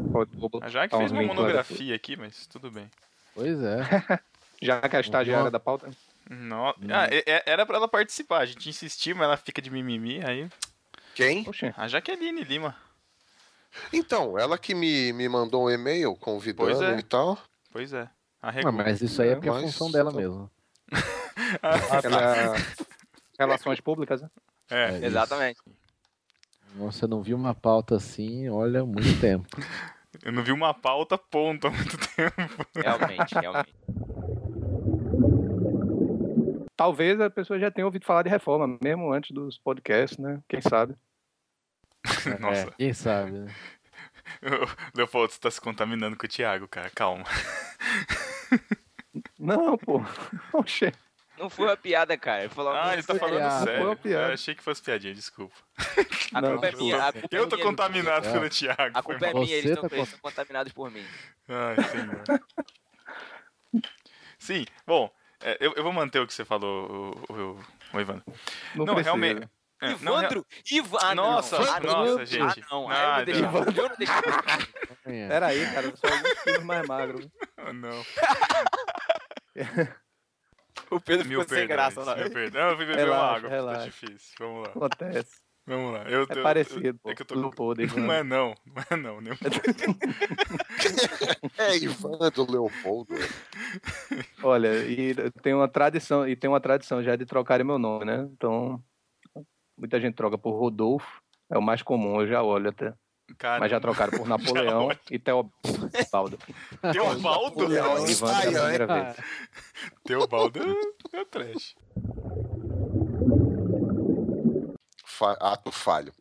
A 0.62 0.68
Jaque 0.68 0.90
botar 0.90 0.98
fez 0.98 1.12
uma 1.12 1.22
monografia 1.22 1.94
aqui, 1.94 2.16
mas 2.16 2.46
tudo 2.46 2.70
bem. 2.70 2.90
Pois 3.34 3.62
é. 3.62 3.78
Já 4.60 4.80
que 4.80 4.94
é 4.96 4.98
a 4.98 5.00
estagiária 5.00 5.50
da 5.50 5.60
pauta. 5.60 5.90
No... 6.30 6.68
Ah, 6.90 7.06
é- 7.10 7.22
é- 7.26 7.42
era 7.46 7.66
pra 7.66 7.76
ela 7.76 7.88
participar, 7.88 8.38
a 8.40 8.46
gente 8.46 8.68
insistiu, 8.68 9.14
mas 9.16 9.24
ela 9.24 9.36
fica 9.36 9.60
de 9.60 9.70
mimimi, 9.70 10.24
aí. 10.24 10.48
Quem? 11.14 11.44
Poxa. 11.44 11.74
A 11.76 11.86
Jaqueline 11.86 12.42
Lima. 12.42 12.74
Então, 13.92 14.38
ela 14.38 14.56
que 14.56 14.74
me, 14.74 15.12
me 15.12 15.28
mandou 15.28 15.64
um 15.66 15.70
e-mail 15.70 16.14
convidando 16.16 16.70
Pois 16.70 16.80
é. 16.80 16.98
e 16.98 17.02
tal. 17.02 17.38
Pois 17.72 17.92
é. 17.92 18.08
Ah, 18.40 18.48
Arregou. 18.48 18.72
mas 18.72 19.00
isso 19.00 19.20
aí 19.22 19.30
é 19.30 19.34
porque 19.34 19.48
é 19.48 19.52
a 19.52 19.60
função 19.60 19.90
dela 19.90 20.10
tá- 20.12 20.16
mesmo. 20.18 20.50
Ela... 22.04 22.54
Relações 23.38 23.80
públicas, 23.80 24.22
né? 24.22 24.30
É. 24.70 24.84
É 24.84 24.96
isso. 24.96 25.04
Exatamente. 25.06 25.60
Você 26.76 27.06
não 27.06 27.22
viu 27.22 27.36
uma 27.36 27.54
pauta 27.54 27.96
assim, 27.96 28.48
olha, 28.48 28.80
há 28.80 28.86
muito 28.86 29.20
tempo. 29.20 29.46
Eu 30.22 30.32
não 30.32 30.44
vi 30.44 30.52
uma 30.52 30.72
pauta 30.72 31.18
ponto 31.18 31.66
há 31.66 31.70
muito 31.70 31.96
tempo. 31.98 32.66
Realmente, 32.76 33.34
realmente. 33.34 33.74
Talvez 36.76 37.20
a 37.20 37.30
pessoa 37.30 37.58
já 37.58 37.70
tenha 37.70 37.84
ouvido 37.86 38.04
falar 38.04 38.22
de 38.22 38.28
reforma, 38.30 38.78
mesmo 38.82 39.12
antes 39.12 39.30
dos 39.30 39.58
podcasts, 39.58 40.18
né? 40.18 40.40
Quem 40.48 40.60
sabe? 40.60 40.94
Nossa, 42.40 42.68
É, 42.68 42.70
quem 42.76 42.92
sabe, 42.92 43.30
né? 43.32 43.54
Leopoldo, 44.94 45.32
você 45.32 45.38
tá 45.40 45.50
se 45.50 45.60
contaminando 45.60 46.16
com 46.16 46.26
o 46.26 46.28
Thiago, 46.28 46.66
cara. 46.66 46.90
Calma. 46.94 47.24
Não, 49.38 49.76
pô. 49.78 50.00
Oxê. 50.52 50.92
Não 51.38 51.50
foi 51.50 51.66
uma 51.66 51.76
piada, 51.76 52.16
cara. 52.16 52.40
Ele 52.44 52.48
falou, 52.48 52.72
Ah, 52.72 52.92
ele 52.92 53.02
tá 53.02 53.14
falando 53.16 53.38
piada, 53.38 53.64
sério. 53.64 53.80
foi 53.80 53.86
uma 53.90 53.96
piada. 53.96 54.28
Eu 54.28 54.34
achei 54.34 54.54
que 54.54 54.62
fosse 54.62 54.82
piadinha, 54.82 55.14
desculpa. 55.14 55.54
a 56.32 56.40
Não, 56.40 56.52
culpa 56.52 56.66
é 56.68 56.72
minha. 56.72 57.04
A 57.08 57.12
culpa 57.12 57.28
Eu 57.32 57.44
é 57.44 57.46
tô 57.48 57.56
minha, 57.56 57.68
contaminado 57.68 58.26
É. 58.28 58.32
pelo 58.32 58.48
Thiago. 58.48 58.98
A 58.98 59.02
culpa 59.02 59.26
é 59.26 59.32
mal. 59.32 59.42
minha, 59.42 59.54
eles 59.56 59.64
Você 59.70 59.72
estão 59.74 59.88
tá 59.88 59.96
eles 59.96 60.08
estão 60.08 60.20
contaminados 60.20 60.72
por 60.72 60.90
mim. 60.90 61.04
Ai, 61.48 61.76
senhor. 61.84 63.82
Sim, 64.38 64.64
bom, 64.86 65.10
é, 65.44 65.56
eu, 65.60 65.72
eu 65.76 65.82
vou 65.82 65.92
manter 65.92 66.18
o 66.20 66.26
que 66.26 66.34
você 66.34 66.44
falou, 66.44 67.16
o, 67.28 67.32
o, 67.32 67.60
o 67.92 68.00
Evandro. 68.00 68.24
Não, 68.74 68.84
Não, 68.86 68.94
realmente. 68.96 69.48
É, 69.82 69.88
não, 70.00 70.18
Ivandro! 70.18 70.46
Ivan... 70.70 70.98
Ah, 71.02 71.14
não. 71.14 71.32
Nossa, 71.32 71.56
ah, 71.56 71.80
nossa, 71.80 72.22
Ah, 72.22 72.24
gente. 72.24 72.64
não. 72.70 72.88
Ah, 72.90 73.16
Ah, 73.16 73.18
eu 73.18 73.18
não 73.18 73.24
deixo. 73.26 73.42
não. 73.42 73.58
Eu 73.84 73.88
não 73.88 73.96
deixo. 73.96 74.12
É. 75.06 75.28
Peraí, 75.28 75.72
cara, 75.74 75.86
eu 75.86 75.96
sou 75.96 76.10
alguns 76.10 76.42
quilos 76.42 76.62
mais 76.64 76.86
magro. 76.88 77.30
Ah, 77.58 77.72
não. 77.74 78.04
O 80.90 81.00
Pedro 81.00 81.28
Mil 81.28 81.40
ficou 81.42 81.56
sem 81.56 81.66
graça 81.66 82.14
perdões. 82.14 82.50
Não, 82.52 82.70
eu 82.70 82.76
fui 82.76 82.86
beber 82.86 83.06
uma 83.08 83.14
Relaxa, 83.16 83.36
água, 83.36 83.48
relaxa. 83.50 83.78
tá 83.80 83.84
difícil. 83.86 84.34
Vamos 84.38 84.62
lá. 84.62 84.68
Acontece. 84.74 85.40
Vamos 85.66 85.94
lá. 85.94 86.02
Eu, 86.10 86.26
É 86.28 86.38
eu- 86.38 86.42
parecido, 86.42 86.98
pô. 87.02 87.10
É 87.10 87.14
que 87.14 87.22
eu 87.22 87.26
tô 87.26 87.34
Não 87.36 87.50
né? 88.08 88.20
é 88.20 88.22
não. 88.22 88.54
Não 88.66 88.82
é 88.90 88.96
não. 88.96 89.20
Nem 89.20 89.32
um 89.32 89.36
É 91.56 91.76
Ivandro 91.76 92.50
Leopoldo. 92.50 93.14
Olha, 94.42 94.84
e 94.84 95.14
tem 95.42 95.54
uma 95.54 95.68
tradição, 95.68 96.28
e 96.28 96.36
tem 96.36 96.48
uma 96.50 96.60
tradição 96.60 97.02
já 97.02 97.16
de 97.16 97.24
trocarem 97.24 97.64
meu 97.66 97.78
nome, 97.78 98.04
né? 98.04 98.28
Então, 98.32 98.82
muita 99.78 99.98
gente 100.00 100.14
troca 100.14 100.36
por 100.36 100.52
Rodolfo, 100.58 101.22
é 101.50 101.56
o 101.56 101.62
mais 101.62 101.82
comum, 101.82 102.20
eu 102.20 102.26
já 102.26 102.42
olho 102.42 102.68
até. 102.68 102.92
Cara, 103.38 103.58
Mas 103.60 103.70
já 103.70 103.80
trocaram 103.80 104.18
por 104.18 104.28
Napoleão 104.28 104.90
e 105.10 105.18
Teobaldo. 105.18 106.38
Teobaldo? 106.92 107.48
Napoleão. 107.48 108.06
Ivandro 108.06 108.36
é 108.36 108.48
a 108.58 108.62
primeira 108.62 108.86
vez. 108.86 109.16
Teobaldo 110.04 110.60
é, 111.14 111.20
é 111.20 111.24
trash. 111.24 111.74
Fa- 115.16 115.36
ato 115.40 115.70
falho. 115.70 116.12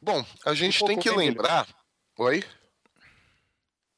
Bom, 0.00 0.24
a 0.44 0.54
gente 0.54 0.82
Um 0.82 0.86
tem 0.86 0.98
que 0.98 1.10
lembrar. 1.10 1.66
Oi? 2.18 2.44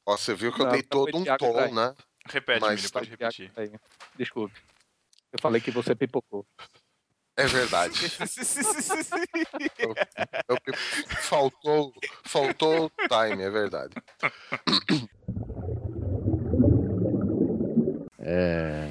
Ó, 0.07 0.17
você 0.17 0.35
viu 0.35 0.51
que 0.53 0.61
eu 0.63 0.65
Não, 0.65 0.73
dei 0.73 0.83
não 0.83 1.03
foi 1.03 1.13
todo 1.13 1.19
um 1.23 1.37
tom, 1.37 1.75
né? 1.75 1.95
Repete, 2.27 2.61
Mas 2.61 2.91
tá 2.91 3.01
pode 3.01 3.11
repetir. 3.11 3.53
Aí, 3.57 3.71
Desculpe. 4.17 4.55
Eu 5.33 5.39
falei 5.41 5.61
que 5.61 5.71
você 5.71 5.95
pipocou. 5.95 6.47
É 7.37 7.47
verdade. 7.47 7.95
Eu- 9.79 9.95
faltou, 11.23 11.93
faltou 12.25 12.91
time, 13.09 13.43
é 13.45 13.51
verdade. 13.51 13.95
É. 18.19 18.91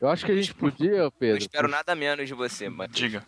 Eu 0.00 0.08
acho 0.08 0.26
que 0.26 0.32
a 0.32 0.36
gente 0.36 0.52
podia, 0.54 0.90
Eu 0.96 1.10
Pedro. 1.12 1.38
espero 1.38 1.68
nada 1.68 1.94
menos 1.94 2.26
de 2.26 2.34
você, 2.34 2.68
mano. 2.68 2.92
Diga. 2.92 3.24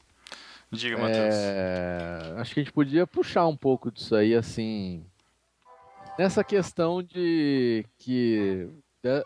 Diga, 0.73 0.99
Matheus. 0.99 1.35
É, 1.35 2.35
acho 2.39 2.55
que 2.55 2.61
a 2.61 2.63
gente 2.63 2.73
podia 2.73 3.07
puxar 3.07 3.47
um 3.47 3.57
pouco 3.57 3.91
disso 3.91 4.15
aí, 4.15 4.35
assim. 4.35 5.05
Nessa 6.19 6.45
questão 6.45 7.03
de 7.03 7.85
que, 7.99 8.69
da- 9.03 9.25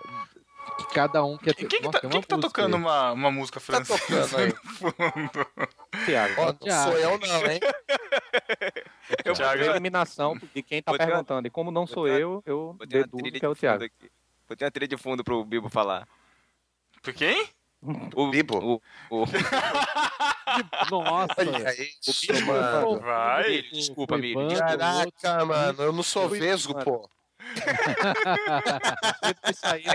que 0.79 0.95
cada 0.95 1.23
um 1.25 1.37
quer 1.37 1.55
ter. 1.55 1.66
quem 1.66 1.81
que 1.81 1.85
Nossa, 1.87 2.01
tá, 2.01 2.09
quem 2.09 2.21
que 2.21 2.27
tá 2.29 2.39
tocando 2.39 2.77
aí. 2.77 2.81
uma, 2.83 3.12
uma 3.12 3.31
música 3.31 3.61
Tá 3.61 3.66
francesa 3.66 3.99
tocando 3.99 4.37
aí. 4.39 4.49
no 4.49 4.71
fundo? 4.71 5.47
Tiago, 6.07 6.53
Thiago. 6.55 6.91
sou 6.91 6.99
eu 6.99 7.19
não, 7.19 7.47
hein? 7.51 7.61
eu 9.25 9.35
Thiago, 9.35 9.62
a 9.62 9.66
eliminação 9.66 10.39
de 10.55 10.62
quem 10.62 10.83
tá 10.83 10.93
perguntando. 10.97 11.47
E 11.47 11.51
como 11.51 11.71
não 11.71 11.87
sou 11.87 12.09
eu, 12.09 12.43
eu 12.47 12.77
deduzo 12.87 13.23
que 13.25 13.45
é 13.45 13.49
o 13.49 13.55
de 13.55 13.61
Thiago. 13.61 13.85
aqui. 13.85 14.11
Botei 14.49 14.65
uma 14.66 14.71
trilha 14.71 14.89
de 14.89 14.97
fundo 14.97 15.23
pro 15.25 15.45
Bibo 15.45 15.69
falar. 15.69 16.07
Por 17.03 17.12
quem? 17.12 17.49
O 18.15 18.31
Bibo? 18.31 18.81
O, 19.11 19.23
o... 19.23 19.27
Nossa, 20.90 21.35
Olha 21.39 21.82
isso, 21.82 22.32
Bibo, 22.32 22.47
mano. 22.47 23.01
Vai. 23.01 23.62
Desculpa, 23.62 24.15
Foi 24.15 24.23
desculpa. 24.23 24.56
Caraca, 24.59 25.44
mano, 25.44 25.82
eu 25.82 25.93
não 25.93 26.02
sou 26.02 26.28
vesgo, 26.28 26.74
pô. 26.82 27.09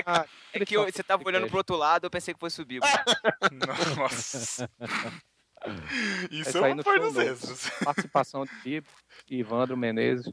Na 0.07 0.25
É 0.53 0.65
que 0.65 0.77
eu- 0.77 0.85
você 0.85 1.01
tava 1.03 1.23
olhando 1.25 1.47
pro 1.47 1.57
outro 1.57 1.75
lado, 1.75 2.05
eu 2.05 2.09
pensei 2.09 2.33
que 2.33 2.39
fosse 2.39 2.61
o 2.61 2.65
Bibo. 2.65 2.85
Nossa. 3.97 4.69
Isso 6.31 6.57
é 6.57 6.71
um 6.71 6.75
novo. 6.75 7.21
extras. 7.21 7.69
participação 7.83 8.45
de 8.45 8.51
Bibo, 8.63 8.87
Ivandro 9.29 9.75
Menezes. 9.75 10.31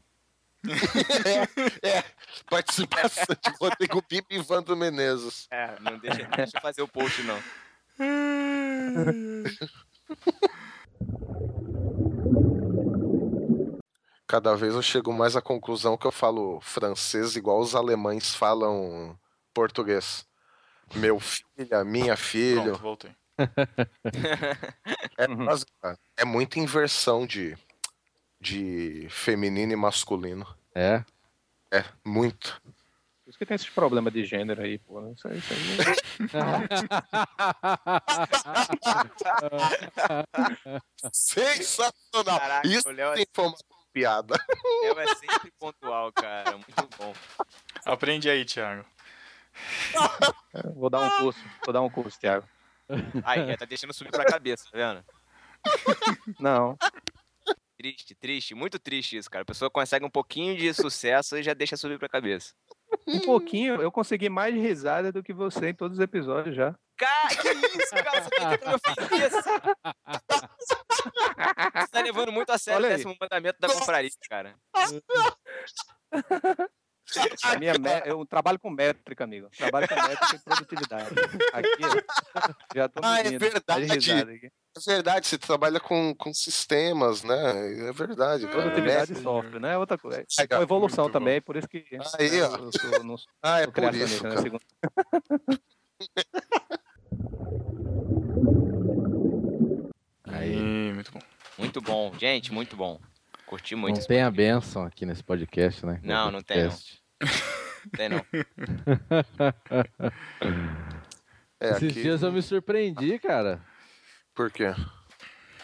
É, 1.83 2.03
participação 2.49 3.25
de 3.43 3.51
Rodrigo 3.59 4.01
Pipo 4.01 4.27
e 4.31 4.39
Vando 4.39 4.75
Menezes. 4.75 5.47
É, 5.51 5.79
não 5.79 5.97
deixa, 5.97 6.23
não 6.23 6.37
deixa 6.37 6.59
fazer 6.61 6.81
o 6.81 6.87
post, 6.87 7.21
não. 7.23 7.39
Cada 14.27 14.55
vez 14.55 14.73
eu 14.75 14.81
chego 14.81 15.13
mais 15.13 15.35
à 15.35 15.41
conclusão 15.41 15.97
que 15.97 16.05
eu 16.05 16.11
falo 16.11 16.59
francês 16.61 17.35
igual 17.35 17.59
os 17.59 17.75
alemães 17.75 18.35
falam 18.35 19.17
português. 19.53 20.25
Meu 20.95 21.19
filho, 21.19 21.85
minha 21.85 22.17
filha. 22.17 22.63
Pronto, 22.63 22.81
voltei. 22.81 23.11
É, 25.17 26.21
é 26.21 26.25
muita 26.25 26.59
inversão 26.59 27.25
de, 27.25 27.57
de 28.47 29.07
feminino 29.09 29.73
e 29.73 29.75
masculino. 29.75 30.45
é. 30.75 31.03
É, 31.69 31.83
muito. 32.05 32.61
Por 32.63 33.29
isso 33.29 33.37
que 33.37 33.45
tem 33.45 33.55
esses 33.55 33.69
problemas 33.69 34.13
de 34.13 34.23
gênero 34.23 34.61
aí, 34.61 34.77
pô. 34.79 35.01
né? 35.01 35.13
Isso 35.17 35.27
aí, 35.27 35.37
isso 35.37 35.53
aí. 35.53 35.59
Sensacional! 41.11 42.39
Caraca, 42.39 42.65
Isso 42.65 42.89
é, 42.89 43.15
tem 43.15 43.27
forma 43.33 43.57
de 43.57 43.63
piada. 43.91 44.35
Léo 44.83 44.97
é 44.99 45.07
sempre 45.15 45.51
pontual, 45.59 46.09
cara. 46.13 46.51
Muito 46.53 46.89
bom. 46.97 47.13
Aprende 47.85 48.29
aí, 48.29 48.45
Thiago. 48.45 48.85
Vou 50.75 50.89
dar 50.89 51.01
um 51.01 51.09
curso, 51.17 51.39
vou 51.65 51.73
dar 51.73 51.81
um 51.81 51.89
curso, 51.89 52.17
Thiago. 52.19 52.47
Aí, 53.25 53.45
já 53.47 53.57
tá 53.57 53.65
deixando 53.65 53.91
subir 53.93 54.11
pra 54.11 54.23
cabeça, 54.23 54.63
tá 54.71 54.77
vendo? 54.77 55.03
Não, 56.39 56.77
Triste, 57.77 58.15
triste, 58.15 58.55
muito 58.55 58.79
triste 58.79 59.17
isso, 59.17 59.29
cara. 59.29 59.43
A 59.43 59.45
pessoa 59.45 59.69
consegue 59.69 60.03
um 60.03 60.09
pouquinho 60.09 60.57
de 60.57 60.73
sucesso 60.73 61.37
e 61.37 61.43
já 61.43 61.53
deixa 61.53 61.77
subir 61.77 61.99
pra 61.99 62.09
cabeça. 62.09 62.53
um 63.05 63.19
pouquinho, 63.19 63.79
eu 63.81 63.91
consegui 63.91 64.29
mais 64.29 64.55
risada 64.55 65.11
do 65.11 65.21
que 65.21 65.31
você 65.31 65.69
em 65.69 65.73
todos 65.75 65.97
os 65.99 66.03
episódios 66.03 66.55
já. 66.55 66.73
Cara, 66.97 67.29
que 67.35 67.47
isso, 67.49 67.89
cara? 67.91 68.21
Você 68.23 68.29
tá 68.31 68.49
tentando 68.49 68.69
me 68.69 68.75
ofender. 68.75 69.29
Você 71.71 71.87
tá 71.91 72.01
levando 72.01 72.31
muito 72.31 72.49
a 72.51 72.57
sério 72.57 72.83
o 72.85 72.89
décimo 72.89 73.15
mandamento 73.21 73.59
da 73.59 73.67
confraria, 73.67 74.09
cara. 74.27 74.55
A 77.43 77.57
minha 77.59 77.73
me- 77.73 78.01
Eu 78.05 78.25
trabalho 78.25 78.59
com 78.59 78.69
métrica, 78.69 79.23
amigo. 79.23 79.49
Trabalho 79.55 79.87
com 79.87 79.95
métrica 79.95 80.35
e 80.35 80.39
produtividade. 80.39 81.09
Aqui, 81.53 81.83
ó, 81.85 82.43
já 82.75 82.89
tô 82.89 82.99
Ah, 83.03 83.19
é 83.19 83.23
medindo 83.23 83.45
as 83.45 83.51
verdade. 83.53 84.51
É 84.77 84.91
verdade, 84.93 85.27
você 85.27 85.37
trabalha 85.37 85.79
com, 85.79 86.13
com 86.13 86.33
sistemas, 86.33 87.23
né? 87.23 87.87
É 87.89 87.91
verdade. 87.91 88.45
cara. 88.45 88.61
Produtividade 88.61 89.13
É- 89.13 89.17
e 89.17 89.21
software, 89.23 89.59
né? 89.59 89.73
É 89.73 89.77
outra 89.77 89.97
coisa. 89.97 90.23
É 90.49 90.55
uma 90.55 90.63
evolução 90.63 91.05
muito 91.05 91.13
bom. 91.13 91.19
também, 91.19 91.41
por 91.41 91.55
isso 91.57 91.67
que 91.67 91.83
Aí, 92.19 92.29
né, 92.31 92.43
ó. 92.43 92.57
eu 92.57 92.71
sou, 92.71 93.03
não 93.03 93.15
Ah, 93.41 93.61
é 93.61 93.67
por 93.67 93.95
isso, 93.95 94.23
né? 94.27 94.37
Segundo- 94.37 94.61
Aí. 100.25 100.93
Muito 100.93 101.11
bom. 101.11 101.19
Muito 101.57 101.81
bom, 101.81 102.13
gente, 102.17 102.53
muito 102.53 102.75
bom. 102.75 102.99
Curti 103.45 103.75
muito 103.75 103.99
Não 103.99 104.05
tem 104.05 104.21
a 104.21 104.25
podcast. 104.31 104.53
benção 104.53 104.83
aqui 104.85 105.05
nesse 105.05 105.23
podcast, 105.23 105.85
né? 105.85 105.99
Não, 106.03 106.25
No 106.25 106.31
não 106.33 106.41
tem, 106.41 106.63
não. 106.63 106.69
podcast. 106.69 107.01
Tem 107.95 108.09
não. 108.09 108.25
É, 111.59 111.71
Esses 111.71 111.89
aqui. 111.89 112.01
dias 112.03 112.21
eu 112.21 112.31
me 112.31 112.39
surpreendi, 112.39 113.17
cara. 113.17 113.59
Por 114.37 114.49
quê? 114.51 114.73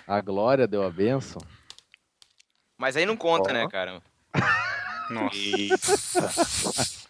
A 0.08 0.20
Glória 0.20 0.68
deu 0.68 0.82
a 0.82 0.90
benção. 0.90 1.40
Mas 2.76 2.98
aí 2.98 3.06
não 3.06 3.16
conta, 3.16 3.52
Ó. 3.52 3.54
né, 3.54 3.68
cara? 3.70 4.02
Nossa. 5.12 7.06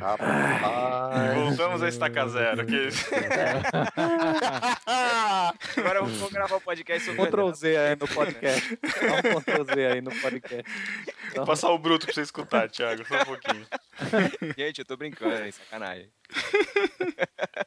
Rapaz. 0.00 1.34
Voltamos 1.34 1.82
a 1.82 1.88
estaca 1.88 2.26
zero. 2.26 2.64
Que... 2.64 2.88
Agora 5.78 5.98
eu 5.98 6.06
vou 6.06 6.30
gravar 6.30 6.56
o 6.56 6.60
podcast 6.62 7.04
sobre 7.04 7.26
Ctrl 7.26 7.52
Z 7.52 7.76
aí 7.76 7.94
no 7.94 8.08
podcast. 8.08 8.78
Dá 8.82 9.36
um 9.36 9.42
Ctrl 9.42 9.64
Z 9.74 9.86
aí 9.86 10.00
no 10.00 10.10
podcast. 10.10 10.64
Vou 11.36 11.44
passar 11.44 11.68
o 11.68 11.78
bruto 11.78 12.06
pra 12.06 12.14
você 12.14 12.22
escutar, 12.22 12.70
Thiago, 12.70 13.06
só 13.06 13.20
um 13.20 13.24
pouquinho. 13.26 13.66
Gente, 14.56 14.78
eu 14.78 14.86
tô 14.86 14.96
brincando, 14.96 15.44
hein? 15.44 15.52
Sacanagem. 15.52 16.10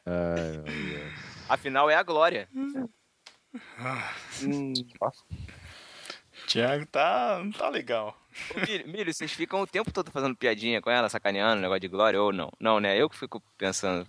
Ai, 0.04 0.50
meu 0.50 0.64
Deus. 0.64 1.17
Afinal, 1.48 1.90
é 1.90 1.94
a 1.94 2.02
Glória. 2.02 2.48
Hum, 2.54 2.88
Thiago 6.46 6.86
tá, 6.86 7.42
tá 7.56 7.68
legal. 7.68 8.16
Ô, 8.54 8.66
Milho, 8.66 8.88
Milho, 8.88 9.12
vocês 9.12 9.32
ficam 9.32 9.60
o 9.60 9.66
tempo 9.66 9.92
todo 9.92 10.10
fazendo 10.10 10.36
piadinha 10.36 10.80
com 10.80 10.90
ela, 10.90 11.08
sacaneando, 11.08 11.60
negócio 11.60 11.80
de 11.80 11.88
Glória 11.88 12.20
ou 12.20 12.32
não? 12.32 12.50
Não, 12.60 12.80
né? 12.80 12.96
Eu 12.96 13.08
que 13.08 13.18
fico 13.18 13.42
pensando. 13.56 14.06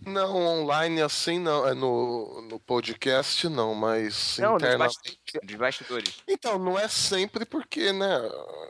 Não, 0.00 0.36
online 0.36 1.02
assim 1.02 1.40
não. 1.40 1.66
É 1.66 1.74
no, 1.74 2.42
no 2.42 2.60
podcast 2.60 3.48
não, 3.48 3.74
mas 3.74 4.38
Não, 4.38 4.56
internamente. 4.56 5.18
Dos 5.42 5.56
bastidores. 5.56 6.22
Então, 6.28 6.58
não 6.58 6.78
é 6.78 6.86
sempre 6.86 7.44
porque, 7.44 7.92
né? 7.92 8.16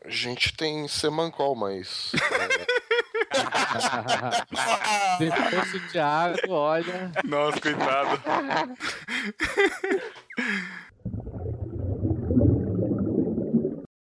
A 0.04 0.08
gente 0.08 0.56
tem 0.56 0.88
semancol, 0.88 1.54
mas. 1.54 2.12
Se 5.18 5.30
fosse 5.30 5.76
o 5.76 5.88
Thiago, 5.88 6.38
olha. 6.50 7.12
Nossa, 7.24 7.60
coitado. 7.60 8.20